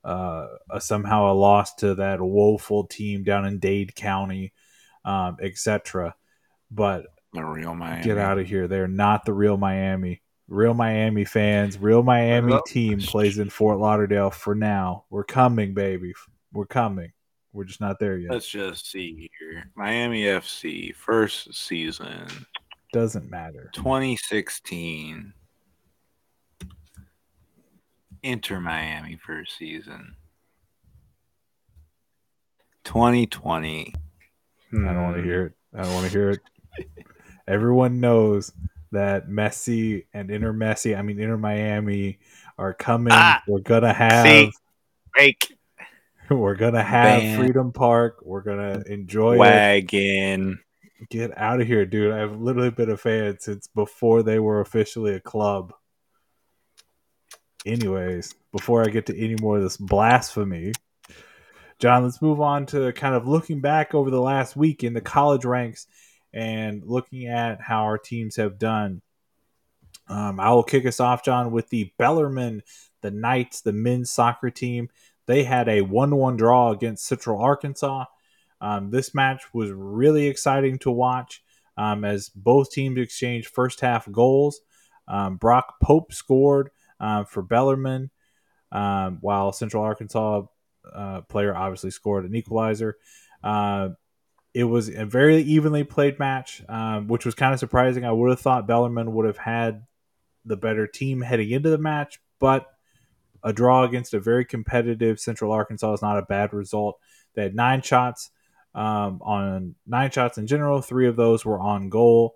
uh, 0.03 0.47
a, 0.69 0.81
somehow 0.81 1.31
a 1.31 1.33
loss 1.33 1.73
to 1.75 1.95
that 1.95 2.21
woeful 2.21 2.85
team 2.85 3.23
down 3.23 3.45
in 3.45 3.59
Dade 3.59 3.95
County, 3.95 4.53
um, 5.03 5.37
etc. 5.41 6.15
But 6.71 7.05
The 7.33 7.43
real 7.43 7.75
Miami. 7.75 8.03
get 8.03 8.17
out 8.17 8.39
of 8.39 8.47
here. 8.47 8.67
They're 8.67 8.87
not 8.87 9.25
the 9.25 9.33
real 9.33 9.57
Miami. 9.57 10.21
Real 10.47 10.75
Miami 10.75 11.25
fans, 11.25 11.75
real 11.79 12.03
Miami 12.03 12.53
team 12.67 12.99
plays 12.99 13.39
in 13.39 13.49
Fort 13.49 13.79
Lauderdale 13.79 14.29
for 14.29 14.53
now. 14.53 15.05
We're 15.09 15.23
coming, 15.23 15.73
baby. 15.73 16.13
We're 16.53 16.67
coming. 16.67 17.13
We're 17.55 17.63
just 17.63 17.79
not 17.79 17.99
there 17.99 18.17
yet. 18.17 18.31
Let's 18.31 18.49
just 18.49 18.91
see 18.91 19.29
here. 19.39 19.71
Miami 19.75 20.23
FC 20.23 20.93
first 20.93 21.55
season 21.55 22.27
Doesn't 22.91 23.31
matter. 23.31 23.71
2016. 23.73 25.33
Inter 28.23 28.59
Miami 28.59 29.17
first 29.25 29.57
season. 29.57 30.17
2020. 32.83 33.93
I 34.73 34.75
don't 34.75 35.03
want 35.03 35.15
to 35.15 35.23
hear 35.23 35.45
it. 35.45 35.53
I 35.73 35.83
don't 35.83 35.93
want 35.93 36.07
to 36.07 36.11
hear 36.11 36.31
it. 36.31 36.41
Everyone 37.47 38.01
knows 38.01 38.51
that 38.91 39.29
Messi 39.29 40.07
and 40.13 40.29
Inter 40.29 40.51
Messi, 40.51 40.97
I 40.97 41.01
mean 41.01 41.21
Inter 41.21 41.37
Miami, 41.37 42.19
are 42.57 42.73
coming. 42.73 43.13
Ah, 43.13 43.41
we're 43.47 43.59
gonna 43.59 43.93
have 43.93 44.25
see. 44.25 44.51
Fake 45.15 45.54
we're 46.29 46.55
gonna 46.55 46.83
have. 46.83 47.37
Freedom 47.37 47.71
Park. 47.71 48.19
We're 48.21 48.41
gonna 48.41 48.83
enjoy 48.87 49.33
it. 49.33 49.39
wagon. 49.39 50.59
Get 51.09 51.37
out 51.37 51.61
of 51.61 51.67
here, 51.67 51.85
dude. 51.85 52.13
I've 52.13 52.39
literally 52.39 52.71
been 52.71 52.89
a 52.89 52.97
fan 52.97 53.37
since 53.39 53.67
before 53.67 54.23
they 54.23 54.39
were 54.39 54.61
officially 54.61 55.13
a 55.13 55.19
club. 55.19 55.73
Anyways, 57.65 58.33
before 58.51 58.83
I 58.83 58.89
get 58.89 59.07
to 59.07 59.19
any 59.19 59.35
more 59.41 59.57
of 59.57 59.63
this 59.63 59.77
blasphemy, 59.77 60.73
John, 61.79 62.03
let's 62.03 62.21
move 62.21 62.39
on 62.39 62.65
to 62.67 62.93
kind 62.93 63.15
of 63.15 63.27
looking 63.27 63.59
back 63.59 63.93
over 63.93 64.09
the 64.09 64.21
last 64.21 64.55
week 64.55 64.83
in 64.83 64.93
the 64.93 65.01
college 65.01 65.43
ranks 65.45 65.87
and 66.33 66.83
looking 66.85 67.27
at 67.27 67.61
how 67.61 67.83
our 67.83 67.97
teams 67.97 68.37
have 68.37 68.57
done. 68.57 69.01
Um, 70.07 70.39
I 70.39 70.51
will 70.51 70.63
kick 70.63 70.85
us 70.85 70.99
off, 70.99 71.23
John, 71.23 71.51
with 71.51 71.69
the 71.69 71.91
Bellarmine, 71.97 72.61
the 73.01 73.11
Knights, 73.11 73.61
the 73.61 73.73
men's 73.73 74.11
soccer 74.11 74.49
team. 74.49 74.89
They 75.27 75.43
had 75.43 75.67
a 75.67 75.81
1 75.81 76.15
1 76.15 76.37
draw 76.37 76.71
against 76.71 77.05
Central 77.05 77.41
Arkansas. 77.41 78.05
Um, 78.61 78.91
this 78.91 79.13
match 79.13 79.43
was 79.53 79.71
really 79.71 80.27
exciting 80.27 80.79
to 80.79 80.91
watch 80.91 81.43
um, 81.77 82.05
as 82.05 82.29
both 82.29 82.71
teams 82.71 82.99
exchanged 82.99 83.47
first 83.47 83.81
half 83.81 84.09
goals. 84.11 84.61
Um, 85.07 85.37
Brock 85.37 85.75
Pope 85.81 86.13
scored 86.13 86.71
um, 86.99 87.25
for 87.25 87.43
Bellarmine, 87.43 88.09
um, 88.71 89.19
while 89.21 89.51
Central 89.51 89.83
Arkansas 89.83 90.43
uh, 90.93 91.21
player 91.21 91.55
obviously 91.55 91.91
scored 91.91 92.25
an 92.25 92.35
equalizer. 92.35 92.97
Uh, 93.43 93.89
it 94.53 94.63
was 94.63 94.89
a 94.89 95.05
very 95.05 95.41
evenly 95.41 95.83
played 95.83 96.17
match, 96.17 96.63
um, 96.69 97.07
which 97.07 97.25
was 97.25 97.35
kind 97.35 97.53
of 97.53 97.59
surprising. 97.59 98.05
I 98.05 98.11
would 98.11 98.29
have 98.29 98.39
thought 98.39 98.67
Bellarmine 98.67 99.13
would 99.13 99.25
have 99.25 99.37
had 99.37 99.85
the 100.45 100.55
better 100.55 100.87
team 100.87 101.21
heading 101.21 101.51
into 101.51 101.69
the 101.69 101.77
match, 101.77 102.19
but 102.39 102.65
a 103.45 103.53
draw 103.53 103.83
against 103.83 104.15
a 104.15 104.19
very 104.19 104.43
competitive 104.43 105.19
Central 105.19 105.51
Arkansas 105.51 105.93
is 105.93 106.01
not 106.01 106.17
a 106.17 106.23
bad 106.23 106.51
result. 106.51 106.99
They 107.35 107.43
had 107.43 107.55
nine 107.55 107.83
shots 107.83 108.31
um, 108.73 109.21
on 109.21 109.75
nine 109.85 110.09
shots 110.09 110.39
in 110.39 110.47
general. 110.47 110.81
Three 110.81 111.07
of 111.07 111.15
those 111.15 111.45
were 111.45 111.59
on 111.59 111.89
goal. 111.89 112.35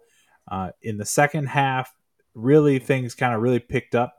Uh, 0.49 0.69
in 0.83 0.97
the 0.97 1.05
second 1.05 1.47
half, 1.47 1.93
really 2.35 2.77
things 2.77 3.15
kind 3.15 3.33
of 3.33 3.41
really 3.41 3.59
picked 3.59 3.95
up. 3.95 4.13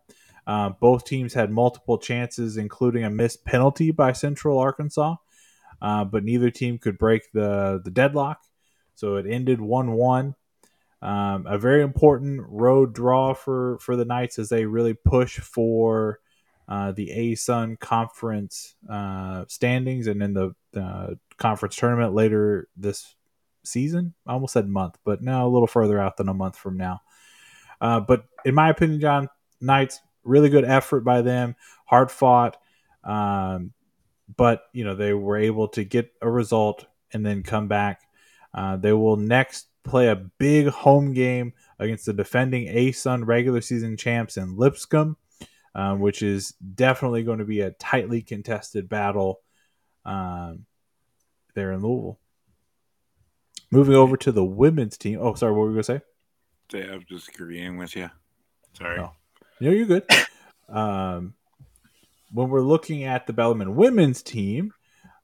Uh, 0.47 0.71
both 0.71 1.05
teams 1.05 1.33
had 1.33 1.51
multiple 1.51 1.97
chances, 1.97 2.57
including 2.57 3.05
a 3.05 3.11
missed 3.11 3.45
penalty 3.45 3.93
by 3.93 4.13
Central 4.13 4.59
Arkansas, 4.59 5.15
uh, 5.81 6.05
but 6.05 6.25
neither 6.25 6.51
team 6.51 6.77
could 6.77 6.99
break 6.99 7.31
the 7.33 7.81
the 7.85 7.91
deadlock. 7.91 8.41
So 8.97 9.15
it 9.15 9.27
ended 9.29 9.61
one 9.61 9.93
one. 9.93 10.35
Um, 11.03 11.47
a 11.47 11.57
very 11.57 11.83
important 11.83 12.43
road 12.49 12.93
draw 12.95 13.33
for 13.33 13.79
for 13.79 13.95
the 13.95 14.05
Knights 14.05 14.41
as 14.41 14.49
they 14.49 14.67
really 14.67 14.95
push 14.95 15.39
for 15.39 16.19
uh, 16.71 16.93
the 16.93 17.09
ASUN 17.09 17.79
Conference 17.81 18.77
uh, 18.89 19.45
standings 19.49 20.07
and 20.07 20.23
in 20.23 20.33
the 20.33 20.55
uh, 20.81 21.15
conference 21.37 21.75
tournament 21.75 22.15
later 22.15 22.69
this 22.77 23.17
season. 23.65 24.15
I 24.25 24.33
almost 24.33 24.53
said 24.53 24.69
month, 24.69 24.97
but 25.05 25.21
now 25.21 25.47
a 25.47 25.51
little 25.51 25.67
further 25.67 25.99
out 25.99 26.17
than 26.17 26.29
a 26.29 26.35
month 26.35 26.57
from 26.57 26.77
now. 26.77 27.01
Uh, 27.81 27.99
but 27.99 28.25
in 28.45 28.55
my 28.55 28.71
opinion, 28.71 29.01
John 29.01 29.29
Knights 29.61 30.01
really 30.23 30.49
good 30.49 30.65
effort 30.65 31.01
by 31.01 31.23
them, 31.23 31.57
hard 31.87 32.11
fought, 32.11 32.57
um, 33.03 33.73
but 34.37 34.63
you 34.73 34.85
know 34.85 34.95
they 34.95 35.13
were 35.13 35.37
able 35.37 35.69
to 35.69 35.83
get 35.83 36.13
a 36.23 36.31
result 36.31 36.87
and 37.13 37.27
then 37.27 37.43
come 37.43 37.67
back. 37.67 38.03
Uh, 38.55 38.77
they 38.77 38.93
will 38.93 39.17
next 39.17 39.67
play 39.83 40.09
a 40.09 40.17
big 40.17 40.69
home 40.69 41.13
game 41.13 41.53
against 41.79 42.07
the 42.07 42.13
defending 42.13 42.69
ASUN 42.69 43.27
regular 43.27 43.61
season 43.61 43.97
champs 43.97 44.37
in 44.37 44.57
Lipscomb, 44.57 45.17
uh, 45.75 45.95
which 45.95 46.23
is 46.23 46.53
definitely 46.75 47.23
going 47.23 47.39
to 47.39 47.45
be 47.45 47.61
a 47.61 47.71
tightly 47.73 48.23
contested 48.23 48.89
battle 48.89 49.41
um, 50.05 50.67
there 51.55 51.73
in 51.73 51.83
Louisville. 51.83 52.19
Moving 53.71 53.95
over 53.95 54.17
to 54.17 54.33
the 54.33 54.45
women's 54.45 54.99
team. 54.99 55.19
Oh, 55.21 55.35
sorry, 55.35 55.53
what 55.53 55.61
were 55.61 55.67
we 55.69 55.75
going 55.75 55.83
to 55.83 55.85
say? 55.85 56.01
Yeah, 56.73 56.95
I'm 56.95 57.05
just 57.09 57.29
agreeing 57.29 57.77
with 57.77 57.95
you. 57.95 58.11
Sorry. 58.73 58.99
Oh. 58.99 59.13
No, 59.61 59.71
you're 59.71 59.87
good. 59.87 60.05
Um, 60.69 61.35
when 62.33 62.49
we're 62.49 62.61
looking 62.61 63.03
at 63.03 63.27
the 63.27 63.33
Bellarmine 63.33 63.75
women's 63.75 64.23
team, 64.23 64.73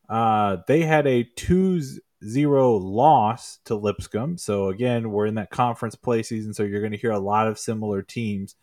uh, 0.08 0.56
they 0.66 0.82
had 0.82 1.06
a 1.06 1.22
2 1.22 1.80
0 2.24 2.76
loss 2.76 3.58
to 3.66 3.76
Lipscomb. 3.76 4.38
So, 4.38 4.68
again, 4.68 5.10
we're 5.10 5.26
in 5.26 5.36
that 5.36 5.50
conference 5.50 5.94
play 5.94 6.22
season, 6.22 6.54
so 6.54 6.62
you're 6.62 6.80
going 6.80 6.92
to 6.92 6.98
hear 6.98 7.12
a 7.12 7.18
lot 7.18 7.46
of 7.46 7.58
similar 7.58 8.02
teams. 8.02 8.56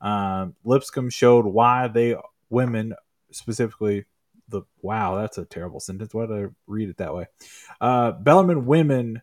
Um, 0.00 0.54
Lipscomb 0.64 1.10
showed 1.10 1.46
why 1.46 1.88
they, 1.88 2.16
women 2.48 2.94
specifically, 3.32 4.06
the 4.48 4.62
wow, 4.82 5.16
that's 5.16 5.38
a 5.38 5.44
terrible 5.44 5.80
sentence. 5.80 6.12
Why 6.12 6.26
did 6.26 6.44
I 6.44 6.48
read 6.66 6.88
it 6.88 6.96
that 6.98 7.14
way? 7.14 7.26
Uh, 7.80 8.12
Bellarmine 8.12 8.66
women, 8.66 9.22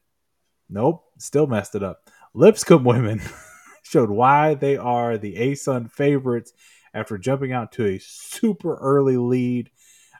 nope, 0.69 1.03
still 1.17 1.47
messed 1.47 1.75
it 1.75 1.83
up. 1.83 2.09
Lipscomb 2.33 2.83
women 2.83 3.21
showed 3.83 4.09
why 4.09 4.53
they 4.53 4.77
are 4.77 5.17
the 5.17 5.35
ASUN 5.35 5.91
favorites 5.91 6.53
after 6.93 7.17
jumping 7.17 7.51
out 7.51 7.73
to 7.73 7.85
a 7.85 7.99
super 7.99 8.75
early 8.75 9.17
lead 9.17 9.69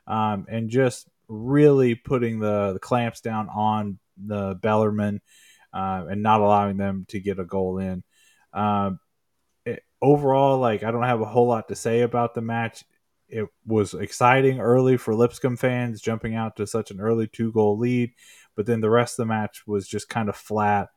um, 0.05 0.45
and 0.49 0.69
just 0.69 1.07
really 1.27 1.95
putting 1.95 2.39
the, 2.39 2.73
the 2.73 2.79
clamps 2.79 3.21
down 3.21 3.49
on 3.49 3.99
the 4.17 4.55
Bellarmine 4.55 5.21
uh, 5.73 6.05
and 6.09 6.23
not 6.23 6.41
allowing 6.41 6.77
them 6.77 7.05
to 7.09 7.19
get 7.19 7.39
a 7.39 7.45
goal 7.45 7.77
in. 7.77 8.03
It, 8.53 8.99
overall, 10.01 10.59
like 10.59 10.83
I 10.83 10.91
don't 10.91 11.03
have 11.03 11.21
a 11.21 11.25
whole 11.25 11.47
lot 11.47 11.67
to 11.69 11.75
say 11.75 12.01
about 12.01 12.33
the 12.33 12.41
match. 12.41 12.83
It 13.29 13.47
was 13.65 13.93
exciting 13.93 14.59
early 14.59 14.97
for 14.97 15.13
Lipscomb 15.13 15.57
fans, 15.57 16.01
jumping 16.01 16.35
out 16.35 16.55
to 16.57 16.67
such 16.67 16.91
an 16.91 17.01
early 17.01 17.27
two 17.27 17.51
goal 17.51 17.77
lead, 17.77 18.11
but 18.55 18.65
then 18.65 18.79
the 18.81 18.89
rest 18.89 19.19
of 19.19 19.27
the 19.27 19.33
match 19.33 19.67
was 19.67 19.87
just 19.87 20.09
kind 20.09 20.29
of 20.29 20.35
flat. 20.35 20.89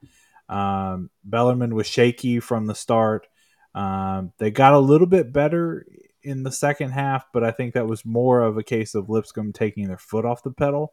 Um, 0.48 1.10
Bellarmine 1.24 1.74
was 1.74 1.86
shaky 1.86 2.40
from 2.40 2.66
the 2.66 2.74
start. 2.74 3.26
Um, 3.74 4.32
they 4.38 4.50
got 4.50 4.74
a 4.74 4.78
little 4.78 5.06
bit 5.06 5.32
better 5.32 5.86
in 6.22 6.42
the 6.42 6.52
second 6.52 6.90
half, 6.90 7.26
but 7.32 7.44
I 7.44 7.50
think 7.50 7.74
that 7.74 7.86
was 7.86 8.04
more 8.04 8.40
of 8.40 8.58
a 8.58 8.62
case 8.62 8.94
of 8.94 9.08
Lipscomb 9.08 9.52
taking 9.52 9.88
their 9.88 9.98
foot 9.98 10.24
off 10.24 10.42
the 10.42 10.50
pedal 10.50 10.92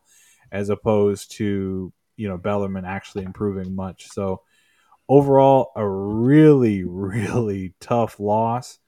as 0.52 0.70
opposed 0.70 1.32
to 1.32 1.92
you 2.16 2.28
know 2.28 2.38
Bellarmine 2.38 2.86
actually 2.86 3.24
improving 3.24 3.76
much. 3.76 4.08
So 4.08 4.42
overall, 5.10 5.72
a 5.76 5.88
really 5.88 6.84
really 6.84 7.74
tough 7.80 8.20
loss. 8.20 8.80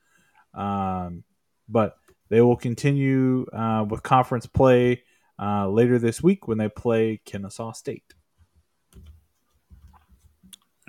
Um, 0.53 1.23
but 1.67 1.95
they 2.29 2.41
will 2.41 2.57
continue 2.57 3.45
uh, 3.53 3.85
with 3.87 4.03
conference 4.03 4.45
play 4.45 5.03
uh, 5.41 5.67
later 5.69 5.99
this 5.99 6.21
week 6.21 6.47
when 6.47 6.57
they 6.57 6.69
play 6.69 7.21
Kennesaw 7.25 7.71
State. 7.71 8.13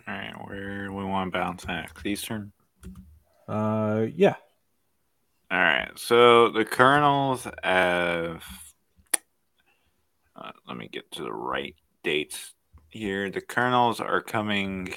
All 0.09 0.15
right, 0.15 0.35
where 0.45 0.87
do 0.87 0.93
we 0.93 1.05
want 1.05 1.33
to 1.33 1.39
bounce 1.39 1.67
next? 1.67 2.05
Eastern. 2.05 2.53
Uh, 3.47 4.07
yeah. 4.15 4.35
All 5.51 5.59
right. 5.59 5.91
So 5.97 6.51
the 6.51 6.65
Colonels 6.65 7.47
have. 7.63 8.45
Uh, 10.37 10.53
let 10.67 10.77
me 10.77 10.89
get 10.89 11.11
to 11.13 11.23
the 11.23 11.33
right 11.33 11.75
dates 12.03 12.55
here. 12.89 13.31
The 13.31 13.41
Colonels 13.41 14.01
are 14.01 14.21
coming. 14.21 14.95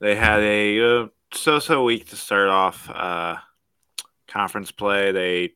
They 0.00 0.14
had 0.14 0.40
a 0.40 0.80
uh, 0.80 1.06
so-so 1.32 1.82
week 1.82 2.08
to 2.10 2.16
start 2.16 2.48
off 2.48 2.88
uh, 2.88 3.36
conference 4.28 4.70
play. 4.70 5.12
They 5.12 5.54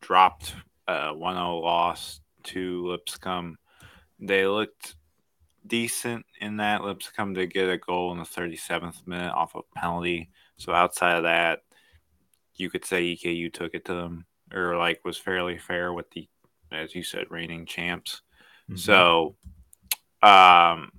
dropped 0.00 0.54
a 0.86 1.14
1-0 1.14 1.62
loss 1.62 2.20
to 2.44 2.86
Lipscomb. 2.86 3.56
They 4.20 4.46
looked 4.46 4.96
decent 5.66 6.26
in 6.40 6.58
that. 6.58 6.82
Lipscomb 6.84 7.34
did 7.34 7.52
get 7.52 7.70
a 7.70 7.78
goal 7.78 8.12
in 8.12 8.18
the 8.18 8.24
37th 8.24 9.06
minute 9.06 9.32
off 9.32 9.54
a 9.54 9.62
penalty. 9.74 10.30
So 10.56 10.72
outside 10.72 11.16
of 11.16 11.22
that, 11.22 11.60
you 12.56 12.68
could 12.68 12.84
say 12.84 13.14
EKU 13.14 13.52
took 13.52 13.74
it 13.74 13.84
to 13.86 13.94
them 13.94 14.26
or 14.52 14.76
like 14.76 15.04
was 15.04 15.16
fairly 15.16 15.58
fair 15.58 15.92
with 15.92 16.10
the, 16.10 16.28
as 16.72 16.94
you 16.94 17.02
said, 17.02 17.26
reigning 17.30 17.66
champs. 17.66 18.22
Mm-hmm. 18.68 18.76
So, 18.76 19.36
um, 20.22 20.92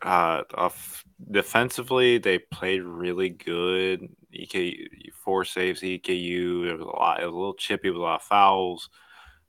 uh, 0.00 0.42
off 0.54 1.04
defensively, 1.30 2.18
they 2.18 2.38
played 2.38 2.82
really 2.82 3.30
good. 3.30 4.08
EKU 4.34 4.86
four 5.24 5.44
saves. 5.44 5.80
EKU 5.80 6.68
it 6.68 6.78
was 6.78 6.82
a 6.82 6.84
lot. 6.84 7.20
It 7.20 7.26
was 7.26 7.34
a 7.34 7.36
little 7.36 7.54
chippy 7.54 7.90
with 7.90 7.98
a 7.98 8.02
lot 8.02 8.20
of 8.20 8.26
fouls, 8.26 8.88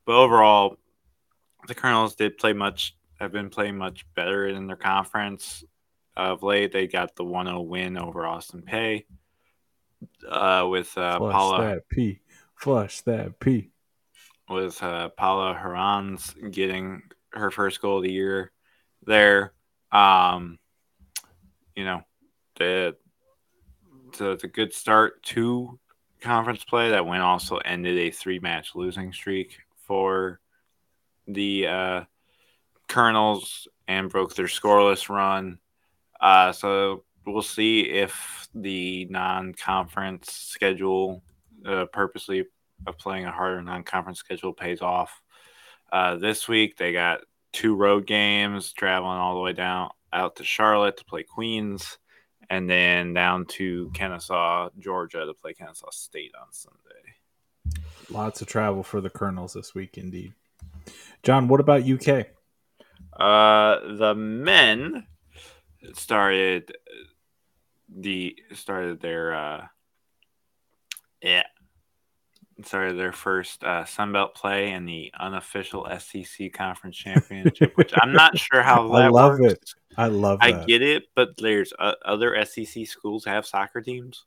but 0.05 0.15
overall, 0.15 0.77
the 1.67 1.75
Colonels 1.75 2.15
did 2.15 2.37
play 2.37 2.53
much. 2.53 2.95
Have 3.19 3.33
been 3.33 3.49
playing 3.49 3.77
much 3.77 4.05
better 4.15 4.47
in 4.47 4.67
their 4.67 4.77
conference 4.77 5.63
of 6.15 6.41
late. 6.41 6.71
They 6.71 6.87
got 6.87 7.17
the 7.17 7.25
1-0 7.25 7.67
win 7.67 7.97
over 7.97 8.25
Austin 8.25 8.61
Peay 8.61 9.03
uh, 10.27 10.67
with 10.69 10.97
uh, 10.97 11.17
Flush 11.17 11.33
Paula. 11.33 11.61
that 11.61 11.89
P. 11.89 12.19
Flush 12.55 13.01
that 13.01 13.39
P. 13.39 13.71
With 14.49 14.81
uh, 14.81 15.09
Paula 15.09 15.53
Herans 15.53 16.33
getting 16.51 17.03
her 17.33 17.51
first 17.51 17.81
goal 17.81 17.97
of 17.97 18.03
the 18.03 18.11
year 18.11 18.51
there. 19.05 19.53
Um, 19.91 20.58
you 21.79 21.85
know, 21.85 22.01
the, 22.57 22.97
the 24.17 24.37
the 24.41 24.49
good 24.49 24.73
start 24.73 25.23
to 25.23 25.79
conference 26.19 26.65
play 26.65 26.89
that 26.89 27.05
went 27.05 27.23
also 27.23 27.55
ended 27.55 27.97
a 27.97 28.11
three 28.11 28.39
match 28.39 28.75
losing 28.75 29.13
streak 29.13 29.59
for 29.87 30.41
the 31.25 31.67
uh, 31.67 32.03
Colonels 32.89 33.69
and 33.87 34.09
broke 34.09 34.35
their 34.35 34.47
scoreless 34.47 35.07
run. 35.07 35.59
Uh, 36.19 36.51
so 36.51 37.05
we'll 37.25 37.41
see 37.41 37.79
if 37.79 38.49
the 38.53 39.05
non-conference 39.09 40.33
schedule, 40.33 41.23
uh, 41.65 41.85
purposely 41.93 42.43
of 42.87 42.97
playing 42.97 43.23
a 43.23 43.31
harder 43.31 43.61
non-conference 43.61 44.19
schedule, 44.19 44.51
pays 44.51 44.81
off. 44.81 45.21
Uh, 45.93 46.17
this 46.17 46.45
week 46.45 46.75
they 46.75 46.91
got 46.91 47.21
two 47.53 47.73
road 47.73 48.05
games, 48.05 48.73
traveling 48.73 49.17
all 49.17 49.35
the 49.35 49.41
way 49.41 49.53
down 49.53 49.91
out 50.13 50.35
to 50.37 50.43
Charlotte 50.43 50.97
to 50.97 51.05
play 51.05 51.23
Queens, 51.23 51.97
and 52.49 52.69
then 52.69 53.13
down 53.13 53.45
to 53.45 53.91
Kennesaw, 53.93 54.69
Georgia 54.79 55.25
to 55.25 55.33
play 55.33 55.53
Kennesaw 55.53 55.89
State 55.91 56.33
on 56.39 56.51
Sunday. 56.51 57.79
Lots 58.09 58.41
of 58.41 58.47
travel 58.47 58.83
for 58.83 59.01
the 59.01 59.09
Colonels 59.09 59.53
this 59.53 59.75
week, 59.75 59.97
indeed. 59.97 60.33
Jon, 61.21 61.47
what 61.47 61.59
about 61.59 61.83
UK? 61.83 62.27
Uh, 63.19 63.79
the 63.97 64.15
men 64.15 65.05
started 65.93 66.71
the 67.97 68.35
started 68.53 69.01
their 69.01 69.33
uh 69.33 69.65
yeah 71.21 71.43
started 72.65 72.97
their 72.97 73.11
first 73.11 73.63
uh, 73.63 73.83
Sunbelt 73.83 74.33
play 74.33 74.71
in 74.71 74.85
the 74.85 75.11
unofficial 75.19 75.87
SEC 75.99 76.51
Conference 76.53 76.97
Championship, 76.97 77.75
which 77.75 77.93
I'm 78.01 78.13
not 78.13 78.37
sure 78.37 78.61
how 78.61 78.87
that 78.89 79.03
I 79.03 79.07
love 79.07 79.39
works. 79.39 79.53
it. 79.53 79.73
I 79.97 80.07
love 80.07 80.39
it. 80.41 80.45
I 80.45 80.51
that. 80.53 80.67
get 80.67 80.81
it, 80.81 81.03
but 81.15 81.37
there's 81.37 81.73
uh, 81.77 81.93
other 82.05 82.43
SEC 82.45 82.87
schools 82.87 83.25
have 83.25 83.45
soccer 83.45 83.81
teams, 83.81 84.25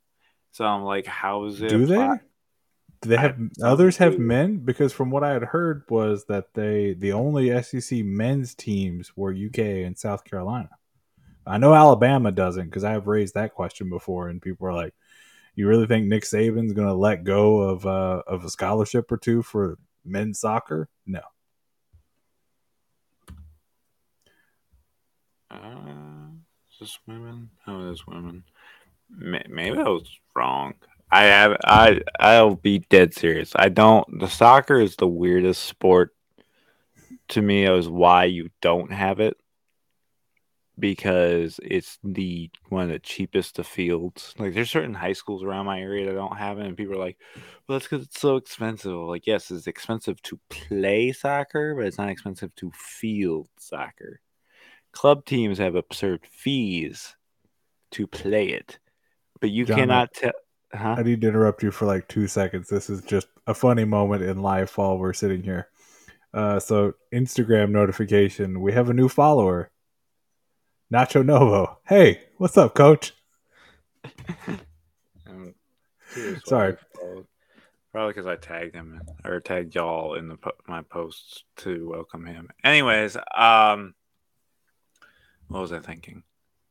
so 0.51 0.65
I'm 0.65 0.83
like, 0.83 1.05
how 1.05 1.45
is 1.45 1.61
it? 1.61 1.69
Do 1.69 1.85
they? 1.85 2.09
Do 3.01 3.09
they 3.09 3.17
have 3.17 3.37
others 3.61 3.97
have 3.97 4.17
men? 4.17 4.57
Because 4.57 4.93
from 4.93 5.09
what 5.09 5.25
I 5.25 5.33
had 5.33 5.43
heard 5.43 5.83
was 5.89 6.25
that 6.25 6.53
they 6.53 6.93
the 6.93 7.11
only 7.11 7.61
SEC 7.61 7.99
men's 8.05 8.55
teams 8.55 9.11
were 9.17 9.33
UK 9.33 9.59
and 9.59 9.97
South 9.97 10.23
Carolina. 10.23 10.69
I 11.45 11.57
know 11.57 11.73
Alabama 11.73 12.31
doesn't 12.31 12.65
because 12.65 12.85
I 12.85 12.91
have 12.91 13.07
raised 13.07 13.33
that 13.33 13.53
question 13.53 13.89
before, 13.89 14.29
and 14.29 14.41
people 14.41 14.67
are 14.67 14.73
like, 14.73 14.93
"You 15.55 15.67
really 15.67 15.87
think 15.87 16.07
Nick 16.07 16.23
Saban's 16.23 16.73
going 16.73 16.87
to 16.87 16.93
let 16.93 17.23
go 17.23 17.59
of 17.61 17.85
uh, 17.85 18.23
of 18.27 18.43
a 18.43 18.49
scholarship 18.49 19.11
or 19.11 19.17
two 19.17 19.41
for 19.41 19.77
men's 20.03 20.39
soccer?" 20.39 20.89
No. 21.05 21.21
Uh, 25.51 25.83
this 26.79 26.99
women? 27.07 27.49
Oh, 27.65 27.87
it 27.87 27.91
is 27.91 28.05
women. 28.05 28.43
May- 29.09 29.45
Maybe 29.47 29.77
I 29.77 29.83
was 29.83 30.09
wrong. 30.35 30.73
I 31.11 31.23
have. 31.23 31.57
I. 31.63 32.01
I'll 32.19 32.55
be 32.55 32.79
dead 32.79 33.13
serious. 33.13 33.53
I 33.55 33.69
don't. 33.69 34.19
The 34.19 34.27
soccer 34.27 34.79
is 34.79 34.95
the 34.95 35.07
weirdest 35.07 35.63
sport 35.63 36.15
to 37.29 37.41
me. 37.41 37.65
Is 37.65 37.87
why 37.87 38.25
you 38.25 38.49
don't 38.61 38.91
have 38.91 39.19
it 39.19 39.37
because 40.79 41.59
it's 41.63 41.99
the 42.03 42.49
one 42.69 42.83
of 42.83 42.89
the 42.89 42.99
cheapest 42.99 43.59
of 43.59 43.67
fields. 43.67 44.33
Like 44.37 44.53
there's 44.53 44.71
certain 44.71 44.93
high 44.93 45.13
schools 45.13 45.43
around 45.43 45.65
my 45.65 45.79
area 45.79 46.05
that 46.07 46.15
don't 46.15 46.37
have 46.37 46.59
it, 46.59 46.65
and 46.65 46.77
people 46.77 46.95
are 46.95 47.05
like, 47.05 47.17
"Well, 47.67 47.77
that's 47.77 47.87
because 47.87 48.05
it's 48.05 48.19
so 48.19 48.37
expensive." 48.37 48.93
Like, 48.93 49.27
yes, 49.27 49.51
it's 49.51 49.67
expensive 49.67 50.21
to 50.23 50.39
play 50.49 51.11
soccer, 51.11 51.75
but 51.75 51.85
it's 51.85 51.97
not 51.97 52.09
expensive 52.09 52.53
to 52.55 52.71
field 52.75 53.49
soccer 53.57 54.19
club 54.93 55.25
teams 55.25 55.57
have 55.57 55.75
absurd 55.75 56.21
fees 56.25 57.15
to 57.91 58.07
play 58.07 58.47
it, 58.49 58.79
but 59.41 59.49
you 59.49 59.65
Jon, 59.65 59.77
cannot 59.77 60.13
tell. 60.13 60.31
Huh? 60.73 60.95
I 60.97 61.03
need 61.03 61.21
to 61.21 61.27
interrupt 61.27 61.61
you 61.61 61.71
for 61.71 61.85
like 61.85 62.07
two 62.07 62.27
seconds. 62.27 62.69
This 62.69 62.89
is 62.89 63.01
just 63.01 63.27
a 63.45 63.53
funny 63.53 63.85
moment 63.85 64.23
in 64.23 64.41
life 64.41 64.77
while 64.77 64.97
we're 64.97 65.13
sitting 65.13 65.43
here. 65.43 65.67
Uh, 66.33 66.59
so 66.59 66.93
Instagram 67.13 67.69
notification: 67.69 68.61
we 68.61 68.71
have 68.71 68.89
a 68.89 68.93
new 68.93 69.09
follower, 69.09 69.69
Nacho 70.93 71.25
Novo. 71.25 71.79
Hey, 71.87 72.21
what's 72.37 72.55
up, 72.55 72.75
Coach? 72.75 73.13
I'm 75.25 75.55
curious 76.13 76.41
why 76.45 76.49
Sorry. 76.49 76.77
Probably 77.91 78.13
because 78.13 78.27
I 78.27 78.35
tagged 78.35 78.75
him 78.75 79.01
or 79.25 79.39
tagged 79.39 79.73
y'all 79.73 80.13
in 80.13 80.27
the 80.27 80.35
po- 80.35 80.51
my 80.67 80.83
posts 80.83 81.45
to 81.57 81.89
welcome 81.89 82.27
him. 82.27 82.49
Anyways, 82.63 83.17
um, 83.35 83.95
what 85.47 85.61
was 85.61 85.73
I 85.73 85.79
thinking? 85.79 86.21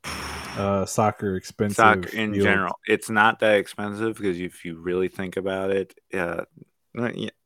Uh, 0.04 0.86
soccer 0.86 1.34
expensive. 1.34 1.74
Soccer 1.74 2.16
in 2.16 2.32
field. 2.32 2.44
general, 2.44 2.78
it's 2.86 3.10
not 3.10 3.40
that 3.40 3.56
expensive 3.56 4.18
because 4.18 4.38
if 4.38 4.64
you 4.64 4.78
really 4.78 5.08
think 5.08 5.36
about 5.36 5.72
it, 5.72 5.94
uh, 6.14 6.44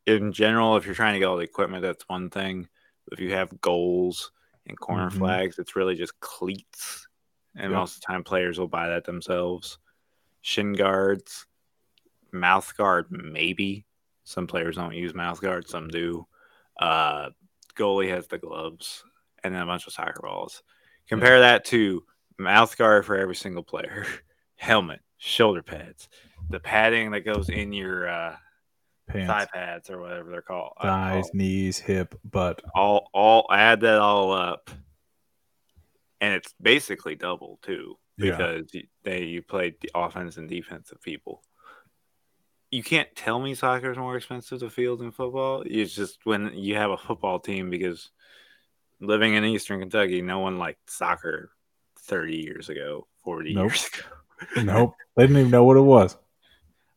in 0.07 0.33
general, 0.35 0.77
if 0.77 0.85
you're 0.85 0.95
trying 0.95 1.15
to 1.15 1.21
get 1.21 1.25
all 1.25 1.39
the 1.39 1.43
equipment, 1.43 1.81
that's 1.81 2.07
one 2.07 2.29
thing. 2.29 2.69
If 3.11 3.19
you 3.19 3.33
have 3.33 3.63
goals 3.63 4.31
and 4.67 4.79
corner 4.79 5.11
Mhm. 5.11 5.19
flags, 5.19 5.59
it's 5.59 5.77
really 5.77 5.95
just 5.95 6.19
cleats, 6.21 7.09
and 7.55 7.71
Yep. 7.71 7.79
most 7.79 7.95
of 7.97 8.01
the 8.01 8.07
time, 8.07 8.25
players 8.25 8.59
will 8.59 8.69
buy 8.69 8.89
that 8.89 9.05
themselves. 9.05 9.79
Shin 10.43 10.73
guards, 10.75 11.47
mouth 12.33 12.77
guard, 12.77 13.07
maybe. 13.11 13.87
Some 14.25 14.47
players 14.47 14.77
don't 14.77 14.95
use 14.95 15.15
mouth 15.15 15.41
guard, 15.41 15.69
some 15.69 15.89
do. 15.89 16.27
Uh, 16.79 17.31
goalie 17.75 18.09
has 18.11 18.27
the 18.27 18.39
gloves, 18.39 19.05
and 19.43 19.55
then 19.55 19.63
a 19.63 19.67
bunch 19.67 19.87
of 19.87 19.93
soccer 19.93 20.21
balls. 20.23 20.63
Compare 21.09 21.41
that 21.41 21.65
to 21.67 22.05
mouth 22.39 22.77
guard 22.77 23.07
for 23.07 23.17
every 23.17 23.37
single 23.37 23.63
player, 23.63 24.05
helmet, 24.57 25.01
shoulder 25.19 25.63
pads, 25.63 26.09
the 26.51 26.61
padding 26.61 27.11
that 27.13 27.21
goes 27.23 27.49
in 27.49 27.73
your 27.73 28.09
uh, 28.09 28.37
Pants, 29.09 29.29
thigh 29.29 29.47
pads 29.53 29.91
or 29.91 30.01
whatever 30.01 30.31
they're 30.31 30.43
called. 30.43 30.73
thighs, 30.83 31.31
knees, 31.33 31.79
hip, 31.79 32.15
butt. 32.25 32.61
All, 32.75 33.09
all, 33.15 33.47
add 33.51 33.81
that 33.83 33.99
all 34.01 34.33
up. 34.33 34.69
and 36.21 36.35
it's 36.35 36.55
basically 36.61 37.15
double 37.15 37.59
too 37.63 37.97
because 38.19 38.67
you 38.73 38.85
they 39.05 39.25
you 39.25 39.43
played 39.43 39.75
the 39.81 39.91
offense 39.95 40.37
and 40.39 40.49
defensive 40.49 41.01
people. 41.03 41.43
You 42.73 42.83
can't 42.83 43.09
tell 43.15 43.39
me 43.39 43.55
soccer 43.55 43.93
is 43.93 43.99
more 43.99 44.17
expensive 44.17 44.59
to 44.61 44.71
field 44.71 44.99
than 44.99 45.13
football. 45.13 45.63
It's 45.65 45.95
just 45.95 46.19
when 46.25 46.53
you 46.55 46.75
have 46.75 46.91
a 46.91 46.97
football 46.97 47.39
team 47.39 47.71
because 47.71 48.11
living 49.01 49.35
in 49.35 49.45
Eastern 49.45 49.79
Kentucky, 49.81 50.21
no 50.21 50.41
one 50.41 50.59
liked 50.59 50.91
soccer 50.91 51.51
thirty 52.01 52.37
years 52.39 52.69
ago, 52.71 53.07
forty 53.23 53.55
Nope. 53.55 53.71
years 53.71 53.89
ago. 54.57 54.63
Nope. 54.65 54.95
They 55.17 55.23
didn't 55.27 55.39
even 55.39 55.51
know 55.51 55.65
what 55.65 55.77
it 55.79 55.81
was. 55.81 56.17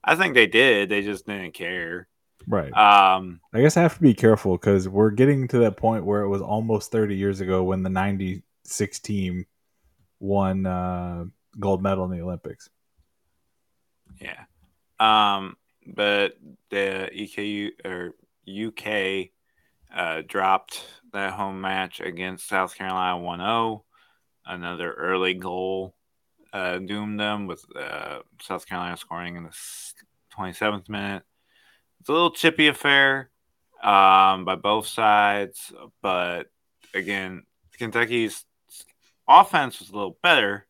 I 0.03 0.15
think 0.15 0.33
they 0.33 0.47
did. 0.47 0.89
They 0.89 1.01
just 1.01 1.25
didn't 1.25 1.53
care. 1.53 2.07
Right. 2.47 2.71
Um, 2.73 3.41
I 3.53 3.61
guess 3.61 3.77
I 3.77 3.81
have 3.81 3.95
to 3.95 4.01
be 4.01 4.13
careful 4.13 4.53
because 4.53 4.87
we're 4.87 5.11
getting 5.11 5.47
to 5.49 5.59
that 5.59 5.77
point 5.77 6.05
where 6.05 6.21
it 6.21 6.29
was 6.29 6.41
almost 6.41 6.91
30 6.91 7.15
years 7.15 7.41
ago 7.41 7.63
when 7.63 7.83
the 7.83 7.89
96 7.89 8.99
team 8.99 9.45
won 10.19 10.65
uh, 10.65 11.25
gold 11.59 11.83
medal 11.83 12.05
in 12.05 12.11
the 12.11 12.23
Olympics. 12.23 12.69
Yeah. 14.19 14.43
Um, 14.99 15.57
but 15.85 16.37
the 16.69 17.09
EKU 17.13 17.71
or 17.85 18.15
UK 18.47 19.29
uh, 19.95 20.23
dropped 20.27 20.85
that 21.13 21.33
home 21.33 21.61
match 21.61 21.99
against 21.99 22.47
South 22.47 22.75
Carolina 22.75 23.17
1 23.17 23.39
0. 23.39 23.85
Another 24.45 24.93
early 24.93 25.35
goal 25.35 25.93
uh, 26.53 26.79
doomed 26.79 27.19
them 27.19 27.47
with 27.47 27.63
uh, 27.75 28.19
South 28.41 28.65
Carolina 28.65 28.97
scoring 28.97 29.35
in 29.35 29.43
the 29.43 29.55
27th 30.37 30.89
minute. 30.89 31.23
It's 31.99 32.09
a 32.09 32.13
little 32.13 32.31
chippy 32.31 32.67
affair 32.67 33.29
um, 33.83 34.45
by 34.45 34.55
both 34.55 34.87
sides, 34.87 35.71
but 36.01 36.47
again, 36.93 37.43
Kentucky's 37.77 38.45
offense 39.27 39.79
was 39.79 39.89
a 39.89 39.93
little 39.93 40.17
better 40.21 40.65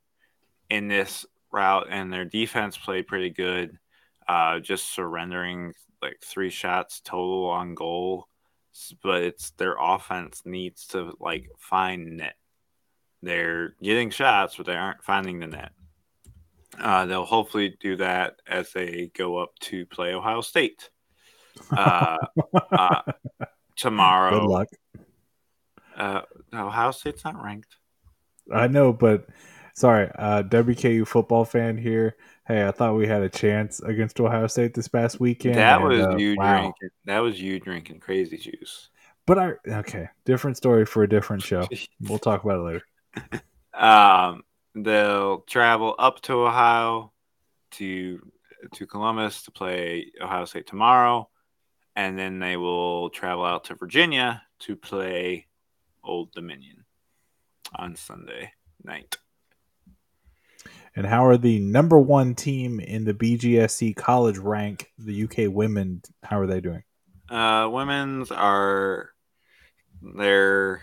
in 0.70 0.88
this 0.88 1.26
route, 1.52 1.88
and 1.90 2.12
their 2.12 2.26
defense 2.26 2.78
played 2.78 3.08
pretty 3.08 3.30
good. 3.30 3.78
Uh, 4.28 4.60
just 4.60 4.94
surrendering 4.94 5.74
like 6.02 6.20
three 6.24 6.50
shots 6.50 7.02
total 7.04 7.46
on 7.46 7.74
goal, 7.74 8.28
but 9.04 9.24
it's 9.24 9.52
their 9.52 9.76
offense 9.80 10.44
needs 10.46 10.88
to 10.88 11.14
like 11.20 11.50
find 11.58 12.18
net. 12.18 12.36
They're 13.22 13.76
getting 13.82 14.10
shots, 14.10 14.56
but 14.56 14.66
they 14.66 14.76
aren't 14.76 15.04
finding 15.04 15.40
the 15.40 15.48
net. 15.48 15.72
Uh, 16.80 17.06
they'll 17.06 17.26
hopefully 17.26 17.76
do 17.80 17.98
that 17.98 18.36
as 18.48 18.72
they 18.72 19.12
go 19.16 19.38
up 19.38 19.52
to 19.60 19.86
play 19.88 20.14
Ohio 20.14 20.42
State 20.42 20.90
uh, 21.72 22.18
uh, 22.72 23.02
tomorrow. 23.76 24.40
Good 24.40 24.48
luck. 24.48 24.68
Uh, 25.96 26.22
Ohio 26.54 26.92
State's 26.92 27.26
not 27.26 27.42
ranked. 27.44 27.76
I 28.52 28.68
know, 28.68 28.94
but 28.94 29.28
sorry, 29.76 30.10
uh, 30.16 30.44
WKU 30.44 31.06
football 31.06 31.46
fan 31.46 31.78
here. 31.78 32.16
Hey, 32.48 32.66
I 32.66 32.72
thought 32.72 32.96
we 32.96 33.08
had 33.08 33.22
a 33.22 33.30
chance 33.30 33.80
against 33.82 34.20
Ohio 34.20 34.48
State 34.48 34.74
this 34.74 34.88
past 34.88 35.20
weekend. 35.20 35.56
that 35.56 35.82
and, 35.82 35.90
was 35.90 36.00
uh, 36.00 36.16
you 36.16 36.36
wow. 36.38 36.62
drinking. 36.62 36.90
That 37.06 37.20
was 37.20 37.40
you 37.40 37.60
drinking 37.60 38.00
crazy 38.00 38.38
juice. 38.38 38.90
But 39.28 39.38
I 39.38 39.54
okay, 39.68 40.10
different 40.26 40.58
story 40.58 40.86
for 40.86 41.04
a 41.04 41.10
different 41.10 41.44
show. 41.44 41.68
We'll 42.02 42.18
talk 42.18 42.44
about 42.44 42.62
it 42.62 42.64
later. 42.64 42.84
Um, 43.80 44.44
they'll 44.76 45.40
travel 45.42 45.96
up 45.98 46.22
to 46.24 46.46
Ohio 46.46 47.14
to 47.72 48.20
to 48.74 48.86
Columbus 48.86 49.44
to 49.44 49.52
play 49.52 50.12
Ohio 50.22 50.44
State 50.46 50.68
tomorrow, 50.68 51.30
and 51.96 52.20
then 52.20 52.40
they 52.40 52.58
will 52.58 53.10
travel 53.10 53.46
out 53.46 53.64
to 53.66 53.76
Virginia 53.76 54.44
to 54.60 54.76
play 54.76 55.48
Old 56.04 56.34
Dominion 56.34 56.84
on 57.76 57.96
Sunday 57.96 58.52
night. 58.84 59.18
And 60.96 61.06
how 61.06 61.26
are 61.26 61.38
the 61.38 61.60
number 61.60 61.98
one 61.98 62.36
team 62.36 62.82
in 62.82 63.06
the 63.06 63.14
BGSC 63.14 63.96
college 63.96 64.38
rank, 64.38 64.92
the 64.98 65.24
UK 65.24 65.54
women? 65.54 66.02
How 66.24 66.40
are 66.40 66.48
they 66.48 66.60
doing? 66.60 66.84
Uh, 67.30 67.70
women's 67.72 68.32
are 68.32 69.12
they're 70.02 70.82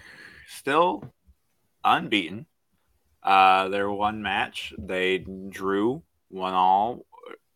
still 0.48 1.12
unbeaten. 1.87 2.47
Uh, 3.23 3.69
their 3.69 3.91
one 3.91 4.23
match 4.23 4.73
they 4.79 5.19
drew 5.49 6.03
one 6.29 6.55
all 6.55 7.07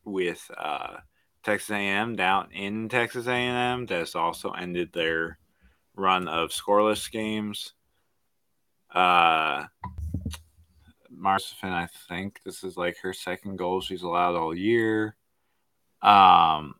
with 0.05 0.51
uh, 0.57 0.97
Texas 1.43 1.71
A&M 1.71 2.17
down 2.17 2.49
in 2.53 2.89
Texas 2.89 3.27
A&M. 3.27 3.87
That's 3.87 4.15
also 4.15 4.51
ended 4.53 4.93
their 4.93 5.39
run 5.95 6.29
of 6.29 6.51
scoreless 6.51 7.11
games. 7.11 7.75
Uh, 8.93 9.65
Marcin, 11.11 11.69
I 11.69 11.89
think 12.09 12.41
this 12.45 12.65
is 12.65 12.77
like 12.77 12.97
her 13.03 13.13
second 13.13 13.57
goal 13.57 13.81
she's 13.81 14.03
allowed 14.03 14.37
all 14.37 14.57
year. 14.57 15.17
Um, 16.03 16.75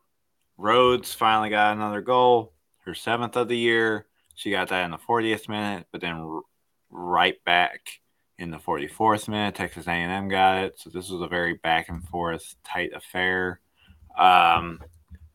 Rhodes 0.57 1.13
finally 1.13 1.49
got 1.49 1.75
another 1.75 2.01
goal, 2.01 2.53
her 2.85 2.93
seventh 2.93 3.35
of 3.35 3.47
the 3.47 3.57
year. 3.57 4.07
She 4.35 4.51
got 4.51 4.69
that 4.69 4.85
in 4.85 4.91
the 4.91 4.97
40th 4.97 5.47
minute, 5.47 5.87
but 5.91 6.01
then 6.01 6.41
right 6.91 7.43
back 7.45 7.81
in 8.37 8.51
the 8.51 8.57
44th 8.57 9.27
minute, 9.27 9.55
Texas 9.55 9.87
A&M 9.87 10.27
got 10.27 10.57
it. 10.57 10.79
So 10.79 10.89
this 10.89 11.09
was 11.09 11.21
a 11.21 11.27
very 11.27 11.55
back 11.55 11.89
and 11.89 12.03
forth, 12.03 12.55
tight 12.63 12.91
affair. 12.93 13.59
Um, 14.17 14.79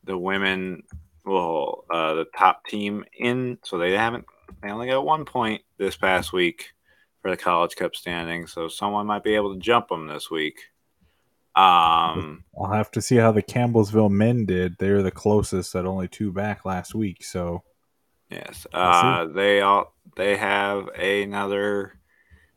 the 0.05 0.19
women, 0.19 0.83
well, 1.25 1.85
uh, 1.91 2.15
the 2.15 2.27
top 2.37 2.65
team 2.67 3.05
in, 3.19 3.59
so 3.65 3.79
they 3.79 3.93
haven't, 3.93 4.25
they 4.63 4.71
only 4.71 4.89
got 4.89 5.05
one 5.05 5.25
point 5.25 5.63
this 5.79 5.97
past 5.97 6.33
week 6.33 6.73
for 7.23 7.31
the 7.31 7.37
College 7.37 7.77
Cup 7.77 7.95
standing. 7.95 8.47
So 8.47 8.69
someone 8.69 9.07
might 9.07 9.25
be 9.25 9.35
able 9.35 9.55
to 9.55 9.61
jump 9.61 9.89
them 9.89 10.07
this 10.07 10.31
week. 10.31 10.59
Um, 11.57 12.45
I'll 12.61 12.71
have 12.71 12.91
to 12.93 13.01
see 13.01 13.17
how 13.17 13.33
the 13.33 13.43
Campbellsville 13.43 14.11
men 14.11 14.45
did. 14.45 14.77
They're 14.79 15.03
the 15.03 15.11
closest 15.11 15.75
at 15.75 15.87
only 15.87 16.07
two 16.07 16.31
back 16.31 16.67
last 16.67 16.95
week. 16.95 17.25
So 17.25 17.63
Yes. 18.31 18.67
Uh, 18.73 19.27
they 19.27 19.61
all 19.61 19.95
they 20.17 20.37
have 20.37 20.89
another. 20.89 21.93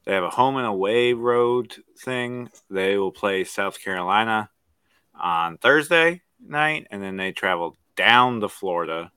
They 0.06 0.14
have 0.14 0.24
a 0.24 0.30
home 0.30 0.58
and 0.58 0.66
away 0.66 1.14
road 1.14 1.76
thing. 1.98 2.50
They 2.70 2.98
will 2.98 3.12
play 3.12 3.44
South 3.44 3.80
Carolina 3.80 4.50
on 5.14 5.58
Thursday 5.58 6.22
night, 6.40 6.88
and 6.90 7.04
then 7.04 7.18
they 7.18 7.32
travel 7.32 7.78
down 7.96 8.40
to 8.42 8.50
Florida 8.50 9.12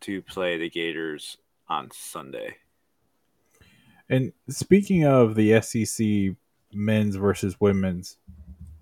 to 0.00 0.20
play 0.22 0.58
the 0.58 0.68
Gators 0.68 1.38
on 1.68 1.90
Sunday. 1.92 2.56
And 4.10 4.32
speaking 4.48 5.04
of 5.04 5.34
the 5.34 5.60
SEC 5.60 6.36
men's 6.72 7.16
versus 7.16 7.60
women's, 7.60 8.16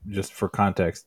just 0.08 0.32
for 0.32 0.48
context, 0.48 1.06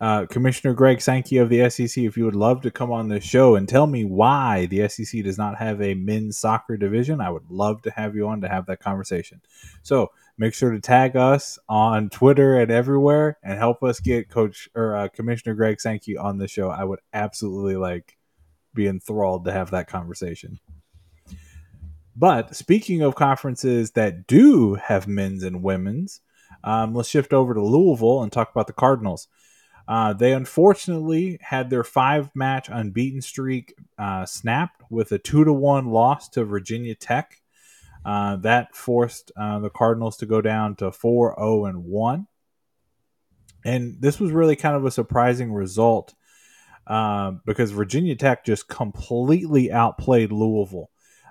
uh, 0.00 0.24
Commissioner 0.26 0.72
Greg 0.72 1.02
Sankey 1.02 1.36
of 1.36 1.50
the 1.50 1.68
SEC, 1.68 2.02
if 2.02 2.16
you 2.16 2.24
would 2.24 2.34
love 2.34 2.62
to 2.62 2.70
come 2.70 2.90
on 2.90 3.08
this 3.08 3.22
show 3.22 3.54
and 3.54 3.68
tell 3.68 3.86
me 3.86 4.04
why 4.04 4.64
the 4.66 4.88
SEC 4.88 5.22
does 5.22 5.36
not 5.36 5.58
have 5.58 5.82
a 5.82 5.92
men's 5.92 6.38
soccer 6.38 6.78
division, 6.78 7.20
I 7.20 7.28
would 7.28 7.50
love 7.50 7.82
to 7.82 7.90
have 7.90 8.16
you 8.16 8.26
on 8.26 8.40
to 8.40 8.48
have 8.48 8.64
that 8.66 8.80
conversation. 8.80 9.42
So 9.82 10.10
make 10.38 10.54
sure 10.54 10.70
to 10.70 10.80
tag 10.80 11.16
us 11.16 11.58
on 11.68 12.08
Twitter 12.08 12.58
and 12.58 12.70
everywhere 12.70 13.38
and 13.42 13.58
help 13.58 13.82
us 13.82 14.00
get 14.00 14.30
Coach 14.30 14.70
or 14.74 14.96
uh, 14.96 15.08
Commissioner 15.08 15.54
Greg 15.54 15.80
Sankey 15.82 16.16
on 16.16 16.38
the 16.38 16.48
show. 16.48 16.70
I 16.70 16.84
would 16.84 17.00
absolutely 17.12 17.76
like 17.76 18.16
be 18.72 18.86
enthralled 18.86 19.44
to 19.44 19.52
have 19.52 19.70
that 19.72 19.86
conversation. 19.86 20.60
But 22.16 22.56
speaking 22.56 23.02
of 23.02 23.14
conferences 23.14 23.92
that 23.92 24.26
do 24.26 24.74
have 24.74 25.06
men's 25.06 25.42
and 25.42 25.62
women's, 25.62 26.22
um, 26.64 26.94
let's 26.94 27.08
shift 27.08 27.32
over 27.32 27.54
to 27.54 27.62
Louisville 27.62 28.22
and 28.22 28.32
talk 28.32 28.50
about 28.50 28.66
the 28.66 28.72
Cardinals. 28.72 29.28
Uh, 29.90 30.12
they 30.12 30.32
unfortunately 30.32 31.36
had 31.40 31.68
their 31.68 31.82
five 31.82 32.30
match 32.32 32.68
unbeaten 32.70 33.20
streak 33.20 33.74
uh, 33.98 34.24
snapped 34.24 34.84
with 34.88 35.10
a 35.10 35.18
two 35.18 35.44
to 35.44 35.52
one 35.52 35.88
loss 35.88 36.28
to 36.28 36.44
Virginia 36.44 36.94
Tech. 36.94 37.42
Uh, 38.04 38.36
that 38.36 38.76
forced 38.76 39.32
uh, 39.36 39.58
the 39.58 39.68
Cardinals 39.68 40.16
to 40.18 40.26
go 40.26 40.40
down 40.40 40.76
to 40.76 40.92
4 40.92 41.34
0 41.36 41.64
and 41.64 41.84
1. 41.84 42.26
And 43.64 43.96
this 44.00 44.20
was 44.20 44.30
really 44.30 44.54
kind 44.54 44.76
of 44.76 44.84
a 44.84 44.92
surprising 44.92 45.52
result 45.52 46.14
um, 46.86 47.40
because 47.44 47.72
Virginia 47.72 48.14
Tech 48.14 48.44
just 48.44 48.68
completely 48.68 49.72
outplayed 49.72 50.30
Louisville. 50.30 50.88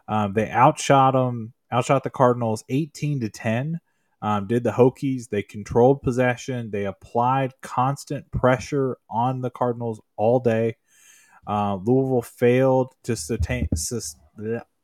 Um, 0.09 0.33
they 0.33 0.51
outshot 0.51 1.13
them, 1.13 1.53
outshot 1.71 2.03
the 2.03 2.09
Cardinals 2.09 2.65
18 2.67 3.21
to 3.21 3.29
10. 3.29 3.79
Um, 4.21 4.47
did 4.47 4.63
the 4.63 4.71
Hokies. 4.71 5.29
They 5.29 5.43
controlled 5.43 6.01
possession. 6.01 6.71
They 6.71 6.85
applied 6.85 7.53
constant 7.61 8.29
pressure 8.31 8.97
on 9.09 9.41
the 9.41 9.49
Cardinals 9.49 10.01
all 10.17 10.39
day. 10.39 10.75
Uh, 11.47 11.75
Louisville 11.75 12.21
failed 12.21 12.93
to 13.03 13.15
sustain, 13.15 13.69
sus, 13.75 14.15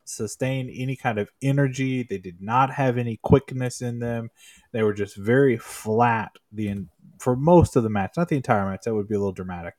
sustain 0.05 0.69
any 0.69 0.95
kind 0.95 1.19
of 1.19 1.29
energy. 1.41 2.03
They 2.03 2.17
did 2.17 2.41
not 2.41 2.71
have 2.71 2.97
any 2.97 3.19
quickness 3.21 3.81
in 3.81 3.99
them. 3.99 4.29
They 4.71 4.83
were 4.83 4.93
just 4.93 5.17
very 5.17 5.57
flat 5.57 6.31
the 6.51 6.85
for 7.19 7.35
most 7.35 7.75
of 7.75 7.83
the 7.83 7.89
match. 7.89 8.13
Not 8.17 8.29
the 8.29 8.35
entire 8.37 8.69
match. 8.69 8.83
That 8.85 8.95
would 8.95 9.07
be 9.07 9.15
a 9.15 9.19
little 9.19 9.33
dramatic. 9.33 9.75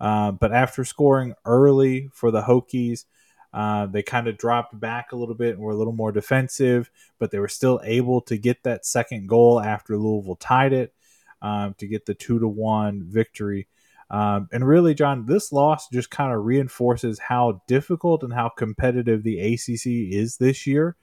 Uh, 0.00 0.32
but 0.32 0.52
after 0.52 0.84
scoring 0.84 1.34
early 1.44 2.08
for 2.12 2.30
the 2.30 2.42
Hokies, 2.42 3.04
Uh, 3.52 3.86
they 3.86 4.02
kind 4.02 4.28
of 4.28 4.38
dropped 4.38 4.78
back 4.78 5.12
a 5.12 5.16
little 5.16 5.34
bit 5.34 5.54
and 5.54 5.58
were 5.58 5.72
a 5.72 5.76
little 5.76 5.92
more 5.92 6.12
defensive, 6.12 6.90
but 7.18 7.30
they 7.30 7.38
were 7.38 7.48
still 7.48 7.80
able 7.84 8.20
to 8.22 8.38
get 8.38 8.62
that 8.62 8.86
second 8.86 9.28
goal 9.28 9.60
after 9.60 9.96
Louisville 9.96 10.36
tied 10.36 10.72
it 10.72 10.94
um, 11.42 11.74
to 11.78 11.86
get 11.86 12.06
the 12.06 12.14
two 12.14 12.38
to 12.38 12.48
one 12.48 13.02
victory. 13.04 13.68
Um, 14.10 14.48
and 14.52 14.66
really, 14.66 14.94
Jon, 14.94 15.26
this 15.26 15.52
loss 15.52 15.88
just 15.88 16.10
kind 16.10 16.32
of 16.32 16.44
reinforces 16.44 17.18
how 17.18 17.62
difficult 17.66 18.22
and 18.22 18.32
how 18.32 18.50
competitive 18.50 19.22
the 19.22 19.38
ACC 19.40 19.86
is 19.86 20.36
this 20.36 20.66
year. 20.66 20.96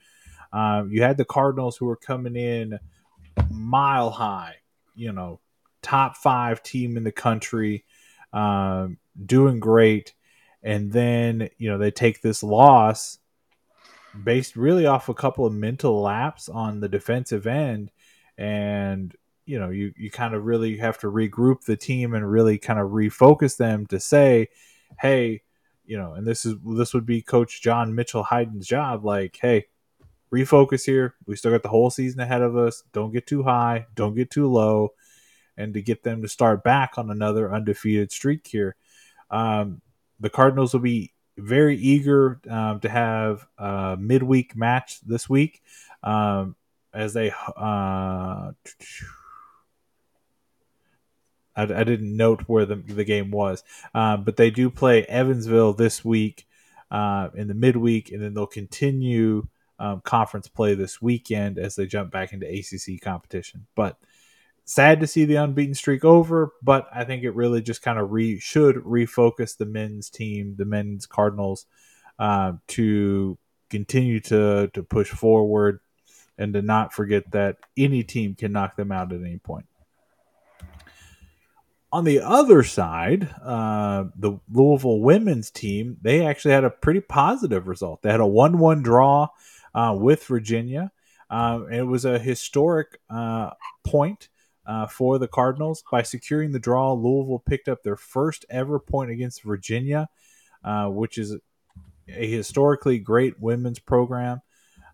Um, 0.53 0.91
you 0.91 1.01
had 1.01 1.17
the 1.17 1.25
Cardinals 1.25 1.77
who 1.77 1.85
were 1.85 1.95
coming 1.95 2.35
in 2.35 2.79
mile 3.49 4.09
high, 4.11 4.55
you 4.95 5.11
know, 5.11 5.39
top 5.81 6.17
five 6.17 6.61
team 6.61 6.97
in 6.97 7.03
the 7.03 7.11
country, 7.11 7.85
um, 8.33 8.97
doing 9.23 9.59
great. 9.59 10.13
And 10.61 10.91
then, 10.91 11.49
you 11.57 11.69
know, 11.69 11.77
they 11.77 11.91
take 11.91 12.21
this 12.21 12.43
loss 12.43 13.19
based 14.23 14.55
really 14.55 14.85
off 14.85 15.09
a 15.09 15.13
couple 15.13 15.45
of 15.45 15.53
mental 15.53 16.01
laps 16.01 16.49
on 16.49 16.79
the 16.79 16.89
defensive 16.89 17.47
end. 17.47 17.91
And, 18.37 19.15
you 19.45 19.59
know, 19.59 19.69
you, 19.69 19.93
you 19.97 20.11
kind 20.11 20.33
of 20.33 20.45
really 20.45 20.77
have 20.77 20.97
to 20.99 21.07
regroup 21.07 21.63
the 21.65 21.77
team 21.77 22.13
and 22.13 22.29
really 22.29 22.57
kind 22.57 22.79
of 22.79 22.89
refocus 22.89 23.57
them 23.57 23.85
to 23.87 23.99
say, 23.99 24.49
hey, 24.99 25.41
you 25.85 25.97
know, 25.97 26.13
and 26.13 26.27
this 26.27 26.45
is 26.45 26.55
this 26.77 26.93
would 26.93 27.05
be 27.05 27.21
Coach 27.21 27.61
John 27.61 27.95
Michael 27.95 28.23
Hayden's 28.23 28.67
job. 28.67 29.03
Like, 29.03 29.39
hey, 29.41 29.65
refocus 30.31 30.85
here. 30.85 31.15
We 31.25 31.35
still 31.35 31.51
got 31.51 31.63
the 31.63 31.69
whole 31.69 31.89
season 31.89 32.19
ahead 32.19 32.41
of 32.41 32.55
us. 32.55 32.83
Don't 32.93 33.11
get 33.11 33.25
too 33.25 33.41
high, 33.43 33.87
don't 33.95 34.15
get 34.15 34.29
too 34.29 34.47
low, 34.47 34.93
and 35.57 35.73
to 35.73 35.81
get 35.81 36.03
them 36.03 36.21
to 36.21 36.27
start 36.27 36.63
back 36.63 36.97
on 36.97 37.09
another 37.09 37.51
undefeated 37.51 38.11
streak 38.11 38.45
here. 38.45 38.75
Um, 39.31 39.81
the 40.19 40.29
Cardinals 40.29 40.73
will 40.73 40.81
be 40.81 41.13
very 41.37 41.77
eager 41.77 42.39
um, 42.49 42.79
to 42.81 42.89
have 42.89 43.47
a 43.57 43.97
midweek 43.99 44.55
match 44.55 44.99
this 45.01 45.29
week 45.29 45.61
um, 46.03 46.55
as 46.93 47.13
they. 47.13 47.31
Uh, 47.31 48.51
I, 51.55 51.63
I, 51.63 51.83
didn't 51.83 52.15
note 52.15 52.43
where 52.47 52.65
the, 52.65 52.75
the 52.75 53.03
game 53.03 53.31
was, 53.31 53.63
uh, 53.93 54.17
but 54.17 54.37
they 54.37 54.49
do 54.49 54.69
play 54.69 55.03
Evansville 55.03 55.73
this 55.73 56.05
week 56.05 56.47
uh, 56.91 57.29
in 57.35 57.47
the 57.47 57.53
midweek, 57.53 58.11
and 58.11 58.21
then 58.21 58.33
they'll 58.33 58.47
continue 58.47 59.47
um, 59.79 60.01
conference 60.01 60.47
play 60.47 60.73
this 60.73 61.01
weekend 61.01 61.57
as 61.57 61.75
they 61.75 61.85
jump 61.85 62.11
back 62.11 62.33
into 62.33 62.47
ACC 62.47 63.01
competition. 63.01 63.65
But 63.75 63.97
sad 64.69 64.99
to 64.99 65.07
see 65.07 65.25
the 65.25 65.35
unbeaten 65.35 65.73
streak 65.73 66.05
over, 66.05 66.53
but 66.61 66.87
I 66.93 67.03
think 67.03 67.23
it 67.23 67.31
really 67.31 67.59
just 67.59 67.81
kind 67.81 67.97
of 67.97 68.11
re 68.11 68.39
should 68.39 68.75
refocus 68.75 69.57
the 69.57 69.65
men's 69.65 70.11
team, 70.11 70.55
the 70.57 70.65
men's 70.65 71.07
Cardinals, 71.07 71.65
uh, 72.19 72.53
to 72.67 73.37
continue 73.71 74.19
to 74.21 74.69
to 74.73 74.83
push 74.83 75.09
forward 75.09 75.79
and 76.37 76.53
to 76.53 76.61
not 76.61 76.93
forget 76.93 77.31
that 77.31 77.57
any 77.77 78.03
team 78.03 78.35
can 78.35 78.51
knock 78.51 78.75
them 78.75 78.91
out 78.91 79.11
at 79.11 79.21
any 79.21 79.39
point. 79.39 79.65
On 81.91 82.03
the 82.03 82.21
other 82.21 82.61
side, 82.61 83.27
uh, 83.43 84.05
the 84.15 84.39
Louisville 84.51 84.99
women's 84.99 85.49
team, 85.49 85.97
they 86.03 86.23
actually 86.23 86.53
had 86.53 86.63
a 86.63 86.69
pretty 86.69 87.01
positive 87.01 87.67
result. 87.67 88.03
They 88.03 88.11
had 88.11 88.19
a 88.19 88.27
1 88.27 88.59
1 88.59 88.83
draw 88.83 89.29
uh, 89.73 89.95
with 89.99 90.23
Virginia. 90.25 90.91
Um, 91.31 91.71
it 91.73 91.81
was 91.81 92.05
a 92.05 92.19
historic 92.19 92.99
uh, 93.09 93.51
point 93.83 94.29
uh, 94.69 94.85
for 94.85 95.17
the 95.17 95.27
Cardinals. 95.27 95.83
By 95.91 96.03
securing 96.03 96.51
the 96.51 96.59
draw, 96.59 96.93
Louisville 96.93 97.43
picked 97.43 97.67
up 97.67 97.81
their 97.81 97.95
first 97.95 98.45
ever 98.51 98.79
point 98.79 99.09
against 99.09 99.41
Virginia, 99.41 100.07
uh, 100.63 100.87
which 100.87 101.17
is 101.17 101.35
a 102.07 102.27
historically 102.27 102.99
great 102.99 103.39
women's 103.39 103.79
program. 103.79 104.41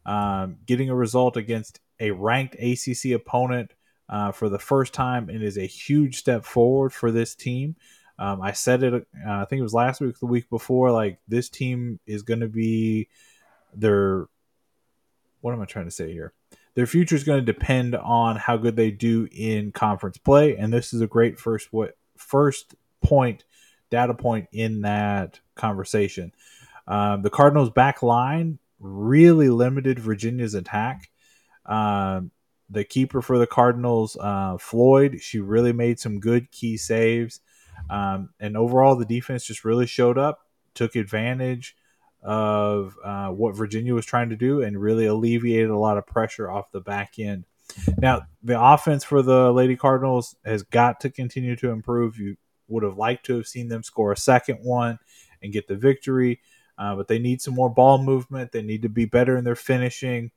Um, 0.05 0.57
getting 0.65 0.89
a 0.89 0.95
result 0.95 1.35
against 1.35 1.81
a 1.99 2.11
ranked 2.11 2.55
ACC 2.55 3.11
opponent 3.11 3.73
uh, 4.07 4.31
for 4.31 4.47
the 4.47 4.59
first 4.59 4.93
time 4.93 5.29
and 5.29 5.43
is 5.43 5.57
a 5.57 5.65
huge 5.65 6.17
step 6.17 6.45
forward 6.45 6.93
for 6.93 7.11
this 7.11 7.35
team. 7.35 7.75
Um, 8.17 8.41
I 8.41 8.53
said 8.53 8.81
it, 8.81 8.93
uh, 8.93 9.31
I 9.41 9.45
think 9.45 9.59
it 9.59 9.63
was 9.63 9.73
last 9.73 9.99
week, 9.99 10.17
the 10.19 10.25
week 10.25 10.49
before. 10.49 10.91
Like 10.91 11.19
this 11.27 11.49
team 11.49 11.99
is 12.05 12.21
going 12.21 12.39
to 12.39 12.47
be 12.47 13.09
their 13.73 14.27
what 15.41 15.53
am 15.53 15.61
I 15.61 15.65
trying 15.65 15.85
to 15.85 15.91
say 15.91 16.13
here? 16.13 16.33
Their 16.75 16.85
future 16.85 17.15
is 17.15 17.23
going 17.23 17.43
to 17.43 17.53
depend 17.53 17.95
on 17.95 18.35
how 18.35 18.57
good 18.57 18.75
they 18.75 18.91
do 18.91 19.27
in 19.31 19.71
conference 19.71 20.17
play, 20.17 20.57
and 20.57 20.71
this 20.73 20.93
is 20.93 21.01
a 21.01 21.07
great 21.07 21.39
first 21.39 21.71
what 21.71 21.97
first 22.17 22.75
point 23.01 23.45
data 23.89 24.13
point 24.13 24.47
in 24.51 24.81
that 24.81 25.39
conversation. 25.55 26.31
Um, 26.87 27.21
the 27.21 27.29
Cardinals' 27.29 27.69
back 27.69 28.03
line 28.03 28.59
really 28.79 29.49
limited 29.49 29.99
Virginia's 29.99 30.53
attack. 30.53 31.09
Um, 31.65 32.31
the 32.69 32.83
keeper 32.83 33.21
for 33.21 33.37
the 33.37 33.47
Cardinals, 33.47 34.17
uh, 34.19 34.57
Floyd, 34.57 35.21
she 35.21 35.39
really 35.39 35.71
made 35.71 35.99
some 35.99 36.19
good 36.19 36.51
key 36.51 36.77
saves. 36.77 37.39
Um, 37.89 38.29
and 38.39 38.57
overall, 38.57 38.95
the 38.95 39.05
defense 39.05 39.45
just 39.45 39.65
really 39.65 39.85
showed 39.85 40.17
up, 40.17 40.39
took 40.73 40.95
advantage 40.95 41.75
of 42.25 42.97
uh, 43.03 43.29
what 43.29 43.55
Virginia 43.55 43.93
was 43.93 44.05
trying 44.05 44.29
to 44.29 44.35
do 44.35 44.63
and 44.63 44.81
really 44.81 45.05
alleviated 45.05 45.69
a 45.69 45.77
lot 45.77 45.97
of 45.97 46.07
pressure 46.07 46.49
off 46.49 46.71
the 46.71 46.81
back 46.81 47.19
end. 47.19 47.45
Now, 47.99 48.23
the 48.43 48.59
offense 48.59 49.03
for 49.03 49.21
the 49.21 49.53
Lady 49.53 49.75
Cardinals 49.75 50.35
has 50.43 50.63
got 50.63 50.99
to 51.01 51.11
continue 51.11 51.55
to 51.57 51.69
improve. 51.69 52.17
You 52.17 52.35
would 52.67 52.81
have 52.81 52.97
liked 52.97 53.27
to 53.27 53.37
have 53.37 53.47
seen 53.47 53.67
them 53.67 53.83
score 53.83 54.11
a 54.11 54.17
second 54.17 54.57
one 54.63 54.97
and 55.43 55.53
get 55.53 55.67
the 55.67 55.75
victory, 55.75 56.41
uh, 56.79 56.95
but 56.95 57.07
they 57.07 57.19
need 57.19 57.41
some 57.41 57.53
more 57.53 57.69
ball 57.69 58.01
movement. 58.01 58.51
They 58.51 58.63
need 58.63 58.81
to 58.81 58.89
be 58.89 59.05
better 59.05 59.37
in 59.37 59.43
their 59.43 59.55
finishing. 59.55 60.31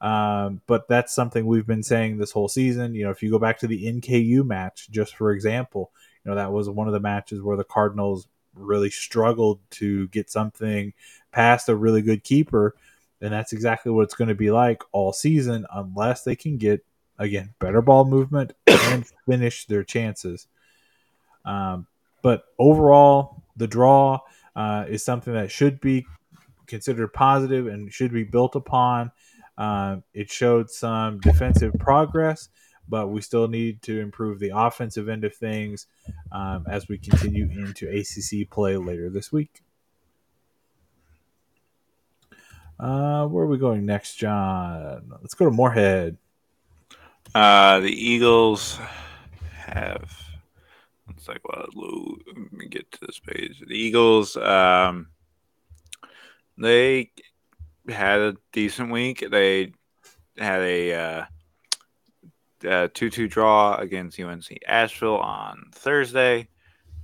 Um, 0.00 0.62
but 0.66 0.88
that's 0.88 1.14
something 1.14 1.44
we've 1.44 1.66
been 1.66 1.82
saying 1.82 2.16
this 2.16 2.32
whole 2.32 2.48
season. 2.48 2.94
You 2.94 3.04
know, 3.04 3.10
if 3.10 3.22
you 3.22 3.30
go 3.30 3.38
back 3.38 3.58
to 3.58 3.66
the 3.66 3.84
NKU 3.84 4.44
match, 4.44 4.88
just 4.90 5.16
for 5.16 5.32
example, 5.32 5.90
you 6.24 6.30
know, 6.30 6.36
that 6.36 6.52
was 6.52 6.70
one 6.70 6.86
of 6.86 6.94
the 6.94 7.00
matches 7.00 7.42
where 7.42 7.58
the 7.58 7.64
Cardinals 7.64 8.26
really 8.54 8.90
struggled 8.90 9.60
to 9.70 10.08
get 10.08 10.30
something 10.30 10.92
past 11.36 11.68
a 11.68 11.76
really 11.76 12.00
good 12.00 12.24
keeper. 12.24 12.74
And 13.20 13.32
that's 13.32 13.52
exactly 13.52 13.92
what 13.92 14.02
it's 14.02 14.14
going 14.14 14.28
to 14.28 14.34
be 14.34 14.50
like 14.50 14.82
all 14.90 15.12
season, 15.12 15.66
unless 15.70 16.22
they 16.24 16.34
can 16.34 16.56
get, 16.56 16.84
again, 17.18 17.54
better 17.58 17.82
ball 17.82 18.06
movement 18.06 18.54
and 18.66 19.06
finish 19.26 19.66
their 19.66 19.84
chances. 19.84 20.46
Um, 21.44 21.86
but 22.22 22.44
overall, 22.58 23.42
the 23.54 23.66
draw 23.66 24.20
uh, 24.56 24.86
is 24.88 25.04
something 25.04 25.34
that 25.34 25.50
should 25.50 25.80
be 25.80 26.06
considered 26.66 27.08
positive 27.12 27.66
and 27.66 27.92
should 27.92 28.12
be 28.12 28.24
built 28.24 28.56
upon. 28.56 29.12
Uh, 29.58 29.98
it 30.14 30.30
showed 30.30 30.70
some 30.70 31.20
defensive 31.20 31.74
progress, 31.78 32.48
but 32.88 33.08
we 33.08 33.20
still 33.20 33.46
need 33.46 33.82
to 33.82 34.00
improve 34.00 34.38
the 34.38 34.52
offensive 34.54 35.08
end 35.08 35.24
of 35.24 35.34
things 35.34 35.86
um, 36.32 36.64
as 36.68 36.88
we 36.88 36.96
continue 36.98 37.48
into 37.50 37.88
ACC 37.88 38.50
play 38.50 38.76
later 38.76 39.10
this 39.10 39.30
week. 39.30 39.62
Uh, 42.78 43.26
where 43.26 43.44
are 43.44 43.48
we 43.48 43.58
going 43.58 43.86
next, 43.86 44.16
Jon? 44.16 45.12
Let's 45.20 45.34
go 45.34 45.46
to 45.46 45.50
Morehead. 45.50 46.18
Uh, 47.34 47.80
the 47.80 47.90
Eagles 47.90 48.78
have. 49.54 50.10
It's 51.10 51.28
like, 51.28 51.40
well, 51.44 51.66
let 52.26 52.52
me 52.52 52.66
get 52.66 52.90
to 52.92 52.98
this 53.06 53.18
page. 53.18 53.62
The 53.66 53.74
Eagles, 53.74 54.36
um, 54.36 55.08
they 56.58 57.10
had 57.88 58.20
a 58.20 58.36
decent 58.52 58.90
week. 58.90 59.24
They 59.30 59.72
had 60.36 60.60
a 60.60 60.94
uh, 60.94 61.24
uh, 62.68 62.88
2 62.92 63.10
2 63.10 63.28
draw 63.28 63.76
against 63.76 64.20
UNC 64.20 64.46
Asheville 64.66 65.18
on 65.18 65.70
Thursday 65.72 66.48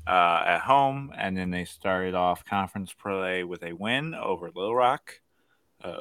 uh, 0.06 0.42
at 0.46 0.60
home. 0.60 1.12
And 1.16 1.36
then 1.36 1.50
they 1.50 1.64
started 1.64 2.14
off 2.14 2.44
conference 2.44 2.92
play 2.92 3.44
with 3.44 3.62
a 3.62 3.72
win 3.72 4.14
over 4.14 4.50
Little 4.54 4.74
Rock. 4.74 5.20
Uh, 5.82 6.00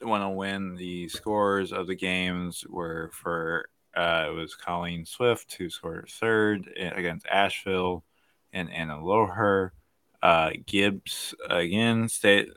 Want 0.00 0.22
to 0.22 0.28
win. 0.30 0.74
The 0.74 1.08
scores 1.08 1.72
of 1.72 1.86
the 1.86 1.94
games 1.94 2.64
were 2.68 3.10
for 3.12 3.68
uh, 3.96 4.26
it 4.28 4.34
was 4.34 4.54
Colleen 4.54 5.06
Swift 5.06 5.54
who 5.54 5.70
scored 5.70 6.10
third 6.10 6.68
against 6.76 7.26
Asheville 7.26 8.04
and 8.52 8.70
Anna 8.70 8.98
Loher. 8.98 9.70
Uh, 10.22 10.50
Gibbs 10.66 11.34
again 11.48 12.08
stayed, 12.08 12.48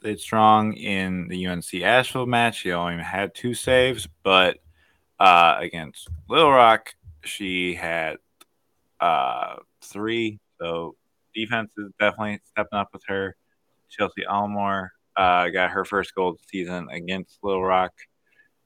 stayed 0.00 0.18
strong 0.18 0.72
in 0.72 1.28
the 1.28 1.46
UNC 1.46 1.74
Asheville 1.74 2.26
match. 2.26 2.60
She 2.60 2.72
only 2.72 3.02
had 3.02 3.34
two 3.34 3.54
saves, 3.54 4.08
but 4.22 4.58
uh, 5.20 5.56
against 5.58 6.08
Little 6.28 6.50
Rock, 6.50 6.94
she 7.22 7.74
had 7.74 8.16
uh, 8.98 9.56
three. 9.82 10.40
So 10.58 10.96
defense 11.34 11.72
is 11.76 11.92
definitely 12.00 12.40
stepping 12.44 12.78
up 12.78 12.88
with 12.92 13.02
her. 13.08 13.36
Chelsea 13.90 14.26
Almore 14.26 14.92
uh, 15.16 15.48
got 15.48 15.70
her 15.70 15.84
first 15.84 16.14
goal 16.14 16.36
season 16.50 16.88
against 16.90 17.38
Little 17.42 17.64
Rock, 17.64 17.92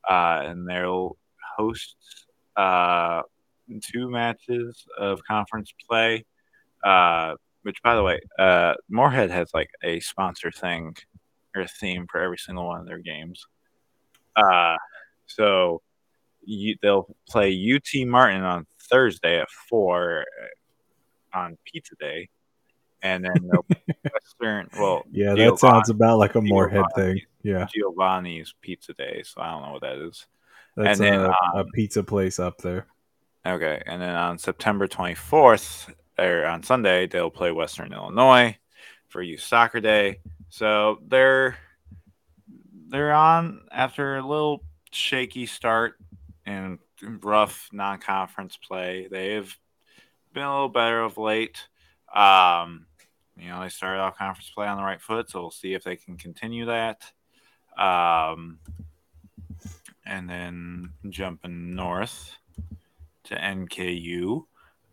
uh, 0.08 0.42
and 0.44 0.68
they'll 0.68 1.16
host 1.56 1.96
uh, 2.56 3.22
two 3.92 4.10
matches 4.10 4.86
of 4.98 5.20
conference 5.24 5.72
play. 5.88 6.24
Uh, 6.84 7.34
which 7.62 7.82
by 7.82 7.96
the 7.96 8.02
way, 8.02 8.20
uh, 8.38 8.74
Morehead 8.88 9.30
has 9.32 9.50
like 9.52 9.70
a 9.82 9.98
sponsor 9.98 10.52
thing 10.52 10.94
or 11.56 11.62
a 11.62 11.68
theme 11.68 12.06
for 12.08 12.20
every 12.20 12.38
single 12.38 12.64
one 12.64 12.80
of 12.80 12.86
their 12.86 13.00
games. 13.00 13.44
Uh, 14.36 14.76
so 15.26 15.82
you, 16.44 16.76
they'll 16.80 17.08
play 17.28 17.50
UT 17.52 18.06
Martin 18.06 18.42
on 18.42 18.66
Thursday 18.88 19.40
at 19.40 19.50
four 19.68 20.24
on 21.34 21.58
Pizza 21.64 21.96
Day, 21.98 22.28
and 23.02 23.24
then 23.24 23.34
they'll 23.42 23.66
Western. 24.12 24.68
Well, 24.78 25.04
Yeah, 25.10 25.34
that 25.34 25.58
sounds 25.58 25.90
about 25.90 26.18
like 26.18 26.34
a 26.34 26.40
Morehead 26.40 26.84
thing. 26.94 27.20
Yeah, 27.42 27.66
Giovanni's 27.74 28.54
Pizza 28.60 28.92
Day. 28.94 29.22
So 29.24 29.40
I 29.40 29.50
don't 29.50 29.62
know 29.62 29.72
what 29.72 29.82
that 29.82 29.98
is. 29.98 30.26
that's 30.76 31.00
And 31.00 31.06
then, 31.06 31.20
a, 31.20 31.30
a 31.54 31.60
um, 31.60 31.66
pizza 31.74 32.02
place 32.02 32.38
up 32.38 32.58
there. 32.58 32.86
Okay, 33.46 33.82
and 33.86 34.02
then 34.02 34.14
on 34.14 34.38
September 34.38 34.88
24th, 34.88 35.92
or 36.18 36.46
on 36.46 36.62
Sunday, 36.62 37.06
they'll 37.06 37.30
play 37.30 37.52
Western 37.52 37.92
Illinois 37.92 38.56
for 39.08 39.22
Youth 39.22 39.42
Soccer 39.42 39.80
Day. 39.80 40.20
So 40.48 40.98
they're 41.06 41.56
they're 42.88 43.12
on 43.12 43.62
after 43.70 44.16
a 44.16 44.26
little 44.26 44.62
shaky 44.90 45.46
start 45.46 45.96
and 46.44 46.78
rough 47.22 47.68
non-conference 47.72 48.56
play. 48.56 49.08
They've 49.10 49.56
been 50.32 50.44
a 50.44 50.52
little 50.52 50.68
better 50.68 51.02
of 51.02 51.18
late. 51.18 51.68
Um, 52.16 52.86
you 53.38 53.48
know, 53.48 53.60
they 53.60 53.68
started 53.68 54.00
off 54.00 54.16
conference 54.16 54.50
play 54.50 54.66
on 54.66 54.78
the 54.78 54.82
right 54.82 55.00
foot, 55.00 55.30
so 55.30 55.40
we'll 55.40 55.50
see 55.50 55.74
if 55.74 55.84
they 55.84 55.96
can 55.96 56.16
continue 56.16 56.66
that. 56.66 57.02
Um, 57.76 58.58
and 60.06 60.28
then 60.28 60.92
jumping 61.10 61.74
north 61.74 62.34
to 63.24 63.34
NKU. 63.34 64.46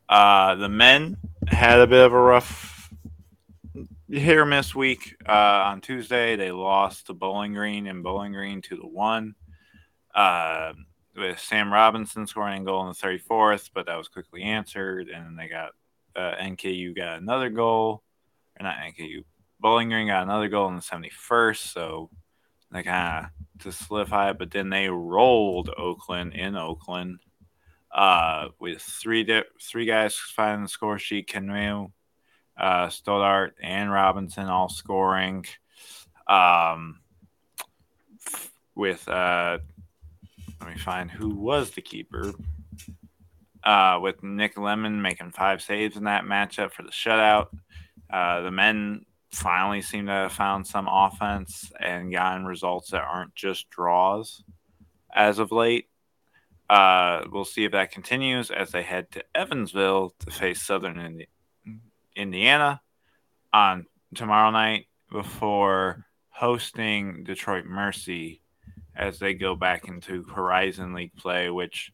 Uh, 0.10 0.56
the 0.56 0.68
men 0.68 1.18
had 1.48 1.80
a 1.80 1.88
bit 1.88 2.06
of 2.06 2.14
a 2.14 2.20
rough 2.20 2.90
hit 4.10 4.38
or 4.38 4.46
miss 4.46 4.76
week. 4.76 5.16
Uh, 5.26 5.32
on 5.32 5.80
Tuesday, 5.80 6.36
they 6.36 6.52
lost 6.52 7.08
to 7.08 7.14
Bowling 7.14 7.54
Green 7.54 7.88
and 7.88 8.04
Bowling 8.04 8.34
Green 8.34 8.62
to 8.64 8.76
one. 8.78 9.36
Uh, 10.14 10.74
with 11.16 11.40
Sam 11.40 11.72
Robinson 11.72 12.28
scoring 12.28 12.64
a 12.64 12.66
goal 12.66 12.82
in 12.82 12.88
the 12.88 12.94
34th, 12.94 13.70
but 13.74 13.86
that 13.86 13.98
was 13.98 14.08
quickly 14.08 14.42
answered, 14.42 15.10
and 15.10 15.26
then 15.26 15.36
they 15.36 15.48
got 15.48 15.72
uh, 16.16 16.34
NKU 16.42 16.96
got 16.96 17.18
another 17.20 17.50
goal, 17.50 18.04
or 18.60 18.64
not 18.64 18.78
NKU. 18.78 19.24
Bowling 19.60 19.90
Green 19.90 20.08
got 20.08 20.24
another 20.24 20.50
goal 20.50 20.68
in 20.68 20.76
the 20.76 20.82
71st, 20.82 21.58
so 21.58 22.10
they 22.72 22.84
kind 22.84 23.26
of 23.26 23.62
to 23.62 23.72
solidify 23.72 24.32
it. 24.32 24.38
But 24.38 24.52
then 24.52 24.70
they 24.70 24.90
rolled 24.90 25.70
Oakland 25.78 26.34
in 26.34 26.56
Oakland 26.56 27.20
uh, 27.94 28.50
with 28.60 28.82
three 28.82 29.24
di- 29.24 29.44
three 29.62 29.86
guys 29.86 30.16
finding 30.16 30.64
the 30.64 30.70
score 30.70 31.00
sheet: 31.00 31.28
Canoe, 31.28 31.90
uh, 32.58 32.90
Stoddart, 32.90 33.56
and 33.62 33.92
Robinson 33.92 34.48
all 34.48 34.70
scoring. 34.70 35.46
Um, 36.28 37.00
with 38.76 39.08
uh, 39.08 39.60
let 40.60 40.70
me 40.70 40.78
find 40.78 41.12
who 41.12 41.30
was 41.30 41.72
the 41.72 41.82
keeper. 41.82 42.34
Uh, 43.64 44.00
with 44.02 44.22
Nick 44.24 44.58
Lemon 44.58 45.02
making 45.02 45.32
five 45.32 45.62
saves 45.62 45.96
in 45.96 46.04
that 46.04 46.26
matchup 46.26 46.72
for 46.72 46.84
the 46.84 46.90
shutout. 46.90 47.48
Uh, 48.12 48.42
the 48.42 48.52
men 48.52 49.06
finally 49.32 49.82
seem 49.82 50.06
to 50.08 50.12
have 50.12 50.34
found 50.34 50.68
some 50.68 50.88
offense 50.90 51.72
and 51.80 52.12
gotten 52.12 52.46
results 52.46 52.92
that 52.92 53.02
aren't 53.02 53.34
just 53.36 53.70
draws 53.70 54.44
as 55.14 55.40
of 55.40 55.52
late. 55.52 55.88
Uh, 56.70 57.24
we'll 57.32 57.46
see 57.46 57.66
if 57.66 57.72
that 57.72 57.92
continues 57.92 58.50
as 58.52 58.72
they 58.72 58.84
head 58.84 59.10
to 59.12 59.24
Evansville 59.36 60.14
to 60.20 60.32
face 60.32 60.62
Southern 60.62 61.00
Indi- 61.00 61.28
Indiana 62.16 62.82
on 63.52 63.86
tomorrow 64.16 64.52
night 64.52 64.88
before 65.12 66.06
hosting 66.30 67.24
Detroit 67.24 67.66
Mercy 67.66 68.42
as 68.96 69.20
they 69.20 69.34
go 69.34 69.56
back 69.56 69.88
into 69.88 70.24
Horizon 70.24 70.94
League 70.94 71.16
play, 71.16 71.50
which, 71.50 71.92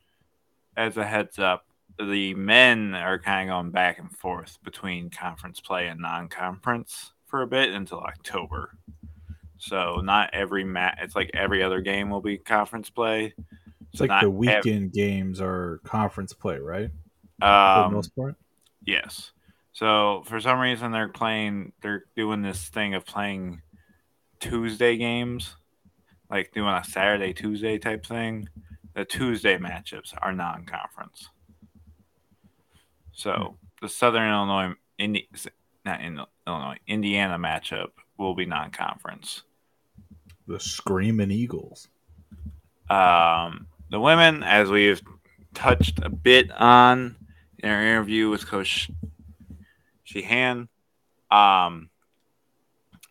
as 0.79 0.97
a 0.97 1.05
heads 1.05 1.37
up, 1.37 1.65
the 1.99 2.33
men 2.35 2.95
are 2.95 3.19
kind 3.19 3.49
of 3.49 3.53
going 3.53 3.71
back 3.71 3.99
and 3.99 4.09
forth 4.17 4.57
between 4.63 5.09
conference 5.09 5.59
play 5.59 5.87
and 5.87 5.99
non 5.99 6.29
conference 6.29 7.11
for 7.25 7.41
a 7.41 7.47
bit 7.47 7.69
until 7.73 7.99
October. 7.99 8.77
So, 9.57 9.97
not 9.97 10.29
every 10.33 10.63
match, 10.63 10.99
it's 11.01 11.15
like 11.15 11.31
every 11.33 11.61
other 11.61 11.81
game 11.81 12.09
will 12.09 12.21
be 12.21 12.37
conference 12.37 12.89
play. 12.89 13.33
It's 13.91 13.99
like 13.99 14.07
not 14.07 14.21
the 14.21 14.27
ev- 14.27 14.33
weekend 14.33 14.93
games 14.93 15.41
are 15.41 15.81
conference 15.83 16.31
play, 16.31 16.59
right? 16.59 16.89
For 17.39 17.45
the 17.45 17.85
Um, 17.85 17.93
most 17.93 18.15
part. 18.15 18.35
Yes. 18.85 19.31
So 19.73 20.23
for 20.25 20.39
some 20.39 20.59
reason 20.59 20.91
they're 20.91 21.07
playing 21.09 21.71
they're 21.81 22.03
doing 22.15 22.41
this 22.41 22.67
thing 22.69 22.95
of 22.95 23.05
playing 23.05 23.61
Tuesday 24.39 24.97
games, 24.97 25.55
like 26.29 26.51
doing 26.53 26.73
a 26.73 26.83
Saturday 26.83 27.33
Tuesday 27.33 27.77
type 27.77 28.05
thing. 28.05 28.47
The 28.99 29.05
Tuesday 29.05 29.57
matchups 29.57 30.13
are 30.21 30.33
non-conference. 30.33 31.29
So 33.13 33.55
the 33.81 33.87
Southern 33.87 34.29
Illinois 34.29 34.73
Indi- 34.97 35.29
not 35.85 36.01
in 36.01 36.19
Illinois 36.45 36.79
Indiana 36.85 37.39
matchup 37.39 37.91
will 38.17 38.35
be 38.35 38.45
non-conference. 38.45 39.43
The 40.47 40.59
Screaming 40.59 41.31
Eagles. 41.31 41.87
Um, 42.89 43.67
the 43.89 44.01
women, 44.01 44.43
as 44.43 44.69
we've 44.69 45.01
touched 45.53 45.99
a 46.03 46.09
bit 46.09 46.51
on 46.51 47.15
in 47.59 47.69
our 47.69 47.81
interview 47.81 48.29
with 48.29 48.47
Coach 48.47 48.91
Sheehan, 50.03 50.67
um, 51.31 51.89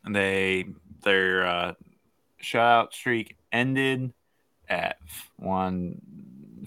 they 0.07 0.67
their 1.03 1.47
uh, 1.47 1.73
shutout 2.43 2.93
streak 2.93 3.39
ended 3.51 4.13
at 4.69 4.99
one 5.37 6.01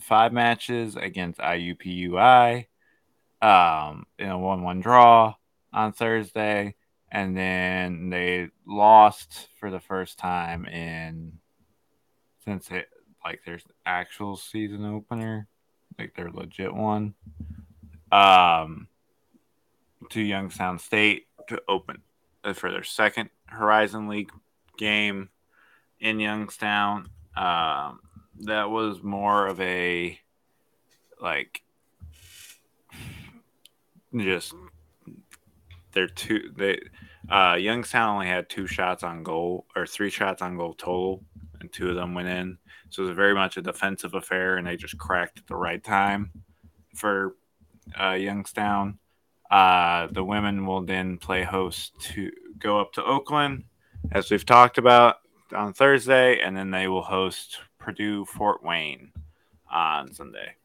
five 0.01 0.33
matches 0.33 0.95
against 0.95 1.39
IUPUI 1.39 2.65
um, 3.41 4.05
in 4.17 4.29
a 4.29 4.37
one-one 4.37 4.81
draw 4.81 5.35
on 5.73 5.93
Thursday, 5.93 6.75
and 7.11 7.35
then 7.35 8.09
they 8.09 8.49
lost 8.65 9.47
for 9.59 9.69
the 9.69 9.79
first 9.79 10.17
time 10.17 10.65
in 10.65 11.33
since 12.43 12.71
it 12.71 12.87
like 13.23 13.41
there's 13.45 13.63
actual 13.85 14.35
season 14.35 14.85
opener, 14.85 15.47
like 15.99 16.15
their 16.15 16.31
legit 16.31 16.73
one. 16.73 17.13
Um, 18.11 18.87
to 20.09 20.21
Youngstown 20.21 20.79
State 20.79 21.27
to 21.47 21.61
open 21.67 22.01
uh, 22.43 22.53
for 22.53 22.71
their 22.71 22.83
second 22.83 23.29
Horizon 23.45 24.07
League 24.07 24.31
game 24.77 25.29
in 25.99 26.19
Youngstown. 26.19 27.09
Um, 27.35 27.99
that 28.41 28.69
was 28.69 29.01
more 29.03 29.47
of 29.47 29.59
a 29.61 30.19
like 31.21 31.61
just 34.15 34.53
they're 35.93 36.07
two 36.07 36.51
they 36.57 36.79
uh 37.29 37.55
Youngstown 37.59 38.09
only 38.09 38.27
had 38.27 38.49
two 38.49 38.67
shots 38.67 39.03
on 39.03 39.23
goal 39.23 39.65
or 39.75 39.85
three 39.85 40.09
shots 40.09 40.41
on 40.41 40.57
goal 40.57 40.73
total 40.73 41.23
and 41.59 41.71
two 41.71 41.89
of 41.89 41.95
them 41.95 42.15
went 42.15 42.27
in. 42.27 42.57
So 42.89 43.03
it 43.03 43.07
was 43.07 43.15
very 43.15 43.35
much 43.35 43.55
a 43.57 43.61
defensive 43.61 44.15
affair 44.15 44.57
and 44.57 44.65
they 44.65 44.75
just 44.75 44.97
cracked 44.97 45.37
at 45.37 45.47
the 45.47 45.55
right 45.55 45.83
time 45.83 46.31
for 46.95 47.35
uh 47.99 48.13
Youngstown. 48.13 48.97
Uh 49.49 50.07
the 50.11 50.23
women 50.23 50.65
will 50.65 50.83
then 50.83 51.17
play 51.17 51.43
host 51.43 51.93
to 52.01 52.31
go 52.57 52.79
up 52.79 52.93
to 52.93 53.03
Oakland 53.03 53.65
as 54.11 54.31
we've 54.31 54.45
talked 54.45 54.77
about 54.77 55.17
on 55.53 55.73
Thursday 55.73 56.39
and 56.39 56.55
then 56.55 56.71
they 56.71 56.87
will 56.87 57.01
host 57.03 57.59
Purdue 57.77 58.25
Fort 58.25 58.63
Wayne 58.63 59.11
on 59.71 60.13
Sunday. 60.13 60.55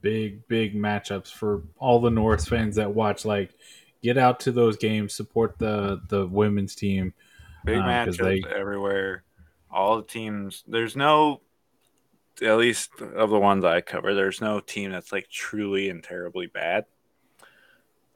Big, 0.00 0.46
big 0.46 0.74
matchups 0.74 1.32
for 1.32 1.62
all 1.78 2.00
the 2.00 2.10
Norse 2.10 2.44
fans 2.46 2.76
that 2.76 2.94
watch. 2.94 3.24
Like, 3.24 3.50
get 4.02 4.16
out 4.16 4.38
to 4.40 4.52
those 4.52 4.76
games, 4.76 5.12
support 5.14 5.58
the 5.58 6.00
the 6.08 6.26
women's 6.26 6.74
team. 6.76 7.12
Big 7.64 7.78
Uh, 7.78 7.82
matchups 7.82 8.18
they- 8.44 8.54
everywhere. 8.54 9.24
All 9.70 9.96
the 9.96 10.04
teams. 10.06 10.62
There's 10.68 10.94
no, 10.96 11.40
at 12.40 12.56
least 12.56 12.90
of 13.00 13.30
the 13.30 13.38
ones 13.40 13.64
I 13.64 13.80
cover, 13.80 14.14
there's 14.14 14.40
no 14.40 14.60
team 14.60 14.92
that's 14.92 15.10
like 15.12 15.28
truly 15.28 15.90
and 15.90 16.02
terribly 16.02 16.46
bad. 16.46 16.86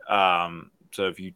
Um. 0.08 0.70
So 0.92 1.08
if 1.08 1.18
you 1.18 1.32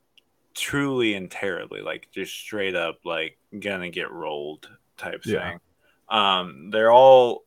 truly 0.57 1.15
and 1.15 1.31
terribly 1.31 1.83
like 1.83 2.09
just 2.13 2.35
straight 2.35 2.75
up 2.75 2.99
like 3.05 3.39
gonna 3.61 3.91
get 3.91 4.11
rolled 4.11 4.69
type 4.97 5.23
Yeah. 5.25 5.51
thing, 5.51 5.61
um, 6.09 6.71
they're 6.71 6.91
all 6.91 7.45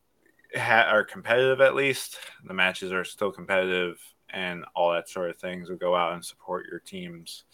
ha- 0.55 0.87
are 0.89 1.03
competitive 1.03 1.59
at 1.61 1.75
least. 1.75 2.17
The 2.45 2.53
matches 2.53 2.91
are 2.91 3.03
still 3.03 3.31
competitive 3.31 3.99
and 4.29 4.63
all 4.75 4.93
that 4.93 5.09
sort 5.09 5.29
of 5.31 5.37
things. 5.37 5.67
So 5.69 5.75
go 5.75 5.95
out 5.95 6.13
and 6.13 6.23
support 6.23 6.67
your 6.69 6.79
teams 6.79 7.45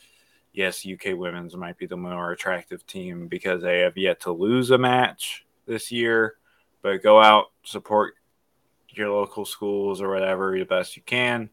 yes, 0.53 0.85
UK 0.85 1.13
women's 1.17 1.55
might 1.57 1.77
be 1.77 1.85
the 1.85 1.97
more 1.97 2.31
attractive 2.31 2.87
team 2.87 3.27
because 3.27 3.61
they 3.61 3.79
have 3.79 3.97
yet 3.97 4.21
to 4.21 4.31
lose 4.31 4.71
a 4.71 4.77
match 4.77 5.45
this 5.65 5.91
year. 5.91 6.37
But 6.81 7.03
go 7.03 7.21
out, 7.21 7.47
support 7.63 8.15
your 8.89 9.09
local 9.09 9.43
schools 9.43 10.01
or 10.01 10.09
whatever 10.09 10.57
the 10.57 10.63
best 10.63 10.95
you 10.95 11.01
can. 11.05 11.49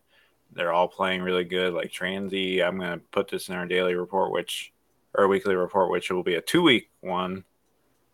They're 0.55 0.73
all 0.73 0.89
playing 0.89 1.23
really 1.23 1.45
good. 1.45 1.75
Like 1.75 1.91
Transy, 1.91 2.63
I'm 2.67 2.79
gonna 2.79 3.01
put 3.11 3.29
this 3.29 3.49
in 3.49 3.55
our 3.55 3.67
daily 3.67 3.95
report, 3.95 4.33
which 4.33 4.73
or 5.15 5.29
weekly 5.29 5.55
report, 5.55 5.91
which 5.91 6.11
will 6.11 6.23
be 6.23 6.37
a 6.37 6.41
two 6.41 6.63
week 6.63 6.91
one 7.01 7.45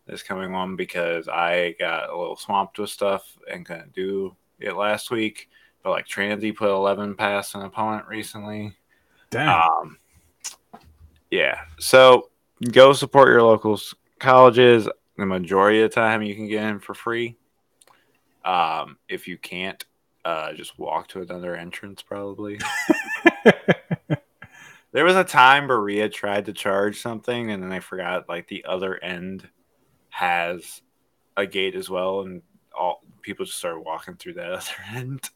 this 0.09 0.23
coming 0.23 0.51
one 0.51 0.75
because 0.75 1.27
I 1.27 1.75
got 1.79 2.09
a 2.09 2.17
little 2.17 2.35
swamped 2.35 2.79
with 2.79 2.89
stuff 2.89 3.37
and 3.49 3.65
couldn't 3.65 3.93
do 3.93 4.35
it 4.59 4.75
last 4.75 5.11
week. 5.11 5.49
But 5.83 5.91
like 5.91 6.07
Transy 6.07 6.55
put 6.55 6.69
11 6.69 7.15
past 7.15 7.55
an 7.55 7.61
opponent 7.61 8.07
recently. 8.07 8.75
Damn. 9.29 9.61
Um, 9.61 9.97
yeah. 11.31 11.61
So 11.79 12.29
go 12.71 12.93
support 12.93 13.29
your 13.29 13.43
local 13.43 13.79
colleges. 14.19 14.89
The 15.17 15.25
majority 15.25 15.81
of 15.81 15.91
the 15.91 15.95
time, 15.95 16.21
you 16.21 16.35
can 16.35 16.47
get 16.47 16.63
in 16.63 16.79
for 16.79 16.93
free. 16.93 17.37
Um, 18.43 18.97
if 19.07 19.27
you 19.27 19.37
can't, 19.37 19.83
uh, 20.25 20.53
just 20.53 20.77
walk 20.77 21.07
to 21.09 21.21
another 21.21 21.55
entrance, 21.55 22.01
probably. 22.01 22.59
there 24.91 25.05
was 25.05 25.15
a 25.15 25.23
time 25.23 25.67
Berea 25.67 26.09
tried 26.09 26.45
to 26.45 26.53
charge 26.53 27.01
something, 27.01 27.51
and 27.51 27.63
then 27.63 27.71
I 27.71 27.79
forgot 27.79 28.29
like 28.29 28.47
the 28.47 28.65
other 28.65 29.01
end 29.03 29.47
has 30.09 30.81
a 31.37 31.45
gate 31.45 31.75
as 31.75 31.89
well, 31.89 32.21
and 32.21 32.41
all 32.77 33.01
people 33.21 33.45
just 33.45 33.57
started 33.57 33.81
walking 33.81 34.15
through 34.15 34.33
that 34.33 34.51
other 34.51 34.73
end. 34.93 35.29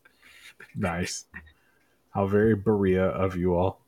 nice. 0.75 1.25
How 2.09 2.27
very 2.27 2.55
Berea 2.55 3.05
of 3.05 3.35
you 3.35 3.55
all. 3.55 3.81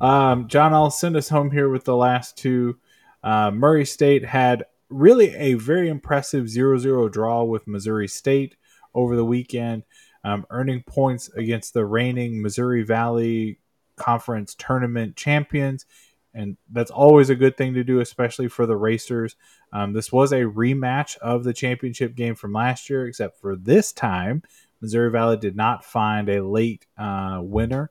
Um, 0.00 0.48
Jon, 0.48 0.74
I'll 0.74 0.90
send 0.90 1.16
us 1.16 1.28
home 1.28 1.50
here 1.50 1.68
with 1.68 1.84
the 1.84 1.96
last 1.96 2.36
two. 2.36 2.78
Uh, 3.22 3.50
Murray 3.50 3.84
State 3.84 4.24
had 4.24 4.64
really 4.88 5.34
a 5.34 5.54
very 5.54 5.88
impressive 5.88 6.48
0 6.48 6.78
0 6.78 7.08
draw 7.08 7.44
with 7.44 7.66
Missouri 7.66 8.08
State 8.08 8.56
over 8.94 9.16
the 9.16 9.24
weekend, 9.24 9.84
um, 10.26 10.44
earning 10.50 10.82
points 10.82 11.30
against 11.36 11.72
the 11.72 11.86
reigning 11.86 12.42
Missouri 12.42 12.82
Valley 12.82 13.60
Conference 13.94 14.56
tournament 14.58 15.14
champions. 15.14 15.86
And 16.34 16.56
that's 16.70 16.90
always 16.90 17.30
a 17.30 17.36
good 17.36 17.56
thing 17.56 17.74
to 17.74 17.84
do, 17.84 18.00
especially 18.00 18.48
for 18.48 18.66
the 18.66 18.76
racers. 18.76 19.36
Um, 19.72 19.92
this 19.92 20.10
was 20.10 20.32
a 20.32 20.42
rematch 20.42 21.16
of 21.18 21.44
the 21.44 21.54
championship 21.54 22.16
game 22.16 22.34
from 22.34 22.52
last 22.52 22.90
year, 22.90 23.06
except 23.06 23.40
for 23.40 23.54
this 23.54 23.92
time, 23.92 24.42
Missouri 24.80 25.12
Valley 25.12 25.36
did 25.36 25.54
not 25.54 25.84
find 25.84 26.28
a 26.28 26.44
late 26.44 26.86
uh, 26.98 27.38
winner. 27.40 27.90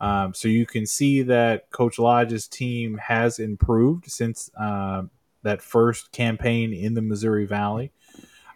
Um, 0.00 0.32
so 0.32 0.48
you 0.48 0.64
can 0.64 0.86
see 0.86 1.22
that 1.22 1.70
Coach 1.70 1.98
Lodge's 1.98 2.48
team 2.48 2.96
has 2.96 3.38
improved 3.38 4.10
since 4.10 4.50
uh, 4.58 5.02
that 5.42 5.60
first 5.60 6.10
campaign 6.10 6.72
in 6.72 6.94
the 6.94 7.02
Missouri 7.02 7.44
Valley. 7.44 7.92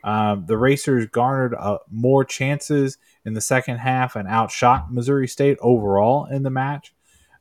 Um, 0.03 0.45
the 0.47 0.57
Racers 0.57 1.07
garnered 1.07 1.55
uh, 1.55 1.79
more 1.91 2.25
chances 2.25 2.99
in 3.25 3.35
the 3.35 3.41
second 3.41 3.79
half 3.79 4.17
and 4.17 4.27
outshot 4.29 4.93
Missouri 4.93 5.29
State 5.29 5.59
overall 5.61 6.27
in 6.27 6.43
the 6.43 6.51
match, 6.51 6.95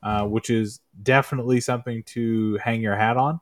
uh, 0.03 0.25
which 0.25 0.49
is 0.49 0.81
definitely 1.01 1.61
something 1.61 2.03
to 2.03 2.57
hang 2.57 2.81
your 2.81 2.95
hat 2.95 3.17
on 3.17 3.39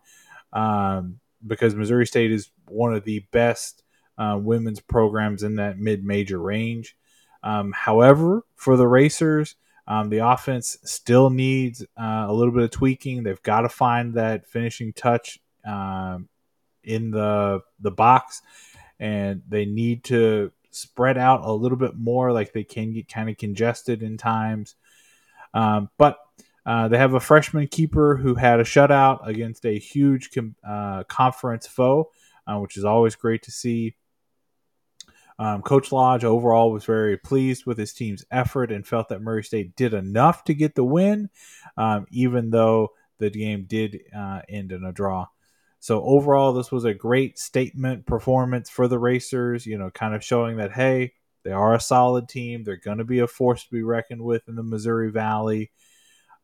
um, 0.53 1.19
because 1.45 1.75
Missouri 1.75 2.05
State 2.05 2.31
is 2.31 2.51
one 2.67 2.93
of 2.93 3.03
the 3.03 3.19
best 3.31 3.83
uh, 4.17 4.37
women's 4.41 4.79
programs 4.79 5.43
in 5.43 5.55
that 5.55 5.77
mid 5.77 6.03
major 6.03 6.39
range. 6.39 6.95
Um, 7.43 7.71
however, 7.71 8.43
for 8.55 8.77
the 8.77 8.87
Racers, 8.87 9.55
um, 9.87 10.09
the 10.09 10.17
offense 10.17 10.77
still 10.83 11.29
needs 11.29 11.81
uh, 11.99 12.25
a 12.27 12.33
little 12.33 12.53
bit 12.53 12.63
of 12.63 12.71
tweaking. 12.71 13.23
They've 13.23 13.41
got 13.41 13.61
to 13.61 13.69
find 13.69 14.15
that 14.15 14.47
finishing 14.47 14.91
touch 14.91 15.39
um, 15.65 16.27
in 16.83 17.11
the 17.11 17.61
the 17.79 17.91
box, 17.91 18.41
and 18.99 19.41
they 19.47 19.65
need 19.65 20.03
to 20.05 20.51
spread 20.71 21.17
out 21.17 21.41
a 21.43 21.51
little 21.51 21.77
bit 21.77 21.95
more. 21.95 22.31
Like 22.31 22.53
they 22.53 22.63
can 22.63 22.93
get 22.93 23.07
kind 23.07 23.29
of 23.29 23.37
congested 23.37 24.03
in 24.03 24.17
times, 24.17 24.75
um, 25.53 25.89
but 25.97 26.19
uh, 26.65 26.89
they 26.89 26.97
have 26.97 27.13
a 27.13 27.19
freshman 27.19 27.67
keeper 27.67 28.17
who 28.17 28.35
had 28.35 28.59
a 28.59 28.63
shutout 28.63 29.25
against 29.25 29.65
a 29.65 29.79
huge 29.79 30.31
com- 30.33 30.55
uh, 30.67 31.03
conference 31.05 31.65
foe, 31.65 32.11
uh, 32.45 32.59
which 32.59 32.75
is 32.75 32.83
always 32.83 33.15
great 33.15 33.43
to 33.43 33.51
see. 33.51 33.95
Um, 35.39 35.61
Coach 35.61 35.91
Lodge 35.91 36.25
overall 36.25 36.71
was 36.71 36.83
very 36.83 37.15
pleased 37.15 37.65
with 37.65 37.77
his 37.77 37.93
team's 37.93 38.25
effort 38.31 38.71
and 38.71 38.85
felt 38.85 39.09
that 39.09 39.21
Murray 39.21 39.43
State 39.43 39.75
did 39.75 39.93
enough 39.93 40.43
to 40.45 40.53
get 40.53 40.75
the 40.75 40.83
win, 40.83 41.29
um, 41.77 42.05
even 42.11 42.49
though 42.49 42.89
the 43.19 43.29
game 43.29 43.65
did 43.65 44.01
uh, 44.15 44.41
end 44.49 44.71
in 44.71 44.83
a 44.83 44.91
draw. 44.91 45.27
So 45.79 46.03
overall, 46.03 46.53
this 46.53 46.71
was 46.71 46.85
a 46.85 46.93
great 46.93 47.37
statement 47.37 48.05
performance 48.05 48.69
for 48.69 48.87
the 48.87 48.99
Racers. 48.99 49.65
You 49.65 49.77
know, 49.77 49.89
kind 49.89 50.15
of 50.15 50.23
showing 50.23 50.57
that 50.57 50.71
hey, 50.71 51.13
they 51.43 51.51
are 51.51 51.73
a 51.73 51.79
solid 51.79 52.27
team. 52.27 52.63
They're 52.63 52.77
going 52.77 52.97
to 52.97 53.05
be 53.05 53.19
a 53.19 53.27
force 53.27 53.63
to 53.63 53.71
be 53.71 53.83
reckoned 53.83 54.21
with 54.21 54.47
in 54.47 54.55
the 54.55 54.63
Missouri 54.63 55.11
Valley, 55.11 55.71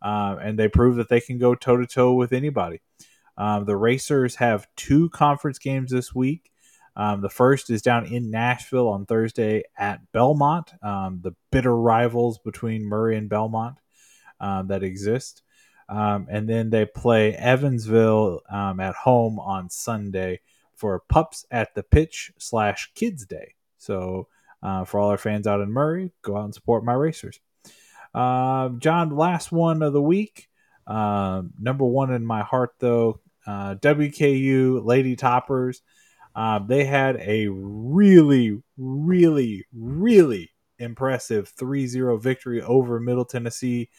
uh, 0.01 0.37
and 0.41 0.57
they 0.57 0.67
prove 0.67 0.95
that 0.97 1.09
they 1.09 1.21
can 1.21 1.37
go 1.37 1.55
toe 1.55 1.77
to 1.77 1.87
toe 1.87 2.13
with 2.13 2.33
anybody. 2.33 2.81
Um, 3.37 3.65
the 3.65 3.75
Racers 3.75 4.35
have 4.35 4.67
two 4.75 5.09
conference 5.09 5.59
games 5.59 5.91
this 5.91 6.13
week. 6.13 6.51
Um, 6.95 7.21
the 7.21 7.29
first 7.29 7.69
is 7.69 7.81
down 7.81 8.05
in 8.05 8.29
Nashville 8.29 8.87
on 8.87 9.05
Thursday 9.05 9.63
at 9.77 9.99
Belmont, 10.11 10.73
um, 10.83 11.19
the 11.23 11.33
bitter 11.51 11.75
rivals 11.75 12.37
between 12.39 12.85
Murray 12.85 13.17
and 13.17 13.29
Belmont 13.29 13.77
um, 14.39 14.67
that 14.67 14.83
exist. 14.83 15.42
Um, 15.89 16.27
and 16.29 16.47
then 16.47 16.69
they 16.69 16.85
play 16.85 17.33
Evansville 17.33 18.41
um, 18.49 18.79
at 18.79 18.95
home 18.95 19.39
on 19.39 19.69
Sunday 19.69 20.39
for 20.75 21.03
Pups 21.09 21.45
at 21.51 21.75
the 21.75 21.83
Pitch 21.83 22.31
slash 22.37 22.91
Kids 22.95 23.25
Day. 23.25 23.55
So 23.77 24.27
uh, 24.61 24.85
for 24.85 24.99
all 24.99 25.09
our 25.09 25.17
fans 25.17 25.45
out 25.45 25.61
in 25.61 25.71
Murray, 25.71 26.11
go 26.21 26.37
out 26.37 26.45
and 26.45 26.53
support 26.53 26.85
my 26.85 26.93
racers. 26.93 27.39
Uh, 28.13 28.69
Jon, 28.69 29.15
last 29.15 29.51
one 29.51 29.81
of 29.81 29.93
the 29.93 30.01
week. 30.01 30.49
number 30.87 31.85
one 31.85 32.11
in 32.11 32.25
my 32.25 32.41
heart, 32.41 32.75
though, 32.79 33.19
uh, 33.45 33.75
WKU 33.75 34.83
Lady 34.85 35.15
Toppers. 35.15 35.81
Um, 36.35 36.65
they 36.67 36.85
had 36.85 37.17
a 37.17 37.47
really, 37.47 38.61
really, 38.77 39.65
really 39.73 40.51
impressive 40.79 41.49
3 41.49 41.87
0 41.87 42.17
victory 42.17 42.61
over 42.61 42.99
Middle 42.99 43.25
Tennessee. 43.25 43.89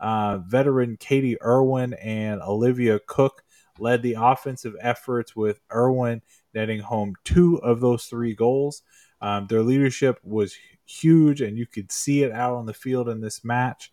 Uh, 0.00 0.38
veteran 0.38 0.96
Katie 0.98 1.40
Irwin 1.42 1.94
and 1.94 2.40
Olivia 2.42 3.00
Cook 3.06 3.42
led 3.78 4.02
the 4.02 4.16
offensive 4.18 4.74
efforts, 4.80 5.36
with 5.36 5.60
Irwin 5.72 6.22
netting 6.54 6.80
home 6.80 7.14
two 7.24 7.56
of 7.62 7.80
those 7.80 8.04
three 8.06 8.34
goals. 8.34 8.82
Um, 9.20 9.46
their 9.48 9.62
leadership 9.62 10.18
was 10.22 10.56
huge, 10.84 11.40
and 11.40 11.56
you 11.56 11.66
could 11.66 11.92
see 11.92 12.22
it 12.22 12.32
out 12.32 12.54
on 12.54 12.66
the 12.66 12.74
field 12.74 13.08
in 13.08 13.20
this 13.20 13.44
match. 13.44 13.92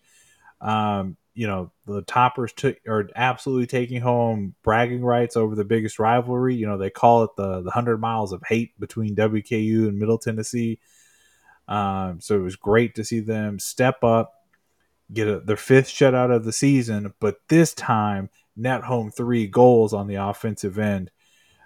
Um, 0.61 1.17
you 1.35 1.47
know 1.47 1.69
the 1.85 2.01
toppers 2.03 2.53
took 2.53 2.77
are 2.87 3.09
absolutely 3.15 3.67
taking 3.67 4.01
home 4.01 4.55
bragging 4.63 5.03
rights 5.03 5.35
over 5.35 5.53
the 5.53 5.65
biggest 5.65 5.99
rivalry. 5.99 6.55
You 6.55 6.65
know 6.65 6.77
they 6.77 6.89
call 6.89 7.23
it 7.23 7.31
the 7.35 7.61
the 7.61 7.71
hundred 7.71 7.99
miles 7.99 8.31
of 8.31 8.41
hate 8.47 8.79
between 8.79 9.15
WKU 9.15 9.89
and 9.89 9.99
Middle 9.99 10.17
Tennessee. 10.17 10.79
Um, 11.67 12.21
so 12.21 12.35
it 12.35 12.41
was 12.41 12.55
great 12.55 12.95
to 12.95 13.03
see 13.03 13.19
them 13.19 13.59
step 13.59 14.03
up, 14.03 14.44
get 15.13 15.27
a, 15.27 15.39
their 15.39 15.57
fifth 15.57 15.87
shutout 15.87 16.33
of 16.35 16.45
the 16.45 16.53
season, 16.53 17.13
but 17.19 17.37
this 17.49 17.73
time 17.73 18.29
net 18.55 18.83
home 18.83 19.11
three 19.11 19.47
goals 19.47 19.93
on 19.93 20.07
the 20.07 20.15
offensive 20.15 20.79
end. 20.79 21.11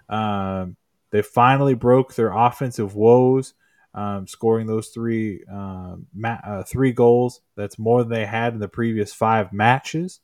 Um, 0.08 0.76
they 1.10 1.22
finally 1.22 1.74
broke 1.74 2.14
their 2.14 2.32
offensive 2.32 2.94
woes 2.94 3.54
um, 3.94 4.26
scoring 4.26 4.66
those 4.66 4.88
three 4.88 5.44
um, 5.50 6.06
ma- 6.14 6.38
uh, 6.44 6.62
three 6.62 6.92
goals. 6.92 7.40
That's 7.56 7.78
more 7.78 8.02
than 8.02 8.12
they 8.12 8.26
had 8.26 8.52
in 8.54 8.60
the 8.60 8.68
previous 8.68 9.12
five 9.12 9.52
matches. 9.52 10.20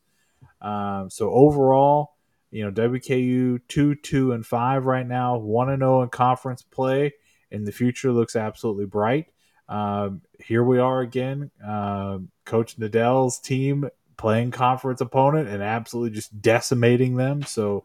Um, 0.61 1.11
so 1.11 1.31
overall, 1.31 2.15
you 2.51 2.65
know, 2.65 2.71
WKU 2.71 3.61
two, 3.69 3.95
two, 3.97 4.33
and 4.33 4.47
five 4.47 4.87
right 4.87 5.07
now, 5.07 5.37
one 5.37 5.69
and 5.69 5.81
zero 5.81 5.99
oh 5.99 6.03
in 6.03 6.09
conference 6.09 6.63
play, 6.63 7.15
and 7.51 7.67
the 7.67 7.73
future 7.73 8.13
looks 8.13 8.37
absolutely 8.37 8.87
bright. 8.87 9.27
Um, 9.69 10.23
here 10.39 10.63
we 10.63 10.79
are 10.79 11.01
again, 11.01 11.51
uh, 11.65 12.19
Coach 12.45 12.79
Neidell's 12.79 13.39
team 13.41 13.89
playing 14.17 14.51
conference 14.51 15.01
opponent 15.01 15.49
and 15.49 15.63
absolutely 15.63 16.15
just 16.15 16.41
decimating 16.41 17.17
them. 17.17 17.43
So 17.43 17.85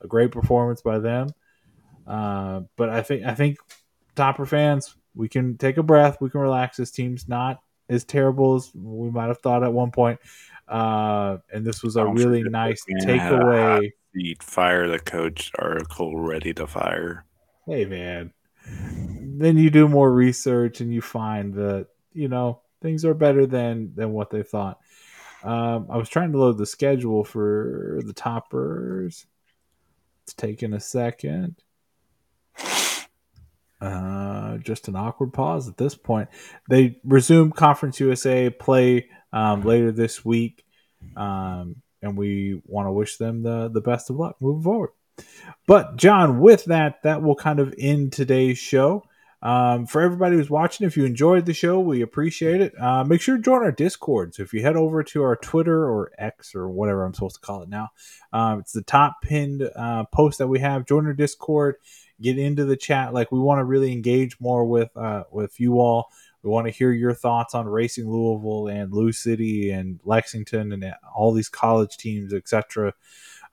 a 0.00 0.06
great 0.06 0.30
performance 0.30 0.82
by 0.82 0.98
them. 0.98 1.30
Uh, 2.06 2.62
but 2.76 2.88
I 2.88 3.02
think 3.02 3.24
I 3.24 3.34
think 3.34 3.58
Topper 4.14 4.46
fans, 4.46 4.94
we 5.14 5.28
can 5.28 5.56
take 5.56 5.76
a 5.76 5.82
breath. 5.82 6.18
We 6.20 6.30
can 6.30 6.40
relax. 6.40 6.76
This 6.76 6.90
team's 6.90 7.28
not 7.28 7.60
as 7.88 8.04
terrible 8.04 8.56
as 8.56 8.70
we 8.74 9.10
might 9.10 9.28
have 9.28 9.38
thought 9.38 9.62
at 9.62 9.72
one 9.72 9.90
point. 9.90 10.20
Uh, 10.68 11.38
and 11.52 11.64
this 11.64 11.82
was 11.82 11.96
a 11.96 12.00
Don't 12.00 12.14
really 12.16 12.42
nice 12.42 12.84
takeaway. 13.02 13.90
Fire 14.40 14.88
the 14.88 14.98
coach 14.98 15.50
article 15.58 16.18
ready 16.18 16.52
to 16.54 16.66
fire. 16.66 17.24
Hey, 17.66 17.84
man. 17.84 18.32
Then 19.42 19.56
you 19.56 19.70
do 19.70 19.88
more 19.88 20.12
research 20.12 20.80
and 20.80 20.92
you 20.92 21.00
find 21.00 21.54
that, 21.54 21.88
you 22.12 22.28
know, 22.28 22.60
things 22.80 23.04
are 23.04 23.14
better 23.14 23.46
than 23.46 23.94
than 23.94 24.12
what 24.12 24.30
they 24.30 24.42
thought. 24.42 24.78
Um, 25.42 25.88
I 25.90 25.96
was 25.96 26.08
trying 26.08 26.32
to 26.32 26.38
load 26.38 26.58
the 26.58 26.66
schedule 26.66 27.24
for 27.24 28.00
the 28.04 28.12
toppers. 28.12 29.26
It's 30.24 30.34
taking 30.34 30.72
a 30.72 30.80
second. 30.80 31.56
Uh, 33.80 34.58
just 34.58 34.86
an 34.86 34.94
awkward 34.94 35.32
pause 35.32 35.68
at 35.68 35.76
this 35.76 35.96
point. 35.96 36.28
They 36.68 37.00
resume 37.02 37.50
Conference 37.50 37.98
USA 37.98 38.48
play 38.48 39.08
um, 39.32 39.62
later 39.62 39.90
this 39.90 40.24
week. 40.24 40.64
Um, 41.16 41.82
and 42.00 42.16
we 42.16 42.60
want 42.64 42.86
to 42.86 42.92
wish 42.92 43.16
them 43.16 43.42
the, 43.42 43.68
the 43.68 43.80
best 43.80 44.10
of 44.10 44.16
luck 44.16 44.36
moving 44.40 44.62
forward. 44.62 44.90
But, 45.66 45.96
Jon, 45.96 46.40
with 46.40 46.64
that, 46.66 47.02
that 47.02 47.22
will 47.22 47.34
kind 47.34 47.58
of 47.58 47.74
end 47.78 48.12
today's 48.12 48.58
show. 48.58 49.04
Um, 49.42 49.86
for 49.86 50.00
everybody 50.00 50.36
who's 50.36 50.50
watching, 50.50 50.86
if 50.86 50.96
you 50.96 51.04
enjoyed 51.04 51.46
the 51.46 51.54
show, 51.54 51.80
we 51.80 52.00
appreciate 52.00 52.60
it. 52.60 52.80
Uh, 52.80 53.02
make 53.02 53.20
sure 53.20 53.36
to 53.36 53.42
join 53.42 53.62
our 53.62 53.72
Discord. 53.72 54.34
So 54.34 54.44
if 54.44 54.52
you 54.52 54.62
head 54.62 54.76
over 54.76 55.02
to 55.02 55.22
our 55.24 55.34
Twitter 55.34 55.84
or 55.84 56.12
X 56.16 56.54
or 56.54 56.70
whatever 56.70 57.04
I'm 57.04 57.12
supposed 57.12 57.36
to 57.36 57.40
call 57.40 57.62
it 57.62 57.68
now, 57.68 57.88
um, 58.32 58.60
it's 58.60 58.72
the 58.72 58.82
top 58.82 59.16
pinned 59.22 59.68
uh, 59.74 60.04
post 60.12 60.38
that 60.38 60.46
we 60.46 60.60
have. 60.60 60.86
Join 60.86 61.06
our 61.06 61.12
Discord, 61.12 61.76
get 62.20 62.38
into 62.38 62.64
the 62.64 62.76
chat. 62.76 63.12
Like 63.12 63.32
we 63.32 63.40
want 63.40 63.58
to 63.58 63.64
really 63.64 63.92
engage 63.92 64.38
more 64.38 64.64
with 64.64 64.96
uh, 64.96 65.24
with 65.32 65.58
you 65.58 65.80
all. 65.80 66.10
We 66.44 66.50
want 66.50 66.66
to 66.66 66.72
hear 66.72 66.92
your 66.92 67.14
thoughts 67.14 67.54
on 67.54 67.66
racing 67.66 68.08
Louisville 68.08 68.68
and 68.68 68.92
Lou 68.92 69.10
City 69.12 69.70
and 69.70 69.98
Lexington 70.04 70.72
and 70.72 70.84
all 71.14 71.32
these 71.32 71.48
college 71.48 71.96
teams, 71.96 72.32
etc. 72.32 72.94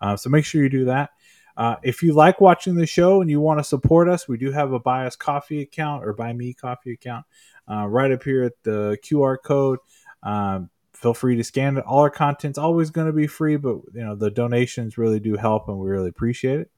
Uh, 0.02 0.16
so 0.18 0.30
make 0.30 0.45
sure 0.45 0.61
you 0.61 0.70
do 0.70 0.86
that. 0.86 1.11
Uh, 1.60 1.76
if 1.84 2.02
you 2.02 2.14
like 2.14 2.40
watching 2.40 2.76
the 2.76 2.86
show 2.86 3.19
and 3.19 3.30
you 3.30 3.41
want 3.41 3.60
to 3.60 3.65
support 3.65 4.07
us, 4.07 4.30
we 4.30 4.38
do 4.38 4.49
have 4.49 4.72
a 4.72 4.80
Bias 4.80 5.18
Coffee 5.18 5.61
account 5.61 6.06
or 6.06 6.14
Buy 6.14 6.31
Me 6.31 6.53
Coffee 6.53 6.94
account 6.94 7.26
uh, 7.69 7.86
right 7.86 8.14
up 8.14 8.23
here 8.23 8.44
at 8.44 8.53
the 8.64 8.98
QR 9.03 9.36
code. 9.44 9.80
Um, 10.23 10.69
feel 10.94 11.14
free 11.14 11.36
to 11.36 11.44
scan 11.44 11.76
it. 11.76 11.84
All 11.84 11.99
our 11.99 12.10
content's 12.10 12.57
always 12.57 12.91
going 12.91 13.07
to 13.07 13.14
be 13.14 13.27
free, 13.27 13.57
but 13.57 13.81
you 13.94 14.06
know 14.06 14.15
the 14.15 14.31
donations 14.31 14.98
really 14.98 15.19
do 15.19 15.36
help, 15.36 15.68
and 15.68 15.77
we 15.77 15.90
really 15.90 16.07
appreciate 16.07 16.61
it. 16.61 16.72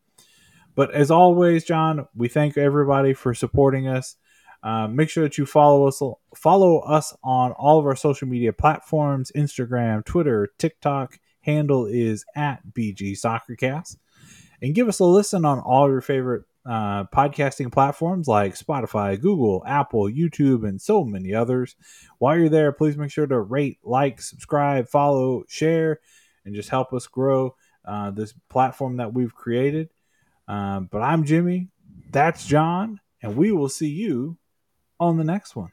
But 0.73 0.91
as 0.95 1.11
always, 1.11 1.63
Jon, 1.63 2.07
we 2.15 2.27
thank 2.27 2.57
everybody 2.57 3.13
for 3.13 3.35
supporting 3.35 3.87
us. 3.87 4.15
Uh, 4.63 4.87
make 4.87 5.11
sure 5.11 5.23
that 5.23 5.37
you 5.37 5.45
follow 5.45 5.87
us 5.87 6.01
follow 6.35 6.79
us 6.79 7.15
on 7.23 7.51
all 7.51 7.77
of 7.77 7.85
our 7.85 7.95
social 7.95 8.27
media 8.27 8.51
platforms: 8.51 9.31
Instagram, 9.35 10.03
Twitter, 10.03 10.49
TikTok. 10.57 11.19
Handle 11.41 11.85
is 11.87 12.23
at 12.35 12.61
BG 12.73 13.13
Soccercast 13.13 13.97
and 14.61 14.75
give 14.75 14.87
us 14.87 14.99
a 14.99 15.05
listen 15.05 15.45
on 15.45 15.59
all 15.59 15.89
your 15.89 16.01
favorite 16.01 16.43
uh, 16.65 17.05
podcasting 17.05 17.71
platforms 17.71 18.27
like 18.27 18.55
Spotify, 18.55 19.19
Google, 19.19 19.63
Apple, 19.65 20.03
YouTube, 20.03 20.67
and 20.67 20.79
so 20.79 21.03
many 21.03 21.33
others. 21.33 21.75
While 22.19 22.37
you're 22.37 22.49
there, 22.49 22.71
please 22.71 22.97
make 22.97 23.11
sure 23.11 23.25
to 23.25 23.39
rate, 23.39 23.79
like, 23.83 24.21
subscribe, 24.21 24.87
follow, 24.87 25.43
share, 25.47 25.99
and 26.45 26.53
just 26.53 26.69
help 26.69 26.93
us 26.93 27.07
grow 27.07 27.55
uh, 27.85 28.11
this 28.11 28.33
platform 28.49 28.97
that 28.97 29.13
we've 29.13 29.33
created. 29.33 29.89
Um, 30.47 30.87
but 30.91 31.01
I'm 31.01 31.23
Jimmie, 31.23 31.69
that's 32.11 32.45
Jon, 32.45 32.99
and 33.21 33.35
we 33.35 33.51
will 33.51 33.69
see 33.69 33.89
you 33.89 34.37
on 34.99 35.17
the 35.17 35.23
next 35.23 35.55
one. 35.55 35.71